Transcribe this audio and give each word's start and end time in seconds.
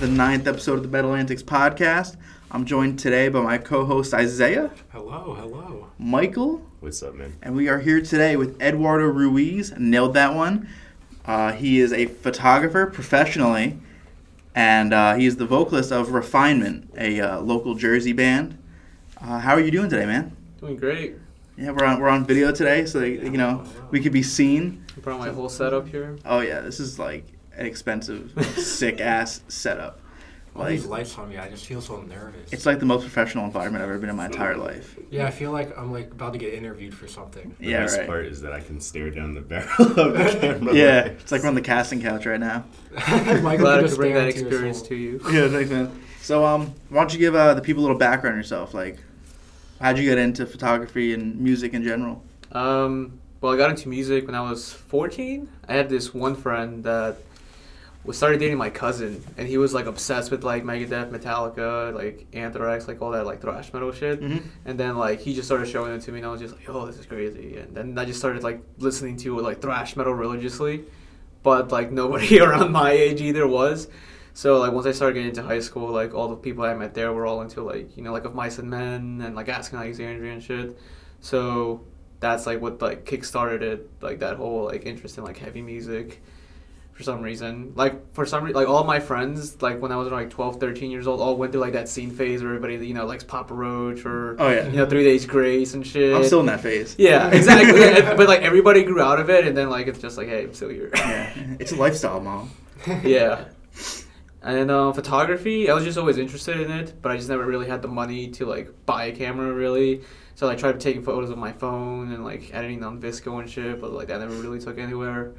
Hello, 0.00 0.08
welcome 0.08 0.16
back 0.16 0.36
to 0.36 0.46
the 0.46 0.46
ninth 0.46 0.46
episode 0.46 0.74
of 0.76 0.82
the 0.82 0.88
Metal 0.88 1.14
Antics 1.14 1.42
podcast. 1.42 2.16
I'm 2.50 2.64
joined 2.64 2.98
today 2.98 3.28
by 3.28 3.42
my 3.42 3.58
co-host 3.58 4.14
Isaiah, 4.14 4.70
Hello, 4.92 5.34
hello. 5.34 5.88
Michael, 5.98 6.62
What's 6.80 7.02
up, 7.02 7.14
man? 7.16 7.34
and 7.42 7.54
we 7.54 7.68
are 7.68 7.80
here 7.80 8.00
today 8.00 8.36
with 8.36 8.60
Eduardo 8.62 9.04
Ruiz. 9.04 9.72
Nailed 9.78 10.14
that 10.14 10.34
one. 10.34 10.68
Uh, 11.26 11.52
he 11.52 11.80
is 11.80 11.92
a 11.92 12.06
photographer 12.06 12.86
professionally, 12.86 13.78
and 14.54 14.94
uh, 14.94 15.14
he 15.16 15.26
is 15.26 15.36
the 15.36 15.46
vocalist 15.46 15.92
of 15.92 16.12
Refinement, 16.12 16.90
a 16.96 17.20
uh, 17.20 17.40
local 17.40 17.74
Jersey 17.74 18.14
band. 18.14 18.56
Uh, 19.20 19.38
how 19.38 19.52
are 19.52 19.60
you 19.60 19.70
doing 19.70 19.90
today, 19.90 20.06
man? 20.06 20.34
Doing 20.60 20.76
great. 20.76 21.16
Yeah, 21.58 21.72
we're 21.72 21.84
on 21.84 22.00
we're 22.00 22.08
on 22.08 22.24
video 22.24 22.52
today, 22.52 22.86
so 22.86 23.00
that, 23.00 23.08
you 23.10 23.36
know 23.36 23.64
we 23.90 24.00
could 24.00 24.12
be 24.12 24.22
seen. 24.22 24.82
I 24.96 25.00
brought 25.00 25.18
my 25.18 25.28
whole 25.28 25.50
setup 25.50 25.88
here. 25.88 26.16
Oh 26.24 26.40
yeah, 26.40 26.60
this 26.60 26.80
is 26.80 26.98
like 26.98 27.24
an 27.56 27.66
expensive, 27.66 28.32
sick 28.56 29.00
ass 29.00 29.42
setup. 29.48 30.00
All 30.56 30.62
Like 30.62 30.70
these 30.72 30.86
lights 30.86 31.16
on 31.16 31.28
me, 31.28 31.38
I 31.38 31.48
just 31.48 31.64
feel 31.66 31.80
so 31.80 32.00
nervous. 32.02 32.52
it's 32.52 32.66
like 32.66 32.80
the 32.80 32.84
most 32.86 33.02
professional 33.02 33.44
environment 33.44 33.84
I've 33.84 33.90
ever 33.90 33.98
been 34.00 34.10
in 34.10 34.16
my 34.16 34.26
entire 34.26 34.56
life. 34.56 34.98
yeah, 35.08 35.24
I 35.26 35.30
feel 35.30 35.52
like 35.52 35.76
I'm 35.78 35.92
like 35.92 36.10
about 36.10 36.32
to 36.32 36.40
get 36.40 36.54
interviewed 36.54 36.92
for 36.92 37.06
something. 37.06 37.54
The 37.60 37.66
Yeah, 37.70 37.80
best 37.82 37.98
right. 37.98 38.06
part 38.08 38.26
is 38.26 38.40
that 38.42 38.52
I 38.52 38.58
can 38.60 38.80
stare 38.80 39.10
down 39.10 39.34
the 39.34 39.42
barrel 39.42 39.68
of 39.78 39.94
the 40.14 40.38
camera. 40.40 40.74
Yeah, 40.74 41.04
it's 41.04 41.30
like 41.30 41.42
we're 41.42 41.48
on 41.50 41.54
the 41.54 41.60
casting 41.60 42.02
couch 42.02 42.26
right 42.26 42.40
now. 42.40 42.64
Michael 43.08 43.58
Glad 43.58 43.84
I 43.84 43.88
could 43.88 43.96
bring 43.96 44.14
that 44.14 44.26
into 44.26 44.40
experience 44.40 44.82
to 44.82 44.96
you. 44.96 45.20
Yeah, 45.30 45.48
thanks, 45.48 45.70
man. 45.70 46.02
So, 46.20 46.44
um, 46.44 46.74
why 46.88 46.98
don't 47.00 47.12
you 47.12 47.18
give 47.20 47.36
uh, 47.36 47.54
the 47.54 47.62
people 47.62 47.82
a 47.82 47.84
little 47.84 47.96
background 47.98 48.34
on 48.34 48.38
yourself? 48.40 48.74
Like, 48.74 48.98
how'd 49.80 49.98
you 49.98 50.04
get 50.04 50.18
into 50.18 50.46
photography 50.46 51.14
and 51.14 51.38
music 51.40 51.74
in 51.74 51.84
general? 51.84 52.24
Um, 52.50 53.20
well, 53.40 53.52
I 53.52 53.56
got 53.56 53.70
into 53.70 53.88
music 53.88 54.26
when 54.26 54.34
I 54.34 54.40
was 54.42 54.72
14. 54.72 55.48
I 55.68 55.74
had 55.74 55.88
this 55.88 56.12
one 56.12 56.34
friend 56.34 56.82
that 56.84 57.18
was 58.04 58.16
started 58.16 58.40
dating 58.40 58.56
my 58.56 58.70
cousin, 58.70 59.22
and 59.36 59.46
he 59.46 59.58
was 59.58 59.74
like 59.74 59.86
obsessed 59.86 60.30
with 60.30 60.42
like 60.42 60.64
Megadeth, 60.64 61.10
Metallica, 61.10 61.94
like 61.94 62.26
Anthrax, 62.32 62.88
like 62.88 63.02
all 63.02 63.10
that 63.10 63.26
like 63.26 63.40
thrash 63.42 63.72
metal 63.72 63.92
shit. 63.92 64.20
Mhm. 64.20 64.42
And 64.64 64.80
then 64.80 64.96
like 64.96 65.20
he 65.20 65.34
just 65.34 65.46
started 65.46 65.68
showing 65.68 65.92
it 65.92 66.00
to 66.02 66.12
me, 66.12 66.18
and 66.18 66.26
I 66.26 66.30
was 66.30 66.40
just 66.40 66.54
like, 66.56 66.68
"Oh, 66.68 66.86
this 66.86 66.98
is 66.98 67.06
crazy." 67.06 67.56
And 67.58 67.74
then 67.76 67.98
I 67.98 68.04
just 68.06 68.18
started 68.18 68.42
like 68.42 68.62
listening 68.78 69.16
to 69.18 69.38
like 69.40 69.60
thrash 69.60 69.96
metal 69.96 70.14
religiously, 70.14 70.84
but 71.42 71.70
like 71.72 71.92
nobody 71.92 72.40
around 72.44 72.72
my 72.72 72.90
age 72.92 73.20
either 73.20 73.46
was. 73.46 73.88
So 74.32 74.58
like 74.58 74.72
once 74.72 74.86
I 74.86 74.92
started 74.92 75.14
getting 75.14 75.28
into 75.30 75.42
high 75.42 75.60
school, 75.60 75.90
like 75.90 76.14
all 76.14 76.28
the 76.28 76.36
people 76.36 76.64
I 76.64 76.72
met 76.74 76.94
there 76.94 77.12
were 77.12 77.26
all 77.26 77.42
into 77.42 77.62
like 77.62 77.96
you 77.96 78.02
know 78.02 78.12
like 78.12 78.24
of 78.24 78.34
Mice 78.34 78.58
and 78.58 78.70
Men 78.70 79.20
and 79.22 79.34
like 79.36 79.48
Asking 79.50 79.78
Alexandria 79.78 80.32
and 80.32 80.42
shit. 80.42 80.78
So 81.20 81.84
that's 82.20 82.46
like 82.46 82.62
what 82.62 82.80
like 82.80 83.04
kickstarted 83.04 83.60
it, 83.60 83.90
like 84.00 84.20
that 84.20 84.36
whole 84.38 84.64
like 84.64 84.86
interest 84.86 85.18
in 85.18 85.24
like 85.24 85.36
heavy 85.36 85.60
music 85.60 86.22
for 87.00 87.04
some 87.04 87.22
reason. 87.22 87.72
Like 87.76 88.12
for 88.12 88.26
some 88.26 88.44
reason, 88.44 88.56
like 88.60 88.68
all 88.68 88.84
my 88.84 89.00
friends, 89.00 89.62
like 89.62 89.80
when 89.80 89.90
I 89.90 89.96
was 89.96 90.12
like 90.12 90.28
12, 90.28 90.60
13 90.60 90.90
years 90.90 91.06
old, 91.06 91.18
all 91.20 91.34
went 91.34 91.50
through 91.50 91.62
like 91.62 91.72
that 91.72 91.88
scene 91.88 92.10
phase 92.10 92.42
where 92.42 92.54
everybody, 92.54 92.86
you 92.86 92.92
know, 92.92 93.06
likes 93.06 93.24
Papa 93.24 93.54
Roach 93.54 94.04
or 94.04 94.36
Oh 94.38 94.50
yeah, 94.50 94.66
you 94.68 94.76
know 94.76 94.84
Three 94.86 95.02
Days 95.02 95.24
Grace 95.24 95.72
and 95.72 95.86
shit. 95.86 96.14
I'm 96.14 96.22
still 96.24 96.40
in 96.40 96.46
that 96.46 96.60
phase. 96.60 96.94
yeah, 96.98 97.28
exactly. 97.32 97.82
And- 97.82 98.18
but 98.18 98.28
like 98.28 98.42
everybody 98.42 98.82
grew 98.82 99.00
out 99.00 99.18
of 99.18 99.30
it, 99.30 99.46
and 99.46 99.56
then 99.56 99.70
like 99.70 99.86
it's 99.86 99.98
just 99.98 100.18
like, 100.18 100.28
hey, 100.28 100.42
I'm 100.44 100.52
still 100.52 100.68
here. 100.68 100.90
Yeah, 100.94 101.32
it's 101.58 101.72
a 101.72 101.76
lifestyle, 101.76 102.20
mom. 102.20 102.50
yeah. 103.02 103.46
And 104.42 104.70
uh, 104.70 104.92
photography, 104.92 105.68
I 105.70 105.74
was 105.74 105.84
just 105.84 105.96
always 105.98 106.16
interested 106.18 106.60
in 106.60 106.70
it, 106.70 106.94
but 107.02 107.12
I 107.12 107.16
just 107.16 107.28
never 107.28 107.44
really 107.44 107.66
had 107.68 107.82
the 107.82 107.88
money 107.88 108.28
to 108.32 108.46
like 108.46 108.70
buy 108.86 109.06
a 109.06 109.12
camera 109.12 109.52
really. 109.52 110.02
So 110.34 110.48
I 110.48 110.54
tried 110.54 110.80
taking 110.80 111.02
photos 111.02 111.28
with 111.28 111.38
my 111.38 111.52
phone 111.52 112.12
and 112.12 112.24
like 112.24 112.50
editing 112.54 112.82
on 112.84 113.00
VSCO 113.00 113.40
and 113.40 113.48
shit, 113.50 113.80
but 113.80 113.92
like 113.92 114.08
that 114.08 114.20
never 114.20 114.34
really 114.34 114.58
took 114.58 114.78
anywhere. 114.78 115.32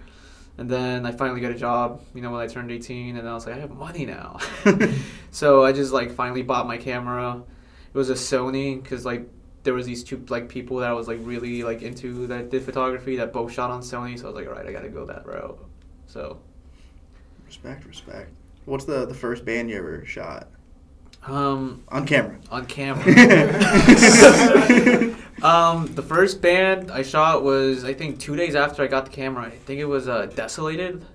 And 0.57 0.69
then 0.69 1.06
I 1.06 1.12
finally 1.12 1.41
got 1.41 1.51
a 1.51 1.56
job, 1.56 2.01
you 2.13 2.22
know, 2.22 2.31
when 2.31 2.41
I 2.41 2.47
turned 2.47 2.72
18, 2.72 3.17
and 3.17 3.28
I 3.28 3.34
was 3.34 3.45
like, 3.45 3.56
I 3.56 3.59
have 3.59 3.72
money 3.72 4.06
now. 4.06 4.39
so 5.31 5.63
I 5.63 5.72
just 5.72 5.91
like 5.91 6.12
finally 6.12 6.44
bought 6.44 6.67
my 6.67 6.78
camera. 6.78 7.41
It 7.94 7.97
was 7.97 8.09
a 8.09 8.13
Sony 8.13 8.81
because 8.81 9.06
like 9.06 9.28
there 9.63 9.73
was 9.73 9.85
these 9.85 10.03
two 10.03 10.23
like 10.29 10.50
people 10.50 10.78
that 10.78 10.90
I 10.90 10.94
was 10.94 11.07
like 11.07 11.19
really 11.22 11.63
like 11.63 11.81
into 11.81 12.28
that 12.28 12.50
did 12.50 12.63
photography 12.63 13.17
that 13.17 13.34
both 13.34 13.51
shot 13.51 13.72
on 13.72 13.81
Sony. 13.81 14.17
So 14.17 14.25
I 14.25 14.31
was 14.31 14.35
like, 14.35 14.47
all 14.47 14.53
right, 14.53 14.66
I 14.66 14.72
got 14.72 14.81
to 14.81 14.90
go 14.90 15.06
that 15.06 15.25
route. 15.25 15.57
So 16.07 16.40
respect, 17.45 17.85
respect. 17.85 18.31
What's 18.66 18.85
the 18.85 19.06
the 19.06 19.16
first 19.16 19.45
band 19.45 19.69
you 19.69 19.78
ever 19.78 20.06
shot 20.06 20.47
um, 21.23 21.84
on 21.90 22.07
camera? 22.07 22.40
on 22.50 22.66
camera. 22.66 23.03
um, 25.44 25.88
the 25.96 26.02
first 26.02 26.41
band 26.41 26.91
I 26.91 27.02
shot 27.03 27.44
was 27.44 27.84
I 27.84 27.94
think 27.94 28.19
two 28.19 28.35
days 28.35 28.56
after 28.56 28.84
I 28.84 28.88
got 28.88 29.06
the 29.06 29.12
camera. 29.12 29.46
I 29.46 29.50
think 29.50 29.79
it 29.79 29.85
was 29.85 30.07
uh, 30.07 30.28
Desolated. 30.28 31.06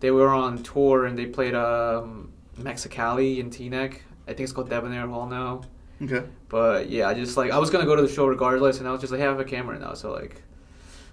They 0.00 0.10
were 0.10 0.28
on 0.28 0.62
tour 0.62 1.06
and 1.06 1.18
they 1.18 1.26
played 1.26 1.54
um, 1.54 2.32
Mexicali 2.58 3.38
in 3.38 3.50
Teaneck. 3.50 4.00
I 4.28 4.32
think 4.32 4.40
it's 4.40 4.52
called 4.52 4.68
Debonair 4.68 5.06
Hall 5.06 5.26
now. 5.26 5.62
okay. 6.02 6.26
But 6.48 6.90
yeah, 6.90 7.08
I 7.08 7.14
just 7.14 7.36
like 7.36 7.50
I 7.50 7.58
was 7.58 7.70
gonna 7.70 7.86
go 7.86 7.96
to 7.96 8.02
the 8.02 8.12
show 8.12 8.26
regardless, 8.26 8.78
and 8.78 8.88
I 8.88 8.92
was 8.92 9.00
just 9.00 9.12
like, 9.12 9.20
hey, 9.20 9.26
I 9.26 9.30
have 9.30 9.40
a 9.40 9.44
camera 9.44 9.78
now, 9.78 9.94
so 9.94 10.12
like, 10.12 10.42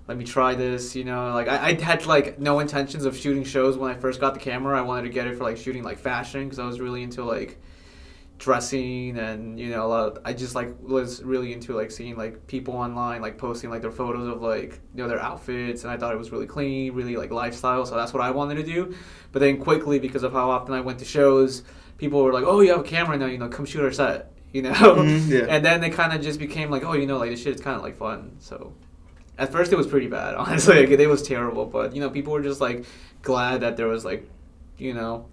let 0.07 0.17
me 0.17 0.25
try 0.25 0.55
this. 0.55 0.95
You 0.95 1.03
know, 1.05 1.31
like 1.33 1.47
I, 1.47 1.69
I 1.69 1.81
had 1.81 2.05
like 2.05 2.39
no 2.39 2.59
intentions 2.59 3.05
of 3.05 3.15
shooting 3.15 3.43
shows 3.43 3.77
when 3.77 3.91
I 3.91 3.95
first 3.95 4.19
got 4.19 4.33
the 4.33 4.39
camera. 4.39 4.77
I 4.77 4.81
wanted 4.81 5.03
to 5.03 5.09
get 5.09 5.27
it 5.27 5.37
for 5.37 5.43
like 5.43 5.57
shooting 5.57 5.83
like 5.83 5.99
fashion 5.99 6.43
because 6.45 6.59
I 6.59 6.65
was 6.65 6.79
really 6.79 7.03
into 7.03 7.23
like 7.23 7.59
dressing 8.39 9.17
and 9.17 9.59
you 9.59 9.69
know 9.69 9.85
a 9.85 9.87
lot. 9.87 10.07
Of, 10.17 10.21
I 10.25 10.33
just 10.33 10.55
like 10.55 10.75
was 10.81 11.23
really 11.23 11.53
into 11.53 11.73
like 11.75 11.91
seeing 11.91 12.15
like 12.17 12.45
people 12.47 12.73
online 12.75 13.21
like 13.21 13.37
posting 13.37 13.69
like 13.69 13.81
their 13.81 13.91
photos 13.91 14.27
of 14.27 14.41
like 14.41 14.79
you 14.95 15.03
know 15.03 15.07
their 15.07 15.19
outfits, 15.21 15.83
and 15.83 15.91
I 15.91 15.97
thought 15.97 16.13
it 16.13 16.17
was 16.17 16.31
really 16.31 16.47
clean, 16.47 16.93
really 16.93 17.15
like 17.15 17.31
lifestyle. 17.31 17.85
So 17.85 17.95
that's 17.95 18.13
what 18.13 18.21
I 18.21 18.31
wanted 18.31 18.55
to 18.55 18.63
do. 18.63 18.93
But 19.31 19.39
then 19.39 19.57
quickly 19.59 19.99
because 19.99 20.23
of 20.23 20.33
how 20.33 20.49
often 20.51 20.73
I 20.73 20.81
went 20.81 20.99
to 20.99 21.05
shows, 21.05 21.63
people 21.97 22.21
were 22.23 22.33
like, 22.33 22.43
oh, 22.45 22.59
you 22.61 22.71
have 22.71 22.81
a 22.81 22.83
camera 22.83 23.17
now, 23.17 23.25
you 23.27 23.37
know, 23.37 23.47
come 23.49 23.65
shoot 23.65 23.83
our 23.83 23.91
set. 23.91 24.29
You 24.53 24.61
know, 24.61 24.69
Mhm, 24.71 25.29
yeah. 25.29 25.45
and 25.49 25.65
then 25.65 25.83
it 25.83 25.93
kind 25.93 26.13
of 26.13 26.21
just 26.21 26.37
became 26.37 26.69
like, 26.69 26.83
oh, 26.85 26.93
you 26.93 27.07
know, 27.07 27.17
like 27.17 27.31
this 27.31 27.41
shit 27.41 27.55
is 27.55 27.59
kind 27.61 27.75
of 27.75 27.81
like 27.81 27.97
fun. 27.97 28.35
So, 28.37 28.71
at 29.35 29.51
first 29.51 29.71
it 29.73 29.77
was 29.77 29.87
pretty 29.87 30.05
bad, 30.05 30.35
honestly. 30.43 30.85
Like, 30.85 30.99
it 30.99 31.07
was 31.07 31.23
terrible, 31.23 31.65
but 31.65 31.95
you 31.95 31.99
know, 32.01 32.11
people 32.11 32.33
were 32.33 32.41
just 32.43 32.61
like 32.61 32.85
glad 33.23 33.61
that 33.61 33.77
there 33.77 33.87
was 33.87 34.05
like, 34.05 34.29
you 34.77 34.93
know, 34.93 35.25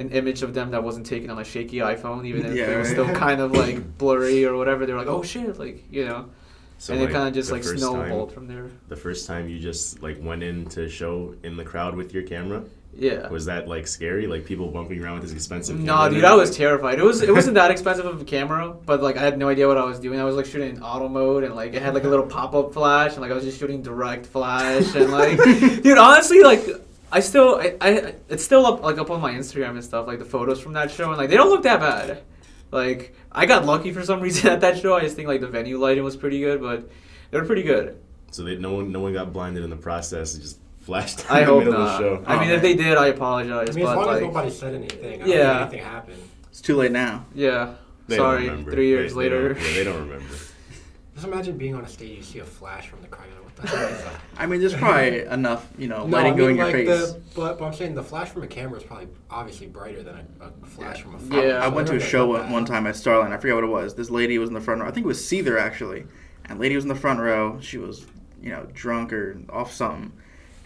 an 0.00 0.10
image 0.10 0.42
of 0.42 0.54
them 0.54 0.70
that 0.72 0.82
wasn't 0.82 1.06
taken 1.06 1.30
on 1.30 1.38
a 1.38 1.44
shaky 1.44 1.76
iPhone, 1.78 2.26
even 2.26 2.44
if 2.46 2.54
Yeah, 2.56 2.70
it 2.70 2.78
was 2.78 2.88
right. 2.88 2.92
still 2.96 3.14
kind 3.26 3.40
of 3.40 3.52
like 3.52 3.98
blurry 3.98 4.44
or 4.44 4.56
whatever. 4.56 4.86
They 4.86 4.92
were 4.92 4.98
like, 4.98 5.08
oh 5.08 5.22
shit, 5.22 5.58
like 5.58 5.84
you 5.92 6.06
know, 6.06 6.30
So 6.78 6.94
and 6.94 7.02
it 7.02 7.10
kind 7.12 7.28
of 7.28 7.34
just 7.34 7.52
like 7.52 7.62
snowballed 7.62 8.30
Time, 8.30 8.34
from 8.34 8.46
there. 8.48 8.66
the 8.88 8.96
first 8.96 9.26
time 9.26 9.48
you 9.48 9.58
just 9.60 10.02
like 10.02 10.18
went 10.20 10.42
in 10.42 10.66
to 10.70 10.88
show 10.88 11.34
in 11.44 11.56
the 11.56 11.64
crowd 11.64 11.94
with 11.94 12.14
your 12.14 12.22
camera, 12.22 12.62
Yeah. 12.96 13.28
was 13.28 13.44
that 13.44 13.68
like 13.68 13.86
scary? 13.86 14.26
Like 14.26 14.44
people 14.46 14.68
bumping 14.68 15.02
around 15.04 15.14
with 15.20 15.24
this 15.24 15.32
expensive. 15.34 15.78
No, 15.78 15.94
camera 15.96 16.10
dude, 16.10 16.24
I 16.24 16.34
was 16.34 16.56
terrified. 16.56 16.98
It 16.98 17.04
was 17.04 17.20
it 17.22 17.32
wasn't 17.34 17.54
that 17.56 17.70
expensive 17.70 18.06
of 18.06 18.20
a 18.22 18.24
camera, 18.24 18.74
but 18.86 19.02
like 19.02 19.16
I 19.18 19.20
had 19.22 19.36
no 19.38 19.48
idea 19.50 19.68
what 19.68 19.76
I 19.78 19.84
was 19.84 20.00
doing. 20.00 20.18
I 20.18 20.24
was 20.24 20.34
like 20.34 20.46
shooting 20.46 20.76
in 20.76 20.82
auto 20.82 21.08
mode 21.08 21.44
and 21.44 21.54
like 21.54 21.74
it 21.74 21.82
had 21.82 21.92
like 21.94 22.04
a 22.04 22.08
little 22.08 22.26
pop 22.26 22.54
up 22.54 22.72
flash 22.72 23.12
and 23.12 23.20
like 23.20 23.30
I 23.30 23.34
was 23.34 23.44
just 23.44 23.58
shooting 23.60 23.82
direct 23.82 24.24
flash 24.26 24.94
and 24.94 25.10
like 25.12 25.36
dude, 25.84 25.98
honestly, 25.98 26.40
like 26.42 26.64
I 27.12 27.20
still 27.20 27.56
I, 27.56 27.76
I 27.80 28.14
it's 28.28 28.44
still 28.44 28.64
up 28.66 28.82
like 28.82 28.98
up 28.98 29.10
on 29.10 29.20
my 29.20 29.32
Instagram 29.32 29.70
and 29.70 29.84
stuff, 29.84 30.06
like 30.06 30.18
the 30.18 30.24
photos 30.24 30.60
from 30.60 30.74
that 30.74 30.90
show 30.90 31.08
and 31.08 31.18
like 31.18 31.30
they 31.30 31.36
don't 31.36 31.48
look 31.50 31.62
that 31.64 31.80
bad. 31.80 32.22
Like 32.70 33.14
I 33.32 33.46
got 33.46 33.64
lucky 33.64 33.92
for 33.92 34.04
some 34.04 34.20
reason 34.26 34.50
at 34.50 34.60
that 34.60 34.78
show. 34.78 34.96
I 34.96 35.00
just 35.00 35.16
think 35.16 35.28
like 35.28 35.40
the 35.40 35.48
venue 35.48 35.78
lighting 35.78 36.04
was 36.04 36.16
pretty 36.16 36.40
good, 36.40 36.60
but 36.60 36.88
they 37.30 37.38
were 37.40 37.46
pretty 37.46 37.62
good. 37.64 37.98
So 38.32 38.44
they, 38.44 38.56
no 38.56 38.74
one, 38.74 38.92
no 38.92 39.00
one 39.00 39.12
got 39.12 39.32
blinded 39.32 39.64
in 39.64 39.70
the 39.70 39.76
process. 39.76 40.36
It 40.36 40.42
just 40.42 40.60
flashed 40.82 41.28
I 41.30 41.40
the 41.40 41.46
hope 41.46 41.58
middle 41.64 41.72
not. 41.72 42.02
of 42.04 42.20
the 42.20 42.24
show. 42.24 42.30
I 42.32 42.38
mean, 42.40 42.50
if 42.50 42.62
they 42.62 42.74
did, 42.74 42.96
I 42.96 43.08
apologize. 43.08 43.70
I 43.70 43.72
mean, 43.72 43.86
as 43.86 43.94
but 43.94 44.06
long 44.06 44.14
as 44.14 44.20
nobody 44.22 44.50
said 44.50 44.74
anything, 44.74 45.14
I 45.14 45.18
don't 45.18 45.28
Yeah. 45.28 45.58
think 45.58 45.72
anything 45.72 45.90
happened. 45.92 46.22
It's 46.50 46.60
too 46.60 46.76
late 46.76 46.92
now. 46.92 47.24
yeah. 47.34 47.74
They 48.06 48.16
don't 48.16 48.24
Sorry, 48.64 48.64
three 48.72 48.86
years 48.88 49.14
They- 49.14 49.28
they 49.28 49.30
later. 49.30 49.54
don't- 49.54 49.62
yeah, 49.64 49.74
they 49.74 49.84
don't 49.84 50.00
remember. 50.08 50.34
Just 51.20 51.30
imagine 51.30 51.58
being 51.58 51.74
on 51.74 51.84
a 51.84 51.88
stage, 51.88 52.16
you 52.16 52.22
see 52.22 52.38
a 52.38 52.44
flash 52.46 52.88
from 52.88 53.02
the 53.02 53.08
crowd. 53.08 53.26
You're 53.28 53.44
like, 53.44 53.58
what 53.58 53.70
the 53.70 53.76
hell 53.76 53.88
is 53.88 54.04
that? 54.04 54.20
I 54.38 54.46
mean, 54.46 54.60
there's 54.60 54.72
probably 54.74 55.20
enough, 55.26 55.68
you 55.76 55.86
know, 55.86 56.06
No, 56.06 56.16
lighting 56.16 56.32
I 56.32 56.36
mean, 56.36 56.38
going 56.38 56.50
in 56.52 56.56
your 56.56 56.64
like 56.64 56.74
face. 56.74 57.12
The, 57.12 57.20
but, 57.34 57.58
but 57.58 57.64
I'm 57.66 57.74
saying 57.74 57.94
the 57.94 58.02
flash 58.02 58.30
from 58.30 58.42
a 58.42 58.46
camera 58.46 58.78
is 58.78 58.84
probably 58.84 59.08
obviously 59.28 59.66
brighter 59.66 60.02
than 60.02 60.26
a, 60.40 60.46
a 60.46 60.66
flash 60.66 61.02
from 61.02 61.16
a 61.16 61.18
phone. 61.18 61.42
Yeah. 61.46 61.62
I 61.62 61.68
So 61.68 61.74
went 61.74 61.88
to 61.88 61.96
a 61.96 62.00
show 62.00 62.26
one, 62.28 62.50
one 62.50 62.64
time 62.64 62.86
at 62.86 62.96
Starland. 62.96 63.34
I 63.34 63.36
forget 63.36 63.54
what 63.54 63.64
it 63.64 63.66
was. 63.66 63.94
This 63.94 64.08
lady 64.08 64.38
was 64.38 64.48
in 64.48 64.54
the 64.54 64.62
front 64.62 64.80
row. 64.80 64.88
I 64.88 64.92
think 64.92 65.04
it 65.04 65.08
was 65.08 65.20
Seether 65.20 65.60
actually. 65.60 66.06
And 66.46 66.58
lady 66.58 66.74
was 66.74 66.86
in 66.86 66.88
the 66.88 66.94
front 66.94 67.20
row. 67.20 67.60
She 67.60 67.76
was, 67.76 68.06
you 68.40 68.48
know, 68.48 68.66
drunk 68.72 69.12
or 69.12 69.36
off 69.50 69.74
something. 69.74 70.12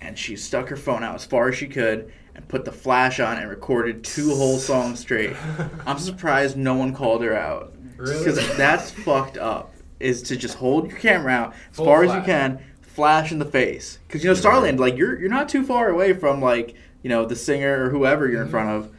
And 0.00 0.16
she 0.16 0.36
stuck 0.36 0.68
her 0.68 0.76
phone 0.76 1.02
out 1.02 1.16
as 1.16 1.24
far 1.24 1.48
as 1.48 1.56
she 1.56 1.66
could 1.66 2.12
and 2.36 2.46
put 2.46 2.64
the 2.64 2.70
flash 2.70 3.18
on 3.18 3.38
and 3.38 3.50
recorded 3.50 4.04
two 4.04 4.32
whole 4.36 4.58
songs 4.58 5.00
straight. 5.00 5.34
I'm 5.84 5.98
surprised 5.98 6.56
no 6.56 6.74
one 6.74 6.94
called 6.94 7.24
her 7.24 7.36
out. 7.36 7.72
Really? 7.96 8.18
Because 8.18 8.56
that's 8.56 8.92
fucked 8.92 9.36
up. 9.36 9.73
Is 10.00 10.22
to 10.22 10.36
just 10.36 10.56
hold 10.56 10.90
your 10.90 10.98
camera 10.98 11.32
out 11.32 11.54
as 11.70 11.76
Full 11.76 11.86
far 11.86 12.04
as 12.04 12.12
you 12.14 12.22
can, 12.22 12.62
flash 12.82 13.32
in 13.32 13.38
the 13.38 13.44
face. 13.44 13.98
Because 14.06 14.22
you 14.22 14.30
know 14.30 14.34
Starland, 14.34 14.80
like 14.80 14.96
you're 14.96 15.18
you're 15.18 15.30
not 15.30 15.48
too 15.48 15.64
far 15.64 15.88
away 15.88 16.12
from 16.12 16.40
like 16.40 16.74
you 17.02 17.08
know 17.08 17.24
the 17.24 17.36
singer 17.36 17.84
or 17.84 17.90
whoever 17.90 18.28
you're 18.28 18.40
in 18.40 18.48
mm-hmm. 18.48 18.50
front 18.50 18.70
of. 18.70 18.92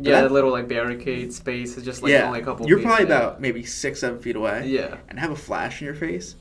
Yeah, 0.00 0.12
that- 0.12 0.28
that 0.28 0.32
little 0.32 0.52
like 0.52 0.68
barricade 0.68 1.32
space 1.32 1.76
is 1.76 1.84
just 1.84 2.02
like 2.02 2.12
yeah, 2.12 2.26
only 2.26 2.40
a 2.40 2.44
couple. 2.44 2.68
you're 2.68 2.78
feet, 2.78 2.86
probably 2.86 3.08
yeah. 3.08 3.16
about 3.16 3.40
maybe 3.40 3.64
six, 3.64 4.00
seven 4.00 4.20
feet 4.20 4.36
away. 4.36 4.66
Yeah. 4.66 4.98
and 5.08 5.18
have 5.18 5.32
a 5.32 5.36
flash 5.36 5.80
in 5.80 5.86
your 5.86 5.96
face. 5.96 6.36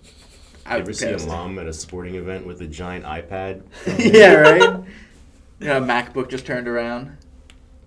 I 0.66 0.76
You 0.76 0.82
ever 0.82 0.94
see 0.94 1.08
a 1.10 1.26
mom 1.26 1.58
at 1.60 1.66
a 1.66 1.74
sporting 1.74 2.16
event 2.16 2.46
with 2.46 2.62
a 2.62 2.68
giant 2.68 3.06
iPad? 3.06 3.64
yeah, 3.98 4.34
right. 4.34 4.84
Yeah, 5.60 5.78
a 5.78 5.82
MacBook 5.82 6.30
just 6.30 6.46
turned 6.46 6.68
around. 6.68 7.18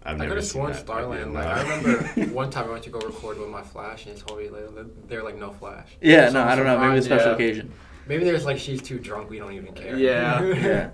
I've 0.03 0.15
I 0.17 0.19
never 0.19 0.29
could 0.31 0.37
have 0.39 0.45
seen 0.45 0.53
sworn 0.53 0.73
that. 0.73 0.81
Starland. 0.81 1.35
Like 1.35 1.47
I 1.47 1.63
remember 1.63 2.23
one 2.35 2.51
time 2.51 2.69
I 2.69 2.73
went 2.73 2.85
to 2.85 2.91
go 2.91 3.01
record 3.01 3.39
with 3.39 3.49
my 3.51 3.63
flash, 3.63 4.07
and 4.07 4.15
he 4.17 4.21
told 4.23 4.41
me 4.41 4.49
like, 4.49 4.65
they're 5.09 5.23
like 5.23 5.37
no 5.37 5.51
flash. 5.53 5.89
Yeah, 6.01 6.29
So 6.29 6.35
no, 6.35 6.43
I 6.45 6.55
don't 6.57 6.65
know. 6.67 6.79
Maybe 6.79 6.97
it's 6.97 7.07
a 7.07 7.09
special 7.11 7.29
Yeah. 7.29 7.35
occasion. 7.35 7.73
Maybe 8.07 8.25
there's 8.25 8.45
like 8.47 8.59
she's 8.59 8.81
too 8.83 8.99
drunk. 8.99 9.29
We 9.31 9.39
don't 9.39 9.53
even 9.53 9.73
care. 9.75 9.97
Yeah. 9.97 10.43
Yeah. 10.55 10.91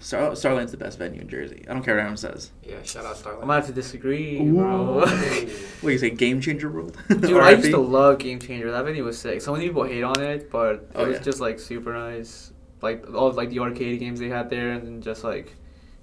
Star- 0.00 0.36
Starland's 0.36 0.70
the 0.70 0.76
best 0.76 0.98
venue 0.98 1.22
in 1.22 1.28
Jersey. 1.30 1.64
I 1.66 1.72
don't 1.72 1.82
care 1.82 1.94
what 1.94 2.02
anyone 2.02 2.18
says. 2.18 2.50
yeah. 2.62 2.76
Shout 2.82 3.06
out 3.06 3.16
Starland. 3.16 3.16
I 3.16 3.16
Starland. 3.16 3.48
might 3.48 3.54
have 3.56 3.66
to 3.68 3.72
disagree, 3.72 4.38
Ooh. 4.38 4.52
bro. 4.54 4.94
What 5.00 5.08
do 5.08 5.88
you 5.90 5.98
say, 5.98 6.10
Game 6.10 6.42
Changer 6.42 6.70
World? 6.70 6.98
Dude, 7.08 7.32
I 7.38 7.52
used 7.52 7.70
to 7.70 7.78
love 7.78 8.18
Game 8.18 8.38
Changer. 8.38 8.70
That 8.70 8.84
venue 8.84 9.02
was 9.04 9.18
sick. 9.18 9.40
So 9.40 9.52
many 9.52 9.66
people 9.66 9.84
hate 9.84 10.02
on 10.04 10.20
it, 10.20 10.50
but 10.50 10.74
it 10.74 10.90
Oh, 10.94 11.06
was 11.06 11.16
yeah. 11.16 11.22
just 11.22 11.40
like 11.40 11.58
super 11.58 11.94
nice. 11.94 12.52
Like 12.82 13.14
all 13.14 13.32
like 13.32 13.48
the 13.48 13.60
arcade 13.60 13.98
games 13.98 14.20
they 14.20 14.28
had 14.28 14.50
there, 14.50 14.72
and 14.72 14.86
then 14.86 15.00
just 15.00 15.24
like 15.24 15.54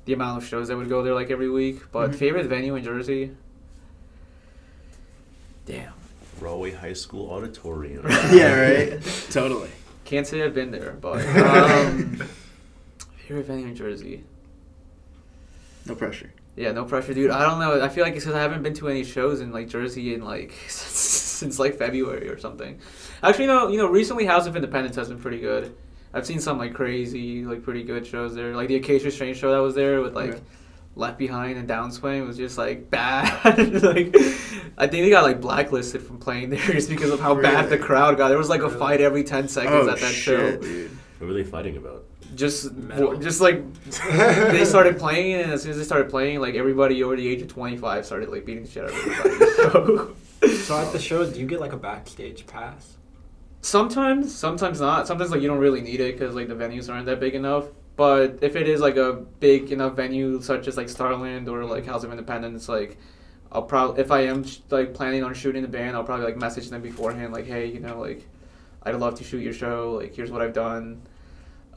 the 0.05 0.13
amount 0.13 0.41
of 0.41 0.47
shows 0.47 0.67
that 0.69 0.77
would 0.77 0.89
go 0.89 1.03
there 1.03 1.13
like 1.13 1.29
every 1.31 1.49
week. 1.49 1.91
But 1.91 2.11
Mhm. 2.11 2.15
favorite 2.15 2.45
venue 2.47 2.75
in 2.75 2.83
Jersey? 2.83 3.31
Damn, 5.65 5.93
Broadway 6.39 6.71
High 6.71 6.93
School 6.93 7.29
Auditorium. 7.31 8.05
yeah, 8.31 8.59
right. 8.59 9.01
totally. 9.29 9.69
can't 10.05 10.27
say 10.27 10.41
I've 10.43 10.53
been 10.55 10.71
there, 10.71 10.97
but 10.99 11.25
um, 11.37 12.21
favorite 13.27 13.45
venue 13.45 13.67
in 13.67 13.75
Jersey. 13.75 14.23
No 15.85 15.95
pressure. 15.95 16.31
Yeah, 16.57 16.73
no 16.73 16.83
pressure, 16.83 17.13
dude. 17.13 17.31
I 17.31 17.43
don't 17.47 17.59
know. 17.59 17.81
I 17.81 17.87
feel 17.89 18.03
like 18.03 18.13
it's 18.15 18.25
because 18.25 18.35
I 18.35 18.41
haven't 18.41 18.61
been 18.61 18.73
to 18.75 18.89
any 18.89 19.03
shows 19.05 19.39
in 19.39 19.51
like 19.53 19.69
Jersey 19.69 20.13
in 20.13 20.21
like 20.23 20.53
since 20.67 21.57
like 21.59 21.77
February 21.77 22.27
or 22.27 22.37
something. 22.37 22.79
Actually, 23.23 23.47
no. 23.47 23.69
You 23.69 23.77
know, 23.77 23.87
recently 23.87 24.25
House 24.25 24.47
of 24.47 24.55
Independence 24.55 24.95
has 24.97 25.07
been 25.07 25.19
pretty 25.19 25.39
good. 25.39 25.73
I've 26.13 26.25
seen 26.25 26.39
some 26.39 26.57
like 26.57 26.73
crazy, 26.73 27.43
like 27.45 27.63
pretty 27.63 27.83
good 27.83 28.05
shows 28.05 28.35
there. 28.35 28.55
Like 28.55 28.67
the 28.67 28.75
Acacia 28.75 29.11
Strain 29.11 29.33
show 29.33 29.51
that 29.51 29.59
was 29.59 29.75
there 29.75 30.01
with 30.01 30.13
like 30.15 30.31
Okay. 30.31 30.41
Left 30.93 31.17
Behind 31.17 31.57
and 31.57 31.69
Downswing 31.69 32.27
was 32.27 32.35
just 32.35 32.57
like 32.57 32.89
bad. 32.89 33.27
like 33.83 34.13
I 34.77 34.87
think 34.87 35.03
they 35.05 35.09
got 35.09 35.23
like 35.23 35.39
blacklisted 35.39 36.01
from 36.01 36.17
playing 36.17 36.49
there 36.49 36.59
just 36.59 36.89
because 36.89 37.11
of 37.11 37.19
how 37.21 37.33
bad 37.41 37.69
the 37.69 37.77
crowd 37.77 38.17
got. 38.17 38.27
There 38.27 38.37
was 38.37 38.49
like 38.49 38.59
a 38.61 38.67
Really? 38.67 38.77
fight 38.79 39.01
every 39.01 39.23
ten 39.23 39.47
seconds 39.47 39.87
oh 39.87 39.89
at 39.89 39.99
that 39.99 40.11
shit, 40.11 40.15
show. 40.15 40.57
dude. 40.61 40.91
What 41.19 41.27
were 41.27 41.33
they 41.33 41.43
fighting 41.45 41.77
about? 41.77 42.05
Just, 42.35 42.71
Metal. 42.73 43.15
just 43.17 43.39
like 43.41 43.61
they 44.51 44.65
started 44.65 44.97
playing, 44.97 45.35
and 45.41 45.51
as 45.51 45.61
soon 45.63 45.71
as 45.71 45.77
they 45.77 45.83
started 45.83 46.09
playing, 46.09 46.39
like 46.41 46.55
everybody 46.55 47.03
over 47.03 47.15
the 47.15 47.27
age 47.27 47.41
of 47.41 47.47
twenty 47.47 47.77
five 47.77 48.05
started 48.05 48.29
like 48.29 48.45
beating 48.45 48.63
the 48.63 48.69
shit 48.69 48.83
out 48.83 48.89
of 48.89 48.95
everybody. 49.07 49.51
so 49.55 50.15
So 50.65 50.77
at 50.77 50.91
the 50.91 50.99
shows, 50.99 51.31
do 51.33 51.39
you 51.39 51.45
get 51.45 51.59
like 51.61 51.71
a 51.73 51.77
backstage 51.77 52.45
pass? 52.47 52.97
Sometimes, 53.61 54.33
sometimes 54.35 54.81
not. 54.81 55.07
Sometimes 55.07 55.31
like 55.31 55.41
you 55.41 55.47
don't 55.47 55.59
really 55.59 55.81
need 55.81 55.99
it 55.99 56.17
because 56.17 56.35
like 56.35 56.47
the 56.47 56.55
venues 56.55 56.91
aren't 56.91 57.05
that 57.05 57.19
big 57.19 57.35
enough. 57.35 57.65
But 57.95 58.39
if 58.41 58.55
it 58.55 58.67
is 58.67 58.81
like 58.81 58.97
a 58.97 59.13
big 59.39 59.71
enough 59.71 59.95
venue, 59.95 60.41
such 60.41 60.67
as 60.67 60.77
like 60.77 60.89
Starland 60.89 61.47
or 61.47 61.65
like 61.65 61.85
House 61.85 62.03
of 62.03 62.11
Independence, 62.11 62.67
like 62.67 62.97
I'll 63.51 63.63
probably 63.63 64.01
if 64.01 64.11
I 64.11 64.21
am 64.21 64.43
sh- 64.43 64.59
like 64.69 64.93
planning 64.93 65.23
on 65.23 65.33
shooting 65.33 65.61
the 65.61 65.67
band, 65.67 65.95
I'll 65.95 66.03
probably 66.03 66.25
like 66.25 66.37
message 66.37 66.69
them 66.69 66.81
beforehand, 66.81 67.33
like, 67.33 67.45
hey, 67.45 67.67
you 67.67 67.79
know, 67.79 67.99
like 67.99 68.27
I'd 68.83 68.95
love 68.95 69.15
to 69.19 69.23
shoot 69.23 69.39
your 69.39 69.53
show. 69.53 69.97
Like 70.01 70.15
here's 70.15 70.31
what 70.31 70.41
I've 70.41 70.53
done. 70.53 71.01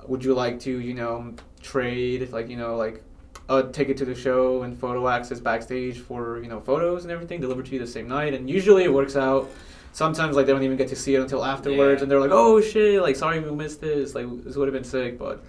Would 0.07 0.25
you 0.25 0.35
like 0.35 0.61
to, 0.61 0.81
you 0.81 0.95
know, 0.95 1.35
trade 1.61 2.31
like 2.31 2.49
you 2.49 2.57
know 2.57 2.77
like 2.77 3.03
a 3.49 3.63
ticket 3.63 3.97
to 3.99 4.05
the 4.05 4.15
show 4.15 4.63
and 4.63 4.79
photo 4.79 5.09
access 5.09 5.41
backstage 5.41 5.99
for 5.99 6.41
you 6.43 6.49
know 6.49 6.61
photos 6.61 7.05
and 7.05 7.13
everything 7.13 7.41
delivered 7.41 7.67
to 7.67 7.73
you 7.73 7.79
the 7.81 7.87
same 7.87 8.09
night? 8.09 8.35
And 8.35 8.49
usually 8.49 8.85
it 8.85 8.93
works 8.93 9.17
out. 9.17 9.51
Sometimes 9.95 10.35
like 10.37 10.47
they 10.47 10.53
don't 10.53 10.65
even 10.65 10.77
get 10.77 10.89
to 10.89 10.97
see 10.97 11.15
it 11.15 11.21
until 11.21 11.45
afterwards, 11.45 11.99
Yeah. 12.01 12.03
and 12.03 12.11
they're 12.11 12.19
like, 12.21 12.33
"Oh 12.33 12.61
shit! 12.61 13.01
Like 13.01 13.15
sorry 13.17 13.39
we 13.39 13.51
missed 13.53 13.81
this. 13.81 14.15
Like 14.15 14.27
this 14.45 14.57
would 14.57 14.67
have 14.69 14.75
been 14.75 14.83
sick." 14.85 15.19
But 15.19 15.45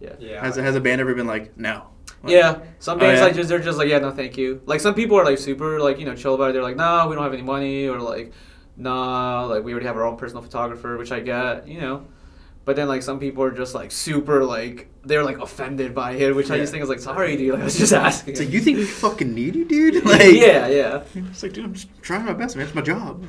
yeah, 0.00 0.14
Yeah. 0.18 0.44
Has 0.44 0.56
has 0.56 0.74
a 0.74 0.80
band 0.80 1.00
ever 1.00 1.14
been 1.14 1.28
like 1.28 1.56
no? 1.56 1.86
Like, 2.24 2.32
yeah. 2.32 2.58
Some 2.80 3.00
Oh, 3.00 3.04
yeah? 3.10 3.20
like 3.22 3.34
just 3.36 3.48
they're 3.48 3.60
just 3.60 3.78
like, 3.78 3.88
"Yeah, 3.88 4.00
no, 4.00 4.10
thank 4.10 4.36
you." 4.36 4.60
Like 4.66 4.80
some 4.80 4.94
people 4.94 5.16
are 5.18 5.24
like 5.24 5.38
super 5.38 5.78
like 5.80 6.00
you 6.00 6.04
know 6.04 6.16
chill 6.16 6.34
about 6.34 6.50
it. 6.50 6.52
They're 6.54 6.62
like, 6.70 6.76
"Nah, 6.76 7.06
we 7.08 7.14
don't 7.14 7.22
have 7.24 7.32
any 7.32 7.42
money," 7.44 7.86
or 7.86 8.00
like, 8.00 8.32
"Nah, 8.76 9.44
like 9.46 9.62
we 9.64 9.70
already 9.72 9.86
have 9.86 9.96
our 9.96 10.04
own 10.04 10.16
personal 10.16 10.42
photographer," 10.42 10.96
which 10.98 11.12
I 11.12 11.20
get, 11.20 11.68
you 11.68 11.80
know. 11.80 12.06
But 12.64 12.74
then 12.74 12.88
like 12.88 13.02
some 13.04 13.20
people 13.20 13.44
are 13.44 13.52
just 13.52 13.72
like 13.76 13.92
super 13.92 14.44
like 14.44 14.88
they're 15.04 15.22
like 15.22 15.38
offended 15.38 15.94
by 15.94 16.12
it, 16.14 16.34
which 16.34 16.50
I 16.50 16.58
just 16.58 16.72
think 16.72 16.82
is 16.82 16.88
like 16.88 16.98
sorry, 16.98 17.36
dude. 17.36 17.52
Like, 17.52 17.60
I 17.62 17.64
was 17.64 17.78
just 17.78 17.92
asking. 17.92 18.32
It's 18.32 18.40
like 18.40 18.50
you 18.50 18.60
think 18.60 18.78
we 18.78 18.84
fucking 19.06 19.32
need 19.32 19.54
you, 19.54 19.64
dude? 19.64 20.04
Like 20.12 20.32
yeah, 20.34 20.66
yeah. 20.66 21.04
It's 21.14 21.44
like, 21.44 21.52
dude, 21.52 21.64
I'm 21.64 21.74
just 21.74 21.88
trying 22.02 22.24
my 22.24 22.32
best, 22.32 22.56
man. 22.56 22.66
It's 22.66 22.74
my 22.74 22.82
job. 22.82 23.24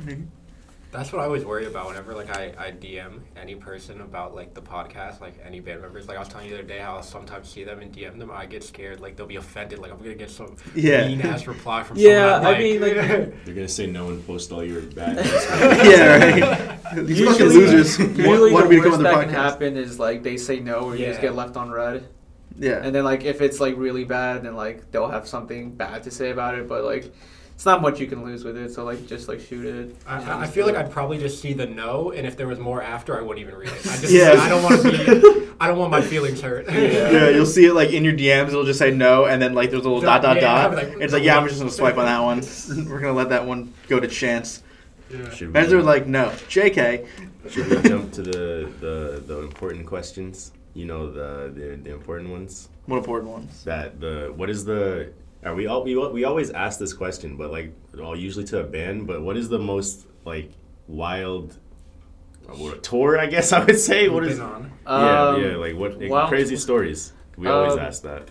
That's 0.90 1.12
what 1.12 1.20
I 1.20 1.26
always 1.26 1.44
worry 1.44 1.66
about 1.66 1.86
whenever 1.88 2.14
like 2.14 2.34
I, 2.34 2.54
I 2.58 2.70
DM 2.70 3.20
any 3.36 3.54
person 3.54 4.00
about 4.00 4.34
like 4.34 4.54
the 4.54 4.62
podcast, 4.62 5.20
like 5.20 5.34
any 5.44 5.60
band 5.60 5.82
members. 5.82 6.08
Like 6.08 6.16
I 6.16 6.20
was 6.20 6.28
telling 6.28 6.46
you 6.46 6.52
the 6.54 6.60
other 6.60 6.68
day 6.68 6.78
how 6.78 6.96
I 6.96 7.02
sometimes 7.02 7.46
see 7.50 7.62
them 7.62 7.80
and 7.80 7.94
DM 7.94 8.18
them, 8.18 8.30
I 8.30 8.46
get 8.46 8.64
scared, 8.64 8.98
like 9.00 9.14
they'll 9.14 9.26
be 9.26 9.36
offended, 9.36 9.80
like 9.80 9.92
I'm 9.92 9.98
gonna 9.98 10.14
get 10.14 10.30
some 10.30 10.56
Yeah. 10.74 11.06
mean 11.06 11.20
ass 11.20 11.46
reply 11.46 11.82
from 11.82 11.98
Yeah, 11.98 12.36
someone. 12.36 12.54
I 12.54 12.58
mean, 12.58 12.80
like- 12.80 12.94
They're 13.44 13.54
gonna 13.54 13.68
say 13.68 13.86
no 13.86 14.08
and 14.08 14.26
post 14.26 14.50
all 14.50 14.64
your 14.64 14.80
bad. 14.80 15.16
yeah, 15.86 16.16
right. 16.94 17.06
These 17.06 17.26
fucking 17.26 17.46
losers 17.46 17.98
want, 17.98 18.16
usually 18.16 18.52
want 18.52 18.64
the 18.64 18.70
me 18.70 18.76
to 18.76 18.82
come 18.82 18.90
worst 18.92 18.98
on 18.98 19.02
their 19.02 19.12
that 19.14 19.24
can 19.26 19.34
podcast. 19.34 19.34
happen 19.50 19.76
is 19.76 19.98
like 19.98 20.22
they 20.22 20.38
say 20.38 20.58
no 20.58 20.80
or 20.80 20.96
you 20.96 21.04
just 21.04 21.20
get 21.20 21.34
left 21.34 21.58
on 21.58 21.70
red. 21.70 22.08
Yeah. 22.58 22.80
And 22.82 22.94
then 22.94 23.04
like 23.04 23.24
if 23.24 23.42
it's 23.42 23.60
like 23.60 23.76
really 23.76 24.04
bad, 24.04 24.42
then 24.42 24.56
like 24.56 24.90
they'll 24.90 25.10
have 25.10 25.28
something 25.28 25.72
bad 25.74 26.04
to 26.04 26.10
say 26.10 26.30
about 26.30 26.54
it. 26.58 26.66
But 26.66 26.84
like 26.84 27.12
it's 27.58 27.66
not 27.66 27.82
much 27.82 27.98
you 27.98 28.06
can 28.06 28.22
lose 28.24 28.44
with 28.44 28.56
it. 28.56 28.72
So 28.72 28.84
like 28.84 29.04
just 29.08 29.26
like 29.26 29.40
shoot 29.40 29.64
it. 29.66 29.96
I, 30.06 30.22
I- 30.22 30.40
I 30.42 30.46
feel 30.46 30.64
like 30.64 30.76
it. 30.76 30.78
I'd 30.78 30.92
probably 30.92 31.18
just 31.18 31.42
see 31.42 31.54
the 31.54 31.66
no, 31.66 32.12
and 32.12 32.24
if 32.24 32.36
there 32.36 32.46
was 32.46 32.60
more 32.60 32.80
after, 32.80 33.18
I 33.18 33.20
wouldn't 33.20 33.44
even 33.44 33.58
read 33.58 33.70
it. 33.72 33.84
I 33.84 33.96
just, 33.96 34.12
Yeah. 34.12 34.34
I 34.38 34.48
don't 34.48 34.62
want 34.62 34.80
to 34.82 34.92
be, 34.92 35.48
I 35.58 35.66
don't 35.66 35.76
want 35.76 35.90
my 35.90 36.00
feelings 36.00 36.40
hurt. 36.40 36.66
yeah, 36.72 37.30
you'll 37.30 37.44
see 37.46 37.64
it 37.64 37.74
like 37.74 37.90
in 37.90 38.04
your 38.04 38.12
DMs. 38.12 38.50
It'll 38.50 38.62
just 38.64 38.78
say 38.78 38.92
no, 38.92 39.24
and 39.24 39.42
then 39.42 39.54
like 39.54 39.70
there's 39.70 39.82
a 39.84 39.88
little 39.90 40.00
dot 40.00 40.22
dot 40.22 40.36
Yeah, 40.36 40.68
dot. 40.68 40.74
Like- 40.76 41.00
it's 41.00 41.12
like 41.12 41.24
yeah, 41.24 41.36
I'm 41.36 41.48
just 41.48 41.58
gonna 41.58 41.72
swipe 41.72 41.98
on 41.98 42.04
that 42.04 42.20
one. 42.22 42.42
We're 42.88 43.00
gonna 43.00 43.12
let 43.12 43.30
that 43.30 43.44
one 43.44 43.74
go 43.88 43.98
to 43.98 44.06
chance. 44.06 44.62
Yeah. 45.10 45.28
Should 45.30 45.48
Imagine 45.48 45.78
we, 45.78 45.82
like 45.82 46.06
no, 46.06 46.28
Jk. 46.48 47.08
should 47.50 47.66
we 47.68 47.88
jump 47.88 48.12
to 48.12 48.22
the, 48.22 48.70
the, 48.78 49.22
the 49.26 49.38
important 49.40 49.84
questions? 49.84 50.52
You 50.74 50.84
know 50.86 51.10
the, 51.10 51.50
the 51.52 51.74
the 51.82 51.90
important 51.92 52.30
ones. 52.30 52.68
What 52.86 52.98
important 52.98 53.32
ones? 53.32 53.64
That 53.64 53.98
the 54.00 54.32
what 54.36 54.48
is 54.48 54.64
the 54.64 55.10
are 55.48 55.54
we 55.54 55.66
all 55.66 55.82
we, 55.82 55.96
we 55.96 56.24
always 56.24 56.50
ask 56.50 56.78
this 56.78 56.92
question, 56.92 57.36
but 57.36 57.50
like 57.50 57.72
all 58.02 58.16
usually 58.16 58.44
to 58.46 58.60
a 58.60 58.64
band. 58.64 59.06
But 59.06 59.22
what 59.22 59.36
is 59.36 59.48
the 59.48 59.58
most 59.58 60.06
like 60.24 60.50
wild 60.86 61.56
uh, 62.48 62.74
tour? 62.82 63.18
I 63.18 63.26
guess 63.26 63.52
I 63.52 63.64
would 63.64 63.78
say. 63.78 64.08
What 64.08 64.22
We've 64.22 64.32
is 64.32 64.40
on. 64.40 64.72
yeah 64.86 65.22
Um, 65.28 65.42
yeah 65.42 65.56
like 65.56 65.76
what 65.76 65.98
like, 66.00 66.10
wild 66.10 66.28
crazy 66.28 66.56
stories? 66.56 67.12
We 67.36 67.46
always 67.48 67.74
Um, 67.74 67.78
ask 67.80 68.02
that. 68.02 68.28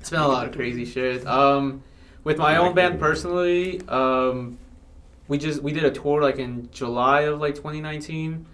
It's 0.00 0.10
been 0.10 0.20
a 0.20 0.28
lot 0.28 0.46
of 0.48 0.54
crazy 0.54 0.84
shit. 0.84 1.26
Um, 1.26 1.82
with 2.24 2.38
my 2.38 2.56
own 2.56 2.74
band 2.74 2.98
personally, 3.00 3.80
um, 3.88 4.58
we 5.28 5.38
just 5.38 5.62
we 5.62 5.72
did 5.72 5.84
a 5.84 5.90
tour 5.90 6.22
like 6.22 6.38
in 6.38 6.70
July 6.72 7.22
of 7.22 7.40
like 7.40 7.54
2019 7.54 8.46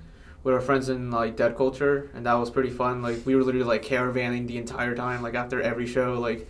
with 0.45 0.55
our 0.55 0.61
friends 0.61 0.89
in 0.89 1.11
like 1.11 1.37
Dead 1.37 1.57
Culture, 1.57 2.11
and 2.15 2.25
that 2.27 2.35
was 2.35 2.51
pretty 2.51 2.71
fun. 2.71 3.03
Like 3.03 3.25
we 3.27 3.35
were 3.35 3.43
literally 3.43 3.67
like 3.67 3.83
caravanning 3.85 4.47
the 4.47 4.57
entire 4.59 4.95
time. 4.95 5.23
Like 5.23 5.35
after 5.35 5.61
every 5.61 5.87
show, 5.87 6.19
like 6.21 6.49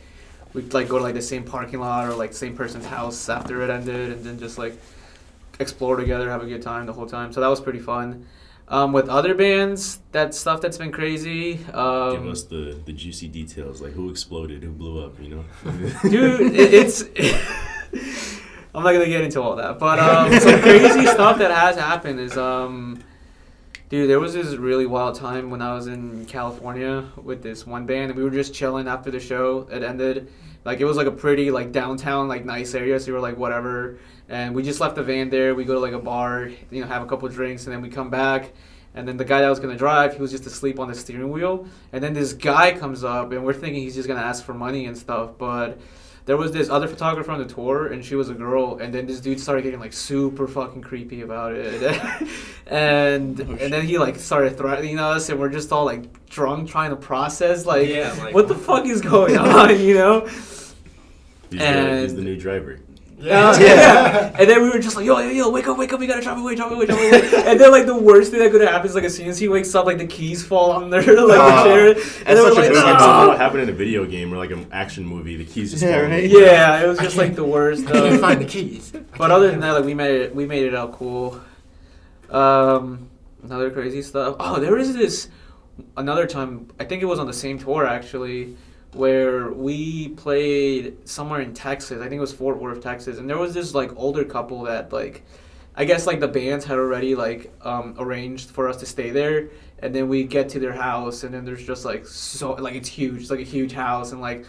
we'd 0.59 0.75
like 0.75 0.89
go 0.89 0.99
to 0.99 1.05
like 1.05 1.15
the 1.15 1.23
same 1.23 1.45
parking 1.45 1.79
lot 1.79 2.09
or 2.09 2.15
like 2.15 2.33
same 2.33 2.57
person's 2.57 2.85
house 2.85 3.29
after 3.29 3.63
it 3.63 3.71
ended, 3.71 4.11
and 4.11 4.25
then 4.25 4.39
just 4.39 4.59
like 4.59 4.75
explore 5.61 5.97
together, 5.97 6.29
have 6.29 6.43
a 6.43 6.47
good 6.47 6.63
time 6.63 6.85
the 6.87 6.93
whole 6.93 7.07
time. 7.07 7.33
So 7.33 7.41
that 7.41 7.47
was 7.49 7.61
pretty 7.61 7.79
fun. 7.79 8.27
Um, 8.67 8.93
with 8.93 9.09
other 9.09 9.35
bands, 9.35 10.01
that 10.13 10.35
stuff 10.35 10.61
that's 10.61 10.77
been 10.77 10.93
crazy. 10.93 11.65
Um, 11.73 12.17
Give 12.17 12.27
us 12.27 12.43
the, 12.43 12.79
the 12.85 12.93
juicy 12.93 13.29
details, 13.29 13.81
like 13.81 13.93
who 13.93 14.11
exploded, 14.11 14.63
who 14.63 14.71
blew 14.71 15.03
up, 15.05 15.19
you 15.21 15.29
know? 15.31 15.45
dude 16.03 16.53
it, 16.55 16.75
it's 16.75 17.03
i'm 18.75 18.83
not 18.83 18.93
gonna 18.93 19.07
get 19.07 19.23
into 19.23 19.41
all 19.41 19.57
that 19.57 19.79
but 19.79 19.99
um, 19.99 20.39
some 20.39 20.61
crazy 20.61 21.07
stuff 21.17 21.39
that 21.39 21.51
has 21.51 21.77
happened 21.77 22.21
is 22.21 22.37
um 22.37 23.03
dude 23.89 24.11
there 24.11 24.21
was 24.21 24.35
this 24.35 24.55
really 24.57 24.85
wild 24.87 25.15
time 25.15 25.51
when 25.51 25.63
i 25.63 25.73
was 25.75 25.87
in 25.87 26.25
california 26.27 27.09
with 27.23 27.43
this 27.43 27.67
one 27.67 27.87
band 27.87 28.11
and 28.11 28.19
we 28.19 28.23
were 28.23 28.31
just 28.31 28.53
chilling 28.53 28.87
after 28.87 29.11
the 29.11 29.21
show 29.21 29.67
it 29.71 29.83
ended 29.83 30.31
like 30.65 30.81
it 30.81 30.85
was 30.85 30.97
like 30.97 31.07
a 31.07 31.13
pretty 31.13 31.51
like 31.51 31.73
downtown 31.73 32.29
like 32.29 32.45
nice 32.45 32.75
area 32.75 33.01
so 33.01 33.07
we 33.07 33.13
were 33.13 33.21
like 33.21 33.37
whatever 33.39 33.99
and 34.29 34.55
we 34.55 34.63
just 34.63 34.81
left 34.81 34.95
the 34.95 35.03
van 35.03 35.31
there 35.31 35.55
we 35.55 35.65
go 35.65 35.75
to 35.75 35.81
like 35.81 35.95
a 35.95 35.99
bar 35.99 36.51
you 36.71 36.83
know 36.83 36.87
have 36.87 37.03
a 37.03 37.07
couple 37.07 37.27
drinks 37.29 37.65
and 37.67 37.75
then 37.75 37.81
we 37.81 37.89
come 37.89 38.11
back 38.11 38.53
and 38.95 39.07
then 39.07 39.17
the 39.17 39.25
guy 39.25 39.43
that 39.43 39.49
was 39.49 39.61
gonna 39.61 39.77
drive, 39.77 40.15
he 40.15 40.21
was 40.21 40.33
just 40.33 40.47
asleep 40.47 40.81
on 40.81 40.89
the 40.89 40.95
steering 40.95 41.31
wheel. 41.31 41.67
And 41.93 42.03
then 42.03 42.15
this 42.15 42.33
guy 42.33 42.77
comes 42.77 43.05
up, 43.05 43.31
and 43.31 43.45
we're 43.45 43.53
thinking 43.53 43.83
he's 43.83 43.95
just 43.95 44.09
gonna 44.09 44.23
ask 44.23 44.45
for 44.45 44.55
money 44.55 44.87
and 44.87 44.99
stuff. 44.99 45.33
But 45.39 45.79
there 46.29 46.37
was 46.37 46.53
this 46.53 46.69
other 46.69 46.87
photographer 46.87 47.33
on 47.33 47.39
the 47.39 47.47
tour, 47.47 47.87
and 47.87 48.05
she 48.05 48.15
was 48.15 48.29
a 48.29 48.35
girl. 48.35 48.77
And 48.83 48.93
then 48.93 49.07
this 49.07 49.19
dude 49.19 49.41
started 49.41 49.63
getting 49.63 49.81
like 49.81 49.95
super 49.95 50.47
fucking 50.47 50.83
creepy 50.83 51.23
about 51.23 51.55
it. 51.55 51.83
and 52.67 53.41
Oh, 53.41 53.57
and 53.59 53.73
then 53.73 53.87
he 53.87 53.97
like 53.97 54.17
started 54.17 54.59
threatening 54.59 54.99
us, 54.99 55.31
and 55.31 55.41
we're 55.41 55.49
just 55.49 55.73
all 55.73 55.87
like 55.87 56.27
drunk, 56.27 56.69
trying 56.69 56.91
to 56.91 56.97
process 56.97 57.65
like, 57.65 57.89
Yeah, 57.89 58.13
like- 58.19 58.35
what 58.35 58.47
the 58.47 58.55
fuck 58.55 58.85
is 58.85 59.01
going 59.01 59.39
on, 59.39 59.81
you 59.81 59.95
know? 59.95 60.27
He's, 60.27 60.75
the, 61.51 61.63
And- 61.65 62.03
he's 62.03 62.15
the 62.15 62.21
new 62.21 62.37
driver. 62.37 62.79
Yeah. 63.21 63.49
Uh, 63.51 63.59
yeah. 63.61 64.37
And 64.39 64.49
then 64.49 64.63
we 64.63 64.71
were 64.71 64.79
just 64.79 64.95
like, 64.97 65.05
yo, 65.05 65.19
yo, 65.19 65.29
yo, 65.31 65.51
wake 65.51 65.67
up, 65.67 65.77
wake 65.77 65.93
up, 65.93 65.99
we 65.99 66.07
gotta 66.07 66.23
drive 66.23 66.39
away, 66.39 66.55
drive 66.55 66.71
away, 66.73 66.87
drive 66.87 66.99
away. 67.01 67.43
and 67.47 67.59
then 67.61 67.73
like 67.73 67.87
the 67.87 67.97
worst 67.99 68.31
thing 68.31 68.41
that 68.41 68.51
could 68.53 68.61
happen 68.61 68.89
is 68.89 68.95
like 68.95 69.05
as 69.05 69.17
soon 69.17 69.29
as 69.29 69.39
he 69.39 69.49
wakes 69.49 69.75
up, 69.75 69.87
like 69.87 69.99
the 69.99 70.07
keys 70.07 70.45
fall 70.47 70.71
on 70.71 70.89
their 70.91 71.01
like 71.03 71.17
Oh, 71.17 71.25
the 71.27 71.65
chair. 71.65 71.89
And 71.89 72.37
then 72.37 72.45
we're 72.45 72.49
such 72.51 72.57
like, 72.57 72.67
It's 72.71 72.77
like 72.77 72.85
good 72.87 73.01
something 73.01 73.35
"Ah." 73.35 73.37
happened 73.37 73.63
in 73.63 73.69
a 73.71 73.73
video 73.73 74.05
game 74.07 74.33
or 74.33 74.37
like 74.39 74.53
an 74.53 74.69
action 74.71 75.05
movie. 75.05 75.37
The 75.37 75.45
keys 75.45 75.73
just 75.73 75.83
Yeah, 75.83 76.01
fall. 76.01 76.11
right? 76.11 76.31
Yeah, 76.31 76.83
it 76.85 76.87
was 76.87 76.99
just 77.01 77.17
like 77.17 77.35
the 77.35 77.45
worst. 77.45 77.87
I 77.89 77.93
can't 77.93 78.21
find 78.21 78.41
the 78.41 78.45
keys. 78.47 78.93
But 79.17 79.31
other 79.33 79.51
than 79.51 79.61
that, 79.61 79.73
like 79.73 79.85
we 79.85 79.95
made 79.95 80.21
it, 80.21 80.35
we 80.35 80.47
made 80.47 80.65
it 80.67 80.75
out 80.75 80.93
cool. 80.93 81.41
Um, 82.31 83.09
another 83.43 83.71
crazy 83.71 84.03
stuff. 84.03 84.37
Oh, 84.39 84.61
there 84.61 84.79
is 84.79 84.95
this 84.95 85.29
another 85.97 86.27
time. 86.27 86.69
I 86.79 86.85
think 86.85 87.03
it 87.03 87.07
was 87.07 87.19
on 87.19 87.27
the 87.27 87.33
same 87.33 87.59
tour 87.59 87.87
actually, 87.87 88.57
where 88.93 89.51
we 89.51 90.09
played 90.11 91.09
somewhere 91.09 91.41
in 91.41 91.55
Texas. 91.55 92.01
I 92.01 92.05
think 92.05 92.15
it 92.15 92.21
was 92.21 92.33
Fort 92.33 92.59
Worth, 92.59 92.83
Texas, 92.83 93.19
and 93.19 93.29
there 93.29 93.39
was 93.39 93.55
this 93.55 93.75
like 93.75 93.97
older 93.97 94.25
couple 94.25 94.63
that 94.65 94.93
like. 94.93 95.25
I 95.77 95.85
guess 95.85 96.09
like 96.09 96.19
the 96.19 96.27
bands 96.27 96.65
had 96.65 96.77
already 96.77 97.15
like 97.15 97.53
um, 97.63 97.95
arranged 98.01 98.51
for 98.51 98.69
us 98.69 98.79
to 98.79 98.87
stay 98.87 99.11
there, 99.11 99.51
and 99.79 99.95
then 99.95 100.09
we 100.09 100.25
get 100.25 100.49
to 100.49 100.59
their 100.59 100.73
house, 100.73 101.23
and 101.23 101.33
then 101.33 101.45
there's 101.45 101.65
just 101.65 101.85
like 101.85 102.05
so 102.05 102.55
like 102.55 102.75
it's 102.75 102.89
huge, 102.89 103.23
it's 103.23 103.31
like 103.31 103.39
a 103.39 103.45
huge 103.45 103.73
house, 103.73 104.11
and 104.11 104.21
like 104.21 104.45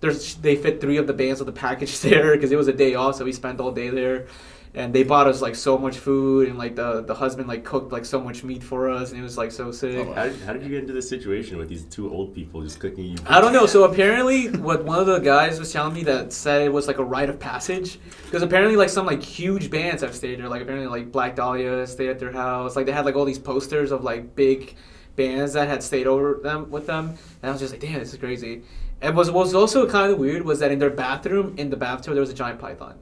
there's 0.00 0.34
they 0.36 0.56
fit 0.56 0.80
three 0.80 0.96
of 0.96 1.06
the 1.06 1.12
bands 1.12 1.40
of 1.40 1.46
the 1.46 1.52
package 1.52 2.00
there 2.06 2.34
because 2.34 2.50
it 2.50 2.56
was 2.56 2.68
a 2.68 2.72
day 2.72 2.94
off, 2.94 3.16
so 3.16 3.24
we 3.24 3.32
spent 3.32 3.60
all 3.60 3.70
day 3.70 3.88
there. 3.88 4.26
And 4.74 4.94
they 4.94 5.02
bought 5.02 5.26
us 5.26 5.42
like 5.42 5.54
so 5.54 5.76
much 5.76 5.98
food, 5.98 6.48
and 6.48 6.56
like 6.56 6.76
the 6.76 7.02
the 7.02 7.14
husband 7.14 7.46
like 7.46 7.62
cooked 7.62 7.92
like 7.92 8.06
so 8.06 8.18
much 8.18 8.42
meat 8.42 8.62
for 8.62 8.88
us, 8.88 9.10
and 9.10 9.20
it 9.20 9.22
was 9.22 9.36
like 9.36 9.52
so 9.52 9.70
sick. 9.70 9.98
Oh, 9.98 10.14
How 10.14 10.24
did, 10.24 10.40
how 10.40 10.54
did 10.54 10.62
you 10.62 10.70
get 10.70 10.78
into 10.78 10.94
this 10.94 11.06
situation 11.06 11.58
with 11.58 11.68
these 11.68 11.84
two 11.84 12.10
old 12.10 12.34
people 12.34 12.62
just 12.62 12.80
cooking 12.80 13.04
you? 13.04 13.16
I 13.26 13.42
don't 13.42 13.52
know. 13.52 13.66
So 13.66 13.84
apparently, 13.84 14.48
what 14.48 14.82
one 14.84 14.98
of 14.98 15.04
the 15.04 15.18
guys 15.18 15.58
was 15.58 15.70
telling 15.70 15.92
me 15.92 16.04
that 16.04 16.32
said 16.32 16.62
it 16.62 16.72
was 16.72 16.86
like 16.86 16.96
a 16.96 17.04
rite 17.04 17.28
of 17.28 17.38
passage, 17.38 17.98
because 18.24 18.40
apparently 18.40 18.76
like 18.76 18.88
some 18.88 19.04
like 19.04 19.22
huge 19.22 19.70
bands 19.70 20.00
have 20.00 20.14
stayed 20.14 20.38
there. 20.38 20.48
Like 20.48 20.62
apparently 20.62 20.88
like 20.88 21.12
Black 21.12 21.36
Dahlia 21.36 21.86
stayed 21.86 22.08
at 22.08 22.18
their 22.18 22.32
house. 22.32 22.74
Like 22.74 22.86
they 22.86 22.92
had 22.92 23.04
like 23.04 23.14
all 23.14 23.26
these 23.26 23.38
posters 23.38 23.92
of 23.92 24.04
like 24.04 24.34
big 24.34 24.74
bands 25.16 25.52
that 25.52 25.68
had 25.68 25.82
stayed 25.82 26.06
over 26.06 26.40
them 26.42 26.70
with 26.70 26.86
them, 26.86 27.10
and 27.42 27.50
I 27.50 27.52
was 27.52 27.60
just 27.60 27.74
like, 27.74 27.82
damn, 27.82 27.98
this 27.98 28.14
is 28.14 28.18
crazy. 28.18 28.62
And 29.02 29.14
was 29.14 29.30
was 29.30 29.52
also 29.54 29.86
kind 29.86 30.10
of 30.10 30.18
weird 30.18 30.46
was 30.46 30.60
that 30.60 30.72
in 30.72 30.78
their 30.78 30.88
bathroom, 30.88 31.56
in 31.58 31.68
the 31.68 31.76
bathtub, 31.76 32.14
there 32.14 32.22
was 32.22 32.30
a 32.30 32.34
giant 32.34 32.58
python. 32.58 32.98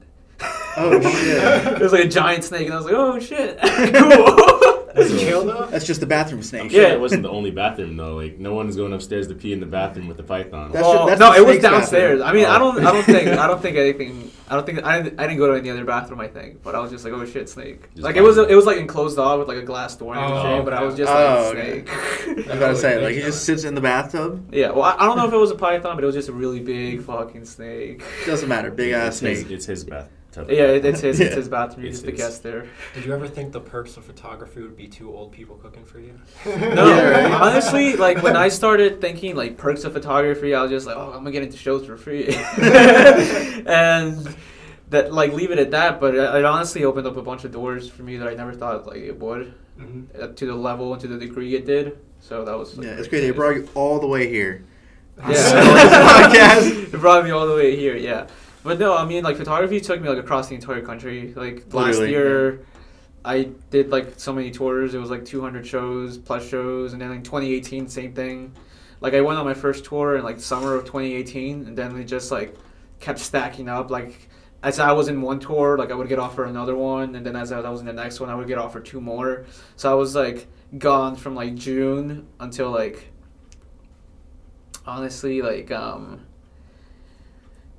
Oh 0.77 0.99
shit. 1.01 1.73
It 1.73 1.81
was 1.81 1.91
like 1.91 2.05
a 2.05 2.07
giant 2.09 2.43
snake, 2.43 2.65
and 2.65 2.73
I 2.73 2.77
was 2.77 2.85
like, 2.85 2.95
oh 2.95 3.19
shit, 3.19 3.59
cool. 3.95 4.77
Does 4.93 5.09
it 5.13 5.19
kill 5.19 5.45
though? 5.45 5.67
That's 5.67 5.85
just 5.85 6.01
the 6.01 6.05
bathroom 6.05 6.43
snake. 6.43 6.63
I'm 6.63 6.69
snake. 6.69 6.81
sure 6.81 6.89
Yeah. 6.89 6.93
it 6.95 6.99
wasn't 6.99 7.23
the 7.23 7.29
only 7.29 7.49
bathroom 7.51 7.95
though. 7.95 8.15
Like 8.15 8.39
no 8.39 8.53
one's 8.53 8.75
going 8.75 8.91
upstairs 8.91 9.27
to 9.29 9.35
pee 9.35 9.53
in 9.53 9.61
the 9.61 9.65
bathroom 9.65 10.09
with 10.09 10.17
the 10.17 10.23
python. 10.23 10.71
That's 10.73 10.83
Well, 10.85 11.03
ju- 11.05 11.09
that's 11.11 11.19
no, 11.21 11.33
it 11.33 11.45
was 11.45 11.59
downstairs. 11.59 12.19
bathroom. 12.19 12.27
I 12.27 12.33
mean, 12.33 12.45
I 12.45 12.55
Oh. 12.57 12.59
don't, 12.73 12.85
I 12.85 12.91
don't 12.91 13.03
think, 13.03 13.27
I 13.29 13.47
don't 13.47 13.61
think 13.61 13.77
anything. 13.77 14.31
I 14.49 14.55
don't 14.55 14.65
think 14.65 14.83
I 14.83 15.01
didn't, 15.01 15.17
I 15.17 15.23
didn't 15.27 15.37
go 15.37 15.47
to 15.53 15.57
any 15.57 15.69
other 15.69 15.85
bathroom. 15.85 16.19
I 16.19 16.27
think, 16.27 16.61
but 16.61 16.75
I 16.75 16.79
was 16.81 16.91
just 16.91 17.05
like, 17.05 17.13
oh 17.13 17.25
shit, 17.25 17.47
snake. 17.47 17.89
Just 17.93 18.03
like 18.03 18.17
it 18.17 18.21
was, 18.21 18.35
fine. 18.35 18.49
it 18.49 18.55
was 18.55 18.65
like 18.65 18.79
enclosed 18.79 19.17
off 19.17 19.39
with 19.39 19.47
like 19.47 19.59
a 19.59 19.61
glass 19.61 19.95
door 19.95 20.13
and 20.13 20.25
Oh, 20.25 20.37
everything. 20.39 20.65
But 20.65 20.73
I 20.73 20.83
was 20.83 20.95
just 20.97 21.09
Oh, 21.09 21.53
like, 21.55 21.57
okay. 21.57 21.85
snake. 21.85 22.37
I 22.37 22.49
was 22.49 22.57
about 22.57 22.67
to 22.71 22.75
say, 22.75 23.01
like 23.01 23.15
he 23.15 23.21
just 23.21 23.45
sits 23.45 23.63
in 23.63 23.75
the 23.75 23.81
bathtub. 23.81 24.53
yeah. 24.53 24.71
Well, 24.71 24.83
I, 24.83 24.95
I 24.99 25.05
don't 25.05 25.15
know 25.15 25.25
if 25.25 25.31
it 25.31 25.37
was 25.37 25.51
a 25.51 25.55
python, 25.55 25.95
but 25.95 26.03
it 26.03 26.07
was 26.07 26.15
just 26.15 26.27
a 26.27 26.33
really 26.33 26.59
big 26.59 27.01
fucking 27.03 27.45
snake. 27.45 28.03
Doesn't 28.25 28.49
matter. 28.49 28.69
Big 28.71 28.91
ass 28.91 29.13
it's 29.13 29.19
his, 29.21 29.39
snake. 29.39 29.51
it's 29.53 29.65
his 29.67 29.83
bathtub. 29.85 30.11
Yeah, 30.35 30.67
it's 30.67 31.01
his, 31.01 31.19
it's 31.19 31.35
his 31.35 31.49
bathroom. 31.49 31.85
It's 31.85 31.97
He's 31.99 32.03
the 32.05 32.11
guest 32.13 32.41
there. 32.41 32.67
Did 32.93 33.05
you 33.05 33.13
ever 33.13 33.27
think 33.27 33.51
the 33.51 33.59
perks 33.59 33.97
of 33.97 34.05
photography 34.05 34.61
would 34.61 34.77
be 34.77 34.87
two 34.87 35.13
old 35.13 35.31
people 35.33 35.57
cooking 35.57 35.83
for 35.83 35.99
you? 35.99 36.13
No, 36.45 36.51
Yeah, 36.87 37.09
right. 37.27 37.31
honestly, 37.41 37.95
like 37.97 38.23
when 38.23 38.37
I 38.37 38.47
started 38.49 39.01
thinking 39.01 39.35
like 39.35 39.57
perks 39.57 39.83
of 39.83 39.91
photography, 39.93 40.55
I 40.55 40.61
was 40.61 40.71
just 40.71 40.87
like, 40.87 40.95
oh, 40.95 41.07
I'm 41.11 41.19
gonna 41.19 41.31
get 41.31 41.43
into 41.43 41.57
shows 41.57 41.85
for 41.85 41.97
free, 41.97 42.27
and 43.65 44.35
that 44.89 45.13
like 45.13 45.33
leave 45.33 45.51
it 45.51 45.59
at 45.59 45.71
that. 45.71 45.99
But 45.99 46.15
it, 46.15 46.19
it 46.23 46.45
honestly 46.45 46.83
opened 46.83 47.07
up 47.07 47.17
a 47.17 47.21
bunch 47.21 47.43
of 47.43 47.51
doors 47.51 47.89
for 47.89 48.03
me 48.03 48.17
that 48.17 48.27
I 48.27 48.33
never 48.33 48.53
thought 48.53 48.87
like 48.87 48.97
it 49.01 49.19
would, 49.19 49.53
Mhm. 49.79 50.05
uh, 50.21 50.27
to 50.27 50.45
the 50.45 50.55
level 50.55 50.93
and 50.93 51.01
to 51.01 51.07
the 51.07 51.17
degree 51.17 51.55
it 51.55 51.65
did. 51.65 51.97
So 52.19 52.45
that 52.45 52.57
was 52.57 52.77
like, 52.77 52.87
Yeah, 52.87 52.93
it's 52.93 53.07
great. 53.07 53.23
It 53.23 53.35
brought 53.35 53.55
you 53.55 53.67
all 53.73 53.99
the 53.99 54.07
way 54.07 54.29
here. 54.29 54.63
Yeah, 55.17 55.25
podcast. 55.35 56.93
it 56.93 56.99
brought 56.99 57.23
me 57.23 57.31
all 57.31 57.45
the 57.47 57.55
way 57.55 57.75
here. 57.75 57.95
Yeah, 57.95 58.27
but 58.63 58.79
no, 58.79 58.95
I 58.95 59.05
mean 59.05 59.23
like 59.23 59.37
photography 59.37 59.79
took 59.81 60.01
me 60.01 60.09
like 60.09 60.17
across 60.17 60.47
the 60.47 60.55
entire 60.55 60.81
country. 60.81 61.33
Like 61.35 61.73
last 61.73 61.99
Literally, 61.99 62.11
year, 62.11 62.65
I 63.23 63.49
did 63.69 63.89
like 63.89 64.13
so 64.17 64.33
many 64.33 64.51
tours. 64.51 64.93
It 64.93 64.99
was 64.99 65.09
like 65.09 65.25
200 65.25 65.65
shows 65.65 66.17
plus 66.17 66.47
shows, 66.47 66.93
and 66.93 67.01
then 67.01 67.11
in 67.11 67.23
2018, 67.23 67.87
same 67.87 68.13
thing. 68.13 68.53
Like 68.99 69.13
I 69.13 69.21
went 69.21 69.39
on 69.39 69.45
my 69.45 69.53
first 69.53 69.85
tour 69.85 70.17
in 70.17 70.23
like 70.23 70.39
summer 70.39 70.75
of 70.75 70.85
2018, 70.85 71.67
and 71.67 71.77
then 71.77 71.97
it 71.97 72.05
just 72.05 72.31
like 72.31 72.55
kept 72.99 73.19
stacking 73.19 73.67
up. 73.67 73.89
Like 73.89 74.29
as 74.63 74.79
I 74.79 74.91
was 74.91 75.07
in 75.07 75.21
one 75.21 75.39
tour, 75.39 75.77
like 75.77 75.91
I 75.91 75.95
would 75.95 76.07
get 76.07 76.19
offered 76.19 76.47
another 76.47 76.75
one, 76.75 77.15
and 77.15 77.25
then 77.25 77.35
as 77.35 77.51
I 77.51 77.67
was 77.67 77.79
in 77.79 77.87
the 77.87 77.93
next 77.93 78.19
one, 78.19 78.29
I 78.29 78.35
would 78.35 78.47
get 78.47 78.57
offered 78.57 78.85
two 78.85 79.01
more. 79.01 79.45
So 79.75 79.91
I 79.91 79.95
was 79.95 80.15
like 80.15 80.47
gone 80.77 81.15
from 81.15 81.35
like 81.35 81.55
June 81.55 82.27
until 82.39 82.71
like 82.71 83.11
honestly 84.85 85.41
like 85.41 85.69
um 85.71 86.25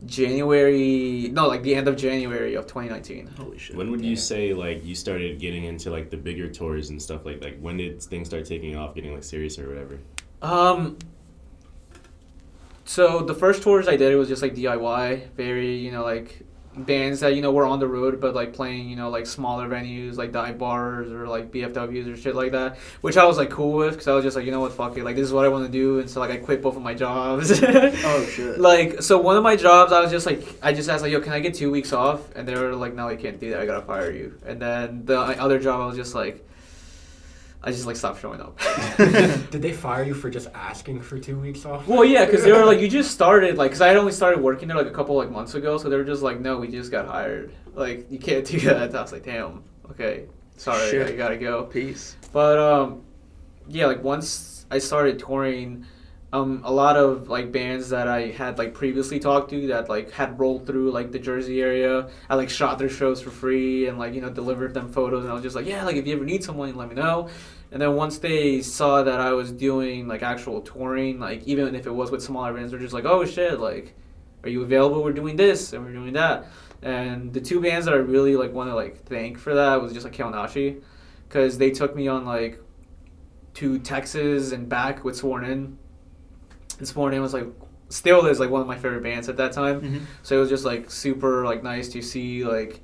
January 0.07 1.29
no 1.33 1.47
like 1.49 1.63
the 1.63 1.75
end 1.75 1.87
of 1.89 1.97
January 1.97 2.55
of 2.55 2.67
2019. 2.67 3.29
Holy 3.37 3.59
shit. 3.59 3.77
When 3.77 3.91
would 3.91 4.01
Yeah. 4.03 4.11
you 4.11 4.17
say 4.17 4.53
like 4.55 4.85
you 4.85 4.95
started 4.95 5.39
getting 5.39 5.65
into 5.65 5.91
like 5.91 6.11
the 6.11 6.17
bigger 6.17 6.49
tours 6.49 6.91
and 6.91 7.01
stuff 7.01 7.25
like 7.25 7.43
like 7.43 7.59
when 7.61 7.77
did 7.77 8.03
things 8.03 8.29
start 8.29 8.45
taking 8.47 8.77
off, 8.77 8.95
getting 8.95 9.13
like 9.15 9.25
serious 9.25 9.59
or 9.59 9.69
whatever? 9.69 9.99
Um 10.43 10.97
so 12.85 13.21
the 13.21 13.35
first 13.35 13.63
tours 13.63 13.87
I 13.89 13.97
did 13.97 14.13
it 14.13 14.17
was 14.17 14.29
just 14.29 14.43
like 14.43 14.55
DIY, 14.55 15.31
very, 15.37 15.77
you 15.77 15.91
know, 15.93 16.03
like 16.03 16.43
bands 16.77 17.21
that, 17.21 17.35
you 17.35 17.43
know, 17.43 17.53
were 17.53 17.67
on 17.67 17.79
the 17.79 17.87
road 17.87 18.21
but 18.21 18.35
like 18.35 18.53
playing, 18.53 18.89
you 18.89 18.97
know, 18.97 19.11
like 19.11 19.27
smaller 19.27 19.69
venues 19.69 20.17
like 20.17 20.33
dive 20.33 20.59
bars 20.59 21.13
or 21.13 21.29
like 21.29 21.51
VFWs 21.51 22.13
or 22.13 22.17
shit 22.17 22.35
like 22.35 22.53
that, 22.53 22.79
which 23.03 23.17
I 23.17 23.25
was 23.25 23.37
like 23.37 23.51
cool 23.51 23.73
with 23.75 23.99
cuz 23.99 24.09
I 24.09 24.15
was 24.15 24.25
just 24.25 24.37
like, 24.37 24.47
you 24.47 24.53
know 24.53 24.61
what, 24.61 24.73
fuck 24.73 24.97
it. 24.97 25.05
Like 25.05 25.17
this 25.17 25.27
is 25.27 25.33
what 25.33 25.45
I 25.45 25.49
want 25.49 25.67
to 25.67 25.71
do 25.73 25.99
and 25.99 26.09
so 26.09 26.21
like 26.21 26.31
I 26.31 26.37
quit 26.39 26.63
both 26.63 26.77
of 26.77 26.83
my 26.83 26.95
jobs. 26.95 27.51
Oh 28.05 28.25
shit. 28.27 28.59
like 28.59 29.03
so 29.03 29.19
one 29.19 29.37
of 29.37 29.43
my 29.43 29.55
jobs 29.57 29.93
i 29.93 30.01
was 30.01 30.11
just 30.11 30.27
like 30.27 30.43
i 30.63 30.73
just 30.73 30.89
asked 30.89 31.03
like 31.03 31.13
yo 31.13 31.21
can 31.21 31.33
i 31.33 31.41
get 31.41 31.55
two 31.55 31.71
weeks 31.71 31.93
off 31.93 32.21
and 32.35 32.47
they 32.49 32.55
were 32.55 32.75
like 32.75 32.95
no 32.95 33.07
i 33.09 33.17
can't 33.17 33.39
do 33.39 33.51
that 33.51 33.61
i 33.61 33.67
gotta 33.67 33.83
fire 33.87 34.11
you 34.11 34.35
and 34.47 34.61
then 34.61 35.05
the 35.05 35.19
uh, 35.19 35.35
other 35.39 35.59
job 35.59 35.81
i 35.81 35.87
was 35.87 35.97
just 35.97 36.15
like 36.15 36.45
i 37.65 37.71
just 37.71 37.87
like 37.87 37.97
stopped 37.97 38.21
showing 38.21 38.41
up 38.41 38.59
Did 38.99 39.63
they 39.63 39.73
fire 39.73 40.05
you 40.05 40.15
for 40.15 40.31
just 40.31 40.49
asking 40.55 41.01
for 41.01 41.19
two 41.19 41.39
weeks 41.39 41.65
off? 41.65 41.87
well 41.87 42.05
yeah 42.05 42.25
because 42.25 42.45
they 42.45 42.53
were 42.53 42.65
like 42.65 42.81
you 42.81 42.89
just 42.89 43.11
started 43.11 43.57
like 43.57 43.71
because 43.71 43.81
i 43.81 43.89
had 43.89 43.97
only 43.97 44.13
started 44.13 44.41
working 44.41 44.69
there 44.69 44.77
like 44.77 44.87
a 44.87 44.91
couple 44.93 45.17
like 45.17 45.31
months 45.31 45.55
ago 45.55 45.79
so 45.79 45.89
they 45.89 45.97
were 45.97 46.05
just 46.05 46.23
like 46.23 46.41
no 46.41 46.59
we 46.59 46.69
just 46.69 46.91
got 46.91 47.07
hired 47.07 47.55
like 47.75 48.11
you 48.11 48.19
can't 48.19 48.45
do 48.47 48.59
that 48.61 48.95
i 48.95 49.01
was 49.03 49.13
like 49.13 49.25
damn 49.25 49.63
okay 49.91 50.27
sorry 50.57 50.91
Shit. 50.91 51.09
i 51.09 51.13
gotta 51.13 51.37
go 51.37 51.65
Peace. 51.65 52.17
But 52.33 52.59
um, 52.59 53.03
yeah, 53.69 53.87
like 53.87 54.03
once 54.03 54.67
I 54.71 54.79
started 54.79 55.19
touring, 55.19 55.87
um, 56.33 56.63
a 56.65 56.73
lot 56.73 56.97
of 56.97 57.29
like 57.29 57.53
bands 57.53 57.91
that 57.91 58.09
I 58.09 58.29
had 58.29 58.57
like 58.59 58.73
previously 58.73 59.19
talked 59.21 59.51
to 59.51 59.67
that 59.69 59.89
like 59.91 60.11
had 60.13 60.39
rolled 60.41 60.67
through 60.67 60.91
like 60.91 61.13
the 61.13 61.19
Jersey 61.19 61.61
area, 61.61 62.09
I 62.31 62.37
like 62.37 62.49
shot 62.49 62.79
their 62.79 62.89
shows 62.89 63.21
for 63.21 63.31
free 63.31 63.87
and 63.89 63.99
like 63.99 64.15
you 64.15 64.21
know 64.23 64.31
delivered 64.31 64.73
them 64.73 64.91
photos, 64.91 65.25
and 65.25 65.31
I 65.31 65.35
was 65.35 65.43
just 65.43 65.55
like, 65.55 65.67
yeah, 65.67 65.85
like 65.85 65.97
if 65.97 66.07
you 66.07 66.15
ever 66.17 66.25
need 66.25 66.43
someone, 66.43 66.75
let 66.75 66.89
me 66.89 66.95
know. 66.95 67.29
And 67.73 67.81
then 67.81 67.95
once 67.97 68.19
they 68.19 68.61
saw 68.61 69.03
that 69.03 69.19
I 69.19 69.33
was 69.33 69.51
doing 69.51 70.07
like 70.07 70.23
actual 70.23 70.61
touring, 70.61 71.19
like 71.19 71.43
even 71.45 71.75
if 71.75 71.87
it 71.87 71.91
was 71.91 72.11
with 72.11 72.23
smaller 72.23 72.53
bands, 72.53 72.71
they're 72.71 72.79
just 72.81 72.93
like, 72.93 73.07
oh 73.07 73.25
shit, 73.25 73.59
like, 73.59 73.95
are 74.45 74.51
you 74.51 74.63
available? 74.63 75.03
We're 75.03 75.13
doing 75.13 75.37
this 75.37 75.73
and 75.73 75.85
we're 75.85 75.93
doing 75.93 76.13
that. 76.13 76.47
And 76.83 77.33
the 77.33 77.41
two 77.41 77.61
bands 77.61 77.87
that 77.87 77.95
I 77.95 77.99
really 77.99 78.37
like 78.37 78.53
want 78.53 78.69
to 78.69 78.75
like 78.75 79.05
thank 79.07 79.39
for 79.39 79.55
that 79.55 79.81
was 79.81 79.93
just 79.93 80.05
like 80.05 80.15
Kaonashi 80.15 80.83
because 81.29 81.57
they 81.57 81.71
took 81.71 81.97
me 81.97 82.09
on 82.09 82.27
like 82.27 82.61
to 83.55 83.79
Texas 83.79 84.53
and 84.53 84.69
back 84.69 85.03
with 85.05 85.17
Sworn 85.17 85.45
In. 85.45 85.79
And 86.79 86.87
Sworn 86.87 87.15
In 87.15 87.23
was 87.23 87.33
like 87.33 87.47
still 87.89 88.27
is 88.27 88.41
like 88.41 88.51
one 88.51 88.61
of 88.61 88.67
my 88.67 88.77
favorite 88.77 89.03
bands 89.03 89.29
at 89.31 89.37
that 89.39 89.53
time. 89.53 89.81
Mhm. 89.81 90.01
So 90.23 90.37
it 90.37 90.41
was 90.41 90.51
just 90.51 90.65
like 90.65 90.91
super 90.91 91.45
like 91.47 91.63
nice 91.63 91.89
to 91.91 92.03
see 92.03 92.45
like 92.45 92.81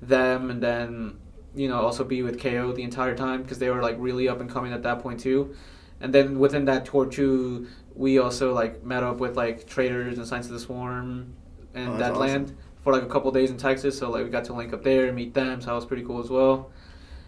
them 0.00 0.50
and 0.50 0.62
then 0.62 1.18
you 1.54 1.68
know 1.68 1.80
also 1.80 2.04
be 2.04 2.22
with 2.22 2.40
KO 2.40 2.72
the 2.72 2.82
entire 2.82 3.16
time 3.16 3.42
because 3.42 3.58
they 3.58 3.70
were 3.70 3.82
like 3.82 3.96
really 3.98 4.28
up 4.28 4.40
and 4.40 4.50
coming 4.50 4.72
at 4.72 4.82
that 4.82 5.00
point 5.00 5.20
too. 5.20 5.54
And 6.00 6.14
then 6.14 6.38
within 6.38 6.64
that 6.64 6.86
tour 6.86 7.06
too, 7.06 7.68
we 7.94 8.18
also 8.18 8.54
like 8.54 8.82
met 8.82 9.02
up 9.02 9.18
with 9.18 9.36
like 9.36 9.66
Traitors 9.66 10.18
and 10.18 10.26
Signs 10.26 10.46
of 10.46 10.52
the 10.52 10.60
Swarm 10.60 11.34
and 11.74 11.88
Oh, 11.88 11.92
that 11.92 11.98
that's 11.98 12.18
land 12.18 12.56
for 12.82 12.92
like 12.92 13.02
a 13.02 13.08
couple 13.08 13.30
days 13.30 13.50
in 13.50 13.56
Texas. 13.56 13.98
So 13.98 14.10
like 14.10 14.24
we 14.24 14.30
got 14.30 14.44
to 14.44 14.54
link 14.54 14.72
up 14.72 14.82
there 14.82 15.06
and 15.06 15.16
meet 15.16 15.34
them. 15.34 15.60
So 15.60 15.66
that 15.66 15.74
was 15.74 15.86
pretty 15.86 16.04
cool 16.04 16.20
as 16.22 16.30
well. 16.30 16.70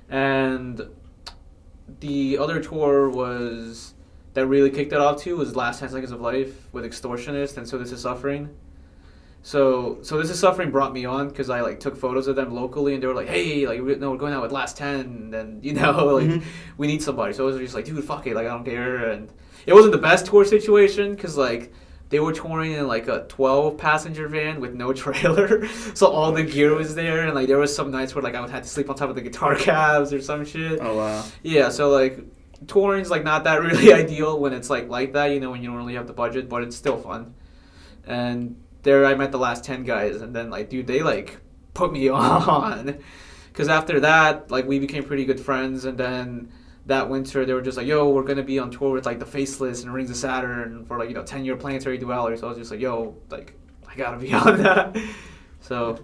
And 0.09 0.81
the 2.01 2.39
other 2.39 2.61
tour 2.61 3.11
was 3.11 3.95
that 4.35 4.47
really 4.47 4.71
kicked 4.71 4.93
it 4.93 5.01
off 5.01 5.21
too 5.21 5.37
was 5.37 5.55
Last 5.55 5.81
Ten 5.81 5.91
Seconds 5.91 6.13
of 6.13 6.21
Life 6.21 6.73
with 6.73 6.85
Extortionist 6.85 7.59
and 7.59 7.69
So 7.69 7.79
This 7.79 7.93
Is 7.93 8.01
Suffering. 8.01 8.49
So 9.43 9.99
So 10.03 10.19
This 10.19 10.31
Is 10.31 10.39
Suffering 10.39 10.71
brought 10.71 10.93
me 10.93 11.05
on 11.05 11.29
because 11.29 11.51
I 11.51 11.61
like 11.61 11.81
took 11.81 11.97
photos 11.97 12.27
of 12.29 12.37
them 12.37 12.55
locally 12.55 12.95
and 12.95 13.03
they 13.03 13.07
were 13.07 13.15
like, 13.15 13.29
hey, 13.29 13.67
like 13.67 13.81
we, 13.83 13.95
no, 13.97 14.11
we're 14.13 14.17
going 14.17 14.33
out 14.35 14.43
with 14.43 14.53
Last 14.53 14.77
Ten 14.77 15.33
and 15.35 15.65
you 15.65 15.73
know 15.75 16.15
like 16.17 16.27
Mhm. 16.29 16.45
we 16.79 16.87
need 16.87 17.03
somebody. 17.03 17.33
So 17.33 17.45
I 17.45 17.47
was 17.53 17.59
just 17.59 17.75
like, 17.75 17.85
dude, 17.85 18.03
fuck 18.05 18.27
it, 18.27 18.35
like 18.35 18.47
I 18.47 18.51
don't 18.51 18.65
care. 18.65 19.11
And 19.11 19.29
it 19.67 19.75
wasn't 19.75 19.93
the 19.93 19.99
best 19.99 20.27
tour 20.27 20.45
situation 20.45 21.15
because 21.15 21.37
like 21.37 21.73
they 22.11 22.21
were 22.21 22.33
touring 22.33 22.73
in 22.73 22.87
like 22.87 23.09
a 23.09 23.25
12 23.29 23.79
passenger 23.79 24.29
van 24.29 24.61
with 24.61 24.75
no 24.75 24.93
trailer, 25.03 25.67
so 25.95 26.07
all 26.09 26.31
the 26.31 26.43
gear 26.43 26.75
was 26.75 26.95
there, 26.95 27.25
and 27.25 27.35
like 27.35 27.49
there 27.49 27.59
was 27.59 27.75
some 27.75 27.91
nights 27.91 28.15
where 28.15 28.23
like 28.23 28.35
I 28.35 28.41
would 28.43 28.51
have 28.51 28.63
to 28.63 28.69
sleep 28.69 28.91
on 28.91 28.97
top 28.97 29.09
of 29.09 29.15
the 29.17 29.23
guitar 29.23 29.55
cabs 29.67 30.13
or 30.13 30.21
some 30.21 30.45
shit. 30.45 30.79
Oh 30.83 30.97
wow. 30.97 31.25
Yeah, 31.43 31.71
so 31.71 31.89
like 31.91 32.19
touring's 32.69 33.11
like 33.11 33.25
not 33.25 33.45
that 33.45 33.61
really 33.63 33.93
ideal 33.93 34.39
when 34.39 34.53
it's 34.53 34.69
like 34.71 34.89
like 34.89 35.15
that, 35.15 35.27
you 35.33 35.41
know, 35.41 35.51
when 35.51 35.63
you 35.63 35.69
don't 35.69 35.77
really 35.79 35.95
have 35.95 36.07
the 36.07 36.13
budget, 36.13 36.49
but 36.49 36.63
it's 36.63 36.77
still 36.77 36.99
fun. 36.99 37.35
And 38.07 38.62
there 38.83 39.05
I 39.07 39.15
met 39.15 39.33
the 39.33 39.39
last 39.39 39.65
10 39.65 39.85
guys 39.85 40.21
and 40.21 40.35
then 40.35 40.51
like 40.51 40.69
dude, 40.69 40.87
they 40.87 41.03
like 41.03 41.41
put 41.75 41.93
me 41.93 42.09
on 42.11 42.99
cuz 43.53 43.69
after 43.69 44.01
that, 44.01 44.51
like 44.51 44.67
we 44.67 44.79
became 44.79 45.05
pretty 45.05 45.25
good 45.25 45.41
friends 45.41 45.85
and 45.85 45.97
then 45.99 46.51
that 46.87 47.09
winter 47.09 47.45
they 47.45 47.53
were 47.55 47.63
just 47.63 47.77
like, 47.77 47.87
"Yo, 47.87 48.11
we're 48.11 48.25
going 48.25 48.39
to 48.39 48.43
be 48.43 48.59
on 48.59 48.71
tour 48.71 48.91
with 48.91 49.07
like 49.07 49.19
the 49.19 49.27
Faceless 49.27 49.85
and 49.85 49.95
Rings 49.95 50.11
of 50.11 50.17
Saturn 50.17 50.85
for 50.85 50.99
like, 50.99 51.09
you 51.09 51.15
know, 51.15 51.23
10-year 51.23 51.57
Planetary 51.57 51.99
Duality." 51.99 52.37
So 52.37 52.47
I 52.47 52.49
was 52.51 52.59
just 52.59 52.71
like, 52.71 52.81
"Yo, 52.81 53.17
like 53.31 53.55
I 53.89 53.95
got 53.95 54.13
to 54.13 54.19
be 54.19 54.33
on 54.35 54.63
that." 54.63 54.97
So, 55.61 55.99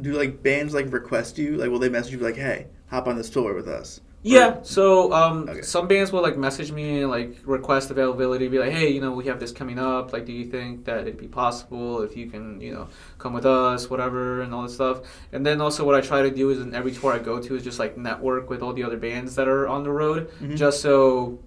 Do 0.00 0.12
like 0.12 0.42
bands 0.42 0.74
like 0.74 0.92
request 0.92 1.38
you? 1.38 1.56
Like, 1.56 1.70
will 1.70 1.78
they 1.80 1.88
message 1.88 2.12
you 2.12 2.18
like, 2.18 2.36
"Hey, 2.36 2.68
hop 2.88 3.08
on 3.08 3.16
this 3.16 3.30
tour 3.30 3.54
with 3.54 3.66
us"? 3.68 4.00
Yeah, 4.22 4.56
so 4.62 5.12
um, 5.12 5.48
Okay. 5.48 5.62
some 5.62 5.86
bands 5.86 6.10
will 6.10 6.22
like 6.22 6.36
message 6.36 6.72
me 6.72 7.02
and 7.02 7.10
like 7.10 7.36
request 7.44 7.90
availability, 7.92 8.48
be 8.48 8.58
like, 8.58 8.72
hey, 8.72 8.88
you 8.90 9.00
know, 9.00 9.12
we 9.12 9.24
have 9.26 9.38
this 9.38 9.52
coming 9.52 9.78
up. 9.78 10.12
Like, 10.12 10.24
do 10.26 10.32
you 10.32 10.46
think 10.46 10.84
that 10.86 11.02
it'd 11.02 11.16
be 11.16 11.28
possible 11.28 12.02
if 12.02 12.16
you 12.16 12.26
can, 12.28 12.60
you 12.60 12.72
know, 12.72 12.88
come 13.18 13.32
with 13.32 13.46
us, 13.46 13.88
whatever, 13.88 14.42
and 14.42 14.52
all 14.52 14.64
this 14.64 14.74
stuff. 14.74 15.02
And 15.32 15.46
then 15.46 15.60
also, 15.60 15.84
what 15.84 15.94
I 15.94 16.00
try 16.00 16.22
to 16.22 16.30
do 16.30 16.50
is 16.50 16.58
in 16.58 16.74
every 16.74 16.90
tour 16.92 17.12
I 17.12 17.18
go 17.20 17.40
to 17.40 17.54
is 17.54 17.62
just 17.62 17.78
like 17.78 17.96
network 17.96 18.50
with 18.50 18.62
all 18.62 18.72
the 18.72 18.82
other 18.82 18.96
bands 18.96 19.36
that 19.36 19.46
are 19.46 19.68
on 19.68 19.84
the 19.84 19.92
road, 19.92 20.28
Mhm. 20.42 20.56
just 20.56 20.80
so 20.80 21.38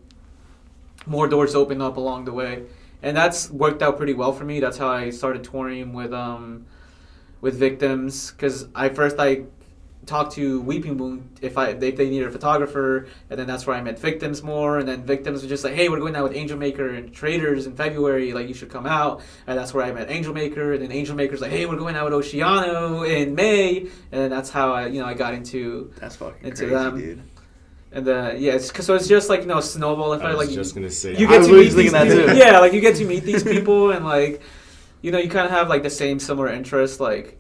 more 1.06 1.28
doors 1.28 1.56
open 1.56 1.82
up 1.82 1.98
along 1.98 2.26
the 2.26 2.34
way. 2.34 2.64
And 3.04 3.16
that's 3.18 3.50
worked 3.52 3.82
out 3.82 3.98
pretty 3.98 4.14
well 4.14 4.32
for 4.32 4.46
me. 4.46 4.62
That's 4.62 4.78
how 4.78 4.88
I 4.88 5.10
started 5.10 5.44
touring 5.44 5.92
with 5.92 6.14
um 6.14 6.66
with 7.42 7.56
victims 7.56 8.32
because 8.32 8.68
I 8.76 8.88
first 8.90 9.18
I 9.20 9.44
talked 10.06 10.34
to 10.34 10.62
Weeping 10.62 10.98
Moon 10.98 11.30
if 11.42 11.58
I 11.58 11.70
if 11.70 11.80
they 11.80 12.10
needed 12.10 12.28
a 12.28 12.32
photographer, 12.32 13.08
and 13.30 13.40
then 13.40 13.46
that's 13.48 13.68
where 13.68 13.76
I 13.76 13.82
met 13.82 14.00
victims 14.00 14.42
more. 14.42 14.80
And 14.80 14.88
then 14.88 15.04
victims 15.04 15.44
were 15.44 15.50
just 15.50 15.64
like, 15.64 15.74
hey, 15.74 15.90
we're 15.90 16.00
going 16.00 16.16
out 16.16 16.24
with 16.24 16.34
Angelmaker 16.36 16.98
and 16.98 17.14
Traitors 17.14 17.68
in 17.68 17.76
February, 17.76 18.34
like 18.34 18.48
you 18.48 18.54
should 18.54 18.70
come 18.72 18.86
out. 18.88 19.22
And 19.46 19.58
that's 19.58 19.74
where 19.74 19.86
I 19.86 19.92
met 19.92 20.10
Angelmaker. 20.10 20.74
And 20.74 20.82
then 20.82 20.90
Angelmaker's 20.92 21.42
like, 21.42 21.52
hey, 21.52 21.66
we're 21.66 21.76
going 21.78 21.96
out 21.96 22.10
with 22.10 22.26
Oceano 22.26 23.08
in 23.08 23.36
May, 23.36 23.78
and 23.80 23.90
then 24.22 24.30
that's 24.30 24.50
how 24.50 24.74
I 24.74 24.88
you 24.88 25.00
know 25.00 25.06
I 25.06 25.14
got 25.14 25.34
into 25.34 25.92
That's 26.00 26.16
fucking 26.16 26.44
Into 26.48 26.58
crazy, 26.68 26.74
them. 26.74 26.98
dude. 26.98 27.22
and 27.92 28.06
then 28.08 28.42
yeah, 28.42 28.54
it's 28.54 28.86
so 28.86 28.96
it's 28.96 29.08
just 29.08 29.30
like 29.30 29.42
you 29.42 29.48
know 29.48 29.60
snowball 29.60 30.14
effect. 30.14 30.26
I 30.28 30.36
was 30.36 30.48
like 30.48 30.56
just 30.56 30.74
gonna 30.76 30.90
say. 30.90 31.16
you 31.18 31.28
I 31.28 31.32
get 31.32 31.40
was 31.40 31.48
to 31.50 31.54
meet 31.56 31.72
these 31.74 31.92
people. 31.94 32.06
too. 32.28 32.34
Yeah, 32.38 32.60
like 32.60 32.74
you 32.74 32.82
get 32.82 32.96
to 32.98 33.06
meet 33.06 33.24
these 33.24 33.44
people 33.44 33.92
and 33.92 34.06
like 34.06 34.42
you 35.02 35.12
know 35.12 35.18
you 35.20 35.30
kind 35.30 35.46
of 35.46 35.52
have 35.52 35.70
like 35.70 35.84
the 35.84 35.90
same 35.90 36.20
similar 36.20 36.48
interests. 36.50 37.00
Like 37.00 37.38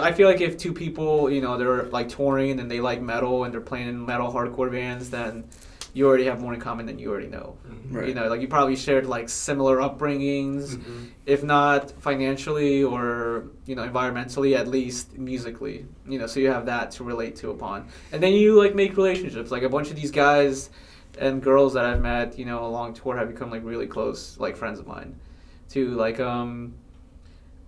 I 0.00 0.12
feel 0.12 0.28
like 0.28 0.40
if 0.40 0.56
two 0.56 0.72
people 0.72 1.30
you 1.30 1.40
know 1.40 1.56
they're 1.58 1.84
like 1.84 2.08
touring 2.08 2.60
and 2.60 2.70
they 2.70 2.80
like 2.80 3.00
metal 3.02 3.44
and 3.44 3.52
they're 3.52 3.60
playing 3.60 3.88
in 3.88 4.06
metal 4.06 4.32
hardcore 4.32 4.70
bands, 4.70 5.10
then 5.10 5.44
you 5.94 6.06
already 6.06 6.24
have 6.24 6.40
more 6.40 6.54
in 6.54 6.60
common 6.60 6.86
than 6.86 6.98
you 6.98 7.10
already 7.10 7.26
know. 7.28 7.56
Mhm. 7.68 7.94
Right. 7.96 8.08
You 8.08 8.14
know, 8.14 8.26
like 8.28 8.40
you 8.40 8.48
probably 8.48 8.76
shared 8.76 9.04
like 9.06 9.28
similar 9.28 9.76
upbringings, 9.76 10.76
Mhm. 10.76 11.08
if 11.26 11.42
not 11.44 11.90
financially 12.00 12.82
or 12.82 13.44
you 13.66 13.74
know 13.74 13.86
environmentally, 13.86 14.56
at 14.56 14.68
least 14.68 15.18
musically. 15.18 15.84
You 16.08 16.18
know, 16.18 16.26
so 16.26 16.40
you 16.40 16.48
have 16.48 16.66
that 16.66 16.92
to 16.92 17.04
relate 17.04 17.36
to 17.36 17.50
upon, 17.50 17.88
and 18.12 18.22
then 18.22 18.32
you 18.32 18.54
like 18.58 18.74
make 18.74 18.96
relationships. 18.96 19.50
Like 19.50 19.64
a 19.64 19.68
bunch 19.68 19.90
of 19.90 19.96
these 19.96 20.10
guys 20.10 20.70
and 21.18 21.42
girls 21.42 21.74
that 21.74 21.84
I've 21.84 22.00
met, 22.00 22.38
you 22.38 22.46
know, 22.46 22.64
along 22.64 22.94
tour 22.94 23.14
have 23.18 23.28
become 23.28 23.50
like 23.50 23.62
really 23.64 23.86
close, 23.86 24.38
like 24.38 24.56
friends 24.56 24.78
of 24.78 24.86
mine. 24.86 25.16
Too 25.68 25.90
like 25.90 26.18
um, 26.20 26.72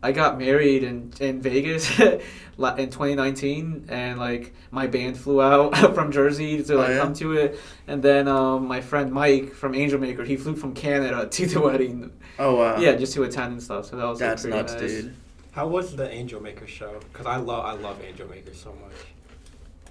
I 0.04 0.12
got 0.12 0.38
married 0.38 0.82
in 0.84 1.12
in 1.20 1.40
Vegas 1.42 1.98
in 2.00 2.20
2019, 2.58 3.86
and 3.88 4.18
like 4.18 4.52
my 4.70 4.86
band 4.86 5.16
flew 5.16 5.40
out 5.42 5.76
from 5.94 6.12
Jersey 6.12 6.62
to 6.62 6.76
like 6.76 6.88
Oh, 6.88 6.92
yeah? 6.92 7.00
come 7.00 7.14
to 7.14 7.32
it, 7.32 7.58
and 7.88 8.02
then 8.02 8.28
um, 8.28 8.68
my 8.68 8.80
friend 8.80 9.10
Mike 9.12 9.52
from 9.54 9.72
Angelmaker, 9.72 10.26
he 10.26 10.36
flew 10.36 10.54
from 10.54 10.74
Canada 10.74 11.26
to 11.30 11.46
the 11.46 11.60
wedding. 11.60 12.12
Oh 12.38 12.54
wow. 12.56 12.78
Yeah, 12.78 12.94
just 12.96 13.14
to 13.14 13.22
attend 13.24 13.52
and 13.52 13.62
stuff. 13.62 13.86
So 13.86 13.96
that 13.96 14.04
was 14.04 14.20
like, 14.20 14.30
That's 14.30 14.42
pretty 14.42 14.56
nuts, 14.56 14.72
nice. 14.74 14.80
dude. 14.82 15.16
How 15.52 15.66
was 15.68 15.94
the 15.96 16.06
Angelmaker 16.08 16.66
show? 16.66 16.98
Because 17.12 17.26
I 17.26 17.36
love 17.36 17.64
I 17.64 17.72
love 17.72 18.00
Angelmaker 18.02 18.54
so 18.54 18.70
much. 18.82 18.92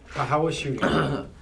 How- 0.08 0.26
How 0.26 0.41
was 0.43 0.56
shooting? 0.56 1.28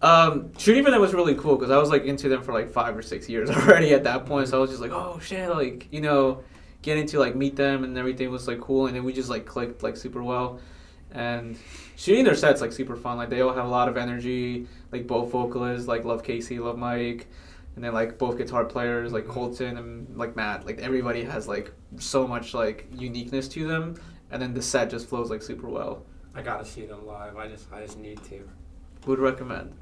Um, 0.00 0.52
shooting 0.58 0.84
for 0.84 0.92
them 0.92 1.00
was 1.00 1.12
really 1.12 1.34
cool 1.34 1.56
because 1.56 1.72
I 1.72 1.76
was 1.78 1.90
like 1.90 2.04
into 2.04 2.28
them 2.28 2.42
for 2.42 2.52
like 2.52 2.70
five 2.70 2.96
or 2.96 3.02
six 3.02 3.28
years 3.28 3.50
already 3.50 3.92
at 3.94 4.04
that 4.04 4.26
point. 4.26 4.46
So 4.48 4.58
I 4.58 4.60
was 4.60 4.70
just 4.70 4.80
like, 4.80 4.92
oh 4.92 5.18
shit, 5.20 5.48
like 5.50 5.88
you 5.90 6.00
know, 6.00 6.44
getting 6.82 7.06
to 7.06 7.18
like 7.18 7.34
meet 7.34 7.56
them 7.56 7.84
and 7.84 7.96
everything 7.98 8.30
was 8.30 8.46
like 8.48 8.60
cool, 8.60 8.86
and 8.86 8.96
then 8.96 9.04
we 9.04 9.12
just 9.12 9.28
like 9.30 9.46
clicked 9.46 9.82
like 9.82 9.96
super 9.96 10.22
well. 10.22 10.60
And 11.10 11.56
shooting 11.96 12.24
their 12.24 12.34
sets 12.34 12.60
like 12.60 12.72
super 12.72 12.94
fun. 12.96 13.16
Like 13.16 13.30
they 13.30 13.40
all 13.40 13.54
have 13.54 13.64
a 13.64 13.68
lot 13.68 13.88
of 13.88 13.96
energy. 13.96 14.66
Like 14.92 15.06
both 15.06 15.30
vocalists, 15.30 15.88
like 15.88 16.04
love 16.04 16.22
Casey, 16.22 16.58
love 16.58 16.76
Mike, 16.78 17.26
and 17.76 17.84
then 17.84 17.94
like 17.94 18.18
both 18.18 18.36
guitar 18.36 18.64
players, 18.64 19.12
like 19.12 19.26
Colton 19.26 19.78
and 19.78 20.16
like 20.16 20.36
Matt. 20.36 20.66
Like 20.66 20.78
everybody 20.80 21.24
has 21.24 21.48
like 21.48 21.72
so 21.98 22.26
much 22.26 22.52
like 22.54 22.88
uniqueness 22.94 23.48
to 23.48 23.66
them, 23.66 24.00
and 24.30 24.40
then 24.42 24.52
the 24.54 24.62
set 24.62 24.90
just 24.90 25.08
flows 25.08 25.30
like 25.30 25.42
super 25.42 25.68
well. 25.68 26.04
I 26.34 26.42
gotta 26.42 26.64
see 26.64 26.84
them 26.86 27.06
live. 27.06 27.36
I 27.36 27.48
just 27.48 27.72
I 27.72 27.80
just 27.80 27.98
need 27.98 28.22
to. 28.24 28.48
Would 29.06 29.18
recommend. 29.18 29.74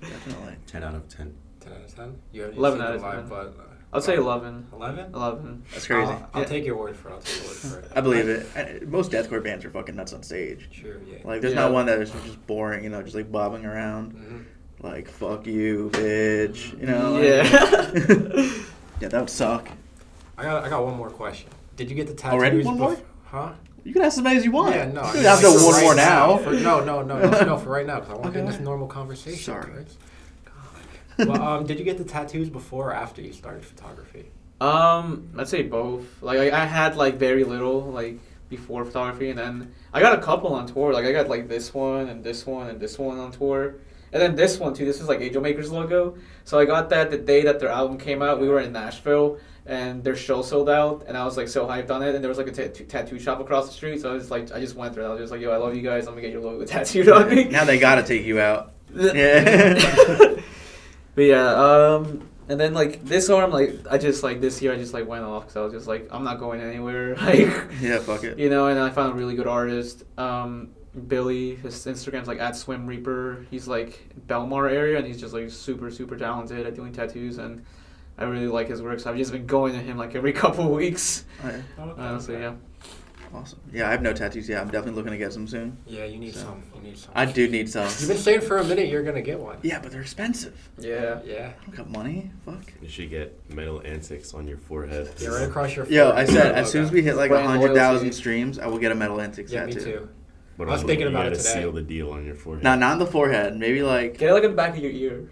Definitely. 0.00 0.56
Ten 0.66 0.84
out 0.84 0.94
of 0.94 1.08
ten. 1.08 1.34
Ten 1.60 1.72
out 1.72 1.80
of 1.80 1.94
ten. 1.94 2.16
You 2.32 2.42
haven't 2.42 2.58
11 2.58 2.78
seen 2.78 2.86
out 2.86 2.92
them 2.92 2.96
of 2.96 3.02
live, 3.02 3.20
10. 3.20 3.28
but 3.28 3.62
uh, 3.62 3.71
I'd 3.94 4.02
say 4.02 4.16
11. 4.16 4.68
Eleven. 4.72 5.12
11. 5.14 5.64
That's 5.72 5.86
crazy. 5.86 6.10
I'll, 6.10 6.30
I'll 6.32 6.42
Yeah. 6.42 6.48
take 6.48 6.64
your 6.64 6.76
word 6.76 6.96
for 6.96 7.10
it. 7.10 7.12
I'll 7.12 7.20
take 7.20 7.36
your 7.42 7.46
word 7.48 7.56
for 7.56 7.78
it. 7.80 7.92
I 7.96 8.00
believe 8.00 8.28
it. 8.28 8.88
Most 8.88 9.10
deathcore 9.10 9.42
bands 9.44 9.64
are 9.64 9.70
fucking 9.70 9.94
nuts 9.94 10.12
on 10.14 10.22
stage. 10.22 10.68
Sure. 10.72 10.96
Yeah. 11.06 11.18
Like, 11.24 11.42
there's 11.42 11.52
Yeah. 11.52 11.60
not 11.60 11.72
one 11.72 11.86
that 11.86 12.00
is 12.00 12.10
just 12.10 12.46
boring, 12.46 12.84
you 12.84 12.90
know, 12.90 13.02
just 13.02 13.14
like 13.14 13.30
bobbing 13.30 13.66
around, 13.66 14.14
Mhm. 14.14 14.44
like 14.82 15.08
"fuck 15.08 15.46
you, 15.46 15.90
bitch," 15.92 16.78
you 16.80 16.86
know. 16.86 17.12
like- 17.12 17.24
Yeah. 17.24 18.62
yeah, 19.00 19.08
that 19.08 19.20
would 19.20 19.30
suck. 19.30 19.68
I 20.38 20.44
got 20.44 20.64
I 20.64 20.70
got 20.70 20.84
one 20.84 20.96
more 20.96 21.10
question. 21.10 21.50
Did 21.76 21.90
you 21.90 21.96
get 21.96 22.06
the 22.06 22.14
tattoos? 22.14 22.38
Already? 22.38 22.62
One 22.64 22.78
more? 22.78 22.92
bef- 22.96 23.02
Huh? 23.26 23.52
You 23.84 23.92
can 23.92 24.02
ask 24.02 24.16
as 24.16 24.22
many 24.24 24.36
as 24.38 24.44
you 24.44 24.52
want. 24.52 24.74
Yeah, 24.74 24.84
no. 24.86 25.00
You 25.02 25.06
I 25.06 25.10
can 25.10 25.14
mean, 25.16 25.24
have 25.24 25.42
like, 25.42 25.54
one 25.64 25.74
right 25.74 25.82
more 25.82 25.94
now. 25.96 26.36
For, 26.38 26.52
no, 26.52 26.84
no, 26.84 27.02
no, 27.02 27.18
no, 27.18 27.40
no, 27.44 27.58
for 27.58 27.70
right 27.70 27.84
now, 27.86 27.96
because 28.00 28.10
I 28.12 28.14
want 28.14 28.26
to 28.26 28.30
get 28.32 28.40
in 28.40 28.46
this 28.46 28.60
normal 28.60 28.86
conversation. 28.86 29.38
Sorry. 29.40 29.64
Chris. 29.64 29.96
God. 31.24 31.38
well, 31.38 31.42
um, 31.42 31.66
did 31.66 31.78
you 31.78 31.84
get 31.84 31.98
the 31.98 32.04
tattoos 32.04 32.50
before 32.50 32.90
or 32.90 32.94
after 32.94 33.20
you 33.22 33.32
started 33.32 33.64
photography? 33.64 34.26
um, 34.60 35.28
I'd 35.36 35.48
say 35.48 35.62
both. 35.62 36.22
Like 36.22 36.38
I, 36.38 36.62
I 36.62 36.64
had 36.64 36.96
like 36.96 37.16
very 37.16 37.44
little 37.44 37.80
like 37.82 38.18
before 38.48 38.84
photography, 38.84 39.30
and 39.30 39.38
then 39.38 39.74
I 39.92 40.00
got 40.00 40.18
a 40.18 40.22
couple 40.22 40.52
on 40.54 40.66
tour. 40.66 40.92
Like 40.92 41.04
I 41.04 41.12
got 41.12 41.28
like 41.28 41.48
this 41.48 41.74
one 41.74 42.08
and 42.08 42.22
this 42.22 42.46
one 42.46 42.68
and 42.68 42.78
this 42.78 42.98
one 42.98 43.18
on 43.18 43.32
tour, 43.32 43.76
and 44.12 44.22
then 44.22 44.36
this 44.36 44.58
one 44.58 44.72
too. 44.74 44.84
This 44.84 45.00
is 45.00 45.08
like 45.08 45.20
Angelmaker's 45.20 45.72
logo. 45.72 46.16
So 46.44 46.58
I 46.58 46.64
got 46.64 46.90
that 46.90 47.10
the 47.10 47.18
day 47.18 47.42
that 47.42 47.58
their 47.58 47.70
album 47.70 47.98
came 47.98 48.22
out. 48.22 48.40
We 48.40 48.48
were 48.48 48.60
in 48.60 48.72
Nashville. 48.72 49.38
And 49.64 50.02
their 50.02 50.16
show 50.16 50.42
sold 50.42 50.68
out, 50.68 51.04
and 51.06 51.16
I 51.16 51.24
was 51.24 51.36
like 51.36 51.46
so 51.46 51.68
hyped 51.68 51.88
on 51.88 52.02
it. 52.02 52.16
And 52.16 52.24
there 52.24 52.28
was 52.28 52.36
like 52.36 52.48
a 52.48 52.50
tattoo 52.50 52.82
tattoo 52.82 53.20
shop 53.20 53.38
across 53.38 53.68
the 53.68 53.72
street, 53.72 54.00
so 54.00 54.10
I 54.10 54.14
was 54.14 54.28
like, 54.28 54.50
I 54.50 54.58
just 54.58 54.74
went 54.74 54.92
there. 54.92 55.06
I 55.06 55.10
was 55.10 55.20
just 55.20 55.30
like, 55.30 55.40
"Yo, 55.40 55.52
I 55.52 55.56
love 55.56 55.76
you 55.76 55.82
guys. 55.82 56.08
I'm 56.08 56.14
gonna 56.14 56.22
get 56.22 56.32
your 56.32 56.40
logo 56.40 56.64
tattooed 56.66 57.08
on 57.08 57.32
me." 57.32 57.44
Now 57.44 57.64
they 57.64 57.78
gotta 57.78 58.02
take 58.02 58.24
you 58.24 58.40
out. 58.40 58.72
Yeah. 58.92 59.78
but 61.14 61.22
yeah, 61.22 61.48
um, 61.54 62.28
and 62.48 62.58
then 62.60 62.74
like 62.74 63.04
this 63.04 63.30
arm, 63.30 63.50
like 63.50 63.74
I 63.90 63.98
just 63.98 64.22
like 64.22 64.40
this 64.40 64.60
year, 64.62 64.72
I 64.72 64.76
just 64.76 64.94
like 64.94 65.06
went 65.06 65.24
off 65.24 65.42
because 65.44 65.56
I 65.56 65.60
was 65.60 65.72
just 65.72 65.86
like, 65.86 66.08
I'm 66.10 66.24
not 66.24 66.38
going 66.38 66.60
anywhere, 66.60 67.14
like 67.20 67.48
yeah, 67.80 67.98
fuck 68.00 68.24
it. 68.24 68.38
you 68.38 68.50
know. 68.50 68.66
And 68.66 68.78
I 68.78 68.90
found 68.90 69.12
a 69.12 69.14
really 69.16 69.34
good 69.34 69.46
artist, 69.46 70.04
um, 70.18 70.70
Billy. 71.08 71.56
His 71.56 71.74
Instagram's 71.86 72.28
like 72.28 72.40
at 72.40 72.56
Swim 72.56 72.86
Reaper. 72.86 73.46
He's 73.50 73.68
like 73.68 74.08
Belmar 74.26 74.70
area, 74.70 74.98
and 74.98 75.06
he's 75.06 75.20
just 75.20 75.34
like 75.34 75.50
super 75.50 75.90
super 75.90 76.16
talented 76.16 76.66
at 76.66 76.74
doing 76.74 76.92
tattoos, 76.92 77.38
and 77.38 77.64
I 78.18 78.24
really 78.24 78.48
like 78.48 78.68
his 78.68 78.82
work. 78.82 79.00
So 79.00 79.10
I've 79.10 79.16
just 79.16 79.32
been 79.32 79.46
going 79.46 79.72
to 79.74 79.80
him 79.80 79.96
like 79.96 80.14
every 80.14 80.32
couple 80.42 80.64
of 80.66 80.70
weeks. 80.72 81.24
Okay, 81.44 81.62
Honestly, 81.78 82.34
yeah. 82.36 82.54
Awesome. 83.34 83.58
Yeah, 83.72 83.88
I 83.88 83.90
have 83.90 84.02
no 84.02 84.12
tattoos 84.12 84.48
yet. 84.48 84.60
I'm 84.60 84.68
definitely 84.68 84.92
looking 84.96 85.12
to 85.12 85.18
get 85.18 85.32
some 85.32 85.46
soon. 85.48 85.76
Yeah, 85.86 86.04
you 86.04 86.18
need 86.18 86.34
So- 86.34 86.40
some. 86.40 86.62
You 86.76 86.82
need 86.82 86.98
some. 86.98 87.12
I 87.14 87.26
do 87.26 87.48
need 87.48 87.68
some. 87.70 87.84
You've 87.98 88.08
been 88.08 88.16
saying 88.18 88.40
for 88.42 88.58
a 88.58 88.64
minute 88.64 88.88
you're 88.88 89.02
gonna 89.02 89.22
get 89.22 89.38
one. 89.40 89.58
Yeah, 89.62 89.80
but 89.80 89.92
they're 89.92 90.00
expensive. 90.00 90.70
Yeah. 90.78 91.20
Yeah. 91.24 91.52
I 91.60 91.64
don't 91.66 91.76
got 91.76 91.90
money. 91.90 92.30
Fuck. 92.44 92.72
You 92.82 92.88
should 92.88 93.10
get 93.10 93.38
metal 93.52 93.80
antics 93.84 94.34
on 94.34 94.46
your 94.46 94.58
forehead. 94.58 95.10
Yeah, 95.18 95.28
right 95.30 95.48
across 95.48 95.74
your. 95.76 95.86
Yo, 95.86 96.10
I 96.12 96.24
said 96.24 96.54
as 96.54 96.70
soon 96.70 96.84
as 96.84 96.90
we 96.90 97.02
hit 97.02 97.16
like 97.16 97.30
Brand 97.30 97.46
hundred 97.46 97.74
thousand 97.74 98.12
streams, 98.12 98.58
I 98.58 98.66
will 98.66 98.78
get 98.78 98.92
a 98.92 98.94
metal 98.94 99.20
antics 99.20 99.52
Yeah, 99.52 99.66
tattoo. 99.66 99.78
me 99.78 99.84
too. 99.84 100.08
But 100.58 100.68
I 100.68 100.72
was 100.72 100.80
also, 100.80 100.88
thinking 100.88 101.06
you 101.06 101.12
about 101.12 101.26
it 101.26 101.30
gotta 101.30 101.42
today. 101.42 101.60
seal 101.62 101.72
the 101.72 101.82
deal 101.82 102.10
on 102.10 102.26
your 102.26 102.34
forehead. 102.34 102.62
No, 102.62 102.74
not 102.76 102.92
on 102.92 102.98
the 102.98 103.06
forehead. 103.06 103.56
Maybe 103.56 103.82
like 103.82 104.18
Get 104.18 104.28
it 104.28 104.32
like 104.34 104.44
in 104.44 104.50
the 104.50 104.56
back 104.56 104.76
of 104.76 104.82
your 104.82 104.92
ear. 104.92 105.30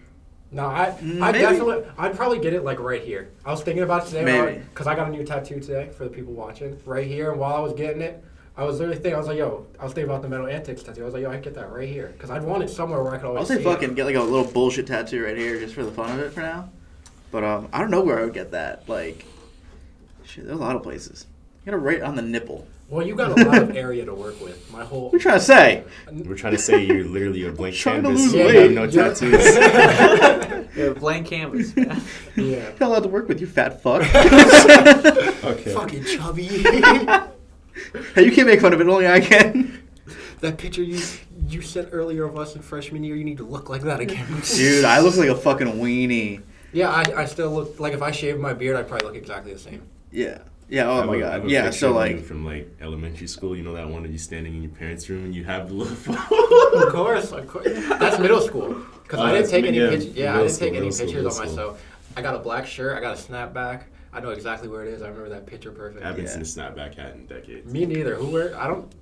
No, 0.53 0.67
I, 0.67 0.87
I 0.89 1.01
Maybe. 1.01 1.39
definitely, 1.39 1.85
I'd 1.97 2.17
probably 2.17 2.41
get 2.41 2.55
it 2.55 2.65
like 2.65 2.81
right 2.81 3.03
here. 3.03 3.31
I 3.45 3.53
was 3.53 3.63
thinking 3.63 3.85
about 3.85 4.05
it 4.05 4.07
today, 4.09 4.25
Maybe. 4.25 4.59
because 4.71 4.87
I 4.89 4.97
got 4.97 5.07
a 5.07 5.11
new 5.11 5.25
tattoo 5.25 5.61
today 5.61 5.91
for 5.97 6.05
the 6.05 6.11
people 6.11 6.33
watching, 6.33 6.77
right 6.85 7.07
here. 7.07 7.31
And 7.31 7.41
while 7.41 7.55
I 7.55 7.61
was 7.61 7.73
getting 7.73 8.03
it, 8.03 8.23
I 8.57 8.65
was 8.65 8.79
literally 8.79 8.97
thinking, 8.97 9.15
I 9.15 9.19
was 9.19 9.29
like, 9.29 9.39
yo, 9.39 9.67
I 9.79 9.85
was 9.85 9.93
thinking 9.93 10.11
about 10.11 10.23
the 10.23 10.29
metal 10.29 10.49
antics 10.49 10.83
tattoo. 10.83 11.03
I 11.03 11.05
was 11.05 11.15
like, 11.15 11.23
yo, 11.23 11.31
I 11.31 11.37
get 11.37 11.55
that 11.55 11.71
right 11.71 11.89
here, 11.89 12.09
because 12.09 12.31
I'd 12.31 12.43
want 12.43 12.65
it 12.65 12.69
somewhere 12.69 13.03
where 13.03 13.15
I 13.15 13.19
could 13.19 13.27
always. 13.27 13.41
I'll 13.43 13.47
say 13.47 13.59
see 13.59 13.63
fucking 13.65 13.95
get 13.95 14.07
like 14.07 14.17
a 14.17 14.23
little 14.23 14.51
bullshit 14.51 14.89
tattoo 14.89 15.25
right 15.25 15.37
here 15.37 15.59
just 15.61 15.75
for 15.75 15.85
the 15.85 15.93
fun 15.93 16.19
of 16.19 16.25
it 16.25 16.33
for 16.33 16.41
now. 16.41 16.69
But 17.31 17.45
um, 17.45 17.69
I 17.73 17.79
don't 17.79 17.93
know 17.93 18.01
where 18.03 18.19
I 18.19 18.25
would 18.25 18.35
get 18.35 18.51
that. 18.51 18.89
Like, 18.89 19.25
Shit, 20.25 20.47
there's 20.47 20.59
a 20.59 20.61
lot 20.61 20.77
of 20.77 20.83
places. 20.83 21.27
You 21.65 21.71
gotta 21.73 21.79
write 21.83 22.03
on 22.03 22.17
the 22.17 22.23
nipple. 22.23 22.67
Well, 22.91 23.07
you 23.07 23.15
got 23.15 23.31
a 23.39 23.45
lot 23.45 23.63
of 23.63 23.77
area 23.77 24.05
to 24.05 24.13
work 24.13 24.41
with. 24.41 24.69
My 24.73 24.85
whole. 24.85 25.05
What 25.05 25.15
are 25.15 25.17
you 25.17 25.23
trying 25.23 25.39
to 25.39 25.45
say? 25.45 25.85
We're 26.13 26.35
trying 26.37 26.55
to 26.55 26.59
say 26.59 26.85
you're 26.85 27.05
literally 27.05 27.47
a 27.47 27.53
blank 27.53 27.77
Trying 27.77 28.03
to 28.03 28.09
canvas. 28.09 28.23
lose 28.25 28.35
You 28.35 28.45
weight. 28.47 28.57
have 28.57 28.73
no 28.73 28.85
Yeah. 28.85 29.09
tattoos. 29.15 30.67
Yeah, 30.77 30.91
blank 30.91 31.27
canvas. 31.27 31.75
man. 31.75 32.01
yeah. 32.37 32.45
You're 32.45 32.63
not 32.73 32.83
allowed 32.83 33.03
to 33.03 33.09
work 33.09 33.29
with 33.29 33.41
you, 33.41 33.47
fat 33.49 33.83
fuck. 33.83 34.03
okay. 35.45 35.75
Fucking 35.75 36.05
chubby. 36.05 36.47
hey, 36.47 38.25
you 38.25 38.31
can't 38.33 38.47
make 38.47 38.61
fun 38.61 38.73
of 38.73 38.81
it. 38.81 38.87
Only 38.89 39.09
I 39.09 39.21
can. 39.21 39.83
that 40.41 40.59
picture 40.59 40.83
you 40.83 41.01
you 41.49 41.61
sent 41.63 41.89
earlier 41.93 42.25
of 42.25 42.37
us 42.39 42.55
in 42.55 42.63
freshman 42.63 43.03
year, 43.03 43.17
you 43.17 43.25
need 43.25 43.39
to 43.39 43.47
look 43.47 43.69
like 43.69 43.83
that 43.83 43.99
again. 44.01 44.27
Dude, 44.55 44.85
I 44.85 45.01
look 45.01 45.17
like 45.17 45.29
a 45.29 45.35
fucking 45.35 45.67
weenie. 45.67 46.43
Yeah, 46.73 46.89
I, 46.91 47.23
I 47.23 47.25
still 47.25 47.51
look 47.51 47.81
like 47.81 47.93
if 47.93 48.03
I 48.03 48.13
shaved 48.13 48.39
my 48.39 48.53
beard, 48.53 48.77
I'd 48.77 48.87
probably 48.89 49.09
look 49.09 49.17
exactly 49.17 49.53
the 49.53 49.59
same. 49.59 49.83
Yeah. 50.13 50.39
Yeah. 50.71 50.89
Oh 50.89 51.05
my 51.05 51.17
a- 51.17 51.27
I 51.27 51.33
have 51.33 51.43
god. 51.43 51.49
a 51.51 51.53
Yeah. 51.53 51.71
So 51.71 51.93
like, 51.93 52.23
from 52.25 52.45
like 52.45 52.69
elementary 52.81 53.27
school, 53.27 53.57
you 53.57 53.63
know 53.63 53.75
that 53.75 53.89
one 53.89 54.05
of 54.05 54.13
you 54.13 54.19
standing 54.19 54.55
in 54.55 54.63
your 54.63 54.71
parents' 54.73 55.09
room 55.11 55.25
and 55.25 55.35
you 55.35 55.45
have 55.45 55.69
the 55.69 55.75
little 55.75 55.93
of 56.87 56.93
course, 56.93 57.33
of 57.33 57.47
course. 57.49 57.67
That's 57.99 58.19
middle 58.19 58.41
school. 58.41 58.77
Because 59.03 59.19
Oh, 59.21 59.25
I 59.25 59.33
didn't 59.33 59.51
take 59.51 59.65
any 59.67 59.79
yeah, 59.79 59.91
pictures. 59.91 60.15
Yeah, 60.15 60.35
I 60.35 60.37
didn't 60.39 60.49
take 60.49 60.55
school, 60.55 60.69
any 60.69 60.79
middle 60.79 60.93
school, 60.93 61.07
pictures 61.07 61.15
middle 61.17 61.27
of 61.27 61.33
school. 61.35 61.47
myself. 61.49 61.85
I 62.17 62.23
got 62.23 62.35
a 62.37 62.39
black 62.39 62.67
shirt. 62.67 62.97
I 62.97 63.01
got 63.01 63.19
a 63.19 63.21
snapback. 63.21 63.83
I 64.13 64.21
know 64.21 64.31
exactly 64.31 64.69
where 64.69 64.85
it 64.85 64.93
is. 64.95 65.03
I 65.03 65.09
remember 65.09 65.29
that 65.31 65.47
picture 65.47 65.71
perfect. 65.73 66.05
I 66.05 66.09
haven't 66.09 66.25
Yeah. 66.25 66.31
seen 66.31 66.41
a 66.43 66.45
snapback 66.45 66.95
hat 66.95 67.15
in 67.17 67.27
decades. 67.27 67.73
Me 67.73 67.85
neither. 67.87 68.15
Who 68.17 68.29
wear? 68.31 68.57
I 68.59 68.67
don't. 68.69 68.93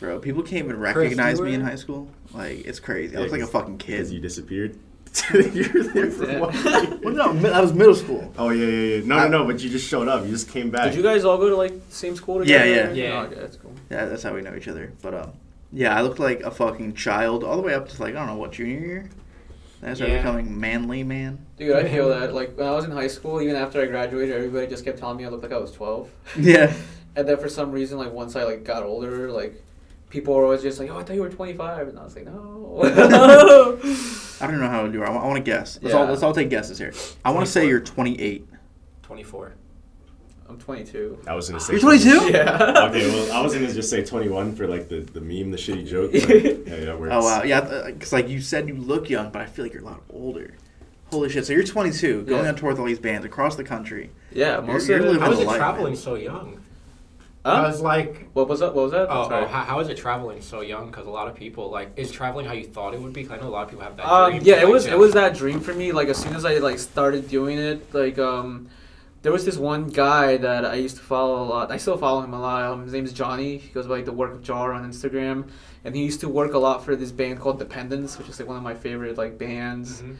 bro, 0.00 0.18
people 0.18 0.42
can't 0.42 0.64
even 0.66 0.76
Chris, 0.80 0.94
recognize 0.96 1.38
you 1.38 1.44
me 1.44 1.54
in 1.54 1.60
high 1.62 1.74
school. 1.76 2.08
Like, 2.34 2.64
it's 2.66 2.80
crazy. 2.80 3.14
I 3.16 3.18
Yeah, 3.20 3.24
look 3.24 3.32
like 3.32 3.42
a 3.42 3.46
fucking 3.46 3.78
kid 3.78 3.92
Because 3.92 4.12
you 4.12 4.20
kid. 4.20 4.78
disappeared. 5.12 5.54
You're 5.54 5.82
there 5.84 6.10
for 6.10 6.26
Yeah. 6.30 6.38
one 6.40 7.00
Well, 7.02 7.14
no, 7.14 7.32
that 7.50 7.62
was 7.62 7.72
middle 7.72 7.94
school. 7.94 8.32
Oh 8.38 8.50
yeah, 8.50 8.66
yeah, 8.66 8.96
yeah. 8.96 9.06
No, 9.06 9.16
no, 9.28 9.28
no. 9.28 9.44
But 9.46 9.60
you 9.62 9.70
just 9.70 9.88
showed 9.88 10.08
up. 10.08 10.24
You 10.24 10.30
just 10.30 10.48
came 10.50 10.70
back. 10.70 10.84
Did 10.84 10.94
you 10.96 11.02
guys 11.02 11.24
all 11.24 11.38
go 11.38 11.48
to 11.48 11.56
like 11.56 11.72
the 11.88 11.94
same 11.94 12.16
school 12.16 12.46
Yeah, 12.46 12.62
together? 12.64 12.94
yeah. 12.94 13.04
Yeah. 13.08 13.20
Oh, 13.20 13.24
okay, 13.26 13.34
that's 13.40 13.56
cool. 13.56 13.72
Yeah, 13.90 14.04
that's 14.06 14.22
how 14.22 14.34
we 14.34 14.42
know 14.42 14.54
each 14.54 14.68
other. 14.68 14.92
But 15.02 15.14
um, 15.14 15.32
yeah, 15.72 15.96
I 15.96 16.02
looked 16.02 16.18
like 16.18 16.40
a 16.42 16.50
fucking 16.50 16.94
child 16.94 17.44
all 17.44 17.56
the 17.56 17.62
way 17.62 17.74
up 17.74 17.88
to 17.88 18.02
like 18.02 18.14
I 18.14 18.18
don't 18.18 18.26
know 18.28 18.36
what 18.36 18.52
junior 18.52 18.78
year. 18.78 19.10
Then 19.80 19.90
I 19.90 19.94
started 19.94 20.14
Yeah. 20.14 20.18
becoming 20.22 20.58
manly 20.58 21.02
man. 21.02 21.44
Dude, 21.58 21.76
I 21.76 21.88
feel 21.88 22.08
that. 22.08 22.34
Like 22.34 22.56
when 22.56 22.66
I 22.66 22.72
was 22.72 22.84
in 22.84 22.90
high 22.90 23.08
school, 23.08 23.40
even 23.42 23.56
after 23.56 23.80
I 23.80 23.86
graduated, 23.86 24.34
everybody 24.34 24.66
just 24.66 24.84
kept 24.84 24.98
telling 24.98 25.16
me 25.18 25.24
I 25.24 25.28
looked 25.28 25.42
like 25.42 25.52
I 25.52 25.58
was 25.58 25.72
twelve. 25.72 26.10
Yeah. 26.38 26.72
And 27.14 27.26
then 27.26 27.38
for 27.38 27.48
some 27.48 27.72
reason, 27.72 27.96
like 27.96 28.12
once 28.12 28.36
I 28.36 28.44
like 28.44 28.62
got 28.64 28.82
older, 28.82 29.30
like 29.32 29.62
people 30.10 30.34
were 30.34 30.44
always 30.44 30.60
just 30.62 30.78
like, 30.78 30.90
"Oh, 30.90 30.98
I 30.98 31.02
thought 31.02 31.14
you 31.16 31.22
were 31.22 31.30
25," 31.30 31.88
and 31.88 31.98
I 31.98 32.04
was 32.04 32.14
like, 32.14 32.26
"No." 32.26 33.78
I 34.40 34.46
don't 34.46 34.60
know 34.60 34.68
how 34.68 34.82
to 34.82 34.92
do 34.92 35.02
it. 35.02 35.06
I 35.06 35.10
want, 35.10 35.24
I 35.24 35.26
want 35.28 35.36
to 35.38 35.42
guess. 35.50 35.78
Let's 35.82 35.94
Yeah. 35.94 36.00
all 36.00 36.06
let's 36.06 36.22
all 36.22 36.32
take 36.34 36.50
guesses 36.50 36.78
here. 36.78 36.92
I 37.24 37.30
want 37.30 37.46
to 37.46 37.52
say 37.52 37.66
you're 37.68 37.80
28. 37.80 38.46
24. 39.02 39.54
I'm 40.48 40.58
22. 40.58 41.18
I 41.26 41.34
was 41.34 41.48
gonna 41.48 41.58
say. 41.60 41.72
You're 41.74 41.80
22? 41.82 42.30
Yeah. 42.30 42.86
Okay, 42.88 43.08
well, 43.08 43.32
I 43.32 43.40
was 43.42 43.52
gonna 43.54 43.72
just 43.72 43.90
say 43.90 44.04
21 44.04 44.54
for 44.54 44.66
like 44.68 44.88
the, 44.88 45.00
the 45.00 45.20
meme, 45.20 45.50
the 45.50 45.56
shitty 45.56 45.86
joke. 45.88 46.12
But, 46.12 46.28
yeah, 46.78 46.84
that 46.86 47.00
works. 47.00 47.12
Oh 47.14 47.20
wow, 47.24 47.42
yeah, 47.42 47.60
because 47.86 48.12
uh, 48.12 48.16
like 48.16 48.28
you 48.28 48.40
said, 48.40 48.68
you 48.68 48.74
look 48.76 49.08
young, 49.10 49.30
but 49.30 49.42
I 49.42 49.46
feel 49.46 49.64
like 49.64 49.72
you're 49.72 49.82
a 49.82 49.86
lot 49.86 50.02
older. 50.10 50.54
Holy 51.10 51.28
shit! 51.28 51.46
So 51.46 51.52
you're 51.52 51.64
22, 51.64 52.22
going 52.22 52.42
Yeah. 52.44 52.48
on 52.50 52.56
tour 52.56 52.70
with 52.70 52.78
all 52.78 52.84
these 52.86 52.98
bands 53.00 53.24
across 53.26 53.56
the 53.56 53.64
country. 53.64 54.10
Yeah, 54.32 54.56
You're- 54.56 54.66
most 54.72 54.88
you're 54.88 54.98
of 54.98 55.04
it. 55.04 55.08
living 55.08 55.22
How 55.22 55.30
is 55.32 55.38
the 55.38 55.42
it 55.44 55.46
life, 55.48 55.56
traveling 55.56 55.92
man. 55.94 55.96
so 56.02 56.14
young? 56.14 56.62
Huh? 57.46 57.52
I 57.62 57.66
was 57.68 57.80
like, 57.80 58.28
What 58.32 58.48
was 58.48 58.58
that? 58.60 58.74
What 58.74 58.82
was 58.84 58.92
that? 58.92 59.08
oh, 59.08 59.28
oh 59.30 59.46
how, 59.46 59.62
how 59.62 59.80
is 59.80 59.88
it 59.88 59.96
traveling 59.96 60.40
so 60.42 60.62
young? 60.62 60.86
Because 60.86 61.06
a 61.06 61.10
lot 61.10 61.28
of 61.28 61.34
people 61.36 61.70
like, 61.70 61.92
is 61.96 62.10
traveling 62.10 62.44
how 62.46 62.52
you 62.54 62.64
thought 62.66 62.92
it 62.92 63.00
would 63.00 63.12
be? 63.12 63.22
'Cause 63.24 63.38
I 63.38 63.40
know 63.40 63.48
a 63.48 63.54
lot 63.56 63.62
of 63.64 63.68
people 63.70 63.84
have 63.84 63.96
that 63.98 64.06
Um, 64.06 64.30
dream. 64.32 64.42
yeah, 64.44 64.56
it 64.56 64.64
like, 64.64 64.72
was 64.72 64.86
it 64.86 64.98
was 64.98 65.12
that 65.14 65.34
dream 65.36 65.60
for 65.60 65.72
me. 65.72 65.92
Like 65.92 66.08
as 66.08 66.16
soon 66.18 66.34
as 66.34 66.44
I 66.44 66.58
like 66.58 66.78
started 66.78 67.28
doing 67.28 67.58
it, 67.58 67.94
like 67.94 68.18
um, 68.18 68.68
there 69.22 69.30
was 69.32 69.44
this 69.44 69.56
one 69.56 69.88
guy 69.88 70.36
that 70.38 70.64
I 70.64 70.74
used 70.74 70.96
to 70.96 71.02
follow 71.02 71.42
a 71.42 71.46
lot. 71.52 71.70
I 71.70 71.76
still 71.76 71.96
follow 71.96 72.20
him 72.22 72.34
a 72.34 72.40
lot. 72.40 72.62
Um, 72.64 72.82
his 72.84 72.92
name 72.92 73.04
is 73.04 73.12
Johnny. 73.12 73.58
He 73.58 73.68
goes 73.72 73.86
by 73.86 73.96
like 73.96 74.04
the 74.06 74.12
work 74.12 74.32
of 74.32 74.42
Jar 74.42 74.72
on 74.72 74.82
Instagram, 74.90 75.48
and 75.84 75.94
he 75.94 76.02
used 76.02 76.20
to 76.20 76.28
work 76.28 76.52
a 76.54 76.58
lot 76.58 76.84
for 76.84 76.96
this 76.96 77.12
band 77.12 77.38
called 77.40 77.58
Dependence, 77.60 78.18
which 78.18 78.28
is 78.28 78.38
like 78.40 78.48
one 78.48 78.56
of 78.56 78.62
my 78.64 78.74
favorite 78.74 79.16
like 79.16 79.38
bands 79.38 80.02
Mhm. 80.02 80.16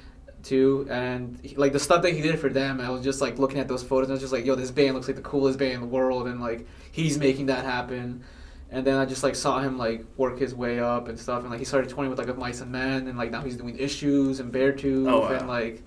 Too. 0.46 0.86
And 0.90 1.38
he, 1.42 1.56
like 1.56 1.72
the 1.72 1.78
stuff 1.78 2.02
that 2.02 2.14
he 2.14 2.22
did 2.22 2.38
for 2.38 2.48
them, 2.48 2.80
I 2.80 2.90
was 2.90 3.02
just 3.02 3.20
like 3.20 3.38
looking 3.38 3.58
at 3.58 3.68
those 3.68 3.82
photos. 3.82 4.08
and 4.08 4.12
I 4.12 4.14
was 4.14 4.20
just 4.20 4.32
like, 4.32 4.46
yo, 4.46 4.54
this 4.54 4.70
band 4.70 4.94
looks 4.94 5.06
like 5.06 5.16
the 5.16 5.22
coolest 5.22 5.58
band 5.58 5.74
in 5.74 5.80
the 5.80 5.86
world, 5.86 6.26
and 6.26 6.40
like 6.40 6.66
he's 6.92 7.18
making 7.18 7.46
that 7.46 7.64
happen. 7.64 8.22
And 8.70 8.84
then 8.84 8.96
I 8.96 9.04
just 9.04 9.22
like 9.22 9.34
saw 9.36 9.60
him 9.60 9.78
like 9.78 10.04
work 10.16 10.38
his 10.38 10.54
way 10.54 10.80
up 10.80 11.08
and 11.08 11.18
stuff, 11.18 11.42
and 11.42 11.50
like 11.50 11.58
he 11.58 11.64
started 11.64 11.90
touring 11.90 12.10
with 12.10 12.18
like 12.18 12.28
with 12.28 12.38
Mice 12.38 12.60
and 12.60 12.72
Men, 12.72 13.08
and 13.08 13.18
like 13.18 13.30
now 13.30 13.42
he's 13.42 13.56
doing 13.56 13.78
issues 13.78 14.40
and 14.40 14.52
Beartooth 14.52 15.10
Oh, 15.10 15.20
wow. 15.20 15.28
and 15.28 15.48
like 15.48 15.82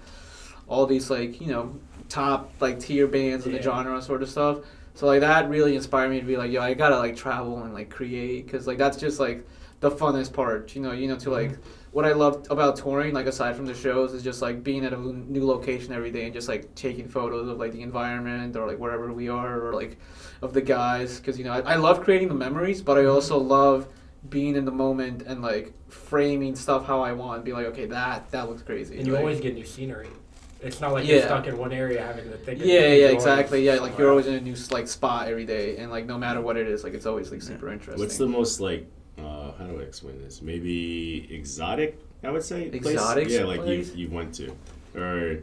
all 0.67 0.86
these 0.86 1.10
like 1.10 1.41
you 1.41 1.48
know 1.48 1.76
top 2.10 2.52
like 2.60 2.80
tier 2.80 3.08
bands 3.08 3.45
in 3.45 3.52
the 3.54 3.62
genre 3.62 4.02
sort 4.02 4.22
of 4.22 4.30
stuff. 4.30 4.60
So 4.95 5.06
like 5.06 5.22
that 5.22 5.50
really 5.50 5.76
inspired 5.76 6.10
me 6.10 6.19
to 6.19 6.26
be 6.26 6.36
like, 6.36 6.52
yo, 6.52 6.62
I 6.62 6.74
gotta 6.74 6.98
like 6.98 7.15
travel 7.15 7.63
and 7.63 7.74
like 7.74 7.89
create, 7.89 8.50
cause 8.52 8.67
like 8.67 8.78
that's 8.78 8.98
just 8.98 9.19
like 9.19 9.48
the 9.80 9.91
funnest 9.91 10.34
part, 10.34 10.76
you 10.76 10.82
know, 10.82 10.91
you 10.91 11.08
know, 11.08 11.15
to 11.17 11.30
like 11.30 11.52
mm-hmm. 11.52 11.79
What 11.91 12.06
I 12.06 12.13
love 12.13 12.45
about 12.49 12.75
touring, 12.75 13.13
like 13.13 13.25
aside 13.25 13.56
from 13.56 13.65
the 13.65 13.73
shows, 13.73 14.13
is 14.13 14.23
just 14.23 14.41
like 14.41 14.63
being 14.63 14.86
at 14.86 14.93
a 14.93 14.97
new 14.97 15.45
location 15.45 15.91
every 15.91 16.12
day 16.12 16.25
and 16.25 16.34
just 16.34 16.47
like 16.47 16.73
taking 16.75 17.08
photos 17.08 17.47
of 17.47 17.58
like 17.58 17.71
the 17.71 17.82
environment 17.82 18.56
or 18.56 18.67
like 18.67 18.78
wherever 18.78 19.12
we 19.12 19.28
are 19.30 19.62
or 19.65 19.73
like 19.73 19.97
of 20.41 20.54
the 20.54 20.62
guys, 20.62 21.19
because 21.19 21.38
you 21.39 21.45
know 21.45 21.52
I, 21.52 21.62
I 21.62 21.75
love 21.75 22.04
creating 22.04 22.28
the 22.28 22.36
memories, 22.36 22.82
but 22.82 22.97
I 22.97 23.02
mm-hmm. 23.02 23.12
also 23.12 23.38
love 23.39 23.88
being 24.30 24.56
in 24.56 24.65
the 24.65 24.71
moment 24.71 25.23
and 25.23 25.41
like 25.41 25.73
framing 25.88 26.56
stuff 26.56 26.86
how 26.86 27.02
I 27.02 27.13
want, 27.13 27.38
and 27.38 27.45
be 27.45 27.54
like, 27.54 27.65
okay, 27.67 27.86
that 27.88 28.30
that 28.32 28.49
looks 28.49 28.62
crazy. 28.62 28.97
And 28.97 29.08
you 29.08 29.13
Like- 29.13 29.21
always 29.21 29.39
get 29.39 29.56
new 29.56 29.65
scenery. 29.65 30.10
It's 30.62 30.82
not 30.82 30.91
like 30.91 31.08
Yeah. 31.08 31.15
you're 31.15 31.23
stuck 31.23 31.47
in 31.47 31.58
one 31.58 31.71
area 31.71 32.02
having 32.04 32.25
to 32.25 32.38
think. 32.38 32.60
of 32.60 32.65
yeah, 32.65 32.82
things. 32.82 32.99
yeah, 32.99 33.06
You're 33.06 33.12
exactly. 33.12 33.65
Yeah, 33.65 33.75
like 33.75 33.97
you're 33.97 34.10
always 34.10 34.28
in 34.28 34.34
a 34.34 34.41
new 34.41 34.56
like 34.71 34.89
spot 34.89 35.30
every 35.30 35.45
day, 35.45 35.78
and 35.78 35.89
like 35.89 36.06
no 36.06 36.17
matter 36.17 36.41
what 36.41 36.58
it 36.58 36.67
is, 36.67 36.84
like 36.84 36.93
it's 36.93 37.06
always 37.06 37.32
like 37.32 37.41
super 37.41 37.71
interesting. 37.71 37.99
What's 37.99 38.17
the 38.17 38.28
most 38.28 38.60
like? 38.60 38.86
How 39.60 39.65
do 39.67 39.80
I 39.80 39.84
explain 39.84 40.22
this? 40.24 40.41
Maybe 40.41 41.28
exotic. 41.32 42.00
I 42.24 42.32
would 42.32 42.43
say. 42.43 42.69
place? 42.69 42.93
Exotic 42.93 43.30
Yeah, 43.30 43.43
like 43.43 43.65
you 43.65 43.86
you 43.95 44.10
went 44.10 44.34
to, 44.36 44.56
or 44.95 45.39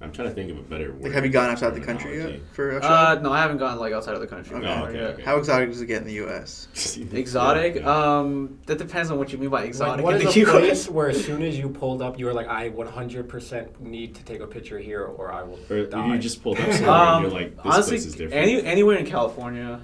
I'm 0.00 0.12
trying 0.12 0.28
to 0.28 0.34
think 0.34 0.50
of 0.50 0.58
a 0.58 0.62
better 0.62 0.92
word. 0.92 1.02
Like, 1.02 1.12
have 1.12 1.24
you 1.24 1.30
gone 1.30 1.50
outside 1.50 1.74
the 1.74 1.80
country 1.80 2.18
yet 2.18 2.40
for 2.52 2.78
a 2.78 2.82
show? 2.82 2.86
Uh, 2.88 3.18
no, 3.22 3.32
I 3.32 3.40
haven't 3.40 3.56
gone 3.58 3.78
like 3.78 3.92
outside 3.92 4.14
of 4.14 4.20
the 4.20 4.26
country. 4.28 4.56
Okay. 4.56 4.66
Oh, 4.66 4.84
okay, 4.86 5.00
okay. 5.00 5.22
How 5.22 5.38
exotic 5.38 5.70
does 5.70 5.80
it 5.80 5.86
get 5.86 6.02
in 6.02 6.06
the 6.06 6.12
U.S.? 6.14 6.68
Exotic? 7.12 7.74
Yeah, 7.76 7.80
yeah. 7.82 8.18
Um, 8.18 8.58
that 8.66 8.78
depends 8.78 9.10
on 9.10 9.18
what 9.18 9.32
you 9.32 9.38
mean 9.38 9.50
by 9.50 9.60
Like, 9.60 9.68
exotic. 9.68 10.04
what 10.04 10.14
in 10.14 10.26
is 10.26 10.34
the 10.34 10.40
a 10.42 10.44
US. 10.46 10.52
place 10.60 10.88
where 10.88 11.08
as 11.08 11.24
soon 11.24 11.42
as 11.42 11.58
you 11.58 11.68
pulled 11.68 12.00
up, 12.00 12.18
you 12.18 12.26
were 12.26 12.32
like, 12.34 12.46
I 12.46 12.70
100% 12.70 13.80
need 13.80 14.14
to 14.14 14.24
take 14.24 14.40
a 14.40 14.46
picture 14.46 14.78
here, 14.78 15.02
or 15.04 15.32
I 15.32 15.42
will 15.42 15.58
Or 15.68 15.84
die. 15.86 16.12
you 16.14 16.18
just 16.18 16.42
pulled 16.44 16.58
up 16.60 16.72
somewhere 16.72 16.90
Um, 16.90 17.24
and 17.24 17.32
you're 17.32 17.40
like, 17.42 17.56
this 17.56 17.64
honestly, 17.66 17.90
place 17.96 18.06
is 18.06 18.12
different. 18.14 18.34
any 18.34 18.62
anywhere 18.64 18.96
in 18.98 19.06
California. 19.06 19.80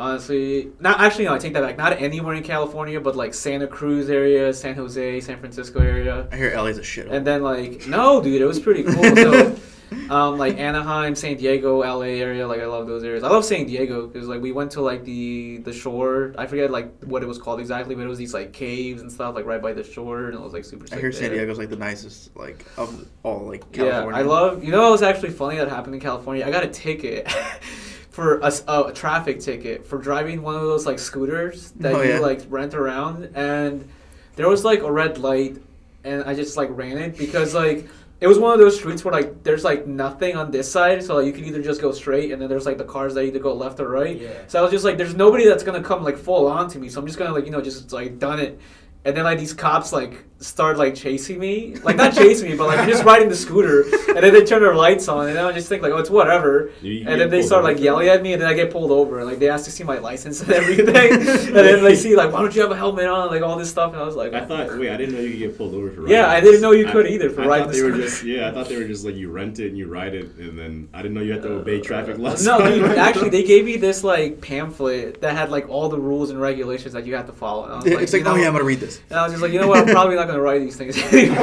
Honestly, 0.00 0.72
not 0.80 0.98
actually. 0.98 1.26
No, 1.26 1.34
I 1.34 1.38
take 1.38 1.52
that 1.52 1.60
back. 1.60 1.76
Not 1.76 1.92
anywhere 2.00 2.34
in 2.34 2.42
California, 2.42 2.98
but 2.98 3.16
like 3.16 3.34
Santa 3.34 3.66
Cruz 3.66 4.08
area, 4.08 4.50
San 4.54 4.74
Jose, 4.74 5.20
San 5.20 5.38
Francisco 5.38 5.78
area, 5.78 6.26
I 6.32 6.36
hear 6.36 6.56
LA's 6.56 6.78
a 6.78 6.82
shit. 6.82 7.08
and 7.08 7.26
then 7.26 7.42
like 7.42 7.86
no, 7.86 8.22
dude, 8.22 8.40
it 8.40 8.46
was 8.46 8.58
pretty 8.58 8.82
cool. 8.82 9.14
So, 9.14 9.56
um, 10.08 10.38
like 10.38 10.56
Anaheim, 10.56 11.14
San 11.14 11.36
Diego, 11.36 11.80
LA 11.80 12.16
area, 12.24 12.48
like 12.48 12.62
I 12.62 12.66
love 12.66 12.86
those 12.86 13.04
areas. 13.04 13.22
I 13.22 13.28
love 13.28 13.44
San 13.44 13.66
Diego 13.66 14.06
because 14.06 14.26
like 14.26 14.40
we 14.40 14.52
went 14.52 14.70
to 14.70 14.80
like 14.80 15.04
the 15.04 15.58
the 15.58 15.72
shore. 15.74 16.34
I 16.38 16.46
forget 16.46 16.70
like 16.70 17.04
what 17.04 17.22
it 17.22 17.26
was 17.26 17.36
called 17.36 17.60
exactly, 17.60 17.94
but 17.94 18.00
it 18.00 18.08
was 18.08 18.16
these 18.16 18.32
like 18.32 18.54
caves 18.54 19.02
and 19.02 19.12
stuff 19.12 19.34
like 19.34 19.44
right 19.44 19.60
by 19.60 19.74
the 19.74 19.84
shore, 19.84 20.28
and 20.28 20.34
it 20.34 20.40
was 20.40 20.54
like 20.54 20.64
super. 20.64 20.86
I 20.92 20.98
hear 20.98 21.12
San 21.12 21.28
there. 21.28 21.40
Diego's 21.40 21.58
like 21.58 21.68
the 21.68 21.76
nicest, 21.76 22.34
like 22.34 22.64
of 22.78 23.06
all 23.22 23.40
like 23.40 23.70
California. 23.70 24.12
Yeah, 24.12 24.16
I 24.16 24.22
love. 24.22 24.64
You 24.64 24.70
know 24.70 24.80
what 24.80 24.92
was 24.92 25.02
actually 25.02 25.32
funny 25.32 25.58
that 25.58 25.68
happened 25.68 25.94
in 25.94 26.00
California? 26.00 26.46
I 26.46 26.50
got 26.50 26.64
a 26.64 26.68
ticket 26.68 27.30
for 28.20 28.38
a, 28.40 28.46
s- 28.46 28.64
a 28.68 28.92
traffic 28.92 29.40
ticket 29.40 29.86
for 29.86 29.96
driving 29.98 30.42
one 30.42 30.54
of 30.54 30.60
those 30.62 30.84
like 30.84 30.98
scooters 30.98 31.70
that 31.82 31.94
Oh, 31.94 32.02
you 32.02 32.10
yeah. 32.10 32.18
like 32.18 32.42
rent 32.50 32.74
around, 32.74 33.30
and 33.34 33.88
there 34.36 34.46
was 34.48 34.62
like 34.62 34.80
a 34.82 34.92
red 34.92 35.16
light, 35.18 35.56
and 36.04 36.22
I 36.24 36.34
just 36.34 36.56
like 36.56 36.68
ran 36.72 36.98
it 36.98 37.16
because 37.16 37.54
like. 37.54 37.88
It 38.22 38.26
was 38.28 38.38
one 38.38 38.52
of 38.52 38.58
those 38.58 38.76
streets 38.78 39.02
where 39.02 39.12
like 39.14 39.42
there's 39.44 39.64
like 39.64 39.86
nothing 39.86 40.36
on 40.36 40.50
this 40.50 40.70
side, 40.70 41.02
so 41.02 41.16
like, 41.16 41.24
you 41.24 41.32
can 41.32 41.46
either 41.46 41.62
just 41.62 41.80
go 41.80 41.90
straight, 41.90 42.32
and 42.32 42.42
then 42.42 42.50
there's 42.50 42.66
like 42.66 42.76
the 42.76 42.84
cars 42.84 43.14
that 43.14 43.22
either 43.24 43.38
go 43.38 43.54
left 43.54 43.80
or 43.80 43.88
right. 43.88 44.20
Yeah. 44.20 44.28
So 44.46 44.58
I 44.58 44.62
was 44.62 44.70
just 44.70 44.84
like, 44.84 44.98
there's 44.98 45.14
nobody 45.14 45.46
that's 45.48 45.62
gonna 45.62 45.82
come 45.82 46.04
like 46.04 46.18
full 46.18 46.46
on 46.46 46.68
to 46.68 46.78
me, 46.78 46.90
so 46.90 47.00
I'm 47.00 47.06
just 47.06 47.18
gonna 47.18 47.32
like 47.32 47.46
you 47.46 47.50
know 47.50 47.62
just 47.62 47.92
like 47.94 48.18
done 48.18 48.38
it, 48.38 48.60
and 49.06 49.16
then 49.16 49.24
like 49.24 49.38
these 49.38 49.54
cops 49.54 49.90
like 49.90 50.22
start 50.40 50.78
like 50.78 50.94
chasing 50.94 51.38
me, 51.38 51.76
like 51.84 51.96
not 51.96 52.14
chasing 52.14 52.50
me, 52.50 52.56
but 52.56 52.66
like 52.66 52.78
I'm 52.78 52.88
just 52.88 53.04
riding 53.04 53.28
the 53.28 53.36
scooter, 53.36 53.82
and 54.08 54.16
then 54.24 54.32
they 54.32 54.42
turn 54.44 54.62
their 54.62 54.74
lights 54.74 55.06
on, 55.06 55.28
and 55.28 55.36
then 55.36 55.44
I 55.44 55.52
just 55.52 55.68
think 55.68 55.82
like 55.82 55.92
oh 55.92 55.98
it's 55.98 56.08
whatever, 56.10 56.70
You- 56.80 56.92
you 56.92 57.08
and 57.08 57.20
then 57.20 57.28
they 57.30 57.42
start 57.42 57.62
like 57.62 57.78
yelling 57.78 58.08
at 58.08 58.22
me, 58.22 58.32
and 58.32 58.40
then 58.40 58.48
I 58.48 58.54
get 58.54 58.70
pulled 58.70 58.90
over, 58.90 59.18
and 59.18 59.28
like 59.28 59.38
they 59.38 59.50
ask 59.50 59.66
to 59.66 59.70
see 59.70 59.84
my 59.84 59.98
license 59.98 60.40
and 60.40 60.50
everything, 60.60 61.12
and 61.12 61.54
then 61.54 61.82
they 61.84 61.94
see 61.94 62.16
like 62.16 62.32
why 62.32 62.40
don't 62.40 62.54
you 62.54 62.62
have 62.62 62.70
a 62.70 62.76
helmet 62.76 63.06
on, 63.06 63.28
like 63.28 63.42
all 63.42 63.56
this 63.56 63.68
stuff, 63.70 63.92
and 63.92 64.00
I 64.00 64.04
was 64.06 64.16
like 64.16 64.32
I 64.32 64.44
thought. 64.46 64.78
Wait, 64.78 64.88
I 64.90 64.96
didn't 64.96 65.14
know 65.14 65.20
you 65.20 65.30
could 65.30 65.38
get 65.40 65.58
pulled 65.58 65.74
over 65.74 65.90
for. 65.90 66.08
Yeah, 66.08 66.28
I 66.28 66.40
didn't 66.40 66.62
know 66.62 66.72
you 66.72 66.86
could 66.86 67.06
I- 67.06 67.10
either 67.10 67.28
for 67.30 67.42
I 67.42 67.46
riding 67.46 67.64
thought 67.66 67.74
the 67.74 67.82
they 67.82 67.90
were 67.90 67.96
just. 67.96 68.22
Yeah, 68.24 68.48
I 68.48 68.52
thought 68.52 68.68
they 68.68 68.76
were 68.78 68.88
just 68.88 69.04
like 69.04 69.16
you 69.16 69.30
rent 69.30 69.58
it 69.58 69.68
and 69.68 69.76
you 69.76 69.88
ride 69.88 70.14
it, 70.14 70.34
and 70.38 70.58
then 70.58 70.88
I 70.94 71.02
didn't 71.02 71.14
know 71.14 71.20
you 71.22 71.32
had 71.32 71.42
to 71.42 71.52
obey 71.52 71.80
traffic 71.80 72.16
laws. 72.18 72.46
No, 72.46 72.58
dude, 72.58 72.84
actually, 72.98 73.28
they 73.28 73.42
gave 73.42 73.66
me 73.66 73.76
this 73.76 74.02
like 74.02 74.40
pamphlet 74.40 75.20
that 75.20 75.36
had 75.36 75.50
like 75.50 75.68
all 75.68 75.88
the 75.90 75.98
rules 75.98 76.30
and 76.30 76.40
regulations 76.40 76.94
that 76.94 77.04
you 77.06 77.14
have 77.14 77.26
to 77.26 77.32
follow. 77.32 77.64
And 77.64 77.72
I 77.74 77.76
was 77.76 77.86
it's 78.04 78.12
like, 78.14 78.22
know, 78.24 78.32
oh 78.32 78.36
yeah, 78.36 78.46
I'm 78.46 78.52
gonna 78.52 78.64
read 78.64 78.80
this. 78.80 79.00
And 79.10 79.18
I 79.18 79.24
was 79.24 79.32
just 79.32 79.42
like, 79.42 79.52
you 79.52 79.60
know 79.60 79.68
what? 79.68 79.80
I'm 79.80 79.86
probably 79.94 80.16
not 80.16 80.28
gonna 80.30 80.40
write 80.42 80.60
these 80.60 80.76
things 80.76 80.96
anymore. 81.12 81.38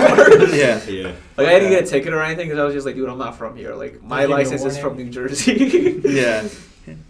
Yeah. 0.55 0.83
Yeah. 0.85 1.11
Like 1.37 1.47
I 1.47 1.59
didn't 1.59 1.69
get 1.71 1.83
a 1.83 1.87
ticket 1.87 2.13
or 2.13 2.21
anything 2.21 2.47
because 2.47 2.59
I 2.59 2.63
was 2.65 2.73
just 2.73 2.85
like, 2.85 2.95
dude, 2.95 3.09
I'm 3.09 3.17
not 3.17 3.37
from 3.37 3.55
here. 3.55 3.75
Like 3.75 4.01
my 4.01 4.21
give 4.21 4.29
you 4.29 4.35
a 4.35 4.37
license 4.37 4.63
is 4.63 4.77
from 4.77 4.97
New 4.97 5.09
Jersey. 5.09 6.01
Yeah. 6.05 6.47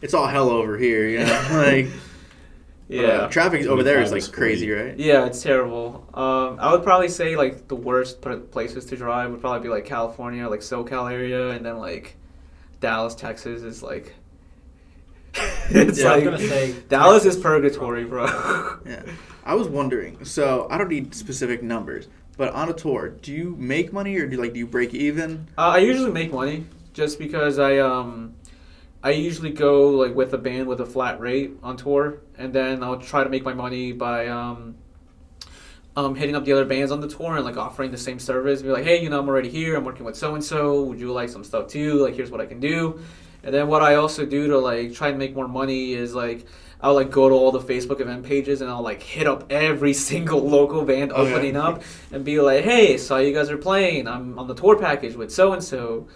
it's 0.02 0.14
all 0.14 0.28
hell 0.28 0.50
over 0.50 0.78
here, 0.78 1.08
you 1.08 1.20
know. 1.20 1.48
like 1.52 1.88
Yeah. 2.90 3.04
uh, 3.04 3.28
traffic 3.30 3.66
over 3.68 3.84
there 3.84 4.02
is 4.02 4.10
25 4.10 4.30
like 4.30 4.36
crazy, 4.38 4.72
right? 4.72 4.98
Yeah, 4.98 5.26
it's 5.26 5.42
terrible. 5.44 6.08
Um, 6.14 6.58
I 6.60 6.72
would 6.72 6.84
probably 6.84 7.10
say 7.10 7.36
like 7.36 7.68
the 7.68 7.76
worst 7.76 8.22
places 8.52 8.86
to 8.86 8.96
drive 8.98 9.32
would 9.32 9.42
probably 9.42 9.62
be 9.62 9.70
like 9.70 9.86
California, 9.86 10.48
like 10.50 10.62
SoCal 10.62 11.12
area, 11.12 11.50
and 11.52 11.66
then 11.66 11.78
like 11.78 12.16
Dallas, 12.80 13.14
Texas 13.16 13.62
is 13.64 13.84
like. 13.84 14.14
it's 15.70 16.00
Yeah, 16.00 16.12
I 16.14 16.16
was 16.16 16.24
like 16.24 16.24
gonna 16.24 16.38
say 16.40 16.74
Dallas 16.90 17.24
is 17.26 17.36
Texas, 17.36 17.44
purgatory, 17.44 18.06
bro. 18.06 18.26
Yeah. 18.86 19.04
I 19.48 19.56
was 19.56 19.70
wondering. 19.70 20.26
So 20.26 20.68
I 20.70 20.78
don't 20.78 20.90
need 20.90 21.16
specific 21.16 21.64
numbers, 21.64 22.10
but 22.36 22.54
on 22.54 22.70
a 22.70 22.74
tour, 22.74 23.08
do 23.10 23.32
you 23.32 23.56
make 23.58 23.94
money 23.94 24.18
or 24.18 24.28
do 24.28 24.36
you, 24.36 24.42
like 24.42 24.54
do 24.54 24.60
you 24.60 24.68
break 24.68 24.94
even? 24.94 25.48
Uh, 25.58 25.70
I 25.70 25.78
usually 25.78 26.12
make 26.12 26.34
money 26.34 26.66
just 26.94 27.18
because 27.18 27.58
I 27.58 27.80
um 27.80 28.36
I 29.02 29.12
usually 29.12 29.52
go 29.52 29.92
like 29.92 30.14
with 30.14 30.34
a 30.34 30.38
band 30.38 30.68
with 30.68 30.82
a 30.82 30.86
flat 30.86 31.22
rate 31.22 31.52
on 31.64 31.78
tour, 31.78 32.20
and 32.38 32.52
then 32.52 32.84
I'll 32.84 33.00
try 33.00 33.24
to 33.24 33.30
make 33.30 33.44
my 33.44 33.54
money 33.54 33.94
by 33.94 34.28
um 34.28 34.76
um 35.96 36.14
hitting 36.14 36.36
up 36.36 36.44
the 36.44 36.52
other 36.52 36.66
bands 36.66 36.92
on 36.92 37.00
the 37.00 37.08
tour 37.08 37.38
and 37.38 37.46
like 37.46 37.56
offering 37.56 37.92
the 37.92 37.98
same 37.98 38.20
service. 38.20 38.62
Be 38.62 38.70
like, 38.70 38.84
hey, 38.84 39.02
you 39.02 39.10
know, 39.10 39.20
I'm 39.20 39.30
already 39.30 39.50
here. 39.50 39.78
I'm 39.78 39.86
working 39.86 40.06
with 40.06 40.18
so 40.18 40.36
and 40.36 40.44
so. 40.44 40.84
Would 40.84 41.00
you 41.00 41.14
like 41.14 41.30
some 41.30 41.46
stuff 41.46 41.70
too? 41.70 42.04
Like, 42.04 42.16
here's 42.16 42.32
what 42.32 42.42
I 42.42 42.46
can 42.48 42.60
do. 42.60 43.00
And 43.44 43.54
then 43.54 43.70
what 43.70 43.82
I 43.82 43.96
also 43.96 44.26
do 44.26 44.48
to 44.48 44.58
like 44.58 44.94
try 44.94 45.08
and 45.08 45.18
make 45.18 45.34
more 45.34 45.48
money 45.48 45.94
is 45.94 46.14
like 46.14 46.46
I'll 46.82 46.94
like 46.94 47.10
go 47.10 47.28
to 47.28 47.36
all 47.36 47.52
the 47.52 47.60
Facebook 47.60 48.00
event 48.02 48.24
pages 48.24 48.62
and 48.62 48.70
I'll 48.70 48.84
like 48.84 49.02
hit 49.02 49.28
up 49.28 49.52
every 49.52 49.94
single 50.10 50.48
local 50.48 50.84
band 50.86 51.12
oh, 51.14 51.24
Okay. 51.24 51.34
opening 51.34 51.58
up 51.58 51.82
and 52.12 52.24
be 52.24 52.40
like, 52.40 52.64
hey, 52.64 52.98
saw 52.98 53.18
you 53.18 53.34
guys 53.34 53.50
are 53.50 53.58
playing. 53.58 54.08
I'm 54.08 54.38
on 54.38 54.48
the 54.48 54.56
tour 54.56 54.78
package 54.78 55.16
with 55.16 55.32
so 55.32 55.54
and 55.54 55.64
so. 55.64 56.08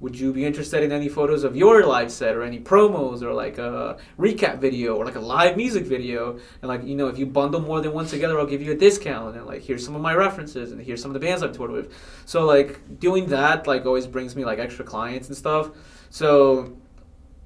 Would 0.00 0.16
you 0.16 0.32
be 0.32 0.44
interested 0.44 0.84
in 0.84 0.92
any 0.92 1.08
photos 1.08 1.42
of 1.42 1.56
your 1.56 1.84
live 1.84 2.12
set 2.12 2.36
or 2.36 2.44
any 2.44 2.60
promos 2.60 3.20
or 3.20 3.32
like 3.32 3.58
a 3.58 3.98
recap 4.16 4.60
video 4.60 4.94
or 4.94 5.04
like 5.04 5.16
a 5.16 5.20
live 5.20 5.56
music 5.56 5.86
video? 5.86 6.38
And 6.62 6.68
like, 6.68 6.84
you 6.84 6.94
know, 6.94 7.08
if 7.08 7.18
you 7.18 7.26
bundle 7.26 7.60
more 7.60 7.80
than 7.80 7.92
one 7.92 8.06
together, 8.06 8.38
I'll 8.38 8.46
give 8.46 8.62
you 8.62 8.70
a 8.70 8.76
discount. 8.76 9.34
And 9.36 9.44
like, 9.44 9.62
here's 9.62 9.84
some 9.84 9.96
of 9.96 10.00
my 10.00 10.14
references 10.14 10.70
and 10.70 10.80
here's 10.80 11.02
some 11.02 11.10
of 11.10 11.14
the 11.14 11.26
bands 11.26 11.42
I've 11.42 11.52
toured 11.52 11.72
with. 11.72 11.92
So 12.26 12.44
like 12.44 13.00
doing 13.00 13.26
that 13.30 13.66
like 13.66 13.86
always 13.86 14.06
brings 14.06 14.36
me 14.36 14.44
like 14.44 14.60
extra 14.60 14.84
clients 14.84 15.26
and 15.26 15.36
stuff. 15.36 15.70
So 16.10 16.77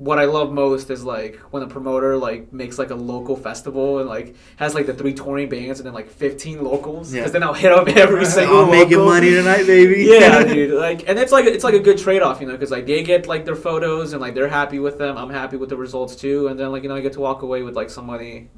what 0.03 0.19
I 0.19 0.25
love 0.25 0.53
most 0.53 0.91
is 0.91 1.05
like 1.05 1.37
when 1.53 1.62
a 1.62 1.67
promoter 1.69 2.17
like 2.17 2.53
makes 2.53 2.77
like 2.79 2.91
a 2.91 2.95
local 2.97 3.37
festival 3.37 4.01
and 4.01 4.09
like 4.09 4.35
has 4.57 4.75
like 4.75 4.87
the 4.87 4.95
three 4.95 5.15
touring 5.15 5.49
bands 5.49 5.79
and 5.79 5.87
then 5.87 5.95
like 5.95 6.09
15 6.11 6.65
locals. 6.65 7.12
Yeah. 7.15 7.21
Because 7.21 7.33
then 7.33 7.43
I'll 7.45 7.53
hit 7.55 7.71
up 7.71 7.87
every 8.05 8.25
single 8.25 8.65
I'm 8.65 8.71
making 8.71 8.99
money 8.99 9.31
tonight, 9.31 9.65
baby. 9.67 10.05
yeah, 10.09 10.43
dude. 10.55 10.73
Like, 10.73 11.09
and 11.09 11.19
it's 11.19 11.31
like 11.31 11.45
it's 11.45 11.62
like 11.65 11.75
a 11.75 11.79
good 11.79 11.99
trade 11.99 12.21
off, 12.23 12.41
you 12.41 12.47
know, 12.49 12.53
because 12.55 12.71
like 12.73 12.87
they 12.87 13.03
get 13.05 13.29
like 13.29 13.45
their 13.45 13.55
photos 13.57 14.12
and 14.12 14.21
like 14.21 14.35
they're 14.35 14.49
happy 14.49 14.79
with 14.81 14.99
them. 14.99 15.17
I'm 15.17 15.31
happy 15.31 15.57
with 15.57 15.69
the 15.69 15.77
results 15.77 16.17
too, 16.17 16.49
and 16.49 16.59
then 16.59 16.73
like 16.73 16.83
you 16.83 16.88
know 16.88 16.97
I 16.97 17.01
get 17.01 17.12
to 17.15 17.21
walk 17.21 17.43
away 17.43 17.62
with 17.62 17.77
like 17.77 17.88
some 17.91 18.07
money. 18.07 18.49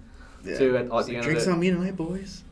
Yeah. 0.47 0.59
Too, 0.59 0.77
at- 0.77 0.87
at 0.87 0.87
It's 0.87 0.91
the 0.91 0.95
like, 0.97 1.09
end 1.09 1.17
of 1.19 1.25
Drinks 1.25 1.47
it. 1.47 1.51
on 1.53 1.59
me 1.61 1.71
tonight, 1.71 1.97
boys. 1.97 2.43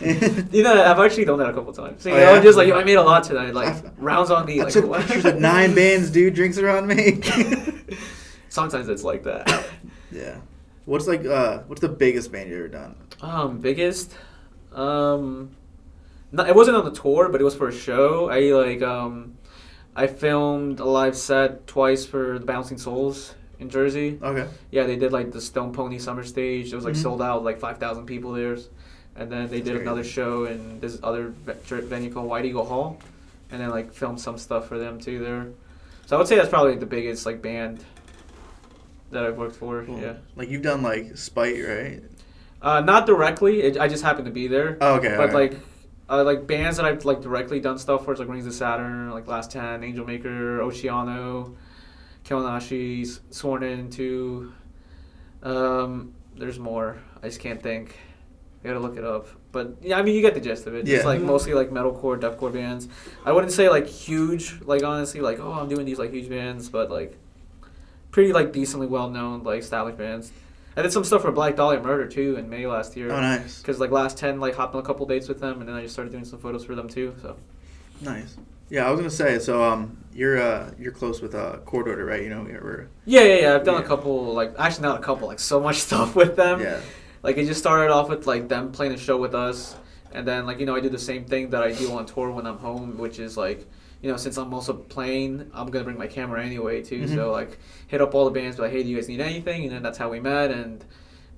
You 0.00 0.62
know, 0.62 0.72
I've 0.90 0.98
actually 0.98 1.26
done 1.26 1.38
that 1.38 1.50
a 1.50 1.52
couple 1.52 1.70
times. 1.74 2.02
So, 2.02 2.08
you 2.08 2.14
Oh, 2.14 2.18
know, 2.18 2.34
yeah? 2.34 2.40
just 2.42 2.56
like 2.56 2.66
yo, 2.66 2.76
I 2.78 2.82
made 2.84 2.94
a 2.94 3.02
lot 3.02 3.24
tonight. 3.24 3.52
Like 3.54 3.68
I've- 3.68 3.88
rounds 3.98 4.30
on 4.30 4.46
me. 4.46 4.60
I 4.60 4.64
like 4.64 4.72
took 4.72 4.86
what? 4.86 5.02
pictures 5.02 5.24
of 5.26 5.38
nine 5.38 5.74
bands, 5.74 6.10
dude. 6.10 6.34
Drinks 6.34 6.56
around 6.58 6.86
me. 6.86 7.20
Sometimes 8.52 8.86
it's 8.90 9.02
like 9.02 9.22
that. 9.24 9.64
yeah. 10.12 10.36
What's 10.84 11.06
like 11.08 11.24
uh 11.24 11.60
what's 11.68 11.80
the 11.80 11.88
biggest 11.88 12.30
band 12.30 12.50
you 12.50 12.58
ever 12.58 12.68
done? 12.68 12.94
Um, 13.22 13.58
biggest. 13.60 14.12
Um, 14.72 15.56
no, 16.32 16.44
it 16.44 16.54
wasn't 16.54 16.76
on 16.76 16.84
the 16.84 16.90
tour, 16.92 17.30
but 17.30 17.40
it 17.40 17.44
was 17.44 17.54
for 17.54 17.68
a 17.68 17.72
show. 17.72 18.28
I 18.28 18.40
like 18.52 18.82
um, 18.82 19.38
I 19.96 20.06
filmed 20.06 20.80
a 20.80 20.84
live 20.84 21.16
set 21.16 21.66
twice 21.66 22.04
for 22.04 22.38
the 22.38 22.44
Bouncing 22.44 22.76
Souls 22.76 23.34
in 23.58 23.70
Jersey. 23.70 24.18
Okay. 24.22 24.46
Yeah, 24.70 24.84
they 24.84 24.96
did 24.96 25.12
like 25.12 25.32
the 25.32 25.40
Stone 25.40 25.72
Pony 25.72 25.98
Summer 25.98 26.22
Stage. 26.22 26.72
It 26.74 26.76
was 26.76 26.84
like 26.84 26.94
Mhm. 26.94 27.02
sold 27.02 27.22
out, 27.22 27.44
like 27.44 27.58
five 27.58 27.78
thousand 27.78 28.04
people 28.04 28.32
there. 28.32 28.58
And 29.16 29.32
then 29.32 29.48
they 29.48 29.60
That's 29.60 29.70
did 29.70 29.80
another 29.80 30.04
show 30.04 30.44
in 30.44 30.78
this 30.80 30.98
other 31.02 31.28
venue 31.46 32.12
called 32.12 32.28
White 32.28 32.44
Eagle 32.44 32.66
Hall, 32.66 32.98
and 33.50 33.58
then 33.62 33.70
like 33.70 33.94
filmed 33.94 34.20
some 34.20 34.36
stuff 34.36 34.68
for 34.68 34.78
them 34.78 35.00
too 35.00 35.20
there. 35.20 35.46
So 36.04 36.16
I 36.16 36.18
would 36.18 36.28
say 36.28 36.36
that's 36.36 36.50
probably 36.50 36.76
the 36.76 36.86
biggest 36.86 37.24
like 37.24 37.40
band 37.40 37.82
that 39.12 39.24
I've 39.24 39.36
worked 39.36 39.56
for. 39.56 39.84
Cool. 39.84 40.00
Yeah, 40.00 40.14
Like 40.36 40.48
you've 40.48 40.62
done 40.62 40.82
like 40.82 41.16
Spite, 41.16 41.62
right? 41.64 42.02
uh, 42.60 42.80
not 42.80 43.06
directly. 43.06 43.62
It, 43.62 43.78
I 43.78 43.88
just 43.88 44.02
happened 44.02 44.26
to 44.26 44.32
be 44.32 44.46
there. 44.48 44.78
Oh, 44.80 44.94
okay. 44.96 45.08
but 45.16 45.30
alright. 45.30 45.52
like. 45.52 45.60
Uh, 46.10 46.22
like 46.24 46.46
bands 46.46 46.76
that 46.76 46.84
I've 46.84 47.06
like 47.06 47.22
directly 47.22 47.58
done 47.58 47.78
stuff 47.78 48.04
for, 48.04 48.12
is 48.12 48.18
like 48.18 48.28
Rings 48.28 48.44
of 48.44 48.52
Saturn, 48.52 49.10
like 49.12 49.26
Last 49.28 49.50
Ten, 49.50 49.80
Angelmaker, 49.80 50.58
Oceano, 50.58 51.54
Kaonashi, 52.26 53.02
S- 53.06 53.20
Sworn 53.30 53.62
Into. 53.62 54.52
Um, 55.42 56.12
there's 56.36 56.58
more. 56.58 56.98
I 57.22 57.28
just 57.28 57.40
can't 57.40 57.62
think. 57.62 57.96
I 58.62 58.68
gotta 58.68 58.80
look 58.80 58.96
it 58.98 59.04
up. 59.04 59.28
But 59.52 59.76
yeah, 59.80 59.98
I 59.98 60.02
mean, 60.02 60.14
you 60.14 60.20
get 60.22 60.34
the 60.34 60.40
gist 60.40 60.66
of 60.66 60.74
it. 60.74 60.80
It's 60.80 60.90
Yeah. 60.90 61.04
like 61.06 61.20
mostly 61.22 61.54
like 61.54 61.70
metalcore, 61.70 62.20
deathcore 62.20 62.52
bands. 62.52 62.88
I 63.24 63.32
wouldn't 63.32 63.52
say 63.52 63.70
like 63.70 63.86
huge, 63.86 64.60
like 64.62 64.82
honestly, 64.82 65.20
like 65.20 65.38
oh, 65.40 65.52
I'm 65.52 65.68
doing 65.68 65.86
these 65.86 65.98
like 65.98 66.10
huge 66.12 66.28
bands, 66.28 66.68
but 66.68 66.90
like 66.90 67.16
pretty 68.12 68.32
like 68.32 68.52
decently 68.52 68.86
well 68.86 69.10
known, 69.10 69.42
like 69.42 69.60
established 69.60 69.98
bands. 69.98 70.30
I 70.76 70.80
did 70.82 70.92
some 70.92 71.04
stuff 71.04 71.22
for 71.22 71.32
Black 71.32 71.56
Dahlia 71.56 71.80
Murder 71.82 72.06
too 72.06 72.36
in 72.36 72.48
May 72.48 72.66
last 72.66 72.96
year. 72.96 73.10
Oh 73.12 73.20
nice. 73.20 73.58
Because 73.60 73.80
like 73.80 73.90
last 73.90 74.16
ten, 74.16 74.38
like 74.38 74.54
hopped 74.54 74.74
on 74.76 74.80
a 74.80 74.84
couple 74.84 75.04
dates 75.06 75.28
with 75.28 75.40
them, 75.40 75.58
and 75.60 75.68
then 75.68 75.74
I 75.76 75.82
just 75.82 75.92
started 75.94 76.12
doing 76.12 76.24
some 76.24 76.38
photos 76.38 76.64
for 76.64 76.74
them 76.76 76.88
too. 76.88 77.14
So 77.20 77.36
Nice. 78.00 78.36
Yeah, 78.70 78.86
I 78.86 78.90
was 78.90 78.98
gonna 79.00 79.10
say, 79.10 79.38
so 79.38 79.62
um 79.62 79.98
you're 80.14 80.40
uh 80.40 80.70
you're 80.78 80.92
close 80.92 81.20
with 81.20 81.34
uh 81.34 81.56
Court 81.66 81.88
Order, 81.88 82.04
right? 82.06 82.22
You 82.22 82.30
know, 82.30 82.42
we're 82.42 82.88
yeah, 83.04 83.22
yeah, 83.22 83.34
yeah. 83.40 83.54
I've 83.54 83.64
done 83.64 83.74
Yeah. 83.80 83.84
a 83.84 83.86
couple, 83.88 84.32
like 84.32 84.54
actually 84.58 84.82
not 84.84 85.00
a 85.00 85.02
couple, 85.02 85.28
like 85.28 85.40
so 85.40 85.60
much 85.60 85.76
stuff 85.88 86.14
with 86.16 86.36
them. 86.36 86.60
yeah. 86.60 86.80
Like 87.22 87.36
it 87.36 87.44
just 87.46 87.60
started 87.60 87.92
off 87.92 88.08
with 88.08 88.26
like 88.26 88.48
them 88.48 88.72
playing 88.72 88.92
a 88.92 88.96
show 88.98 89.16
with 89.18 89.34
us, 89.34 89.76
and 90.12 90.26
then 90.26 90.46
like 90.46 90.58
you 90.58 90.64
know 90.66 90.74
I 90.74 90.80
do 90.80 90.88
the 90.88 90.98
same 90.98 91.24
thing 91.26 91.50
that 91.50 91.62
I 91.62 91.72
do 91.72 91.92
on 91.92 92.06
tour 92.06 92.30
when 92.30 92.46
I'm 92.46 92.58
home, 92.58 92.96
which 92.98 93.18
is 93.18 93.36
like 93.36 93.66
you 94.02 94.10
know 94.10 94.16
since 94.16 94.36
I'm 94.36 94.52
also 94.52 94.72
playing, 94.74 95.50
I'm 95.54 95.68
gonna 95.70 95.84
bring 95.84 95.98
my 95.98 96.06
camera 96.08 96.44
anyway 96.44 96.82
too. 96.82 97.02
Mhm. 97.02 97.14
So 97.14 97.30
like 97.30 97.58
hit 97.86 98.00
up 98.00 98.14
all 98.14 98.24
the 98.24 98.30
bands, 98.32 98.56
be 98.56 98.62
like, 98.62 98.72
hey, 98.72 98.82
do 98.82 98.88
you 98.88 98.96
guys 98.96 99.08
need 99.08 99.20
anything? 99.20 99.64
And 99.64 99.72
then 99.72 99.82
that's 99.82 99.98
how 99.98 100.10
we 100.10 100.20
met, 100.20 100.50
and 100.50 100.84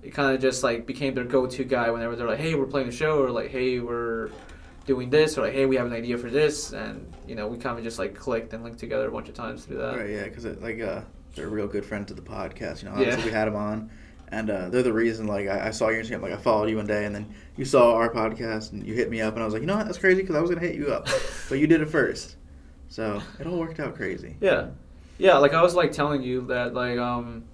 it 0.03 0.12
kind 0.14 0.35
of 0.35 0.40
just 0.40 0.62
like 0.62 0.87
became 0.87 1.14
their 1.14 1.24
go-to 1.24 1.64
guy 1.64 1.90
whenever 1.90 2.14
they're 2.16 2.27
like, 2.29 2.38
hey, 2.40 2.55
we're 2.55 2.66
playing 2.66 2.88
a 2.88 2.92
show, 2.92 3.22
or 3.22 3.31
like, 3.31 3.50
hey, 3.50 3.79
we're 3.81 4.31
doing 4.87 5.09
this, 5.11 5.38
or 5.38 5.42
like, 5.42 5.55
hey, 5.55 5.64
we 5.66 5.77
have 5.77 5.87
an 5.87 5.92
idea 5.94 6.18
for 6.18 6.29
this, 6.31 6.72
and 6.72 7.12
you 7.27 7.35
know 7.35 7.46
we 7.48 7.57
kind 7.59 7.79
of 7.79 7.85
just 7.85 7.98
like 7.98 8.14
clicked 8.14 8.53
and 8.53 8.62
linked 8.64 8.79
together 8.79 9.09
a 9.09 9.12
bunch 9.12 9.29
of 9.29 9.35
times 9.35 9.64
through 9.64 9.79
that. 9.79 9.96
Right, 9.96 10.11
yeah, 10.11 10.24
because 10.24 10.44
like 10.61 10.81
uh, 10.81 11.03
they're 11.35 11.46
a 11.46 11.50
real 11.50 11.66
good 11.66 11.85
friend 11.85 12.07
to 12.09 12.14
the 12.14 12.22
podcast. 12.22 12.83
You 12.83 12.88
know, 12.88 12.94
Yeah. 12.96 13.00
obviously 13.09 13.24
we 13.24 13.31
had 13.31 13.46
them 13.46 13.57
on, 13.57 13.90
and 14.29 14.50
uh, 14.50 14.68
they're 14.68 14.83
the 14.83 14.92
reason. 14.92 15.27
Like 15.27 15.48
I, 15.48 15.68
I 15.68 15.70
saw 15.70 15.88
your 15.88 16.03
Instagram, 16.05 16.22
like 16.22 16.33
I 16.33 16.37
followed 16.37 16.68
you 16.68 16.77
one 16.77 16.87
day, 16.87 17.05
and 17.07 17.14
then 17.14 17.27
you 17.57 17.64
saw 17.64 17.94
our 17.94 18.11
podcast, 18.12 18.72
and 18.72 18.87
you 18.87 18.92
hit 18.94 19.09
me 19.11 19.20
up, 19.22 19.33
and 19.35 19.42
I 19.42 19.46
was 19.46 19.55
like, 19.55 19.62
you 19.62 19.66
know 19.66 19.77
what, 19.77 19.87
that's 19.87 19.98
crazy 19.98 20.20
because 20.20 20.37
I 20.37 20.40
was 20.40 20.50
gonna 20.50 20.61
hit 20.66 20.74
you 20.77 20.92
up, 20.92 21.09
but 21.48 21.59
you 21.59 21.66
did 21.66 21.81
it 21.81 21.88
first, 21.88 22.37
so 22.94 23.20
it 23.40 23.46
all 23.46 23.59
worked 23.59 23.80
out 23.80 23.96
crazy. 23.96 24.37
Yeah, 24.40 24.68
yeah. 25.18 25.37
Like 25.38 25.52
I 25.54 25.62
was 25.62 25.74
like 25.74 25.90
telling 25.92 26.22
you 26.22 26.42
that 26.46 26.74
like 26.74 26.98
um, 26.98 27.44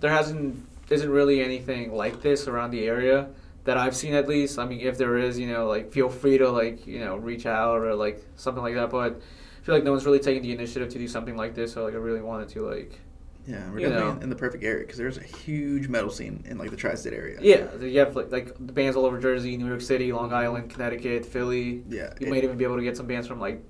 there 0.00 0.10
hasn't 0.10 0.64
isn't 0.90 1.08
really 1.10 1.42
anything 1.42 1.92
like 1.94 2.20
this 2.22 2.48
around 2.48 2.70
the 2.72 2.84
area 2.86 3.28
that 3.64 3.76
I've 3.76 3.94
seen 3.96 4.14
at 4.14 4.26
least. 4.28 4.58
I 4.58 4.66
mean, 4.66 4.80
if 4.80 4.98
there 4.98 5.16
is, 5.16 5.38
you 5.38 5.46
know, 5.46 5.66
like 5.68 5.90
feel 5.92 6.08
free 6.10 6.38
to 6.38 6.50
like 6.50 6.86
you 6.86 6.98
know 7.00 7.16
reach 7.16 7.46
out 7.46 7.78
or 7.82 7.94
like 7.94 8.24
something 8.36 8.62
like 8.62 8.74
that. 8.74 8.90
But 8.90 9.12
I 9.12 9.64
feel 9.64 9.74
like 9.76 9.84
no 9.84 9.92
one's 9.92 10.04
really 10.06 10.18
taking 10.18 10.42
the 10.42 10.52
initiative 10.52 10.88
to 10.90 10.98
do 10.98 11.06
something 11.08 11.36
like 11.36 11.54
this. 11.54 11.72
So 11.72 11.84
like 11.84 11.94
I 11.94 11.98
really 11.98 12.20
wanted 12.20 12.48
to 12.50 12.68
like 12.68 12.98
Yeah, 13.46 13.62
we're 13.70 13.78
You 13.80 13.88
definitely 13.88 14.14
know. 14.16 14.20
in, 14.22 14.28
the 14.30 14.36
perfect 14.36 14.64
area 14.64 14.80
because 14.84 14.98
there's 14.98 15.18
a 15.18 15.22
huge 15.22 15.88
metal 15.88 16.10
scene 16.10 16.42
in 16.48 16.58
like 16.58 16.70
the 16.70 16.76
tri-state 16.76 17.14
area. 17.14 17.38
yeah, 17.40 17.74
you 17.80 17.98
have 18.00 18.14
like, 18.16 18.30
like 18.32 18.54
the 18.56 18.72
bands 18.72 18.96
all 18.96 19.06
over 19.06 19.18
Jersey, 19.20 19.56
New 19.56 19.68
York 19.68 19.80
City, 19.82 20.12
Long 20.12 20.32
Island, 20.32 20.68
Connecticut, 20.68 21.24
Philly. 21.24 21.82
yeah. 21.88 22.12
You 22.20 22.26
it- 22.26 22.30
might 22.30 22.42
even 22.44 22.56
be 22.58 22.64
able 22.64 22.76
to 22.76 22.82
get 22.82 22.96
some 22.96 23.06
bands 23.06 23.26
from 23.28 23.40
like 23.40 23.62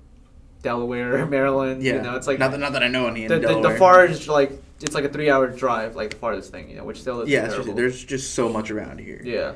Delaware, 0.61 1.25
Maryland. 1.37 1.83
yeah. 1.83 1.95
you 1.95 2.01
know, 2.01 2.15
it's 2.15 2.27
like 2.27 2.39
not 2.39 2.51
that, 2.51 2.59
not 2.59 2.73
that 2.73 2.83
I 2.83 2.87
know 2.87 3.07
any 3.07 3.23
in 3.23 3.29
the, 3.29 3.35
the, 3.35 3.41
the 3.47 3.53
Delaware. 3.53 3.77
farthest 3.77 4.27
like 4.27 4.51
it's 4.81 4.93
like 4.95 5.05
a 5.05 5.09
three 5.09 5.29
hour 5.29 5.47
drive, 5.47 5.95
like 5.95 6.11
the 6.11 6.15
farthest 6.17 6.51
thing, 6.51 6.69
you 6.69 6.75
know, 6.75 6.83
which 6.83 6.99
still 7.01 7.21
is 7.21 7.29
Yeah, 7.29 7.47
terrible. 7.47 7.65
just, 7.65 7.75
there's 7.75 8.03
just 8.03 8.33
so 8.33 8.49
much 8.49 8.71
around 8.71 8.99
here. 8.99 9.21
yeah. 9.23 9.55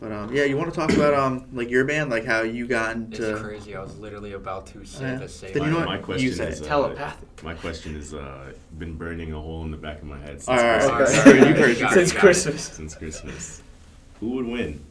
But 0.00 0.10
um, 0.10 0.34
yeah, 0.34 0.42
you 0.42 0.56
want 0.56 0.68
to 0.74 0.76
talk 0.80 0.92
about 0.92 1.14
um, 1.14 1.46
like 1.52 1.70
your 1.70 1.84
band, 1.84 2.10
like 2.10 2.24
how 2.24 2.40
you 2.42 2.66
got 2.66 2.96
into. 2.96 3.34
It's 3.34 3.40
crazy. 3.40 3.76
I 3.76 3.80
was 3.80 3.96
literally 3.98 4.32
about 4.32 4.66
to 4.68 4.84
say 4.84 5.04
Yeah. 5.04 5.14
the 5.14 5.28
same. 5.28 5.52
Then 5.52 5.62
you 5.62 5.70
know 5.70 5.78
my, 5.84 5.86
what? 5.98 6.08
my 6.08 6.16
You 6.16 6.30
question 6.30 6.34
say 6.34 6.48
is 6.48 6.60
it. 6.60 6.64
uh, 6.64 6.68
Telepathic. 6.68 7.42
My 7.44 7.54
question 7.54 7.94
is 7.94 8.12
uh, 8.12 8.52
been 8.80 8.96
burning 8.96 9.32
a 9.32 9.40
hole 9.40 9.62
in 9.62 9.70
the 9.70 9.76
back 9.76 9.98
of 9.98 10.08
my 10.08 10.18
head 10.18 10.42
since 10.42 10.48
All 10.48 10.56
right, 10.56 10.80
Christmas. 10.96 11.18
okay. 11.20 11.30
Alright, 11.30 11.48
You've 11.48 11.56
heard- 11.58 11.68
you 11.78 11.88
Since 11.90 11.94
you 11.94 11.94
got 11.94 12.06
it. 12.06 12.18
Christmas. 12.18 12.62
Since 12.64 12.94
Christmas, 12.96 13.62
who 14.18 14.30
would 14.30 14.46
win? 14.46 14.84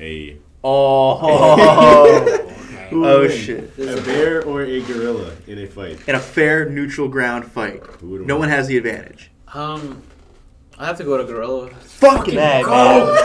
A 0.00 0.38
Oh, 0.64 2.14
Okay. 2.14 2.44
Who 2.90 3.00
would 3.00 3.08
oh 3.10 3.20
win? 3.20 3.30
shit! 3.30 3.72
A 3.78 4.00
bear 4.02 4.42
or 4.44 4.62
a 4.62 4.80
gorilla 4.82 5.32
in 5.46 5.58
a 5.58 5.66
fight? 5.66 5.98
In 6.08 6.14
a 6.14 6.20
fair, 6.20 6.68
neutral 6.68 7.08
ground 7.08 7.44
fight, 7.50 7.82
Who 8.00 8.08
would 8.10 8.26
no 8.26 8.34
win? 8.34 8.40
one 8.40 8.48
has 8.48 8.66
the 8.68 8.76
advantage. 8.76 9.30
Um, 9.54 10.02
I 10.78 10.86
have 10.86 10.96
to 10.98 11.04
go 11.04 11.16
to 11.18 11.24
gorilla. 11.24 11.68
Fuck 11.70 12.26
that, 12.28 12.64
go! 12.64 13.16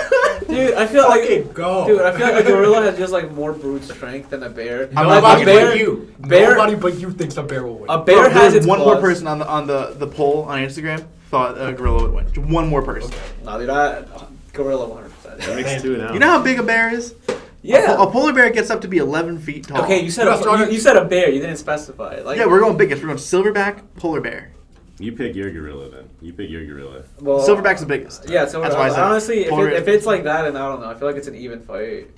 Dude, 0.48 0.74
I 0.74 0.86
feel 0.88 1.04
like 1.08 1.22
Fucking 1.22 1.52
go. 1.54 1.88
dude, 1.88 2.02
I 2.02 2.12
feel 2.18 2.28
like 2.28 2.44
a 2.44 2.48
gorilla 2.48 2.82
has 2.82 2.98
just 2.98 3.14
like 3.14 3.32
more 3.32 3.54
brute 3.54 3.84
strength 3.84 4.30
than 4.32 4.44
a 4.44 4.50
bear. 4.50 4.90
I'm 4.96 5.08
Like, 5.08 5.24
not 5.24 5.38
a 5.42 5.46
Nobody 5.46 5.46
bear, 5.46 5.68
but 5.70 5.80
you. 5.80 6.14
bear- 6.20 6.56
Nobody 6.56 6.76
but 6.76 7.00
you 7.00 7.12
thinks 7.12 7.38
a 7.38 7.44
bear 7.44 7.64
will 7.64 7.76
win. 7.78 7.90
a 7.90 8.04
bear 8.04 8.24
Bro, 8.24 8.30
has 8.32 8.42
there's 8.42 8.56
its 8.56 8.66
one 8.68 8.80
more 8.80 8.94
claws. 8.94 9.02
person 9.02 9.28
on 9.28 9.40
the 9.40 9.48
on 9.48 9.68
the 9.68 9.96
the 9.98 10.08
poll 10.08 10.44
on 10.44 10.60
Instagram. 10.60 11.06
thought 11.30 11.56
a 11.60 11.72
gorilla 11.72 12.04
would 12.04 12.14
win? 12.14 12.34
Just 12.34 12.46
One 12.48 12.68
more 12.68 12.82
person. 12.82 13.12
Nah, 13.46 13.58
dude, 13.58 13.70
I 13.70 14.04
gorilla 14.52 14.88
100. 14.90 15.12
That 15.24 15.38
percent 15.38 15.56
makes 15.56 15.82
two 15.82 15.98
now. 15.98 16.12
You 16.14 16.20
know 16.20 16.28
how 16.28 16.42
big 16.44 16.60
a 16.60 16.64
bear 16.64 16.94
is? 16.94 17.16
Yeah. 17.64 17.94
A, 17.94 17.96
po- 17.96 18.04
a 18.04 18.12
polar 18.12 18.34
bear 18.34 18.50
gets 18.52 18.70
up 18.70 18.82
to 18.82 18.88
be 18.88 18.98
11 18.98 19.40
feet 19.40 19.68
tall. 19.68 19.82
Okay, 19.84 20.04
you 20.04 20.12
said 20.12 20.26
You're 20.26 20.34
a, 20.34 20.38
stronger- 20.38 20.66
you, 20.66 20.74
you 20.74 20.80
said 20.80 20.98
a 20.98 21.06
bear. 21.06 21.30
You 21.32 21.40
didn't 21.40 21.58
specify. 21.58 22.20
Like 22.22 22.38
Yeah, 22.38 22.46
we're 22.46 22.60
going 22.60 22.78
biggest. 22.78 23.02
We're 23.02 23.08
going 23.08 23.18
silverback, 23.20 23.82
polar 23.96 24.20
bear. 24.22 24.52
You 25.00 25.14
pick 25.14 25.34
your 25.36 25.50
gorilla 25.50 25.90
then. 25.90 26.10
You 26.22 26.34
pick 26.34 26.50
your 26.50 26.66
gorilla. 26.66 27.04
well, 27.20 27.40
Silverback's 27.46 27.80
the 27.80 27.88
biggest. 27.88 28.30
Yeah, 28.30 28.46
so 28.46 28.62
That's 28.62 28.76
why 28.76 28.88
I 28.88 28.90
said 28.90 29.00
honestly, 29.00 29.40
if, 29.46 29.50
polar 29.50 29.68
it, 29.70 29.72
bear- 29.72 29.82
if 29.82 29.88
it's 29.88 30.06
like 30.06 30.24
that, 30.26 30.46
and 30.46 30.58
I 30.58 30.68
don't 30.68 30.82
know. 30.82 30.88
I 30.90 30.94
feel 30.94 31.08
like 31.08 31.18
it's 31.18 31.28
an 31.28 31.36
even 31.36 31.62
fight. 31.62 32.10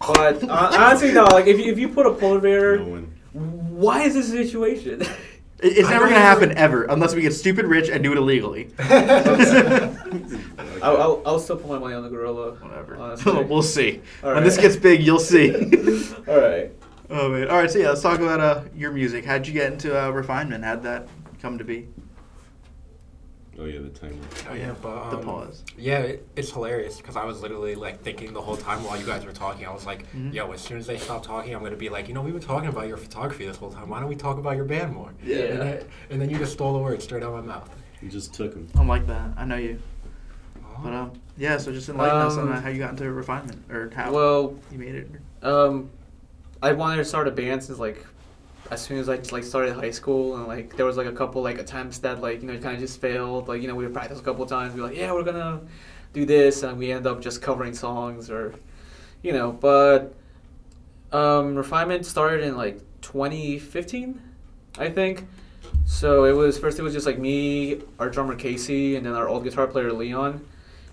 But 0.00 0.42
uh, 0.44 0.70
honestly, 0.78 1.12
no. 1.12 1.24
Like 1.24 1.46
if 1.46 1.58
you 1.58 1.70
if 1.72 1.78
you 1.78 1.88
put 1.88 2.06
a 2.06 2.12
polar 2.12 2.40
bear, 2.40 2.78
No 2.78 2.84
one. 2.88 3.14
why 3.32 4.02
is 4.02 4.14
this 4.14 4.28
a 4.28 4.32
situation? 4.32 5.02
It- 5.60 5.78
It's 5.78 5.88
I 5.88 5.92
never 5.92 6.04
going 6.06 6.14
to 6.16 6.20
happen 6.20 6.44
even- 6.50 6.58
ever 6.58 6.84
unless 6.84 7.14
we 7.14 7.22
get 7.22 7.32
stupid 7.32 7.66
rich 7.66 7.88
and 7.88 8.02
do 8.02 8.12
it 8.12 8.18
illegally. 8.18 8.70
I'll, 10.82 10.96
I'll, 11.00 11.22
I'll 11.24 11.38
still 11.38 11.56
put 11.56 11.68
my 11.68 11.78
money 11.78 11.94
on 11.94 12.02
the 12.02 12.08
gorilla. 12.10 12.52
Whatever. 12.56 12.96
Honestly. 13.00 13.44
we'll 13.44 13.62
see. 13.62 14.02
All 14.22 14.34
when 14.34 14.44
this 14.44 14.56
right. 14.56 14.62
gets 14.62 14.76
big, 14.76 15.02
you'll 15.02 15.18
see. 15.18 15.54
All 16.28 16.38
right. 16.38 16.70
oh 17.10 17.28
man. 17.30 17.48
All 17.48 17.56
right. 17.58 17.70
So 17.70 17.78
yeah, 17.78 17.88
let's 17.90 18.02
talk 18.02 18.20
about 18.20 18.40
uh, 18.40 18.62
your 18.74 18.92
music. 18.92 19.24
How'd 19.24 19.46
you 19.46 19.52
get 19.52 19.72
into 19.72 19.98
uh, 19.98 20.10
refinement? 20.10 20.64
How'd 20.64 20.82
that 20.82 21.08
come 21.40 21.56
to 21.58 21.64
be? 21.64 21.88
Oh 23.58 23.64
yeah, 23.66 23.78
the 23.80 23.88
timer. 23.90 24.14
Oh 24.50 24.54
yeah, 24.54 24.74
but 24.82 25.10
The 25.10 25.16
um, 25.18 25.22
pause. 25.24 25.62
Yeah, 25.78 25.98
it, 26.00 26.26
it's 26.34 26.50
hilarious 26.50 26.96
because 26.96 27.16
I 27.16 27.24
was 27.24 27.40
literally 27.40 27.74
like 27.76 28.02
thinking 28.02 28.32
the 28.32 28.40
whole 28.40 28.56
time 28.56 28.82
while 28.84 28.98
you 28.98 29.06
guys 29.06 29.24
were 29.24 29.32
talking. 29.32 29.64
I 29.66 29.72
was 29.72 29.86
like, 29.86 30.10
Mhm. 30.12 30.32
"Yo, 30.34 30.50
as 30.52 30.60
soon 30.60 30.78
as 30.78 30.86
they 30.86 30.98
stop 30.98 31.22
talking, 31.24 31.54
I'm 31.54 31.62
gonna 31.62 31.76
be 31.76 31.88
like, 31.88 32.08
you 32.08 32.14
know, 32.14 32.22
we 32.22 32.32
were 32.32 32.40
talking 32.40 32.68
about 32.68 32.88
your 32.88 32.96
photography 32.96 33.46
this 33.46 33.56
whole 33.56 33.70
time. 33.70 33.88
Why 33.88 34.00
don't 34.00 34.08
we 34.08 34.16
talk 34.16 34.38
about 34.38 34.56
your 34.56 34.64
band 34.64 34.92
more?" 34.94 35.12
Yeah. 35.24 35.36
And, 35.38 35.60
then, 35.62 35.84
and 36.10 36.20
then 36.20 36.30
you 36.30 36.38
just 36.38 36.52
stole 36.54 36.72
the 36.72 36.78
words 36.80 37.04
straight 37.04 37.22
out 37.22 37.32
of 37.32 37.44
my 37.44 37.52
mouth. 37.54 37.70
You 38.02 38.08
just 38.08 38.34
took 38.34 38.54
them. 38.54 38.66
I'm 38.76 38.88
like 38.88 39.06
that. 39.06 39.30
I 39.36 39.44
know 39.44 39.56
you. 39.56 39.78
But 40.82 40.92
Oh. 40.92 40.96
um, 40.96 41.12
yeah. 41.36 41.56
So 41.58 41.72
just 41.72 41.88
enlighten 41.88 42.20
us 42.20 42.36
on 42.36 42.48
Um, 42.48 42.52
uh, 42.52 42.60
how 42.60 42.68
you 42.68 42.78
got 42.78 42.90
into 42.90 43.10
refinement 43.12 43.62
or 43.70 43.90
how 43.94 44.12
Well, 44.12 44.56
you 44.72 44.78
made 44.78 44.94
it. 44.96 45.10
um, 45.42 45.90
I 46.60 46.72
wanted 46.72 46.96
to 46.96 47.04
start 47.04 47.28
a 47.28 47.30
band 47.30 47.62
since 47.62 47.78
like 47.78 48.04
as 48.70 48.82
soon 48.82 48.98
as 48.98 49.08
I 49.08 49.16
like 49.30 49.44
started 49.44 49.74
high 49.74 49.90
school 49.90 50.36
and 50.36 50.46
like 50.46 50.76
there 50.76 50.86
was 50.86 50.96
like 50.96 51.06
a 51.06 51.12
couple 51.12 51.42
like 51.42 51.58
attempts 51.58 51.98
that 51.98 52.20
like 52.20 52.40
you 52.42 52.48
know 52.48 52.58
kind 52.58 52.74
of 52.74 52.80
just 52.80 53.00
failed. 53.00 53.48
Like 53.48 53.62
you 53.62 53.68
know 53.68 53.74
we 53.74 53.84
would 53.84 53.92
practice 53.94 54.18
a 54.18 54.22
couple 54.22 54.44
times. 54.46 54.74
We 54.74 54.80
were 54.80 54.88
like, 54.88 54.96
yeah, 54.96 55.12
we're 55.12 55.22
gonna 55.22 55.60
do 56.12 56.24
this, 56.24 56.62
and 56.62 56.78
we 56.78 56.92
end 56.92 57.06
up 57.06 57.20
just 57.20 57.42
covering 57.42 57.74
songs 57.74 58.30
or 58.30 58.54
you 59.22 59.32
know. 59.32 59.52
But 59.52 60.14
um, 61.12 61.54
refinement 61.54 62.06
started 62.06 62.44
in 62.44 62.56
like 62.56 62.80
2015, 63.02 64.20
I 64.78 64.88
think. 64.90 65.26
So 65.86 66.24
it 66.24 66.32
was 66.32 66.58
first 66.58 66.78
it 66.78 66.82
was 66.82 66.94
just 66.94 67.06
like 67.06 67.18
me, 67.18 67.82
our 67.98 68.08
drummer 68.08 68.34
Casey, 68.34 68.96
and 68.96 69.04
then 69.04 69.12
our 69.14 69.28
old 69.28 69.44
guitar 69.44 69.66
player 69.66 69.92
Leon, 69.92 70.44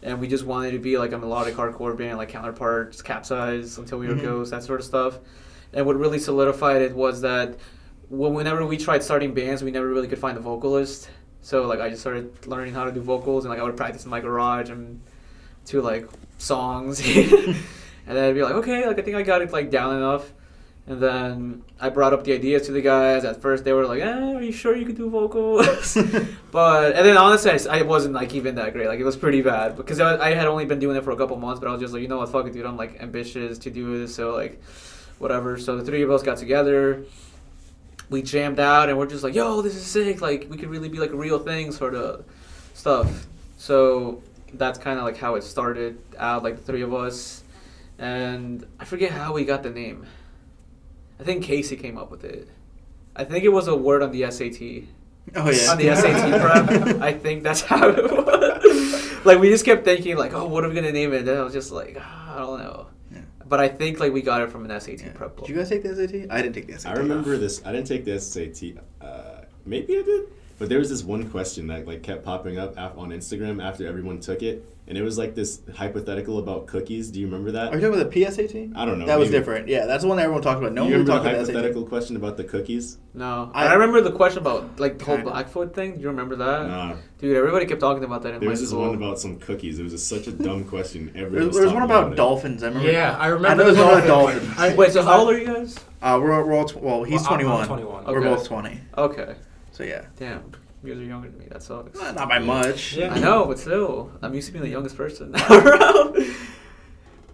and 0.03 0.19
we 0.19 0.27
just 0.27 0.45
wanted 0.45 0.71
to 0.71 0.79
be 0.79 0.97
like 0.97 1.13
a 1.13 1.17
melodic 1.17 1.55
hardcore 1.55 1.97
band, 1.97 2.17
like 2.17 2.29
Counterparts, 2.29 3.01
Capsize, 3.01 3.77
Until 3.77 3.99
We 3.99 4.07
Were 4.07 4.15
Mhm. 4.15 4.21
Ghosts, 4.23 4.51
that 4.51 4.63
sort 4.63 4.81
of 4.81 4.85
stuff. 4.85 5.19
And 5.73 5.85
what 5.85 5.97
really 5.97 6.19
solidified 6.19 6.81
it 6.81 6.95
was 6.95 7.21
that 7.21 7.57
whenever 8.09 8.65
we 8.65 8.77
tried 8.77 9.03
starting 9.03 9.33
bands, 9.33 9.63
we 9.63 9.71
never 9.71 9.87
really 9.87 10.07
could 10.07 10.19
find 10.19 10.37
a 10.37 10.41
vocalist. 10.41 11.09
So 11.41 11.65
like 11.65 11.79
I 11.79 11.89
just 11.89 12.01
started 12.01 12.45
learning 12.45 12.73
how 12.73 12.85
to 12.85 12.91
do 12.91 13.01
vocals, 13.01 13.45
and 13.45 13.49
like 13.49 13.59
I 13.59 13.63
would 13.63 13.77
practice 13.77 14.05
in 14.05 14.11
my 14.11 14.19
garage 14.19 14.69
and 14.69 15.01
to 15.65 15.81
like 15.81 16.07
songs, 16.37 16.99
and 17.05 17.55
then 18.05 18.29
I'd 18.29 18.35
be 18.35 18.43
like, 18.43 18.55
okay, 18.55 18.85
like 18.85 18.99
I 18.99 19.01
think 19.01 19.15
I 19.15 19.23
got 19.23 19.41
it 19.41 19.51
like 19.51 19.71
down 19.71 19.95
enough. 19.95 20.33
And 20.87 20.99
then 20.99 21.63
I 21.79 21.89
brought 21.89 22.11
up 22.11 22.23
the 22.23 22.33
ideas 22.33 22.65
to 22.65 22.71
the 22.71 22.81
guys. 22.81 23.23
At 23.23 23.39
first, 23.39 23.63
they 23.63 23.71
were 23.71 23.85
like, 23.85 24.01
eh, 24.01 24.33
"Are 24.35 24.41
you 24.41 24.51
sure 24.51 24.75
you 24.75 24.85
could 24.85 24.97
do 24.97 25.09
vocals?" 25.09 25.93
but 26.51 26.95
and 26.95 27.05
then 27.05 27.17
honestly, 27.17 27.51
I, 27.69 27.83
wasn't 27.83 28.15
like 28.15 28.33
even 28.33 28.55
that 28.55 28.73
great. 28.73 28.87
Like 28.87 28.99
it 28.99 29.03
was 29.03 29.15
pretty 29.15 29.41
bad 29.41 29.77
because 29.77 29.99
I, 29.99 30.29
I 30.29 30.33
had 30.33 30.47
only 30.47 30.65
been 30.65 30.79
doing 30.79 30.97
it 30.97 31.03
for 31.03 31.11
a 31.11 31.15
couple 31.15 31.37
months. 31.37 31.59
But 31.59 31.69
I 31.69 31.71
was 31.71 31.81
just 31.81 31.93
like, 31.93 32.01
you 32.01 32.07
know 32.07 32.17
what, 32.17 32.29
fuck 32.29 32.47
it, 32.47 32.53
dude. 32.53 32.65
I'm 32.65 32.77
like 32.77 32.99
ambitious 32.99 33.59
to 33.59 33.69
do 33.69 33.99
this, 33.99 34.13
so 34.13 34.33
like, 34.33 34.59
whatever. 35.21 35.57
So 35.57 35.77
the 35.77 35.83
three 35.83 36.01
of 36.01 36.11
us 36.11 36.23
got 36.23 36.37
together. 36.37 37.03
We 38.09 38.21
jammed 38.21 38.59
out, 38.59 38.89
and 38.89 38.97
we're 38.97 39.05
just 39.05 39.23
like, 39.23 39.35
"Yo, 39.35 39.61
this 39.61 39.75
is 39.75 39.85
sick! 39.85 40.19
Like 40.21 40.47
we 40.49 40.57
could 40.57 40.69
really 40.69 40.89
be 40.89 40.99
like 40.99 41.11
a 41.11 41.15
real 41.15 41.39
thing, 41.39 41.71
sort 41.71 41.95
of 41.95 42.25
stuff." 42.73 43.27
So 43.57 44.21
that's 44.53 44.77
kind 44.77 44.97
of 44.97 45.05
like 45.05 45.17
how 45.17 45.35
it 45.35 45.43
started 45.43 45.99
out, 46.17 46.43
like 46.43 46.57
the 46.57 46.63
three 46.63 46.81
of 46.81 46.93
us. 46.93 47.43
And 47.97 48.65
I 48.79 48.85
forget 48.85 49.11
how 49.11 49.33
we 49.33 49.45
got 49.45 49.63
the 49.63 49.69
name. 49.69 50.05
I 51.19 51.23
think 51.23 51.43
Casey 51.43 51.75
came 51.75 51.97
up 51.97 52.09
with 52.09 52.23
it. 52.23 52.49
I 53.15 53.23
think 53.23 53.43
it 53.43 53.49
was 53.49 53.67
a 53.67 53.75
word 53.75 54.01
on 54.01 54.11
the 54.11 54.29
SAT. 54.31 54.89
Oh 55.35 55.49
yeah. 55.49 55.71
On 55.71 55.77
the 55.77 55.95
SAT 55.95 56.41
prep, 56.41 57.01
I 57.01 57.13
think 57.13 57.43
that's 57.43 57.61
how 57.61 57.89
it 57.89 58.11
was. 58.11 59.25
like 59.25 59.39
we 59.39 59.49
just 59.49 59.63
kept 59.63 59.85
thinking, 59.85 60.17
like, 60.17 60.33
oh, 60.33 60.47
what 60.47 60.65
are 60.65 60.69
we 60.69 60.75
gonna 60.75 60.91
name 60.91 61.13
it? 61.13 61.27
And 61.27 61.37
I 61.37 61.43
was 61.43 61.53
just 61.53 61.71
like, 61.71 61.97
ah, 61.99 62.35
I 62.35 62.39
don't 62.39 62.59
know. 62.59 62.87
Yeah. 63.51 63.57
But 63.57 63.59
I 63.59 63.67
think 63.67 63.99
like 63.99 64.13
we 64.13 64.21
got 64.21 64.41
it 64.41 64.49
from 64.49 64.65
an 64.65 64.79
SAT 64.79 65.01
Yeah. 65.01 65.11
prep 65.13 65.35
book. 65.35 65.45
Did 65.45 65.53
you 65.53 65.59
guys 65.59 65.69
take 65.69 65.83
the 65.83 65.93
SAT? 65.95 66.27
I 66.31 66.41
didn't 66.41 66.53
take 66.55 66.67
the 66.67 66.79
SAT. 66.79 66.91
I 66.95 66.99
remember 66.99 67.37
this. 67.37 67.61
I 67.65 67.71
didn't 67.71 67.87
take 67.87 68.05
the 68.05 68.19
SAT. 68.19 68.77
Uh, 69.01 69.41
maybe 69.65 69.97
I 69.97 70.01
did. 70.03 70.23
But 70.61 70.69
there 70.69 70.77
was 70.77 70.91
this 70.91 71.03
one 71.03 71.27
question 71.27 71.65
that 71.67 71.87
like 71.87 72.03
kept 72.03 72.23
popping 72.23 72.59
up 72.59 72.73
af- 72.77 72.95
on 72.95 73.09
Instagram 73.09 73.63
after 73.63 73.87
everyone 73.87 74.19
took 74.19 74.43
it, 74.43 74.63
and 74.87 74.95
it 74.95 75.01
was 75.01 75.17
like 75.17 75.33
this 75.33 75.59
hypothetical 75.75 76.37
about 76.37 76.67
cookies. 76.67 77.09
Do 77.09 77.19
you 77.19 77.25
remember 77.25 77.49
that? 77.53 77.73
Are 77.73 77.75
you 77.77 77.81
talking 77.81 77.99
about 77.99 78.11
the 78.11 78.21
PSAT? 78.21 78.73
I 78.75 78.85
don't 78.85 78.99
know. 78.99 79.07
That 79.07 79.17
was 79.17 79.29
maybe. 79.31 79.39
different. 79.39 79.67
Yeah, 79.69 79.87
that's 79.87 80.03
the 80.03 80.07
one 80.09 80.19
everyone 80.19 80.43
talked 80.43 80.59
about. 80.59 80.73
No 80.73 80.83
you 80.83 80.91
one 80.91 80.99
remember 81.01 81.11
talked 81.13 81.23
the 81.23 81.29
about 81.31 81.47
the 81.47 81.53
hypothetical 81.53 81.85
question 81.87 82.15
about 82.15 82.37
the 82.37 82.43
cookies? 82.43 82.99
no, 83.15 83.49
I- 83.55 83.69
I, 83.69 83.73
remember 83.73 84.01
the 84.01 84.11
question 84.11 84.37
about 84.37 84.79
like 84.79 84.99
the 84.99 85.05
whole 85.05 85.15
Kinda. 85.15 85.31
Blackfoot 85.31 85.73
thing. 85.73 85.95
Do 85.95 86.01
you 86.01 86.09
remember 86.09 86.35
that? 86.35 86.67
Nah. 86.67 86.95
Dude, 87.17 87.35
everybody 87.35 87.65
kept 87.65 87.81
talking 87.81 88.03
about 88.03 88.21
that 88.21 88.35
in 88.35 88.39
There 88.41 88.49
was 88.51 88.61
this 88.61 88.71
one 88.71 88.93
about 88.93 89.17
some 89.17 89.39
cookies. 89.39 89.79
It 89.79 89.83
was 89.83 89.93
just 89.93 90.07
such 90.07 90.27
a 90.27 90.31
dumb 90.47 90.65
question. 90.65 91.09
Everyone 91.15 91.31
There 91.31 91.39
was, 91.39 91.47
was 91.47 91.55
there 91.55 91.63
was 91.65 91.73
one 91.73 91.87
talking 91.89 92.05
about 92.05 92.15
dolphins. 92.17 92.61
I 92.61 92.67
remember. 92.67 92.91
Yeah, 92.91 93.17
I 93.17 93.23
I 93.23 93.27
remember. 93.29 93.63
know 93.63 93.71
there's 93.73 93.83
one 93.83 93.97
about 93.97 94.07
dolphin- 94.07 94.37
dolphins. 94.45 94.59
I- 94.59 94.75
Wait, 94.75 94.91
so 94.91 95.01
how 95.01 95.21
old 95.21 95.31
are 95.31 95.39
you 95.39 95.47
guys? 95.47 95.75
Uh, 96.03 96.19
we're, 96.21 96.45
we're 96.45 96.53
all 96.53 96.65
tw- 96.65 96.75
well. 96.83 97.03
He's 97.03 97.21
Well, 97.23 97.31
I'm- 97.33 97.47
I'm 97.47 97.65
21. 97.65 98.03
21. 98.03 98.05
We're 98.05 98.21
both 98.21 98.47
20. 98.47 98.79
Okay. 98.95 99.33
So 99.71 99.83
yeah, 99.83 100.05
Damn, 100.17 100.51
you 100.83 100.93
guys 100.93 101.01
are 101.01 101.05
younger 101.05 101.29
than 101.29 101.39
me. 101.39 101.45
That 101.49 101.63
sucks. 101.63 101.97
Not 101.99 102.27
by 102.29 102.39
much. 102.39 102.93
Yeah. 102.97 103.13
I 103.13 103.19
know, 103.19 103.45
but 103.45 103.57
still, 103.59 104.11
I'm 104.21 104.33
used 104.33 104.47
to 104.47 104.53
being 104.53 104.63
the 104.65 104.69
youngest 104.71 104.97
person 104.97 105.33
around. 105.49 106.15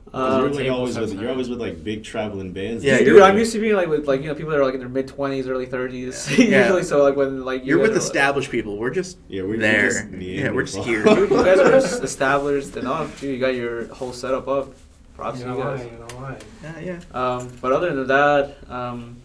'Cause 0.09 0.13
Um, 0.13 0.41
you're, 0.41 0.49
like, 0.63 0.71
always 0.71 0.97
with, 0.97 1.19
you're 1.19 1.29
always 1.29 1.49
with 1.49 1.59
like 1.59 1.83
big 1.83 2.01
traveling 2.03 2.53
bands. 2.53 2.81
Yeah, 2.83 2.97
dude, 2.99 3.07
you're- 3.07 3.21
I'm 3.23 3.37
used 3.37 3.51
to 3.51 3.59
being 3.59 3.75
like 3.75 3.89
with 3.89 4.07
like 4.07 4.21
you 4.21 4.27
know 4.27 4.35
people 4.35 4.51
that 4.51 4.59
are 4.59 4.63
like 4.63 4.73
in 4.73 4.79
their 4.79 4.87
mid 4.89 5.07
twenties, 5.07 5.47
early 5.49 5.65
thirties. 5.65 6.29
Yeah. 6.39 6.61
Usually, 6.63 6.83
so 6.83 7.03
like 7.03 7.17
when 7.17 7.43
like 7.43 7.61
you 7.65 7.71
You're 7.71 7.79
with 7.79 7.89
are, 7.91 7.93
like- 7.95 8.01
established 8.03 8.49
people. 8.49 8.77
We're 8.77 8.89
just 8.89 9.17
Yeah, 9.27 9.41
we're, 9.41 9.49
we're 9.49 9.57
there. 9.57 9.89
just 9.89 10.05
yeah, 10.11 10.49
we're 10.51 10.63
just 10.63 10.77
Neanderthal. 10.77 10.83
here. 10.83 11.03
Dude, 11.27 11.29
you 11.31 11.43
guys 11.43 11.59
are 11.59 11.73
es- 11.73 11.99
established 12.11 12.77
enough. 12.77 13.19
Dude, 13.19 13.31
you 13.33 13.39
got 13.39 13.53
your 13.55 13.87
whole 13.93 14.13
setup 14.13 14.47
up. 14.47 14.73
Props 15.15 15.39
You 15.39 15.45
to 15.45 15.49
know 15.51 15.57
you 15.57 15.63
why? 15.63 15.77
guys. 15.77 15.85
You 15.85 15.91
know 15.91 16.07
why? 16.21 16.37
yeah, 16.63 16.79
yeah. 16.79 16.99
Um, 17.37 17.49
but 17.59 17.73
other 17.73 17.93
than 17.93 18.07
that, 18.07 18.55
um, 18.71 19.17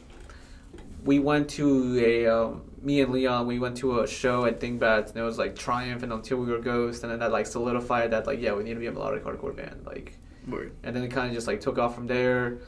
we 1.05 1.21
went 1.21 1.49
to 1.51 2.03
a 2.05 2.27
um, 2.27 2.63
me 2.83 3.01
and 3.01 3.13
Leon. 3.13 3.47
We 3.47 3.59
went 3.59 3.77
to 3.79 4.01
a 4.01 4.07
show 4.07 4.45
at 4.45 4.61
Dingbatz, 4.61 5.09
and 5.11 5.17
it 5.17 5.23
was 5.23 5.39
like 5.39 5.57
Triumph 5.57 6.03
and 6.03 6.13
Until 6.13 6.39
We 6.39 6.51
Were 6.53 6.59
Ghost, 6.59 7.03
and 7.03 7.13
then 7.13 7.19
that 7.21 7.33
like 7.33 7.47
solidified 7.47 8.11
that 8.13 8.27
like 8.27 8.41
yeah 8.41 8.53
we 8.55 8.65
need 8.65 8.75
to 8.75 8.81
be 8.81 8.87
a 8.87 8.93
melodic 8.93 9.25
hardcore 9.25 9.55
band 9.57 9.85
like, 9.87 10.19
Word. 10.49 10.73
and 10.83 10.95
then 10.95 11.03
it 11.05 11.11
kind 11.11 11.29
of 11.29 11.35
just 11.35 11.47
like 11.47 11.61
took 11.61 11.79
off 11.79 11.95
from 11.95 12.07
there. 12.07 12.59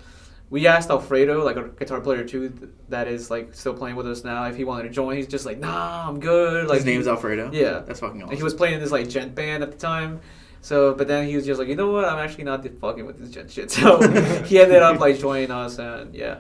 We 0.50 0.66
asked 0.66 0.90
Alfredo, 0.90 1.42
like 1.44 1.56
a 1.56 1.68
guitar 1.68 2.00
player 2.00 2.22
too, 2.22 2.50
th- 2.50 2.70
that 2.90 3.08
is 3.08 3.30
like 3.30 3.54
still 3.54 3.74
playing 3.74 3.96
with 3.96 4.06
us 4.06 4.22
now, 4.24 4.44
if 4.44 4.56
he 4.56 4.62
wanted 4.64 4.84
to 4.84 4.90
join. 4.90 5.16
He's 5.16 5.26
just 5.26 5.46
like, 5.46 5.58
nah, 5.58 6.06
I'm 6.08 6.20
good. 6.20 6.68
Like 6.68 6.76
His 6.76 6.84
name's 6.84 7.08
Alfredo. 7.08 7.50
Yeah. 7.52 7.80
That's 7.80 7.98
fucking 8.00 8.20
and 8.20 8.24
awesome. 8.24 8.36
he 8.36 8.42
was 8.42 8.54
playing 8.54 8.74
in 8.74 8.80
this 8.80 8.92
like 8.92 9.08
djent 9.08 9.34
band 9.34 9.62
at 9.62 9.72
the 9.72 9.78
time. 9.78 10.20
So, 10.60 10.94
but 10.94 11.08
then 11.08 11.26
he 11.26 11.34
was 11.34 11.44
just 11.44 11.58
like, 11.58 11.68
you 11.68 11.76
know 11.76 11.90
what? 11.90 12.04
I'm 12.04 12.18
actually 12.18 12.44
not 12.44 12.64
fucking 12.78 13.04
with 13.04 13.18
this 13.18 13.30
djent 13.30 13.50
shit. 13.50 13.70
So 13.72 14.00
he 14.44 14.60
ended 14.60 14.82
up 14.82 15.00
like 15.00 15.18
joining 15.18 15.50
us, 15.50 15.78
and 15.78 16.14
yeah, 16.14 16.38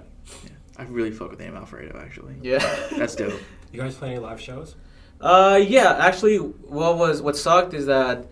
I 0.78 0.84
really 0.84 1.10
fuck 1.10 1.30
with 1.30 1.38
the 1.38 1.44
name 1.46 1.56
Alfredo. 1.56 1.98
Actually. 1.98 2.36
yeah. 2.42 2.58
That's 2.96 3.16
dope. 3.16 3.32
You 3.74 3.80
guys 3.80 3.96
play 3.96 4.10
any 4.10 4.18
live 4.20 4.40
shows? 4.40 4.76
Uh, 5.20 5.60
yeah. 5.60 5.96
Actually, 5.98 6.36
what 6.38 6.96
was 6.96 7.20
what 7.20 7.36
sucked 7.36 7.74
is 7.74 7.86
that 7.86 8.26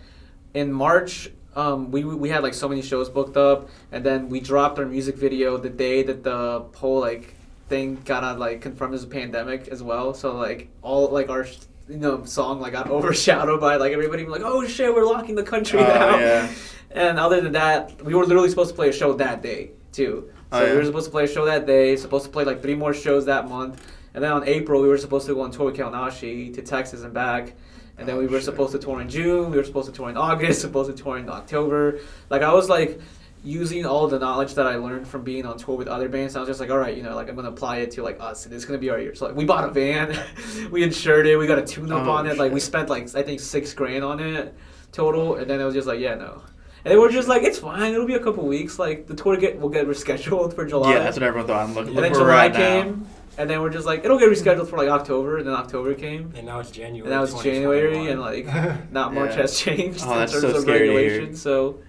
in 0.54 0.72
March, 0.72 1.30
um, 1.56 1.90
we 1.90 2.04
we 2.04 2.28
had 2.28 2.44
like 2.44 2.54
so 2.54 2.68
many 2.68 2.80
shows 2.80 3.08
booked 3.08 3.36
up, 3.36 3.68
and 3.90 4.04
then 4.06 4.28
we 4.28 4.38
dropped 4.38 4.78
our 4.78 4.86
music 4.86 5.16
video 5.16 5.56
the 5.56 5.68
day 5.68 6.04
that 6.04 6.22
the 6.22 6.64
whole 6.76 7.00
like 7.00 7.34
thing 7.68 7.96
got 8.04 8.22
on 8.22 8.38
like 8.38 8.60
confirmed 8.60 8.94
as 8.94 9.02
a 9.02 9.08
pandemic 9.08 9.66
as 9.66 9.82
well. 9.82 10.14
So 10.14 10.36
like 10.36 10.68
all 10.80 11.08
like 11.08 11.28
our 11.28 11.44
you 11.88 11.96
know 11.96 12.22
song 12.24 12.60
like 12.60 12.74
got 12.74 12.88
overshadowed 12.96 13.60
by 13.60 13.74
like 13.76 13.92
everybody 13.92 14.22
being 14.22 14.30
like, 14.30 14.42
oh 14.44 14.64
shit, 14.68 14.94
we're 14.94 15.04
locking 15.04 15.34
the 15.34 15.42
country 15.42 15.80
Oh, 15.80 15.82
now. 15.82 16.18
yeah. 16.20 16.52
And 16.92 17.18
other 17.18 17.40
than 17.40 17.52
that, 17.54 18.00
we 18.04 18.14
were 18.14 18.26
literally 18.26 18.50
supposed 18.50 18.68
to 18.70 18.76
play 18.76 18.90
a 18.90 18.92
show 18.92 19.14
that 19.14 19.42
day 19.42 19.70
too. 19.90 20.30
So 20.52 20.58
Oh, 20.58 20.62
yeah. 20.64 20.70
we 20.72 20.76
were 20.76 20.84
supposed 20.84 21.06
to 21.06 21.10
play 21.10 21.24
a 21.24 21.26
show 21.26 21.46
that 21.46 21.66
day. 21.66 21.96
Supposed 21.96 22.26
to 22.26 22.30
play 22.30 22.44
like 22.44 22.62
three 22.62 22.76
more 22.76 22.94
shows 22.94 23.24
that 23.24 23.48
month. 23.48 23.82
And 24.14 24.22
then 24.22 24.30
on 24.32 24.46
April, 24.46 24.82
we 24.82 24.88
were 24.88 24.98
supposed 24.98 25.26
to 25.26 25.34
go 25.34 25.40
on 25.42 25.50
tour 25.50 25.66
with 25.66 25.76
Kaonashi 25.76 26.52
to 26.54 26.62
Texas 26.62 27.02
and 27.02 27.14
back. 27.14 27.54
And 27.98 28.08
then 28.08 28.16
Oh, 28.16 28.18
we 28.18 28.26
were 28.26 28.38
shit. 28.38 28.44
supposed 28.46 28.72
to 28.72 28.78
tour 28.78 29.00
in 29.00 29.08
June. 29.08 29.50
We 29.50 29.56
were 29.56 29.64
supposed 29.64 29.88
to 29.88 29.92
tour 29.94 30.08
in 30.10 30.16
August. 30.16 30.60
Supposed 30.68 30.94
to 30.96 31.02
tour 31.02 31.18
in 31.18 31.28
October. 31.28 32.00
Like 32.30 32.42
I 32.42 32.52
was 32.52 32.68
like, 32.68 33.00
using 33.44 33.84
all 33.84 34.06
the 34.06 34.18
knowledge 34.20 34.54
that 34.54 34.68
I 34.68 34.76
learned 34.76 35.08
from 35.08 35.24
being 35.24 35.44
on 35.46 35.58
tour 35.58 35.76
with 35.76 35.88
other 35.88 36.08
bands. 36.08 36.36
I 36.36 36.40
was 36.40 36.48
just 36.48 36.60
like, 36.60 36.70
all 36.70 36.78
right, 36.78 36.96
you 36.96 37.02
know, 37.02 37.14
like 37.16 37.28
I'm 37.28 37.34
gonna 37.34 37.48
apply 37.48 37.78
it 37.78 37.90
to 37.92 38.02
like 38.02 38.18
us, 38.20 38.44
and 38.46 38.54
it's 38.54 38.64
gonna 38.64 38.78
be 38.78 38.88
our 38.88 39.00
year. 39.00 39.14
So 39.16 39.26
like, 39.26 39.34
we 39.34 39.44
bought 39.44 39.64
a 39.68 39.72
van, 39.72 40.16
we 40.70 40.84
insured 40.84 41.26
it, 41.26 41.36
we 41.36 41.46
got 41.48 41.58
a 41.58 41.62
tune-up 41.66 42.06
Oh, 42.06 42.10
on 42.12 42.26
it. 42.28 42.38
Like 42.38 42.52
we 42.52 42.60
spent 42.60 42.88
like 42.88 43.12
I 43.16 43.22
think 43.24 43.40
six 43.40 43.74
grand 43.74 44.04
on 44.04 44.20
it 44.20 44.54
total, 44.92 45.34
and 45.36 45.50
then 45.50 45.60
it 45.60 45.64
was 45.64 45.74
just 45.74 45.88
like, 45.88 45.98
yeah, 45.98 46.14
no. 46.14 46.42
And 46.84 46.92
they 46.92 46.96
were 46.96 47.08
just 47.08 47.26
like, 47.28 47.42
it's 47.42 47.58
fine. 47.58 47.92
It'll 47.92 48.06
be 48.06 48.14
a 48.14 48.20
couple 48.22 48.46
weeks. 48.46 48.78
Like 48.78 49.08
the 49.08 49.14
tour 49.14 49.36
get 49.36 49.58
will 49.58 49.68
get 49.70 49.86
rescheduled 49.88 50.54
for 50.54 50.64
July. 50.64 50.92
Yeah, 50.92 50.98
that's 51.00 51.16
what 51.16 51.24
everyone 51.24 51.48
thought. 51.48 51.64
I'm 51.68 51.74
looking. 51.74 51.88
and 51.88 51.96
Look 51.96 52.04
then 52.04 52.14
July 52.14 52.46
at 52.46 52.52
now. 52.86 52.94
Came, 53.36 53.40
and 53.42 53.50
then 53.50 53.60
we're 53.60 53.70
just 53.70 53.86
like, 53.86 54.04
it'll 54.04 54.18
get 54.18 54.28
rescheduled 54.28 54.68
for 54.68 54.76
like 54.76 54.88
October, 54.88 55.38
and 55.38 55.46
then 55.46 55.54
October 55.54 55.94
came. 55.94 56.32
And 56.36 56.46
now 56.46 56.60
it's 56.60 56.70
January. 56.70 57.00
And 57.00 57.10
now 57.10 57.22
it's 57.24 57.42
January, 57.42 58.08
and 58.10 58.20
like 58.20 58.46
not 58.92 59.14
much 59.14 59.30
Yeah. 59.30 59.42
has 59.42 59.58
changed 59.58 60.02
Oh, 60.06 60.12
in 60.20 60.28
terms 60.28 60.40
so 60.40 60.48
of 60.56 60.62
scary 60.62 61.26
to 61.28 61.36
So 61.36 61.80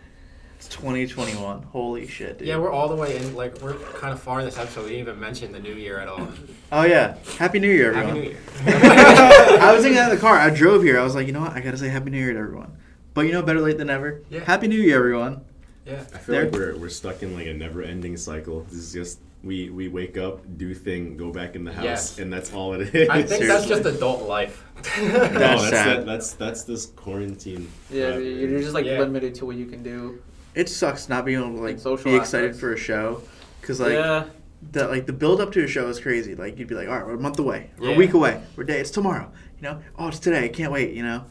It's 0.58 0.68
2021. 0.70 1.64
Holy 1.64 2.08
shit, 2.08 2.40
dude. 2.40 2.48
Yeah, 2.48 2.58
we're 2.58 2.72
all 2.72 2.88
the 2.90 2.96
way 2.96 3.18
in. 3.18 3.36
Like 3.36 3.60
we're 3.62 3.74
kind 3.74 4.14
of 4.14 4.22
far 4.22 4.40
in 4.40 4.46
this 4.46 4.58
episode. 4.58 4.84
We 4.84 4.92
didn't 4.92 5.02
even 5.02 5.20
mention 5.20 5.52
the 5.52 5.60
new 5.60 5.74
year 5.74 6.00
at 6.00 6.08
all. 6.08 6.28
Oh 6.72 6.84
yeah, 6.84 7.18
Happy 7.38 7.60
New 7.60 7.70
Year, 7.72 7.92
everyone. 7.94 8.16
Happy 8.16 8.20
New 8.20 8.30
Year. 8.30 8.40
I 9.62 9.74
was 9.74 9.82
thinking 9.84 9.96
that 9.98 10.10
in 10.10 10.16
the 10.16 10.22
car. 10.22 10.36
I 10.38 10.50
drove 10.50 10.84
here. 10.84 11.00
I 11.00 11.04
was 11.04 11.16
like, 11.16 11.28
you 11.28 11.34
know 11.34 11.42
what? 11.42 11.52
I 11.52 11.60
gotta 11.60 11.78
say 11.78 11.90
Happy 11.90 12.10
New 12.10 12.18
Year 12.20 12.34
to 12.34 12.40
everyone. 12.40 12.78
But 13.14 13.22
you 13.28 13.32
know, 13.34 13.42
better 13.44 13.62
late 13.62 13.78
than 13.78 13.88
never. 13.88 14.22
Yeah. 14.30 14.40
Happy 14.40 14.68
New 14.68 14.80
Year, 14.80 14.98
everyone. 14.98 15.42
Yeah. 15.86 16.00
I 16.14 16.18
feel 16.18 16.34
There- 16.36 16.46
like 16.46 16.54
we're, 16.54 16.78
we're 16.78 16.90
stuck 16.90 17.22
in 17.22 17.36
like 17.36 17.46
a 17.48 17.54
never 17.54 17.84
ending 17.84 18.16
cycle. 18.18 18.62
This 18.70 18.76
is 18.80 18.94
just 18.94 19.20
we 19.44 19.70
we 19.70 19.88
wake 19.90 20.18
up, 20.18 20.42
do 20.58 20.74
thing, 20.74 21.18
go 21.18 21.32
back 21.32 21.56
in 21.56 21.64
the 21.66 21.74
house, 21.74 21.84
Yes. 21.84 22.20
and 22.20 22.32
that's 22.32 22.54
all 22.54 22.74
it 22.74 22.96
is. 22.96 23.10
I 23.10 23.22
think 23.24 23.46
that's 23.46 23.66
just 23.68 23.86
adult 23.96 24.24
life. 24.28 24.64
No, 24.98 25.08
That's 25.10 25.32
that's 25.40 25.72
that- 25.72 26.06
that's 26.06 26.34
that's 26.34 26.64
this 26.64 26.86
quarantine. 26.88 27.68
yeah, 27.90 28.08
uh, 28.14 28.18
you're 28.18 28.60
just 28.60 28.74
like 28.74 28.86
Yeah. 28.86 29.00
limited 29.00 29.36
to 29.36 29.46
what 29.46 29.56
you 29.56 29.66
can 29.66 29.84
do. 29.84 30.22
It 30.56 30.70
sucks 30.70 31.10
not 31.10 31.26
being 31.26 31.40
able 31.40 31.56
to 31.56 31.62
like 31.62 31.72
And 31.74 31.80
social 31.82 32.12
be 32.12 32.16
excited 32.18 32.52
aspects. 32.52 32.60
for 32.60 32.74
a 32.74 32.78
show, 32.78 33.22
because 33.62 33.80
like 33.80 33.94
yeah, 33.94 34.26
the 34.72 34.88
like 34.88 35.06
the 35.08 35.14
build 35.14 35.42
up 35.42 35.52
to 35.54 35.64
a 35.64 35.68
show 35.68 35.88
is 35.90 36.00
crazy. 36.00 36.36
Like 36.36 36.58
you'd 36.58 36.68
be 36.68 36.76
like, 36.76 36.88
all 36.88 36.96
right, 36.96 37.06
we're 37.06 37.16
a 37.16 37.20
month 37.20 37.40
away, 37.40 37.70
we're 37.78 37.90
Yeah. 37.90 37.96
a 37.96 37.98
week 37.98 38.14
away, 38.14 38.42
we're 38.56 38.64
day, 38.64 38.80
it's 38.80 38.92
tomorrow. 38.92 39.30
You 39.58 39.64
know, 39.70 39.80
oh, 39.98 40.08
it's 40.10 40.20
today. 40.20 40.46
I 40.46 40.50
can't 40.50 40.72
wait. 40.72 40.94
You 40.94 41.04
know, 41.04 41.26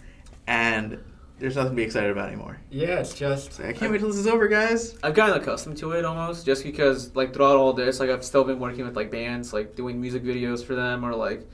and 0.46 0.98
there's 1.42 1.56
nothing 1.56 1.72
to 1.72 1.76
be 1.76 1.82
excited 1.82 2.10
about 2.10 2.28
anymore. 2.28 2.58
Yeah, 2.70 3.00
it's 3.00 3.14
just. 3.14 3.48
It's 3.48 3.60
I 3.60 3.72
can't 3.72 3.92
wait 3.92 3.98
till 3.98 4.08
this 4.08 4.16
is 4.16 4.26
over, 4.26 4.48
guys. 4.48 4.96
I've 5.02 5.14
gotten 5.14 5.40
accustomed 5.40 5.76
to 5.78 5.92
it 5.92 6.04
almost, 6.04 6.46
just 6.46 6.62
because 6.64 7.14
like 7.14 7.34
throughout 7.34 7.56
all 7.56 7.72
this, 7.72 8.00
like 8.00 8.10
I've 8.10 8.24
still 8.24 8.44
been 8.44 8.60
working 8.60 8.84
with 8.84 8.96
like 8.96 9.10
bands, 9.10 9.52
like 9.52 9.74
doing 9.76 10.00
music 10.00 10.22
videos 10.22 10.64
for 10.64 10.74
them, 10.74 11.04
or 11.04 11.14
like 11.14 11.46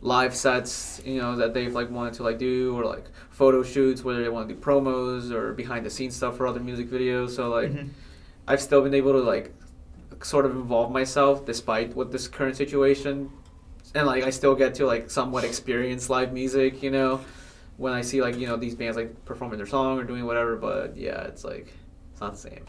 live 0.00 0.34
sets, 0.34 1.00
you 1.04 1.20
know, 1.20 1.36
that 1.36 1.54
they've 1.54 1.72
like 1.72 1.90
wanted 1.90 2.14
to 2.14 2.22
like 2.22 2.38
do, 2.38 2.74
or 2.76 2.84
like 2.84 3.04
photo 3.30 3.62
shoots 3.62 4.02
whether 4.02 4.22
they 4.22 4.28
want 4.28 4.48
to 4.48 4.54
do 4.54 4.60
promos 4.60 5.30
or 5.30 5.52
behind 5.52 5.84
the 5.86 5.90
scenes 5.90 6.16
stuff 6.16 6.36
for 6.36 6.46
other 6.46 6.60
music 6.60 6.88
videos. 6.90 7.30
So 7.30 7.50
like. 7.50 7.70
Mhm. 7.70 7.90
I've 8.48 8.60
still 8.60 8.80
been 8.80 8.94
able 8.94 9.12
to 9.12 9.18
like 9.22 9.52
sort 10.22 10.46
of 10.46 10.52
involve 10.52 10.92
myself 10.92 11.44
despite 11.44 11.96
what 11.96 12.12
this 12.12 12.28
current 12.28 12.56
situation 12.56 13.28
and 13.94 14.06
like 14.06 14.24
I 14.24 14.30
still 14.30 14.54
get 14.54 14.74
to 14.76 14.86
like 14.86 15.10
somewhat 15.10 15.44
experience 15.44 16.08
live 16.08 16.32
music, 16.32 16.82
you 16.82 16.90
know, 16.90 17.20
when 17.76 17.92
I 17.92 18.00
see 18.02 18.22
like, 18.22 18.36
you 18.36 18.46
know, 18.46 18.56
these 18.56 18.74
bands 18.74 18.96
like 18.96 19.24
performing 19.24 19.58
their 19.58 19.66
song 19.66 19.98
or 19.98 20.04
doing 20.04 20.24
whatever, 20.24 20.56
but 20.56 20.96
yeah, 20.96 21.22
it's 21.24 21.44
like 21.44 21.72
it's 22.12 22.20
not 22.20 22.32
the 22.32 22.38
same. 22.38 22.64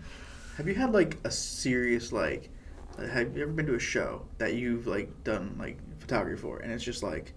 Have 0.56 0.68
you 0.68 0.74
had 0.74 0.92
like 0.92 1.16
a 1.24 1.30
serious 1.30 2.12
like? 2.12 2.50
Have 2.98 3.34
you 3.36 3.42
ever 3.44 3.52
been 3.52 3.66
to 3.66 3.74
a 3.74 3.78
show 3.80 4.26
that 4.38 4.54
you've 4.54 4.86
like 4.86 5.24
done 5.24 5.56
like 5.58 5.78
photography 5.98 6.40
for, 6.40 6.58
and 6.58 6.70
it's 6.70 6.84
just 6.84 7.02
like 7.02 7.32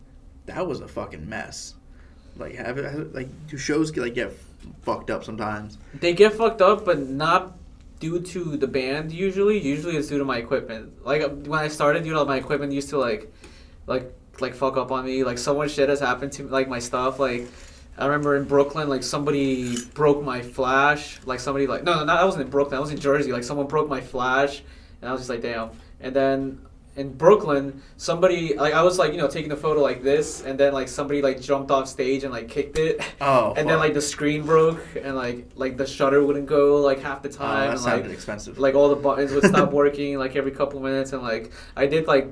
that 0.45 0.65
was 0.67 0.81
a 0.81 0.87
fucking 0.87 1.27
mess. 1.29 1.75
Like 2.35 2.55
have 2.55 2.77
it 2.77 2.85
have- 2.85 3.13
like 3.13 3.29
do 3.47 3.57
shows 3.57 3.91
get 3.91 4.01
like 4.01 4.15
get 4.15 4.33
fucked 4.81 5.09
up 5.09 5.23
sometimes? 5.23 5.77
they 5.99 6.13
get 6.13 6.33
fucked 6.33 6.61
up, 6.61 6.83
but 6.83 6.99
not 7.07 7.55
due 7.99 8.19
to 8.19 8.57
the 8.57 8.67
band 8.67 9.13
usually. 9.13 9.57
Usually 9.59 9.95
it's 9.95 10.09
due 10.09 10.17
to 10.17 10.25
my 10.25 10.37
equipment. 10.37 11.05
Like 11.05 11.21
when 11.45 11.59
I 11.59 11.69
started, 11.69 12.05
you 12.05 12.11
know, 12.13 12.25
my 12.25 12.37
equipment 12.37 12.73
used 12.73 12.89
to 12.89 12.97
like 12.97 13.31
like 13.87 14.11
like 14.43 14.53
fuck 14.53 14.77
up 14.77 14.91
on 14.91 15.05
me. 15.05 15.23
Like 15.23 15.39
so 15.39 15.55
much 15.55 15.71
shit 15.71 15.89
has 15.89 15.99
happened 15.99 16.31
to 16.33 16.47
like 16.47 16.67
my 16.67 16.79
stuff. 16.79 17.17
Like 17.17 17.47
I 17.97 18.05
remember 18.05 18.35
in 18.35 18.43
Brooklyn, 18.43 18.89
like 18.89 19.01
somebody 19.01 19.77
broke 19.95 20.23
my 20.23 20.43
flash. 20.43 21.19
Like 21.25 21.39
somebody 21.39 21.65
like 21.65 21.83
no, 21.83 21.95
no, 21.95 22.05
no, 22.05 22.13
I 22.13 22.23
wasn't 22.23 22.43
in 22.45 22.49
Brooklyn. 22.51 22.77
I 22.77 22.81
was 22.81 22.91
in 22.91 22.99
Jersey. 22.99 23.31
Like 23.31 23.43
someone 23.43 23.65
broke 23.65 23.89
my 23.89 24.01
flash, 24.01 24.61
and 25.01 25.09
I 25.09 25.11
was 25.11 25.21
just 25.21 25.29
like, 25.29 25.41
damn. 25.41 25.71
And 25.99 26.15
then 26.15 26.61
in 26.95 27.11
Brooklyn, 27.13 27.81
somebody 27.97 28.55
like 28.55 28.73
I 28.73 28.83
was 28.83 28.99
like 28.99 29.13
you 29.13 29.17
know 29.17 29.27
taking 29.27 29.51
a 29.51 29.55
photo 29.55 29.81
like 29.81 30.03
this, 30.03 30.43
and 30.43 30.59
then 30.59 30.73
like 30.73 30.87
somebody 30.87 31.21
like 31.21 31.41
jumped 31.41 31.71
off 31.71 31.87
stage 31.87 32.23
and 32.23 32.31
like 32.31 32.49
kicked 32.49 32.77
it. 32.77 33.01
Oh, 33.21 33.53
and 33.57 33.67
then 33.67 33.79
like 33.79 33.93
the 33.93 34.01
screen 34.01 34.43
broke, 34.43 34.83
and 35.01 35.15
like 35.15 35.47
like 35.55 35.77
the 35.77 35.87
shutter 35.87 36.23
wouldn't 36.23 36.47
go 36.47 36.77
like 36.77 36.99
half 36.99 37.21
the 37.21 37.29
oh, 37.29 37.31
time. 37.31 37.59
that 37.59 37.69
and, 37.71 37.79
sounded 37.79 38.07
like, 38.07 38.13
expensive. 38.15 38.59
like 38.59 38.75
all 38.75 38.89
the 38.89 38.95
buttons 38.95 39.31
would 39.31 39.45
stop 39.45 39.71
working 39.71 40.17
like 40.17 40.35
every 40.35 40.51
couple 40.51 40.79
minutes 40.79 41.13
and 41.13 41.21
like 41.21 41.51
i 41.75 41.85
did 41.85 42.07
like 42.07 42.31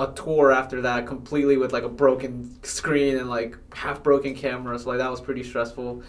a 0.00 0.12
tour 0.14 0.50
after 0.50 0.80
that 0.82 1.06
completely 1.06 1.56
with 1.56 1.72
like 1.72 1.82
a 1.84 1.88
broken 1.88 2.32
screen 2.64 3.16
and 3.18 3.28
like 3.28 3.56
half 3.74 4.02
broken 4.02 4.34
camera 4.34 4.78
so 4.78 4.88
like 4.90 4.98
that 4.98 5.10
was 5.10 5.20
pretty 5.20 5.42
stressful 5.44 6.02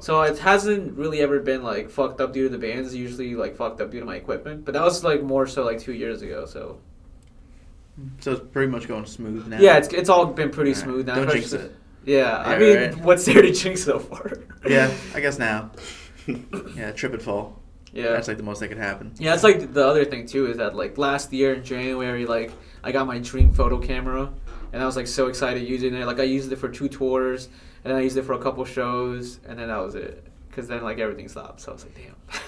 so 0.00 0.20
it 0.22 0.38
hasn't 0.38 0.96
really 0.96 1.20
ever 1.20 1.40
been 1.40 1.62
like 1.62 1.88
fucked 1.90 2.20
up 2.20 2.32
due 2.32 2.44
to 2.44 2.48
the 2.50 2.58
bands 2.58 2.94
usually 2.94 3.34
like 3.34 3.56
fucked 3.56 3.80
up 3.80 3.90
due 3.90 4.00
to 4.00 4.06
my 4.06 4.16
equipment 4.16 4.64
but 4.64 4.74
that 4.74 4.82
was 4.82 5.02
like 5.02 5.22
more 5.22 5.46
so 5.46 5.64
like 5.64 5.80
two 5.80 5.94
years 5.94 6.22
ago 6.22 6.44
so 6.44 6.78
so 8.20 8.32
it's 8.32 8.42
pretty 8.52 8.70
much 8.70 8.86
going 8.86 9.04
smooth 9.06 9.46
now. 9.48 9.58
yeah 9.58 9.76
it's, 9.76 9.88
it's 9.88 10.08
all 10.08 10.26
been 10.26 10.50
pretty 10.50 10.70
Alright, 10.72 10.84
smooth 10.84 11.06
now 11.06 11.14
Don't 11.16 11.30
jinx 11.32 11.52
it. 11.52 11.74
yeah 12.04 12.38
i 12.46 12.58
mean 12.58 12.76
right. 12.76 12.96
what's 12.98 13.24
there 13.24 13.42
to 13.42 13.50
jinx 13.52 13.82
so 13.84 13.98
far 13.98 14.32
Yeah, 14.68 14.92
I 15.14 15.20
guess 15.20 15.38
now. 15.38 15.70
Yeah, 16.76 16.90
trip 16.92 17.14
and 17.14 17.22
fall. 17.22 17.58
yeah 17.92 18.10
That's 18.12 18.28
like 18.28 18.36
the 18.36 18.42
most 18.42 18.60
that 18.60 18.68
could 18.68 18.76
happen. 18.76 19.12
Yeah, 19.18 19.30
that's 19.30 19.44
like 19.44 19.72
the 19.72 19.86
other 19.86 20.04
thing 20.04 20.26
too 20.26 20.46
is 20.50 20.58
that 20.58 20.74
like 20.74 20.98
last 20.98 21.32
year 21.32 21.54
in 21.54 21.64
January, 21.64 22.26
like 22.26 22.52
I 22.82 22.92
got 22.92 23.06
my 23.06 23.18
dream 23.18 23.52
photo 23.52 23.78
camera, 23.78 24.32
and 24.72 24.82
I 24.82 24.86
was 24.86 24.96
like 24.96 25.06
so 25.06 25.26
excited 25.26 25.66
using 25.68 25.94
it. 25.94 26.06
Like 26.06 26.20
I 26.20 26.24
used 26.24 26.50
it 26.52 26.56
for 26.56 26.68
two 26.68 26.88
tours, 26.88 27.46
and 27.84 27.90
then 27.92 27.96
I 27.96 28.02
used 28.02 28.16
it 28.16 28.22
for 28.22 28.34
a 28.34 28.38
couple 28.38 28.64
shows, 28.64 29.40
and 29.46 29.58
then 29.58 29.68
that 29.68 29.78
was 29.78 29.94
it. 29.94 30.24
Cause 30.52 30.66
then 30.68 30.82
like 30.82 30.98
everything 30.98 31.28
stopped, 31.28 31.60
so 31.60 31.70
I 31.70 31.74
was 31.74 31.84
like, 31.84 31.94
damn. 31.94 32.16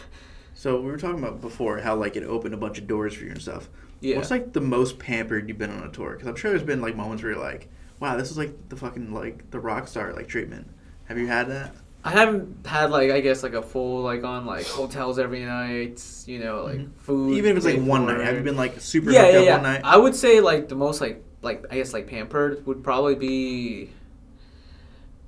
So 0.53 0.78
we 0.78 0.91
were 0.91 0.99
talking 0.99 1.20
about 1.20 1.41
before 1.41 1.78
how 1.78 1.97
like 1.97 2.16
it 2.16 2.22
opened 2.22 2.53
a 2.53 2.59
bunch 2.59 2.76
of 2.76 2.87
doors 2.87 3.14
for 3.14 3.24
you 3.24 3.31
and 3.31 3.41
stuff. 3.41 3.70
yeah. 4.01 4.16
What's 4.16 4.31
like 4.31 4.53
the 4.53 4.61
most 4.61 4.99
pampered 4.99 5.49
you've 5.49 5.57
been 5.57 5.70
on 5.70 5.85
a 5.85 5.91
tour? 5.91 6.12
Because 6.12 6.28
I'm 6.28 6.37
sure 6.37 6.51
there's 6.51 6.62
been 6.62 6.83
like 6.83 6.95
moments 6.95 7.22
where 7.22 7.33
you're 7.33 7.41
like, 7.41 7.70
wow, 7.99 8.14
this 8.18 8.31
is 8.31 8.37
like 8.37 8.68
the 8.68 8.76
fucking 8.76 9.14
like 9.14 9.51
the 9.53 9.59
rock 9.59 9.89
star 9.89 10.12
like 10.12 10.28
treatment. 10.28 10.68
Have 11.05 11.16
you 11.16 11.28
had 11.28 11.49
that? 11.49 11.74
I 12.03 12.11
haven't 12.11 12.67
had 12.67 12.91
like 12.91 13.11
I 13.11 13.21
guess 13.21 13.43
like 13.43 13.53
a 13.53 13.61
full 13.63 14.03
like 14.03 14.25
on 14.25 14.47
like 14.47 14.67
hotels 14.67 15.19
every 15.19 15.45
night, 15.45 16.03
you 16.27 16.39
know, 16.39 16.65
like 16.65 16.79
Mhm. 16.79 16.91
food. 16.97 17.35
Even 17.37 17.51
if 17.53 17.57
it's 17.59 17.67
like 17.67 17.81
one 17.87 18.07
for. 18.07 18.13
night, 18.17 18.25
have 18.25 18.37
you 18.37 18.43
been 18.43 18.57
like 18.57 18.81
super 18.81 19.11
Yeah, 19.11 19.23
hooked 19.23 19.33
yeah, 19.35 19.39
up 19.41 19.45
yeah. 19.45 19.53
one 19.55 19.63
night? 19.65 19.81
I 19.85 19.97
would 19.99 20.15
say 20.15 20.41
like 20.41 20.69
the 20.69 20.77
most 20.77 21.01
like 21.01 21.23
like 21.43 21.65
I 21.71 21.75
guess 21.77 21.93
like 21.93 22.07
pampered 22.07 22.67
would 22.67 22.83
probably 22.83 23.15
be. 23.17 23.91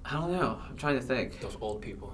I 0.04 0.14
don't 0.14 0.32
know. 0.32 0.58
I'm 0.68 0.76
trying 0.76 0.96
to 0.98 1.04
think. 1.04 1.40
Those 1.40 1.56
old 1.60 1.80
people. 1.80 2.12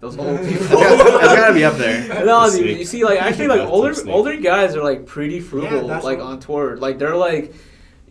Those 0.00 0.18
old 0.18 0.38
people. 0.46 0.66
That's 0.66 0.96
gotta- 1.02 1.18
that's 1.18 1.34
gotta 1.40 1.54
be 1.54 1.64
up 1.64 1.76
there. 1.76 2.24
no, 2.26 2.50
dude, 2.50 2.78
you 2.78 2.84
see, 2.84 3.04
like 3.04 3.20
actually, 3.22 3.48
like 3.48 3.60
older 3.68 3.94
older 4.08 4.36
guys 4.36 4.76
are 4.76 4.82
like 4.84 5.06
pretty 5.06 5.40
frugal, 5.40 5.88
that's 5.88 6.04
like 6.04 6.18
what- 6.18 6.26
on 6.26 6.40
tour. 6.40 6.76
Like 6.76 6.98
they're 6.98 7.16
like, 7.16 7.54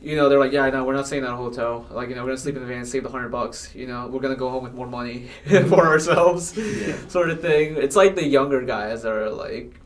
you 0.04 0.18
know, 0.18 0.28
they're 0.28 0.40
like, 0.40 0.52
yeah, 0.52 0.70
no, 0.70 0.84
we're 0.84 0.94
not 0.94 1.08
staying 1.08 1.24
at 1.24 1.30
a 1.32 1.36
hotel. 1.36 1.86
Like, 1.90 2.10
you 2.10 2.16
know, 2.16 2.22
we're 2.24 2.32
gonna 2.32 2.38
sleep 2.38 2.56
in 2.58 2.62
the 2.62 2.68
van, 2.68 2.86
save 2.86 3.04
the 3.04 3.10
hundred 3.10 3.30
bucks. 3.30 3.74
You 3.74 3.88
know, 3.88 4.08
we're 4.08 4.20
gonna 4.20 4.36
go 4.36 4.50
home 4.50 4.64
with 4.64 4.74
more 4.74 4.88
money 4.88 5.30
for 5.48 5.88
ourselves, 5.88 6.56
Yeah. 6.58 6.96
sort 7.08 7.30
of 7.30 7.42
thing. 7.42 7.78
It's 7.78 7.96
like 7.96 8.16
the 8.16 8.28
younger 8.28 8.62
guys 8.64 9.06
are 9.06 9.30
like, 9.30 9.80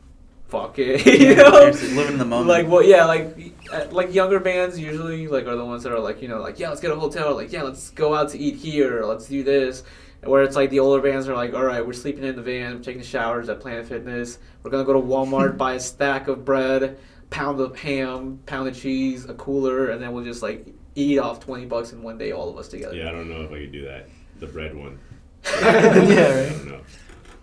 fuck 0.48 0.78
it, 0.78 1.06
you 1.20 1.36
know. 1.36 1.70
Living 1.70 2.14
in 2.14 2.18
the 2.18 2.24
moment. 2.24 2.48
Like 2.48 2.66
well, 2.66 2.82
yeah, 2.82 3.04
like 3.04 3.52
uh, 3.72 3.86
like 3.92 4.12
younger 4.12 4.40
bands 4.40 4.78
usually 4.78 5.28
like 5.28 5.46
are 5.46 5.56
the 5.56 5.64
ones 5.64 5.84
that 5.84 5.92
are 5.92 6.00
like 6.00 6.20
you 6.20 6.28
know 6.28 6.40
like 6.40 6.58
yeah 6.58 6.68
let's 6.70 6.80
get 6.80 6.90
a 6.90 6.96
hotel 6.96 7.34
like 7.34 7.52
yeah 7.52 7.62
let's 7.62 7.90
go 7.90 8.14
out 8.14 8.30
to 8.30 8.38
eat 8.38 8.56
here 8.56 9.04
let's 9.04 9.26
do 9.26 9.42
this. 9.44 9.84
Where 10.24 10.42
it's 10.42 10.56
like 10.56 10.70
the 10.70 10.80
older 10.80 11.00
bands 11.00 11.28
are 11.28 11.36
like, 11.36 11.54
all 11.54 11.62
right, 11.62 11.86
we're 11.86 11.92
sleeping 11.92 12.24
in 12.24 12.34
the 12.34 12.42
van, 12.42 12.82
taking 12.82 13.02
showers 13.02 13.48
at 13.48 13.60
Planet 13.60 13.86
Fitness. 13.86 14.38
We're 14.64 14.72
gonna 14.72 14.82
go 14.84 14.94
to 14.94 14.98
Walmart, 15.00 15.56
buy 15.56 15.74
a 15.74 15.80
stack 15.80 16.26
of 16.26 16.44
bread, 16.44 16.98
pound 17.30 17.60
of 17.60 17.78
ham, 17.78 18.40
pound 18.46 18.68
of 18.68 18.76
cheese, 18.76 19.24
a 19.26 19.34
cooler, 19.34 19.90
and 19.90 20.02
then 20.02 20.12
we'll 20.12 20.24
just 20.24 20.42
like 20.42 20.66
eat 20.94 21.18
off 21.18 21.40
twenty 21.40 21.66
bucks 21.66 21.92
in 21.92 22.02
one 22.02 22.18
day, 22.18 22.32
all 22.32 22.48
of 22.48 22.56
us 22.56 22.68
together. 22.68 22.94
yeah, 22.94 23.08
I 23.08 23.12
don't 23.12 23.28
know 23.28 23.42
if 23.42 23.50
I 23.52 23.58
could 23.60 23.72
do 23.72 23.84
that. 23.84 24.08
The 24.40 24.46
bread 24.46 24.74
one. 24.74 24.98
yeah, 25.44 25.58
I 25.62 25.72
right. 25.72 26.48
don't 26.50 26.66
know. 26.68 26.80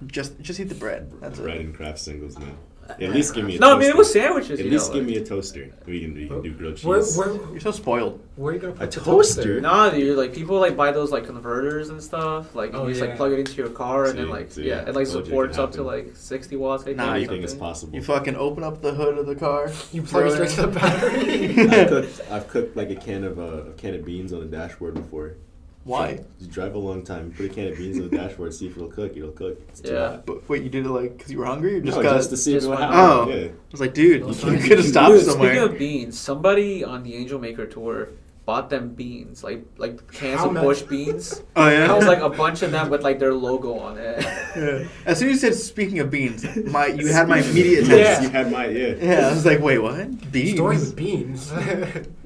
Just 0.08 0.40
just 0.42 0.60
eat 0.60 0.66
the 0.70 0.76
bread. 0.76 1.12
That's 1.22 1.40
bread 1.40 1.58
it. 1.58 1.62
and 1.62 1.76
Kraft 1.76 2.00
singles, 2.00 2.38
man. 2.38 2.58
At 2.88 3.00
least 3.12 3.34
give 3.34 3.46
me 3.46 3.56
a 3.58 3.60
No, 3.60 3.76
I 3.76 3.80
mean 3.80 3.90
it 3.90 3.96
was 3.98 4.14
sandwiches. 4.14 4.60
At 4.60 4.68
least 4.68 4.90
know, 4.90 4.94
give 4.96 5.06
like- 5.08 5.16
me 5.16 5.22
a 5.22 5.26
toaster. 5.26 5.72
We 5.88 6.02
can, 6.02 6.14
we 6.14 6.28
can 6.28 6.42
do 6.44 6.54
grilled 6.54 6.76
cheese. 6.78 6.86
Where, 6.86 7.02
where, 7.34 7.52
You're 7.52 7.60
so 7.60 7.72
spoiled. 7.72 8.22
where 8.36 8.52
are 8.52 8.56
you 8.56 8.62
gonna 8.62 8.74
put 8.74 8.96
A 8.96 9.00
the 9.00 9.04
toaster? 9.06 9.60
Nah, 9.60 9.90
dude. 9.90 10.16
Like 10.18 10.34
people 10.34 10.60
like 10.60 10.78
buy 10.78 10.92
those 10.92 11.12
like 11.12 11.26
converters 11.26 11.90
and 11.90 12.02
stuff. 12.02 12.54
Like 12.56 12.74
you 12.74 12.78
Oh, 12.80 12.88
just 12.88 13.02
yeah. 13.02 13.08
like 13.08 13.18
plug 13.18 13.32
it 13.34 13.40
into 13.40 13.54
your 13.54 13.70
car 13.70 14.06
and 14.06 14.20
then 14.20 14.30
like 14.30 14.52
see, 14.52 14.68
yeah, 14.68 14.82
it 14.88 14.94
like 14.96 15.08
told 15.08 15.24
it 15.24 15.26
supports 15.26 15.58
up 15.58 15.72
to 15.74 15.84
like 15.84 16.16
sixty 16.16 16.56
watts. 16.56 16.84
I 16.84 16.86
think. 16.88 16.98
Nah, 16.98 17.12
or 17.14 17.16
Anything 17.16 17.42
is 17.44 17.52
something. 17.52 17.66
possible. 17.68 17.96
You 17.96 18.04
fucking 18.04 18.36
open 18.36 18.64
up 18.64 18.82
the 18.82 18.94
hood 18.94 19.18
of 19.18 19.26
the 19.26 19.36
car. 19.36 19.72
You 19.92 20.04
plug 20.04 20.28
it 20.28 20.36
throw 20.36 20.46
straight 20.46 20.50
to 20.52 20.68
the 20.68 20.80
I've 20.80 21.02
battery. 21.02 21.88
cooked, 21.88 22.22
I've 22.32 22.48
cooked 22.48 22.76
like 22.78 22.92
a 22.92 22.96
can 22.96 23.24
of 23.24 23.40
uh, 23.40 23.70
a 23.70 23.74
can 23.74 23.96
of 23.96 24.06
beans 24.06 24.32
on 24.32 24.42
the 24.42 24.46
dashboard 24.46 24.94
before. 24.94 25.38
Why? 25.86 26.20
You 26.40 26.48
drive 26.48 26.74
a 26.74 26.80
long 26.80 27.04
time, 27.04 27.32
put 27.32 27.46
a 27.46 27.50
can 27.50 27.68
of 27.68 27.78
beans 27.78 27.98
on 28.00 28.10
the 28.10 28.18
dashboard, 28.18 28.54
see 28.56 28.66
if 28.68 28.76
it'll 28.76 28.90
cook. 28.90 29.16
It'll 29.16 29.30
cook. 29.32 29.62
It's 29.70 29.82
too 29.82 29.94
Yeah. 29.94 30.10
hot. 30.10 30.26
But 30.26 30.50
wait, 30.50 30.64
you 30.64 30.70
did 30.70 30.86
it 30.86 30.90
like 30.90 31.16
because 31.18 31.32
you 31.32 31.38
were 31.38 31.46
hungry, 31.46 31.76
or 31.76 31.82
just 31.82 31.96
No, 31.98 32.04
got? 32.04 32.16
just 32.18 32.32
to 32.32 32.38
see 32.38 32.52
if 32.54 32.58
Just 32.58 32.66
it 32.66 32.70
would 32.72 32.80
went- 32.80 32.92
happen. 32.92 33.10
Oh. 33.10 33.30
Yeah. 33.30 33.46
I 33.46 33.52
was 33.72 33.80
like, 33.82 33.94
dude, 33.94 34.22
you, 34.22 34.26
Those 34.28 34.44
you 34.44 34.50
are- 34.54 34.58
could 34.58 34.78
have 34.80 34.86
stopped 34.88 35.12
Dude, 35.14 35.26
somewhere. 35.26 35.52
Speaking 35.54 35.70
of 35.74 35.78
beans, 35.80 36.20
somebody 36.20 36.84
on 36.84 37.04
the 37.04 37.14
Angelmaker 37.14 37.70
tour 37.72 38.10
bought 38.48 38.70
them 38.72 38.90
beans, 38.90 39.44
like 39.44 39.64
like 39.78 40.12
cans 40.12 40.40
How 40.40 40.48
of 40.48 40.54
much? 40.54 40.64
Bush 40.64 40.82
beans. 40.84 41.44
oh 41.56 41.68
yeah. 41.68 41.84
And 41.84 41.92
it 41.92 41.96
was 41.96 42.06
like 42.08 42.20
a 42.22 42.30
bunch 42.30 42.62
of 42.64 42.72
them 42.72 42.90
with 42.90 43.04
like 43.04 43.20
their 43.20 43.34
logo 43.36 43.78
on 43.78 43.98
it. 44.00 44.26
Yeah. 44.56 44.86
As 45.06 45.20
soon 45.20 45.30
as 45.30 45.34
you 45.34 45.40
said 45.40 45.54
speaking 45.56 46.00
of 46.00 46.10
beans, 46.10 46.46
my 46.72 46.88
you 46.88 47.08
had 47.14 47.28
my 47.28 47.40
immediate 47.40 47.82
beans, 47.82 47.90
attention. 47.90 48.24
You 48.24 48.30
had 48.30 48.52
my 48.52 48.68
yeah. 48.68 48.96
Yeah, 49.02 49.28
I 49.28 49.34
was 49.34 49.46
like, 49.46 49.60
wait, 49.62 49.80
what? 49.80 50.32
Beans? 50.32 50.54
Story 50.56 50.78
with 50.78 50.96
beans. 50.96 51.52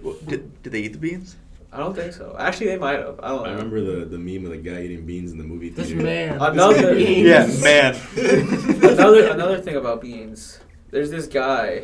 What, 0.02 0.26
did, 0.28 0.64
did 0.64 0.72
they 0.72 0.82
eat 0.82 0.94
the 0.94 0.98
beans? 1.00 1.36
I 1.72 1.78
don't 1.78 1.96
think 1.96 2.14
so. 2.14 2.36
Actually, 2.40 2.68
they 2.68 2.78
might 2.78 2.98
have. 3.00 3.20
I 3.22 3.28
don't 3.30 3.44
know. 3.44 3.50
I 3.50 3.52
remember 3.54 3.82
the, 3.82 4.06
the 4.06 4.18
meme 4.18 4.46
of 4.46 4.52
the 4.52 4.58
guy 4.58 4.82
eating 4.82 5.06
beans 5.06 5.32
in 5.32 5.38
the 5.38 5.44
movie 5.44 5.70
theater. 5.70 5.94
this 5.96 6.04
man. 6.04 6.42
Another- 6.42 6.96
Beans. 6.96 7.28
Yeah, 7.28 7.64
man. 7.64 7.96
another 8.84 9.28
another 9.30 9.60
thing 9.60 9.76
about 9.76 10.02
beans. 10.02 10.60
There's 10.90 11.12
this 11.12 11.28
guy. 11.28 11.84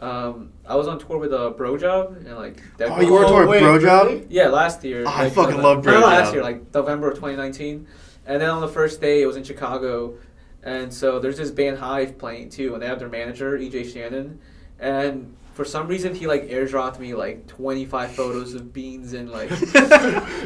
Um, 0.00 0.52
I 0.66 0.74
was 0.74 0.88
on 0.88 0.98
tour 0.98 1.16
with 1.18 1.32
a 1.32 1.50
bro 1.56 1.78
job 1.78 2.16
and 2.16 2.36
like. 2.36 2.62
that 2.78 2.90
Oh, 2.90 3.00
you 3.00 3.12
were 3.12 3.24
on 3.24 3.30
tour 3.32 3.46
with 3.46 3.60
Bro 3.60 3.78
Job? 3.80 4.26
Yeah, 4.28 4.48
last 4.48 4.84
year. 4.84 5.04
Oh, 5.06 5.10
I 5.10 5.30
fucking 5.30 5.62
love 5.62 5.82
Bro 5.82 5.94
No, 5.94 6.00
no, 6.00 6.06
Job. 6.06 6.12
last 6.18 6.32
year, 6.34 6.42
like 6.42 6.74
November 6.74 7.08
of 7.08 7.14
2019. 7.14 7.86
And 8.26 8.42
then 8.42 8.50
on 8.50 8.60
the 8.60 8.68
first 8.68 9.00
day, 9.00 9.22
it 9.22 9.26
was 9.26 9.36
in 9.36 9.44
Chicago. 9.44 10.14
And 10.62 10.92
so 10.92 11.18
there's 11.20 11.38
this 11.38 11.50
band 11.50 11.78
Hive 11.78 12.18
playing 12.18 12.50
too, 12.50 12.74
and 12.74 12.82
they 12.82 12.86
have 12.88 12.98
their 12.98 13.08
manager, 13.08 13.56
EJ 13.56 13.90
Shannon. 13.92 14.40
And 14.80 15.34
for 15.56 15.64
some 15.64 15.88
reason, 15.88 16.14
he 16.14 16.26
like 16.26 16.48
airdropped 16.50 16.98
me 16.98 17.14
like 17.14 17.46
25 17.46 18.12
photos 18.12 18.52
of 18.52 18.74
beans 18.74 19.14
in 19.14 19.30
like 19.32 19.50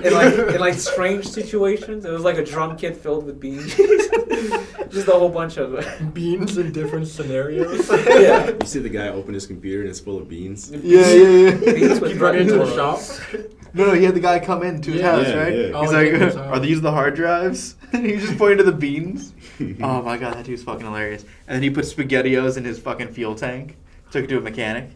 in 0.05 0.13
like 0.15 0.35
in 0.55 0.61
like 0.61 0.75
strange 0.75 1.27
situations. 1.27 2.05
It 2.05 2.11
was 2.13 2.23
like 2.23 2.39
a 2.39 2.45
drum 2.45 2.77
kit 2.77 2.97
filled 2.97 3.27
with 3.27 3.41
beans, 3.41 3.75
just 4.91 5.09
a 5.09 5.13
whole 5.13 5.29
bunch 5.29 5.57
of. 5.57 5.85
Beans 6.15 6.57
in 6.59 6.73
different 6.73 7.09
scenarios. 7.09 7.89
Yeah. 7.91 8.51
You 8.51 8.67
see 8.67 8.79
the 8.81 8.89
guy 8.89 9.09
open 9.09 9.35
his 9.35 9.47
computer 9.47 9.81
and 9.81 9.91
it's 9.91 10.01
full 10.01 10.19
of 10.19 10.29
beans. 10.29 10.71
Yeah, 10.71 11.07
yeah, 11.11 11.51
yeah. 11.51 11.73
Beans 11.75 12.01
with 12.01 12.13
you 12.13 12.19
brought 12.19 12.35
it 12.37 12.43
into 12.43 12.55
the 12.55 12.61
red 12.65 12.75
shop. 12.75 13.01
No, 13.75 13.87
no, 13.87 13.93
he 13.95 14.05
had 14.05 14.15
the 14.15 14.21
guy 14.21 14.39
come 14.41 14.63
into 14.63 14.91
his 14.93 15.01
Yeah. 15.01 15.11
house, 15.17 15.27
Yeah, 15.29 15.35
right? 15.43 15.55
yeah. 15.55 15.67
He's 15.67 15.75
Oh, 15.75 15.81
like, 15.93 16.05
he 16.07 16.11
came 16.11 16.19
to 16.21 16.27
his 16.27 16.35
house. 16.35 16.47
"Are 16.57 16.59
these 16.61 16.81
the 16.81 16.91
hard 16.93 17.15
drives?" 17.15 17.77
And 17.93 18.07
he 18.07 18.17
just 18.17 18.37
pointed 18.39 18.59
to 18.59 18.65
the 18.65 18.73
beans. 18.73 19.33
oh 19.83 20.03
my 20.03 20.17
god, 20.17 20.35
that 20.35 20.45
dude's 20.45 20.63
fucking 20.63 20.85
hilarious. 20.87 21.23
And 21.47 21.57
then 21.57 21.63
he 21.63 21.71
put 21.71 21.85
spaghettios 21.85 22.57
in 22.57 22.65
his 22.65 22.79
fucking 22.79 23.09
fuel 23.09 23.35
tank. 23.35 23.77
Took 24.11 24.25
it 24.25 24.29
to 24.29 24.39
a 24.39 24.41
mechanic. 24.41 24.91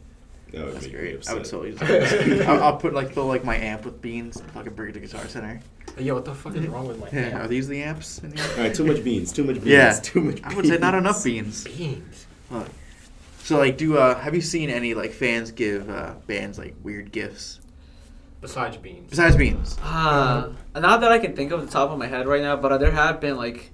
That 0.55 0.65
would 0.67 0.75
That's 0.75 0.85
make 0.87 0.95
me 0.95 0.99
great. 1.01 1.29
I 1.29 1.35
would 1.35 1.45
totally. 1.45 1.77
so 1.77 1.95
easily. 1.95 2.43
I'll, 2.45 2.63
I'll 2.63 2.77
put 2.77 2.93
like 2.95 3.13
fill 3.13 3.27
like 3.27 3.45
my 3.45 3.57
amp 3.57 3.85
with 3.85 4.01
beans 4.01 4.37
and 4.39 4.51
fucking 4.53 4.75
bring 4.75 4.91
it 4.91 4.93
to 4.95 5.01
Guitar 5.01 5.27
Center. 5.29 5.61
Yo, 5.99 6.15
what 6.15 6.25
the 6.25 6.35
fuck 6.35 6.57
is 6.57 6.67
wrong 6.67 6.89
with 6.89 6.99
my 6.99 7.09
Yeah, 7.13 7.27
are 7.27 7.31
hand? 7.41 7.49
these 7.51 7.69
the 7.69 7.83
amps? 7.83 8.19
in 8.19 8.33
here? 8.37 8.45
All 8.57 8.63
right, 8.65 8.75
too 8.75 8.85
much 8.85 9.05
beans. 9.05 9.33
Too 9.33 9.45
much 9.45 9.55
beans. 9.57 9.67
Yeah. 9.67 9.99
Too 10.03 10.21
much. 10.21 10.37
Beans. 10.37 10.47
I 10.47 10.55
would 10.55 10.67
say 10.67 10.79
not 10.79 10.95
enough 10.95 11.23
beans. 11.23 11.65
Beans. 11.65 12.27
Fuck. 12.51 12.69
So 13.45 13.59
like, 13.59 13.77
do 13.77 13.97
uh, 13.99 14.19
have 14.19 14.35
you 14.35 14.41
seen 14.41 14.71
any 14.71 14.95
like 14.95 15.13
fans 15.13 15.51
give 15.53 15.89
uh, 15.91 16.15
bands 16.27 16.59
like 16.59 16.75
weird 16.83 17.13
gifts 17.13 17.61
Besides 18.41 18.77
beans. 18.79 19.09
besides 19.11 19.37
beans? 19.37 19.79
Ah, 19.83 20.49
not 20.75 21.01
that 21.01 21.13
I 21.13 21.19
can 21.19 21.35
think 21.37 21.53
of 21.53 21.61
the 21.65 21.71
top 21.71 21.91
of 21.91 21.99
my 21.99 22.07
head 22.07 22.27
right 22.27 22.43
now, 22.43 22.57
but 22.57 22.77
there 22.79 22.91
have 22.91 23.21
been 23.21 23.37
like 23.37 23.71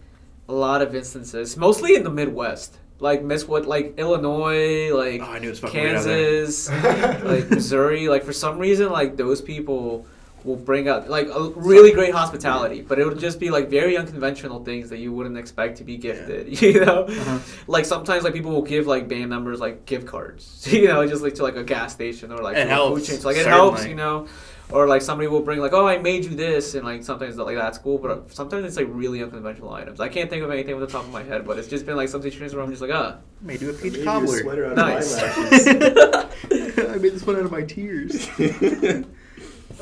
a 0.49 0.53
lot 0.53 0.83
of 0.83 0.95
instances, 0.95 1.57
mostly 1.57 1.95
in 1.97 2.03
the 2.05 2.11
Midwest, 2.11 2.79
like 3.01 3.23
Miss 3.23 3.49
what, 3.49 3.67
like 3.67 3.95
Illinois, 3.99 4.93
like 4.95 5.21
Oh, 5.23 5.25
I 5.33 5.39
knew 5.39 5.49
it 5.49 5.51
was 5.51 5.61
fucking 5.61 5.81
weird 5.81 5.97
out 5.97 6.05
there. 6.05 6.35
Kansas, 6.37 6.71
like 7.25 7.51
Missouri. 7.51 8.09
Like 8.09 8.25
for 8.25 8.33
some 8.33 8.59
reason, 8.59 8.91
like 8.91 9.17
those 9.17 9.41
people 9.43 10.07
will 10.45 10.57
bring 10.57 10.89
up 10.89 11.07
like 11.09 11.29
a 11.29 11.51
really 11.51 11.93
great 11.93 12.15
hospitality, 12.15 12.81
but 12.81 12.99
it 12.99 13.05
would 13.07 13.19
just 13.19 13.39
be 13.39 13.51
like 13.51 13.69
very 13.69 13.99
unconventional 13.99 14.65
things 14.65 14.89
that 14.89 14.97
you 14.99 15.13
wouldn't 15.13 15.37
expect 15.37 15.77
to 15.79 15.85
be 15.85 15.97
gifted. 15.99 16.61
You 16.63 16.85
know, 16.85 17.03
Uh-huh. 17.05 17.39
like 17.67 17.85
sometimes 17.85 18.25
like 18.25 18.33
people 18.33 18.51
will 18.51 18.63
give 18.63 18.87
like 18.87 19.07
band 19.07 19.29
members 19.29 19.61
like 19.61 19.85
gift 19.85 20.07
cards. 20.07 20.67
You 20.73 20.89
know, 20.89 21.07
just 21.07 21.23
like 21.23 21.35
to 21.35 21.43
like 21.43 21.57
a 21.57 21.65
gas 21.65 21.93
station 21.93 22.33
or 22.33 22.39
like 22.39 22.57
It 22.57 22.69
helps, 22.69 23.01
food 23.01 23.07
chain. 23.07 23.21
So, 23.21 23.29
like 23.29 23.37
it 23.37 23.45
certainly. 23.45 23.59
helps. 23.71 23.87
You 23.87 23.95
know. 23.97 24.27
Or 24.73 24.87
like 24.87 25.03
somebody 25.03 25.27
will 25.29 25.41
bring 25.43 25.59
like, 25.59 25.73
oh, 25.73 25.87
I 25.87 25.99
made 25.99 26.25
you 26.25 26.31
this, 26.35 26.75
and 26.75 26.85
like 26.85 27.03
sometimes 27.03 27.37
like 27.37 27.57
that's 27.57 27.77
cool, 27.79 27.99
but 27.99 28.33
sometimes 28.33 28.65
it's 28.65 28.77
like 28.77 28.87
really 28.89 29.23
unconventional 29.23 29.73
items. 29.73 30.01
I 30.01 30.09
can't 30.09 30.31
think 30.31 30.45
of 30.45 30.51
anything 30.51 30.75
off 30.75 30.81
the 30.81 30.87
top 30.87 31.05
of 31.05 31.11
my 31.11 31.23
head, 31.25 31.45
but 31.47 31.59
it's 31.59 31.67
just 31.69 31.87
been 31.87 31.97
like 31.97 32.09
some 32.09 32.23
situations 32.23 32.55
where 32.55 32.63
I'm 32.63 32.71
just 32.71 32.81
like, 32.83 32.93
ah, 32.93 33.17
Made 33.41 33.61
you 33.63 33.71
a 33.71 33.73
Made 33.73 33.83
peach 33.83 33.97
your 33.97 34.05
cobbler. 34.05 34.41
sweater 34.43 34.67
out 34.67 34.73
of 34.73 34.77
Nice. 34.79 35.17
eyelashes. 35.19 35.67
I 36.91 36.97
made 36.99 37.13
this 37.13 37.27
one 37.27 37.37
out 37.37 37.45
of 37.47 37.51
my 37.53 37.63
tears. 37.63 38.29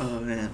Oh 0.01 0.21
man, 0.21 0.51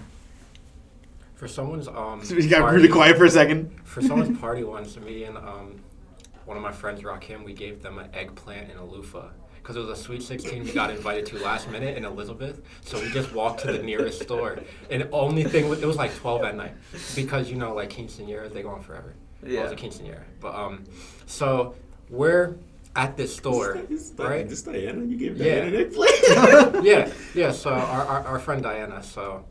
For 1.35 1.47
someone's 1.49 1.87
um. 1.87 2.25
so 2.25 2.35
you 2.35 2.49
got 2.49 2.61
party- 2.63 2.77
really 2.79 2.89
quiet 2.89 3.19
for 3.19 3.27
a 3.27 3.31
second. 3.31 3.71
For 3.85 4.01
someone's 4.01 4.39
party 4.39 4.65
once, 4.65 4.97
me 4.97 5.25
and 5.25 5.37
um, 5.37 5.79
one 6.47 6.57
of 6.57 6.63
my 6.63 6.73
friends, 6.73 7.03
Rakim, 7.03 7.45
we 7.45 7.53
gave 7.53 7.83
them 7.83 7.99
an 7.99 8.09
eggplant 8.15 8.71
and 8.71 8.81
a 8.81 8.85
loofah. 8.85 9.29
Because 9.65 9.77
it 9.77 9.81
was 9.81 9.99
a 9.99 10.03
Sweet 10.03 10.23
16 10.23 10.63
we 10.63 10.73
got 10.73 10.91
invited 10.91 11.25
to 11.25 11.39
last 11.39 11.71
minute 11.71 11.97
in 11.97 12.05
Elizabeth. 12.05 12.61
So 12.85 13.01
we 13.01 13.09
just 13.09 13.33
walked 13.33 13.61
to 13.63 13.73
the 13.73 13.83
nearest 13.83 14.21
store. 14.21 14.59
And 14.91 15.01
the 15.01 15.11
only 15.11 15.43
thing, 15.43 15.71
was, 15.71 15.83
it 15.83 15.87
was 15.87 15.97
like 15.97 16.15
12 16.17 16.43
at 16.43 16.55
night. 16.55 16.75
Because, 17.17 17.49
you 17.51 17.57
know, 17.57 17.73
like 17.75 17.89
quinceañeras, 17.89 18.53
they 18.53 18.61
go 18.63 18.69
on 18.69 18.83
forever. 18.83 19.15
Well, 19.43 19.51
it 19.53 19.63
was 19.63 19.73
a 19.73 19.75
Yeah. 19.75 19.81
quinceañera. 19.81 20.23
But, 20.39 20.55
um, 20.55 20.85
so 21.25 21.77
we're 22.11 22.57
at 22.95 23.17
this 23.17 23.35
store, 23.35 23.79
Is 23.89 24.11
that- 24.11 24.29
right? 24.29 24.47
This 24.47 24.61
Diana, 24.61 25.03
you 25.03 25.17
gave 25.17 25.39
Yeah. 25.39 25.63
Diana 25.63 25.67
an 25.79 25.87
eggplant. 25.87 26.85
yeah, 26.85 27.11
yeah. 27.35 27.51
So 27.51 27.71
our, 27.71 28.05
our, 28.05 28.27
our 28.27 28.39
friend 28.39 28.63
Diana. 28.63 29.03
So 29.03 29.47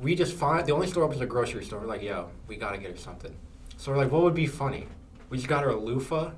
we 0.00 0.16
just 0.16 0.34
find 0.34 0.66
the 0.66 0.72
only 0.72 0.88
store 0.88 1.04
open 1.04 1.14
is 1.14 1.22
a 1.22 1.26
grocery 1.26 1.64
store. 1.64 1.78
We're 1.78 1.86
like, 1.86 2.02
yo, 2.02 2.28
we 2.48 2.56
gotta 2.56 2.78
get 2.78 2.90
her 2.90 2.96
something. 2.96 3.32
So 3.76 3.92
we're 3.92 3.98
like, 3.98 4.10
what 4.10 4.22
would 4.24 4.34
be 4.34 4.48
funny? 4.48 4.88
We 5.30 5.36
just 5.38 5.48
got 5.48 5.62
her 5.62 5.70
a 5.70 5.76
loofah 5.76 6.26
and 6.26 6.34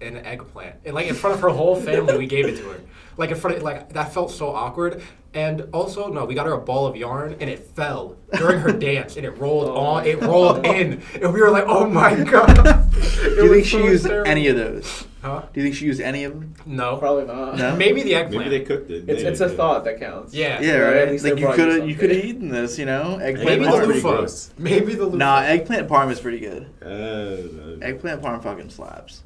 an 0.00 0.16
eggplant, 0.18 0.76
and 0.84 0.94
like 0.94 1.06
in 1.06 1.14
front 1.14 1.34
of 1.36 1.42
her 1.42 1.48
whole 1.48 1.76
family, 1.76 2.16
we 2.16 2.26
gave 2.26 2.46
it 2.46 2.56
to 2.58 2.68
her. 2.70 2.80
Like 3.16 3.30
in 3.30 3.36
front 3.36 3.56
of 3.56 3.62
like 3.62 3.92
that 3.94 4.12
felt 4.12 4.30
so 4.30 4.48
awkward. 4.48 5.02
And 5.34 5.68
also, 5.74 6.08
no, 6.10 6.24
we 6.24 6.34
got 6.34 6.46
her 6.46 6.52
a 6.54 6.58
ball 6.60 6.86
of 6.86 6.96
yarn, 6.96 7.36
and 7.38 7.50
it 7.50 7.58
fell 7.60 8.16
during 8.38 8.60
her 8.60 8.72
dance, 8.72 9.16
and 9.16 9.26
it 9.26 9.32
rolled 9.36 9.68
Oh 9.68 9.76
on, 9.76 10.06
it 10.06 10.20
rolled 10.22 10.62
God. 10.64 10.74
in, 10.74 11.02
and 11.22 11.34
we 11.34 11.40
were 11.42 11.50
like, 11.50 11.64
oh 11.66 11.86
my 11.86 12.14
god. 12.24 12.90
Do 12.94 13.44
you 13.44 13.52
think 13.52 13.66
she 13.66 13.76
used 13.76 14.06
any 14.06 14.48
of 14.48 14.56
those? 14.56 15.04
Huh? 15.20 15.42
Do 15.52 15.60
you 15.60 15.66
think 15.66 15.76
she 15.76 15.84
used 15.84 16.00
any 16.00 16.24
of 16.24 16.32
them? 16.32 16.54
No. 16.64 16.96
probably 16.96 17.26
not. 17.26 17.56
No? 17.56 17.76
Maybe 17.76 18.02
the 18.02 18.14
eggplant. 18.14 18.46
Maybe 18.46 18.58
they 18.58 18.64
cooked 18.64 18.90
it. 18.90 19.06
It's, 19.08 19.22
it's 19.22 19.40
a 19.40 19.48
thought 19.50 19.84
that 19.84 20.00
counts. 20.00 20.32
Yeah. 20.32 20.60
Yeah, 20.62 20.76
Or 20.76 20.94
right. 20.94 21.10
least 21.10 21.24
Like 21.24 21.38
you 21.38 21.48
could 21.52 21.68
have, 21.80 21.88
you 21.88 21.94
could 21.94 22.10
have 22.10 22.24
eaten 22.24 22.48
this, 22.48 22.78
you 22.78 22.86
know, 22.86 23.18
eggplant 23.18 23.60
Maybe 23.60 23.64
the 23.64 23.70
parm. 23.70 23.84
pretty 23.84 24.00
loofah. 24.00 24.52
Maybe 24.58 24.94
the 24.94 25.04
loofah. 25.04 25.16
Nah, 25.16 25.40
eggplant 25.40 25.88
parm 25.88 26.10
is 26.10 26.20
pretty 26.20 26.38
good. 26.40 26.70
Uh, 26.80 27.84
Eggplant 27.84 28.22
parm 28.22 28.42
fucking 28.42 28.70
slaps. 28.70 29.24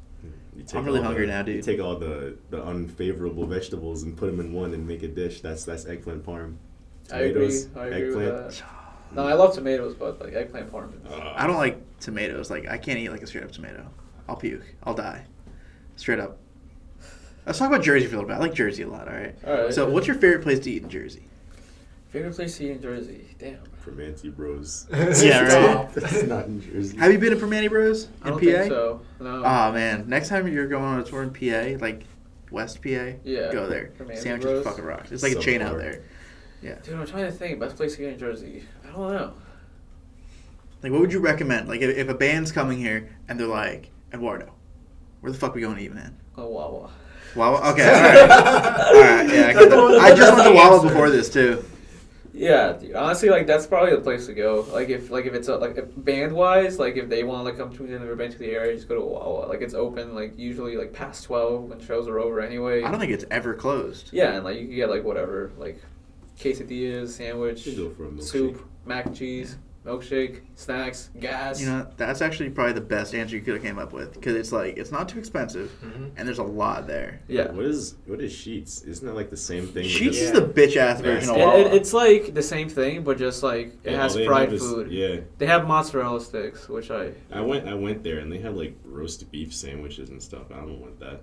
You 0.63 0.67
take 0.67 0.75
I'm 0.79 0.85
really 0.85 0.99
all 0.99 1.05
hungry 1.05 1.25
the- 1.25 1.31
now, 1.31 1.41
dude. 1.43 1.55
You 1.57 1.61
take 1.61 1.79
all 1.79 1.95
the, 1.97 2.35
the 2.49 2.63
unfavorable 2.63 3.45
vegetables 3.45 4.03
and 4.03 4.15
put 4.17 4.27
them 4.27 4.39
in 4.39 4.53
one 4.53 4.73
and 4.73 4.87
make 4.87 5.03
a 5.03 5.07
dish. 5.07 5.41
That's 5.41 5.63
that's 5.65 5.85
eggplant 5.85 6.25
parm. 6.25 6.55
I 7.11 7.19
agree. 7.19 7.47
Tomatoes, 7.47 7.69
I 7.75 7.85
agree 7.87 8.07
eggplant. 8.07 8.45
with 8.45 8.57
that. 8.59 8.63
No, 9.15 9.27
I 9.27 9.33
love 9.33 9.53
tomatoes, 9.53 9.93
but 9.93 10.19
like 10.21 10.33
eggplant 10.33 10.71
parm. 10.71 11.05
is- 11.05 11.11
Uh, 11.11 11.33
I 11.35 11.45
don't 11.45 11.57
like 11.57 11.99
tomatoes. 11.99 12.49
Like 12.49 12.67
I 12.67 12.77
can't 12.77 12.97
eat 12.97 13.09
like 13.09 13.21
a 13.21 13.27
straight 13.27 13.43
up 13.43 13.51
tomato. 13.51 13.85
I'll 14.27 14.35
puke. 14.37 14.63
I'll 14.83 14.93
die. 14.95 15.25
Straight 15.97 16.19
up. 16.19 16.37
Let's 17.45 17.59
talk 17.59 17.67
about 17.67 17.83
Jersey 17.83 18.05
for 18.07 18.15
a 18.15 18.19
little 18.19 18.29
bit. 18.29 18.35
I 18.35 18.39
like 18.39 18.53
Jersey 18.53 18.83
a 18.83 18.87
lot. 18.87 19.07
All 19.09 19.13
right. 19.13 19.35
All 19.45 19.53
right. 19.65 19.73
So, 19.73 19.89
what's 19.89 20.07
your 20.07 20.15
favorite 20.15 20.43
place 20.43 20.59
to 20.61 20.71
eat 20.71 20.83
in 20.83 20.89
Jersey? 20.89 21.27
Favorite 22.13 22.35
place 22.35 22.57
to 22.59 22.65
eat 22.65 22.71
in 22.71 22.81
Jersey? 22.81 23.35
Damn. 23.39 23.57
Primanti 23.83 24.33
Bros. 24.33 24.85
Yeah, 24.91 25.41
right. 25.41 25.49
Stop. 25.51 25.93
That's 25.93 26.23
not 26.23 26.45
in 26.45 26.61
Jersey. 26.61 26.95
Have 26.97 27.11
you 27.11 27.17
been 27.17 27.31
to 27.31 27.43
Primanti 27.43 27.69
Bros 27.69 28.07
I 28.21 28.27
in 28.29 28.33
don't 28.33 28.39
PA? 28.39 28.45
think 28.45 28.71
so. 28.71 29.01
No. 29.19 29.43
Oh 29.43 29.71
man, 29.71 30.07
next 30.07 30.29
time 30.29 30.47
you're 30.47 30.67
going 30.67 30.83
on 30.83 30.99
a 30.99 31.03
tour 31.03 31.23
in 31.23 31.31
PA, 31.33 31.83
like 31.83 32.03
West 32.51 32.83
PA, 32.83 33.13
Yeah. 33.23 33.51
go 33.51 33.67
there. 33.67 33.91
Primanti 33.97 34.19
Sandwiches 34.19 34.61
Bros. 34.61 34.63
fucking 34.63 34.85
rocks. 34.85 35.11
It's 35.11 35.23
like 35.23 35.31
a 35.31 35.35
So 35.35 35.41
chain 35.41 35.63
out 35.63 35.77
there. 35.79 36.03
Yeah. 36.61 36.75
Dude, 36.83 36.93
I'm 36.93 37.07
trying 37.07 37.25
to 37.25 37.31
think. 37.31 37.59
Best 37.59 37.75
place 37.75 37.95
to 37.95 38.01
get 38.01 38.13
in 38.13 38.19
Jersey. 38.19 38.63
I 38.87 38.91
don't 38.91 39.11
know. 39.11 39.33
Like, 40.83 40.91
what 40.91 41.01
would 41.01 41.11
you 41.11 41.19
recommend? 41.19 41.67
Like, 41.67 41.81
if, 41.81 41.97
if 41.97 42.09
a 42.09 42.13
band's 42.13 42.51
coming 42.51 42.77
here 42.77 43.09
and 43.27 43.39
they're 43.39 43.47
like, 43.47 43.89
Eduardo, 44.13 44.53
where 45.21 45.31
the 45.31 45.37
fuck 45.37 45.55
we 45.55 45.61
going 45.61 45.77
to 45.77 45.81
eat, 45.81 45.93
man? 45.93 46.15
Oh, 46.37 46.47
Wawa. 46.47 46.91
Wawa. 47.35 47.71
Okay. 47.71 47.87
All 47.87 48.01
right. 48.01 48.29
all 48.29 49.01
right. 49.01 49.29
Yeah. 49.29 49.53
I. 49.57 50.11
I 50.11 50.15
just 50.15 50.33
went 50.37 50.47
to 50.47 50.53
Wawa 50.53 50.81
before 50.83 51.09
this 51.09 51.29
too. 51.29 51.65
Yeah, 52.33 52.73
dude. 52.73 52.95
Honestly, 52.95 53.29
like 53.29 53.45
that's 53.45 53.67
probably 53.67 53.91
the 53.91 54.01
place 54.01 54.25
to 54.25 54.33
go. 54.33 54.65
Like 54.71 54.89
if 54.89 55.11
like 55.11 55.25
if 55.25 55.33
it's 55.33 55.47
a, 55.47 55.55
like 55.57 55.77
band 56.03 56.33
wise, 56.33 56.79
like 56.79 56.97
if 56.97 57.07
they 57.07 57.23
want 57.23 57.41
to 57.41 57.43
like 57.43 57.57
come 57.57 57.71
to 57.75 57.83
never 57.83 58.15
been 58.15 58.31
to 58.31 58.37
the 58.39 58.49
area, 58.49 58.75
just 58.75 58.89
go 58.89 58.95
to 58.95 59.01
Wawa. 59.01 59.45
Like 59.45 59.61
it's 59.61 59.75
open 59.75 60.15
like 60.15 60.37
usually 60.37 60.75
like 60.75 60.93
past 60.93 61.23
twelve 61.25 61.65
when 61.69 61.79
shows 61.79 62.07
are 62.07 62.19
over 62.19 62.41
anyway. 62.41 62.81
I 62.83 62.89
don't 62.89 62.99
think 62.99 63.11
it's 63.11 63.25
ever 63.29 63.53
closed. 63.53 64.09
Yeah, 64.11 64.33
and 64.33 64.43
like 64.43 64.57
you 64.57 64.65
can 64.65 64.75
get 64.75 64.89
like 64.89 65.03
whatever 65.03 65.51
like 65.57 65.79
quesadillas, 66.39 67.09
sandwich, 67.09 67.67
You 67.67 67.89
go 67.89 67.95
for 67.95 68.05
a 68.05 68.09
milkshake. 68.09 68.23
soup, 68.23 68.67
mac 68.85 69.05
and 69.05 69.15
cheese. 69.15 69.57
Milkshake, 69.85 70.39
snacks, 70.55 71.09
gas. 71.19 71.59
You 71.59 71.67
know, 71.67 71.87
that's 71.97 72.21
actually 72.21 72.49
probably 72.51 72.71
the 72.73 72.79
best 72.81 73.13
answer 73.13 73.35
you 73.35 73.41
could 73.41 73.55
have 73.55 73.63
came 73.63 73.77
up 73.77 73.91
with 73.91 74.13
because 74.13 74.35
it's 74.35 74.51
like 74.53 74.77
it's 74.77 74.91
not 74.91 75.09
too 75.09 75.19
expensive 75.19 75.71
Mhm. 75.83 76.11
and 76.15 76.25
there's 76.27 76.37
a 76.39 76.43
lot 76.43 76.87
there. 76.87 77.19
yeah. 77.27 77.51
What 77.51 77.65
is 77.65 77.95
what 78.05 78.21
is 78.21 78.31
Sheetz? 78.33 78.87
Isn't 78.87 79.05
that 79.07 79.13
like 79.13 79.29
the 79.29 79.35
same 79.37 79.67
thing? 79.67 79.83
Sheetz 79.83 79.99
just- 80.13 80.19
is 80.21 80.31
the 80.31 80.41
bitch 80.41 80.77
ass 80.77 81.01
version 81.01 81.31
of 81.31 81.35
It, 81.35 81.39
Wawa. 81.39 81.59
it- 81.59 81.73
it's 81.73 81.93
like 81.93 82.33
the 82.33 82.41
same 82.41 82.69
thing, 82.69 83.03
but 83.03 83.17
just 83.17 83.43
like 83.43 83.73
it 83.83 83.91
Yeah, 83.91 84.01
has 84.01 84.15
fried 84.15 84.45
have 84.49 84.53
is- 84.53 84.61
food. 84.61 84.89
Yeah, 84.91 85.17
They 85.37 85.47
have 85.47 85.67
mozzarella 85.67 86.21
sticks, 86.21 86.69
which 86.69 86.89
I 86.89 87.11
I 87.31 87.41
went 87.41 87.67
I 87.67 87.73
went 87.73 88.03
there 88.03 88.19
and 88.19 88.31
they 88.31 88.37
have 88.39 88.55
like 88.55 88.75
roast 88.85 89.29
beef 89.31 89.53
sandwiches 89.53 90.09
and 90.09 90.21
stuff. 90.23 90.43
I 90.51 90.57
don't 90.61 90.79
want 90.79 90.99
that. 91.01 91.21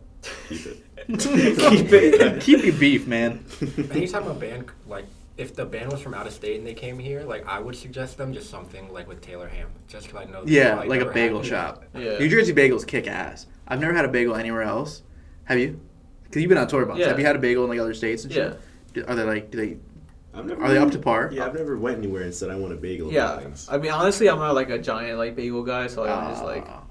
Keep 0.51 0.67
it. 0.67 0.83
Keep 1.19 1.93
it. 1.95 2.41
Keep 2.43 2.65
your 2.67 2.75
beef, 2.75 3.07
man. 3.07 3.43
Anytime 3.91 4.27
a 4.27 4.35
band 4.35 4.67
like 4.87 5.07
if 5.41 5.55
the 5.57 5.65
band 5.65 5.91
was 5.91 6.01
from 6.01 6.15
out 6.15 6.27
of 6.27 6.33
state 6.33 6.59
and 6.59 6.67
they 6.67 6.75
came 6.75 6.99
here, 6.99 7.23
like 7.23 7.47
I 7.47 7.59
would 7.59 7.75
suggest 7.75 8.17
them 8.19 8.33
just 8.33 8.51
something 8.51 8.93
like 8.93 9.09
with 9.09 9.21
Taylor 9.21 9.49
ham, 9.49 9.69
just 9.89 10.07
because 10.07 10.27
I 10.27 10.31
know. 10.31 10.45
they 10.45 10.53
Yeah, 10.53 10.81
like 10.83 11.01
a 11.01 11.07
bagel 11.07 11.43
shop. 11.43 11.85
Yeah. 11.95 12.19
New 12.19 12.29
Jersey 12.29 12.53
bagels 12.53 12.87
kick 12.87 13.07
ass. 13.07 13.47
I've 13.67 13.81
never 13.81 13.93
had 13.95 14.05
a 14.05 14.09
bagel 14.09 14.35
anywhere 14.37 14.63
else. 14.63 15.03
Have 15.45 15.59
you? 15.59 15.81
Because 16.25 16.43
you've 16.43 16.49
been 16.49 16.59
on 16.59 16.69
tour 16.69 16.85
bus. 16.87 16.99
Yeah. 16.99 17.09
Have 17.09 17.19
you 17.19 17.27
had 17.27 17.37
a 17.37 17.41
bagel 17.41 17.65
in 17.65 17.71
like 17.71 17.81
other 17.81 17.95
states 17.95 18.25
and 18.25 18.33
yeah 18.33 18.51
shit? 18.51 18.61
Do- 18.95 19.05
Are 19.09 19.15
they 19.15 19.25
like? 19.25 19.51
Do 19.51 19.59
they? 19.59 19.79
I've 20.33 20.45
never 20.47 20.63
Are 20.63 20.69
they 20.69 20.79
up 20.79 20.91
to 20.93 20.99
par? 20.99 21.31
Yeah, 21.33 21.47
I've 21.47 21.55
never 21.55 21.77
went 21.77 21.99
anywhere 21.99 22.23
and 22.23 22.33
said 22.35 22.51
I 22.51 22.57
want 22.57 22.73
a 22.73 22.77
bagel. 22.77 23.13
yeah. 23.13 23.41
I 23.69 23.79
mean, 23.79 23.91
honestly, 23.91 24.29
I'm 24.29 24.39
not 24.39 24.55
like 24.55 24.71
a 24.71 24.79
giant 24.79 25.19
like 25.19 25.35
bagel 25.35 25.63
guy, 25.65 25.87
so 25.89 26.05
I'm 26.05 26.31
just 26.31 26.45
like 26.45 26.65
Ah. 26.69 26.83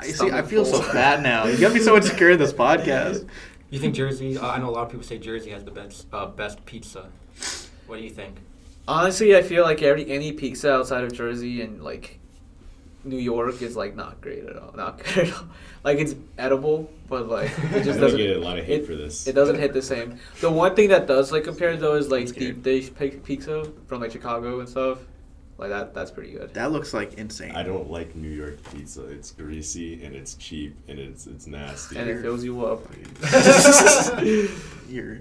I 0.00 0.04
see. 0.06 0.12
I 0.12 0.14
stomach 0.14 0.46
feel 0.46 0.64
so 0.64 0.80
bad 0.92 1.22
now. 1.22 1.46
You 1.46 1.58
got 1.58 1.72
me 1.72 1.80
so 1.80 1.96
insecure 1.98 2.30
in 2.30 2.38
this 2.38 2.52
podcast. 2.52 3.28
You 3.70 3.78
think 3.78 3.94
Jersey? 3.94 4.38
Uh, 4.38 4.46
I 4.48 4.58
know 4.58 4.68
a 4.68 4.70
lot 4.70 4.84
of 4.84 4.90
people 4.90 5.04
say 5.04 5.18
Jersey 5.18 5.50
has 5.50 5.64
the 5.64 5.70
best 5.70 6.06
uh, 6.12 6.26
best 6.26 6.64
pizza. 6.64 7.10
What 7.86 7.96
do 7.98 8.02
you 8.02 8.10
think? 8.10 8.36
honestly, 8.86 9.34
I 9.34 9.42
feel 9.42 9.62
like 9.64 9.80
every 9.82 10.10
any 10.10 10.32
pizza 10.32 10.70
outside 10.72 11.04
of 11.04 11.12
Jersey 11.12 11.62
and 11.62 11.82
like 11.82 12.18
New 13.02 13.16
York 13.18 13.62
is 13.62 13.76
like 13.76 13.94
not 13.96 14.20
great 14.20 14.44
at 14.44 14.56
all. 14.56 14.72
Not 14.76 14.98
good 15.04 15.28
at 15.28 15.34
all. 15.34 15.44
Like 15.84 15.98
it's 15.98 16.14
edible, 16.38 16.90
but 17.08 17.28
like 17.28 17.50
it 17.72 17.84
just 17.84 17.86
don't 18.00 18.00
doesn't. 18.00 18.18
get 18.18 18.36
a 18.36 18.40
lot 18.40 18.58
of 18.58 18.64
hate 18.64 18.82
it- 18.82 18.86
for 18.86 18.94
this. 18.94 19.26
It 19.26 19.34
doesn't 19.34 19.56
hit 19.58 19.72
the 19.72 19.82
same. 19.82 20.18
The 20.40 20.50
one 20.50 20.74
thing 20.74 20.88
that 20.90 21.06
does 21.06 21.32
like 21.32 21.44
compare 21.44 21.76
though 21.76 21.94
is 21.94 22.10
like 22.10 22.28
I'm 22.28 22.32
deep 22.34 22.62
dish 22.62 22.90
pizza 23.24 23.70
from 23.86 24.00
like 24.00 24.12
Chicago 24.12 24.60
and 24.60 24.68
stuff. 24.68 24.98
Like 25.56 25.68
that, 25.70 25.94
that's 25.94 26.10
pretty 26.10 26.32
good. 26.32 26.52
That 26.54 26.72
looks 26.72 26.92
like 26.92 27.14
insane. 27.14 27.52
I 27.52 27.62
don't 27.62 27.88
like 27.88 28.16
New 28.16 28.28
York 28.30 28.58
pizza. 28.72 29.04
It's 29.04 29.30
greasy 29.30 30.02
and 30.04 30.14
it's 30.14 30.34
cheap 30.34 30.76
and 30.88 30.98
it's 30.98 31.26
it's 31.28 31.46
nasty. 31.46 31.96
And 31.96 32.10
it 32.10 32.22
fills 32.22 32.42
you 32.42 32.66
up. 32.66 32.82
You're 34.88 35.20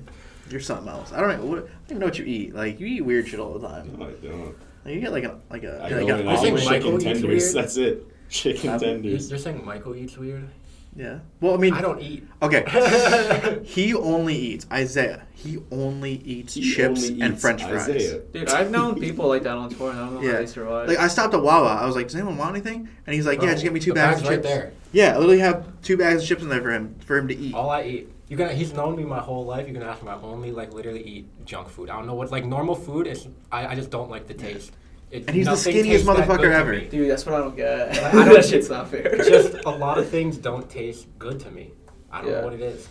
you're 0.49 0.59
something 0.61 0.87
else. 0.87 1.11
I 1.11 1.19
don't 1.21 1.29
know. 1.39 1.45
What, 1.45 1.57
I 1.59 1.61
don't 1.61 1.69
even 1.89 1.99
know 1.99 2.05
what 2.07 2.19
you 2.19 2.25
eat. 2.25 2.53
Like 2.55 2.79
you 2.79 2.87
eat 2.87 3.01
weird 3.01 3.27
shit 3.27 3.39
all 3.39 3.57
the 3.57 3.67
time. 3.67 3.95
No, 3.97 4.05
I 4.07 4.11
don't. 4.11 4.55
Like, 4.85 4.93
you 4.95 4.99
get 5.01 5.11
like 5.13 5.23
a 5.23 5.39
like 5.49 5.63
a 5.63 5.77
I 5.83 5.89
like 5.89 6.07
go 6.07 6.15
an 6.15 6.27
I 6.27 6.33
I 6.33 6.37
think. 6.37 6.55
Michael 6.65 6.69
chicken 6.69 6.93
eats 6.95 7.03
tenders. 7.03 7.23
weird. 7.53 7.55
That's 7.55 7.77
it. 7.77 8.07
Chicken 8.29 8.69
Um, 8.71 8.79
tenders. 8.79 9.29
You're 9.29 9.39
saying 9.39 9.63
Michael 9.65 9.95
eats 9.95 10.17
weird? 10.17 10.49
Yeah. 10.95 11.19
Well, 11.41 11.55
I 11.55 11.57
mean, 11.57 11.73
I 11.73 11.81
don't 11.81 11.99
eat. 12.01 12.27
Okay. 12.43 13.61
he 13.63 13.95
only 13.95 14.35
eats 14.35 14.67
Isaiah. 14.71 15.23
He 15.33 15.57
only 15.71 16.13
eats 16.23 16.53
He 16.53 16.71
chips 16.71 17.09
only 17.09 17.21
and 17.21 17.33
eats 17.33 17.41
French 17.41 17.63
fries. 17.63 17.89
Isaiah. 17.89 18.19
Dude, 18.31 18.49
I've 18.49 18.69
known 18.69 18.99
people 18.99 19.27
like 19.27 19.41
that 19.43 19.57
on 19.57 19.69
tour, 19.71 19.89
and 19.89 19.99
I 19.99 20.05
don't 20.05 20.13
know 20.15 20.21
Yeah. 20.21 20.33
how 20.33 20.37
they 20.39 20.45
survive. 20.45 20.87
Like 20.89 20.99
I 20.99 21.07
stopped 21.07 21.33
at 21.33 21.41
Wawa. 21.41 21.69
I 21.81 21.85
was 21.87 21.95
like, 21.95 22.07
"Does 22.07 22.15
anyone 22.15 22.37
want 22.37 22.51
anything?" 22.55 22.87
And 23.07 23.15
he's 23.15 23.25
like, 23.25 23.39
"Yeah, 23.39 23.45
Bro, 23.45 23.51
just 23.53 23.63
get 23.63 23.73
me 23.73 23.79
two 23.79 23.91
the 23.91 23.95
bags 23.95 24.21
of 24.21 24.27
bag's 24.27 24.35
chips." 24.35 24.45
right 24.45 24.55
there. 24.55 24.71
Yeah, 24.91 25.13
I 25.15 25.17
literally 25.17 25.39
have 25.39 25.65
two 25.81 25.97
bags 25.97 26.21
of 26.21 26.27
chips 26.27 26.43
in 26.43 26.49
there 26.49 26.61
for 26.61 26.71
him 26.71 26.95
for 27.05 27.17
him 27.17 27.27
to 27.27 27.35
eat. 27.35 27.55
All 27.55 27.71
I 27.71 27.83
eat. 27.83 28.12
You 28.29 28.37
gonna? 28.37 28.53
He's 28.53 28.73
known 28.73 28.95
me 28.95 29.03
my 29.03 29.19
whole 29.19 29.45
life. 29.45 29.67
You 29.67 29.73
can 29.73 29.83
ask 29.83 30.01
him. 30.01 30.07
I 30.07 30.15
only 30.21 30.51
like 30.51 30.73
literally 30.73 31.03
eat 31.03 31.45
junk 31.45 31.69
food. 31.69 31.89
I 31.89 31.97
don't 31.97 32.07
know 32.07 32.15
what 32.15 32.31
like 32.31 32.45
normal 32.45 32.75
food 32.75 33.05
is. 33.07 33.27
I, 33.51 33.67
I 33.67 33.75
just 33.75 33.89
don't 33.89 34.09
like 34.09 34.27
the 34.27 34.33
taste. 34.33 34.71
It, 35.11 35.27
And 35.27 35.35
he's 35.35 35.45
the 35.45 35.51
skinniest 35.51 36.03
motherfucker 36.03 36.51
ever. 36.51 36.79
Dude, 36.79 37.11
that's 37.11 37.25
what 37.25 37.35
I 37.35 37.39
don't 37.39 37.55
get. 37.55 37.91
I 38.03 38.11
don't- 38.11 38.33
that 38.33 38.45
shit's 38.45 38.69
not 38.69 38.89
fair. 38.89 39.15
Just 39.23 39.53
a 39.65 39.69
lot 39.69 39.99
of 39.99 40.09
things 40.09 40.37
don't 40.37 40.67
taste 40.67 41.05
good 41.19 41.39
to 41.41 41.51
me. 41.51 41.71
I 42.11 42.21
don't 42.21 42.31
Yeah. 42.31 42.39
know 42.39 42.45
what 42.45 42.53
it 42.53 42.61
is. 42.61 42.87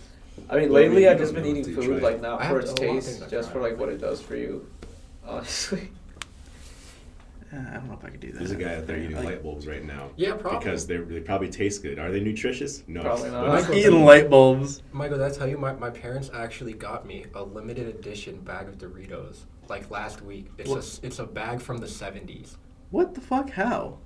I 0.48 0.56
mean, 0.56 0.68
Well, 0.70 0.78
I 0.82 0.86
lately 0.86 1.00
mean, 1.02 1.08
I've 1.08 1.18
just 1.18 1.34
been 1.34 1.44
eating 1.46 1.64
food 1.74 2.00
like 2.02 2.16
it. 2.16 2.22
not 2.22 2.40
I 2.42 2.48
for 2.48 2.60
its 2.60 2.70
a 2.70 2.74
lot 2.74 2.84
of 2.84 2.94
taste, 3.04 3.28
just 3.28 3.50
for 3.50 3.60
like 3.60 3.76
what 3.78 3.88
it 3.88 3.98
does 4.00 4.20
for 4.22 4.36
you. 4.36 4.66
Honestly. 5.26 5.90
Uh, 7.52 7.56
I 7.70 7.74
don't 7.74 7.86
know 7.88 7.94
if 7.98 8.04
I 8.04 8.08
could 8.08 8.20
do 8.20 8.32
that. 8.32 8.38
There's 8.38 8.50
a 8.52 8.56
guy 8.56 8.76
out 8.76 8.86
there 8.86 8.96
eating 8.96 9.14
Like, 9.16 9.24
light 9.26 9.42
bulbs 9.42 9.66
right 9.66 9.84
now. 9.84 10.10
Yeah, 10.16 10.34
probably. 10.36 10.58
Because 10.60 10.86
they 10.86 10.96
they 10.96 11.20
probably 11.20 11.50
taste 11.50 11.82
good. 11.82 11.98
Are 11.98 12.10
they 12.10 12.20
nutritious? 12.20 12.82
No. 12.86 13.02
Probably 13.02 13.30
not. 13.30 13.46
Michael- 13.48 13.74
Eating 13.74 14.04
light 14.04 14.30
bulbs. 14.30 14.82
Michael, 14.92 15.18
did 15.18 15.26
I 15.26 15.30
tell 15.30 15.46
you 15.48 15.58
my, 15.58 15.72
my 15.74 15.90
parents 15.90 16.30
actually 16.32 16.72
got 16.72 17.04
me 17.06 17.26
a 17.34 17.42
limited 17.42 17.88
edition 17.88 18.40
bag 18.40 18.68
of 18.68 18.78
Doritos 18.78 19.40
like 19.68 19.90
last 19.90 20.22
week. 20.22 20.46
It's 20.56 20.68
a 20.70 20.72
What? 20.72 20.78
s- 20.78 21.00
it's 21.02 21.18
a 21.18 21.24
bag 21.26 21.60
from 21.60 21.76
the 21.78 21.88
seventies. 21.88 22.56
What 22.90 23.14
the 23.14 23.20
fuck? 23.20 23.50
How? 23.50 23.98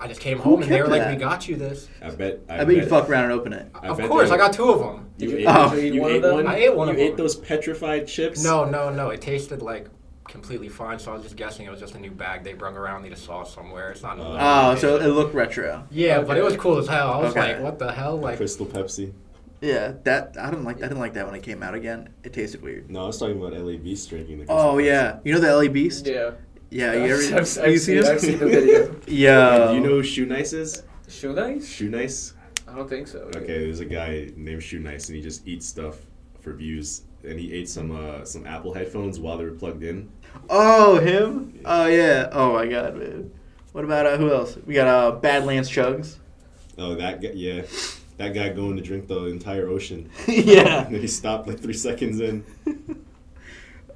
I 0.00 0.06
just 0.08 0.20
came 0.20 0.38
Who 0.38 0.50
home 0.50 0.62
and 0.62 0.70
they 0.70 0.76
kept 0.78 0.88
were 0.88 0.96
like, 0.96 1.08
"We 1.10 1.16
got 1.16 1.48
you 1.48 1.56
this." 1.56 1.88
I 2.02 2.10
bet. 2.10 2.40
I, 2.48 2.60
I, 2.60 2.64
bet 2.64 2.76
you 2.76 2.86
fuck 2.86 3.08
around 3.08 3.24
and 3.24 3.32
open 3.32 3.52
it. 3.52 3.68
I 3.74 3.88
of 3.88 3.98
course, 4.08 4.30
I 4.30 4.36
got 4.36 4.52
two 4.52 4.68
of 4.70 4.78
them. 4.80 5.10
You 5.18 5.30
Did 5.30 5.40
ate, 5.40 5.46
Oh. 5.48 5.74
you 5.74 5.92
you 5.94 6.00
one 6.02 6.10
ate 6.12 6.16
of 6.16 6.22
them? 6.22 6.34
one. 6.34 6.46
I 6.46 6.56
ate 6.56 6.74
one 6.76 6.88
you 6.88 6.94
of 6.94 7.00
ate 7.00 7.08
them. 7.10 7.16
those 7.18 7.34
petrified 7.36 8.06
chips. 8.06 8.42
No, 8.44 8.64
no, 8.64 8.90
no. 8.90 9.10
It 9.10 9.20
tasted 9.20 9.60
like 9.62 9.88
completely 10.28 10.68
fine. 10.68 10.98
So 10.98 11.10
I 11.10 11.14
was 11.14 11.22
just 11.24 11.36
guessing 11.36 11.66
it 11.66 11.70
was 11.70 11.80
just 11.80 11.94
a 11.94 11.98
new 11.98 12.10
bag 12.10 12.44
they 12.44 12.52
brung 12.52 12.76
around 12.76 13.02
me 13.02 13.08
to 13.10 13.16
saw 13.16 13.42
somewhere. 13.44 13.90
It's 13.90 14.02
not. 14.02 14.18
a 14.18 14.22
Oh. 14.22 14.24
limited 14.24 14.44
Oh, 14.46 14.74
so 14.76 14.96
it 14.96 15.08
looked 15.08 15.34
retro. 15.34 15.84
yeah, 15.90 16.20
but 16.22 16.36
it 16.36 16.44
was 16.44 16.56
cool 16.56 16.78
as 16.78 16.86
hell. 16.86 17.10
I 17.12 17.18
was 17.18 17.30
Okay. 17.32 17.54
like, 17.54 17.62
"What 17.62 17.78
the 17.78 17.90
hell?" 17.92 18.16
Like, 18.18 18.36
Crystal 18.36 18.66
Pepsi. 18.66 19.12
Yeah, 19.60 19.94
that 20.04 20.36
I 20.40 20.50
didn't 20.50 20.64
like. 20.64 20.76
I 20.78 20.82
didn't 20.82 21.00
like 21.00 21.14
that 21.14 21.26
when 21.26 21.34
it 21.34 21.42
came 21.42 21.62
out 21.64 21.74
again. 21.74 22.10
It 22.22 22.32
tasted 22.32 22.62
weird. 22.62 22.90
No, 22.90 23.04
I 23.04 23.06
was 23.08 23.18
talking 23.18 23.38
about 23.40 23.54
LA 23.54 23.76
Beast 23.76 24.08
drinking 24.08 24.38
the. 24.38 24.44
Oh 24.48 24.74
Crystal 24.74 24.80
yeah, 24.82 25.18
you 25.24 25.32
know 25.34 25.40
the 25.40 25.52
LA 25.52 25.68
Beast? 25.68 26.06
Yeah. 26.06 26.30
Yeah, 26.70 26.92
you 26.92 27.14
ever? 27.14 27.22
I've, 27.38 27.58
I've, 27.58 27.70
you 27.72 27.78
seen 27.78 28.02
seen, 28.02 28.12
I've 28.12 28.20
seen 28.20 28.38
the 28.38 28.46
video. 28.46 28.94
Yeah. 29.08 29.68
Do 29.68 29.74
you 29.74 29.80
know 29.80 29.88
who 29.88 30.02
Shoenice 30.02 30.52
is? 30.52 30.82
Shoenice? 31.08 31.66
Shoe 31.66 31.88
Nice. 31.88 32.34
I 32.68 32.74
don't 32.76 32.88
think 32.88 33.08
so. 33.08 33.24
dude. 33.24 33.36
Okay, 33.42 33.64
there's 33.64 33.80
a 33.80 33.86
guy 33.86 34.28
named 34.36 34.60
Shoenice, 34.60 35.08
and 35.08 35.16
he 35.16 35.22
just 35.22 35.48
eats 35.48 35.66
stuff 35.66 35.96
for 36.40 36.52
views. 36.52 37.02
And 37.24 37.38
he 37.38 37.52
ate 37.52 37.68
some 37.68 37.90
uh, 37.90 38.24
some 38.24 38.46
Apple 38.46 38.72
headphones 38.74 39.18
while 39.18 39.38
they 39.38 39.44
were 39.44 39.50
plugged 39.52 39.82
in. 39.82 40.10
Oh, 40.48 40.98
him? 41.00 41.58
Oh 41.64 41.86
yeah. 41.86 42.28
Oh 42.32 42.52
my 42.52 42.66
god, 42.66 42.96
man. 42.96 43.30
What 43.72 43.84
about 43.84 44.06
uh, 44.06 44.16
who 44.16 44.32
else? 44.32 44.56
We 44.66 44.74
got 44.74 44.86
uh, 44.88 45.12
Badlands 45.16 45.68
Chugs. 45.70 46.16
Oh, 46.78 46.94
that 46.94 47.20
guy, 47.20 47.30
yeah, 47.34 47.62
that 48.18 48.34
guy 48.34 48.48
going 48.50 48.76
to 48.76 48.82
drink 48.82 49.08
the 49.08 49.24
entire 49.26 49.68
ocean. 49.68 50.10
yeah. 50.28 50.84
And 50.86 50.94
then 50.94 51.00
he 51.00 51.08
stopped 51.08 51.48
like 51.48 51.58
three 51.60 51.74
seconds 51.74 52.20
in. 52.20 52.44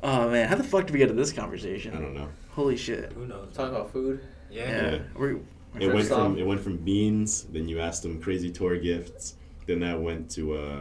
Oh 0.05 0.29
man, 0.29 0.49
how 0.49 0.57
the 0.57 0.65
fuck 0.65 0.87
did 0.87 0.93
we 0.93 0.99
get 0.99 1.07
to 1.09 1.13
this 1.15 1.33
conversation? 1.33 1.95
I 1.95 2.01
don't 2.01 2.15
know. 2.15 2.29
Holy 2.51 2.77
shit. 2.77 3.13
who 3.13 3.27
knows? 3.27 3.53
Talking 3.55 3.75
about 3.77 3.93
food. 3.93 4.21
Yeah. 4.51 4.69
Yeah. 4.69 4.91
Yeah. 4.95 4.99
We're, 5.15 5.31
It 5.37 5.41
First 5.75 5.95
went 5.95 6.09
from 6.09 6.33
off- 6.33 6.39
it 6.39 6.45
went 6.45 6.61
from 6.61 6.77
beans. 6.79 7.45
Then 7.45 7.69
you 7.69 7.79
asked 7.81 8.05
him 8.05 8.21
crazy 8.21 8.51
tour 8.51 8.77
gifts. 8.79 9.37
Then 9.67 9.79
that 9.81 10.01
went 10.01 10.29
to 10.33 10.55
uh, 10.55 10.81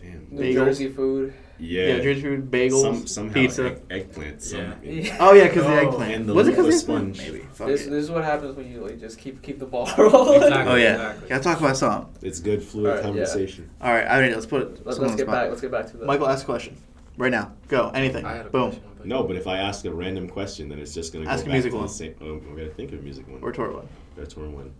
damn. 0.00 0.26
New 0.30 0.40
Bagels. 0.42 0.54
Jersey 0.54 0.88
food. 0.88 1.34
yeah, 1.58 1.86
Yeah. 1.86 2.00
Jersey 2.02 2.22
food, 2.22 2.50
bagels, 2.50 2.80
Some, 2.82 3.06
somehow 3.06 3.34
pizza. 3.34 3.66
egg, 3.66 3.78
eggplant. 3.90 4.42
Some, 4.42 4.74
Yeah. 4.82 5.16
Oh 5.20 5.32
yeah, 5.34 5.44
because 5.48 5.62
the 5.64 5.70
Oh, 5.72 5.88
eggplant. 5.88 6.14
and 6.14 6.28
the 6.28 6.34
Was 6.34 6.48
it 6.48 6.50
because 6.52 6.66
the 6.66 6.72
sponge. 6.72 7.18
Maybe. 7.18 7.40
Fuck 7.52 7.66
This, 7.68 7.86
it. 7.86 7.90
this 7.90 8.04
is 8.04 8.10
what 8.10 8.24
happens 8.24 8.56
when 8.56 8.70
you 8.70 8.80
like 8.80 8.98
just 8.98 9.18
keep 9.18 9.40
keep 9.42 9.58
the 9.58 9.66
ball 9.66 9.88
rolling. 9.98 10.42
Exactly. 10.42 10.72
Oh 10.72 10.76
yeah. 10.76 10.92
Exactly. 10.94 11.28
Gotta 11.28 11.44
talk 11.44 11.60
about 11.60 11.76
something. 11.76 12.08
It's 12.28 12.40
good 12.40 12.62
fluid 12.62 12.86
Alright, 12.86 13.04
yeah. 13.04 13.08
conversation. 13.10 13.70
All 13.80 13.92
right, 13.92 14.06
I 14.06 14.20
mean, 14.22 14.32
let's 14.32 14.46
put. 14.46 14.84
Let's, 14.84 14.98
let's 14.98 15.12
on 15.12 15.16
get 15.16 15.26
the 15.26 15.32
back. 15.32 15.48
Let's 15.50 15.60
get 15.60 15.70
back 15.70 15.86
to 15.92 15.96
that. 15.98 16.06
Michael, 16.06 16.28
ask 16.28 16.42
a 16.42 16.46
question. 16.46 16.76
Right 17.16 17.30
now. 17.30 17.52
Go. 17.68 17.90
Anything. 17.94 18.24
I 18.24 18.36
had 18.38 18.46
a 18.46 18.50
Boom. 18.50 18.70
question. 18.72 18.82
but- 18.98 19.06
No, 19.06 19.22
but 19.22 19.36
if 19.36 19.46
I 19.46 19.58
ask 19.58 19.84
a 19.84 19.92
random 19.92 20.28
question, 20.28 20.68
then 20.68 20.80
it's 20.80 20.92
just 20.92 21.12
gonna 21.12 21.26
Ask 21.26 21.42
a 21.42 21.46
go 21.46 21.50
back 21.50 21.52
music 21.52 21.70
to 21.70 21.76
one. 21.76 21.86
the 21.86 21.92
same. 21.92 22.14
Oh, 22.20 22.24
I'm 22.32 22.56
gonna 22.56 22.68
think 22.70 22.92
of 22.92 22.98
a 22.98 23.02
music 23.02 23.28
one. 23.28 23.40
Or 23.40 23.52
tour 23.52 23.70
one. 23.70 23.86
That's 24.16 24.36
where 24.36 24.48
one. 24.48 24.72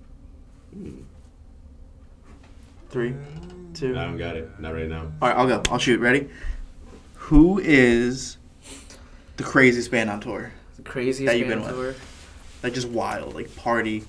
Hmm. 0.72 1.02
Three, 2.94 3.12
two. 3.74 3.98
I 3.98 4.04
don't 4.04 4.16
got 4.16 4.36
it. 4.36 4.60
Not 4.60 4.72
right 4.72 4.88
now. 4.88 5.10
All 5.20 5.28
right, 5.28 5.36
I'll 5.36 5.48
go. 5.48 5.60
I'll 5.68 5.80
shoot. 5.80 5.98
Ready? 5.98 6.28
Who 7.14 7.58
is 7.58 8.36
the 9.36 9.42
craziest 9.42 9.90
band 9.90 10.10
on 10.10 10.20
tour? 10.20 10.52
The 10.76 10.82
craziest 10.82 11.26
that 11.26 11.36
you've 11.36 11.48
been 11.48 11.58
band 11.58 11.76
with. 11.76 11.96
tour. 11.96 12.04
Like 12.62 12.72
just 12.72 12.88
wild, 12.88 13.34
like 13.34 13.56
party, 13.56 14.04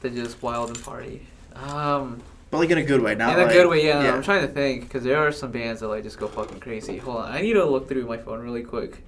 They're 0.00 0.10
just 0.10 0.42
wild 0.42 0.70
and 0.70 0.82
party. 0.82 1.24
Um, 1.54 2.20
but 2.50 2.58
like 2.58 2.70
in 2.70 2.78
a 2.78 2.82
good 2.82 3.00
way. 3.00 3.14
Not 3.14 3.34
in 3.34 3.38
a 3.38 3.44
like, 3.44 3.52
good 3.52 3.68
way, 3.68 3.86
yeah. 3.86 4.12
I'm 4.12 4.20
trying 4.24 4.44
to 4.44 4.52
think 4.52 4.82
because 4.82 5.04
there 5.04 5.18
are 5.18 5.30
some 5.30 5.52
bands 5.52 5.82
that 5.82 5.86
like 5.86 6.02
just 6.02 6.18
go 6.18 6.26
fucking 6.26 6.58
crazy. 6.58 6.98
Hold 6.98 7.18
on, 7.18 7.30
I 7.30 7.42
need 7.42 7.52
to 7.52 7.64
look 7.64 7.88
through 7.88 8.06
my 8.06 8.16
phone 8.16 8.40
really 8.40 8.64
quick 8.64 9.04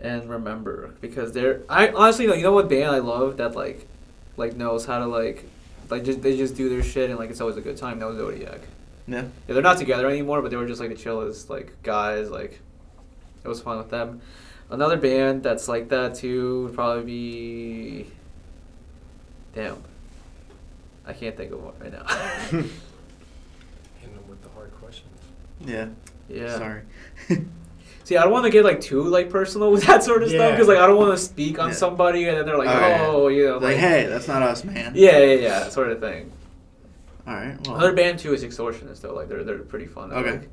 and 0.00 0.28
remember 0.28 0.96
because 1.00 1.30
they're. 1.30 1.62
I 1.68 1.90
honestly, 1.90 2.26
know 2.26 2.34
you 2.34 2.42
know 2.42 2.54
what 2.54 2.68
band 2.68 2.90
I 2.90 2.98
love 2.98 3.36
that 3.36 3.54
like, 3.54 3.86
like 4.36 4.56
knows 4.56 4.84
how 4.84 4.98
to 4.98 5.06
like, 5.06 5.48
like 5.90 6.04
just 6.04 6.22
they 6.22 6.36
just 6.36 6.54
do 6.54 6.68
their 6.68 6.82
shit 6.82 7.10
and 7.10 7.18
like 7.18 7.30
it's 7.30 7.40
always 7.40 7.56
a 7.56 7.60
good 7.60 7.76
time. 7.76 7.98
That 7.98 8.06
was 8.06 8.16
Zodiac. 8.16 8.60
Yeah. 9.06 9.22
Yeah, 9.22 9.54
they're 9.54 9.62
not 9.62 9.78
together 9.78 10.08
anymore, 10.08 10.40
but 10.40 10.50
they 10.50 10.56
were 10.56 10.66
just 10.66 10.80
like 10.80 10.90
the 10.90 10.96
chillest 10.96 11.50
like 11.50 11.82
guys. 11.82 12.30
Like, 12.30 12.60
it 13.44 13.48
was 13.48 13.60
fun 13.60 13.78
with 13.78 13.90
them. 13.90 14.20
Another 14.70 14.96
band 14.96 15.42
that's 15.42 15.68
like 15.68 15.88
that 15.90 16.14
too 16.14 16.64
would 16.64 16.74
probably 16.74 17.04
be. 17.04 18.06
Damn. 19.54 19.82
I 21.06 21.12
can't 21.12 21.36
think 21.36 21.52
of 21.52 21.62
one 21.62 21.74
right 21.78 21.92
now. 21.92 22.06
Hitting 22.46 22.70
them 24.14 24.28
with 24.28 24.42
the 24.42 24.48
hard 24.50 24.72
questions. 24.72 25.10
Yeah. 25.60 25.88
yeah. 26.28 26.58
Sorry. 26.58 26.82
See, 28.04 28.16
I 28.16 28.22
don't 28.22 28.32
want 28.32 28.44
to 28.44 28.50
get 28.50 28.64
like 28.64 28.80
too 28.80 29.02
like 29.02 29.30
personal 29.30 29.70
with 29.72 29.82
that 29.86 30.04
sort 30.04 30.22
of 30.22 30.28
stuff 30.28 30.52
because 30.52 30.68
like 30.68 30.78
I 30.78 30.86
don't 30.86 30.96
want 30.98 31.12
to 31.18 31.24
speak 31.24 31.58
on 31.58 31.68
Yeah. 31.70 31.74
somebody 31.74 32.28
and 32.28 32.36
then 32.38 32.46
they're 32.46 32.58
like, 32.58 32.68
Oh, 32.68 32.78
yeah. 32.88 33.06
oh, 33.06 33.28
you 33.28 33.46
know, 33.46 33.54
It's 33.56 33.64
like, 33.64 33.76
hey, 33.76 34.06
that's 34.06 34.28
not 34.28 34.42
us, 34.42 34.62
man. 34.64 34.92
yeah, 34.94 35.18
yeah, 35.18 35.34
yeah, 35.34 35.48
that 35.60 35.72
sort 35.72 35.90
of 35.90 36.00
thing. 36.00 36.30
All 37.26 37.34
right. 37.34 37.56
Well, 37.66 37.76
Another 37.76 37.94
band 37.94 38.18
too 38.18 38.34
is 38.34 38.44
Extortionist 38.44 39.00
though. 39.00 39.14
Like 39.14 39.28
they're 39.28 39.42
they're 39.44 39.58
pretty 39.58 39.86
fun. 39.86 40.12
Okay. 40.12 40.32
Like, 40.32 40.50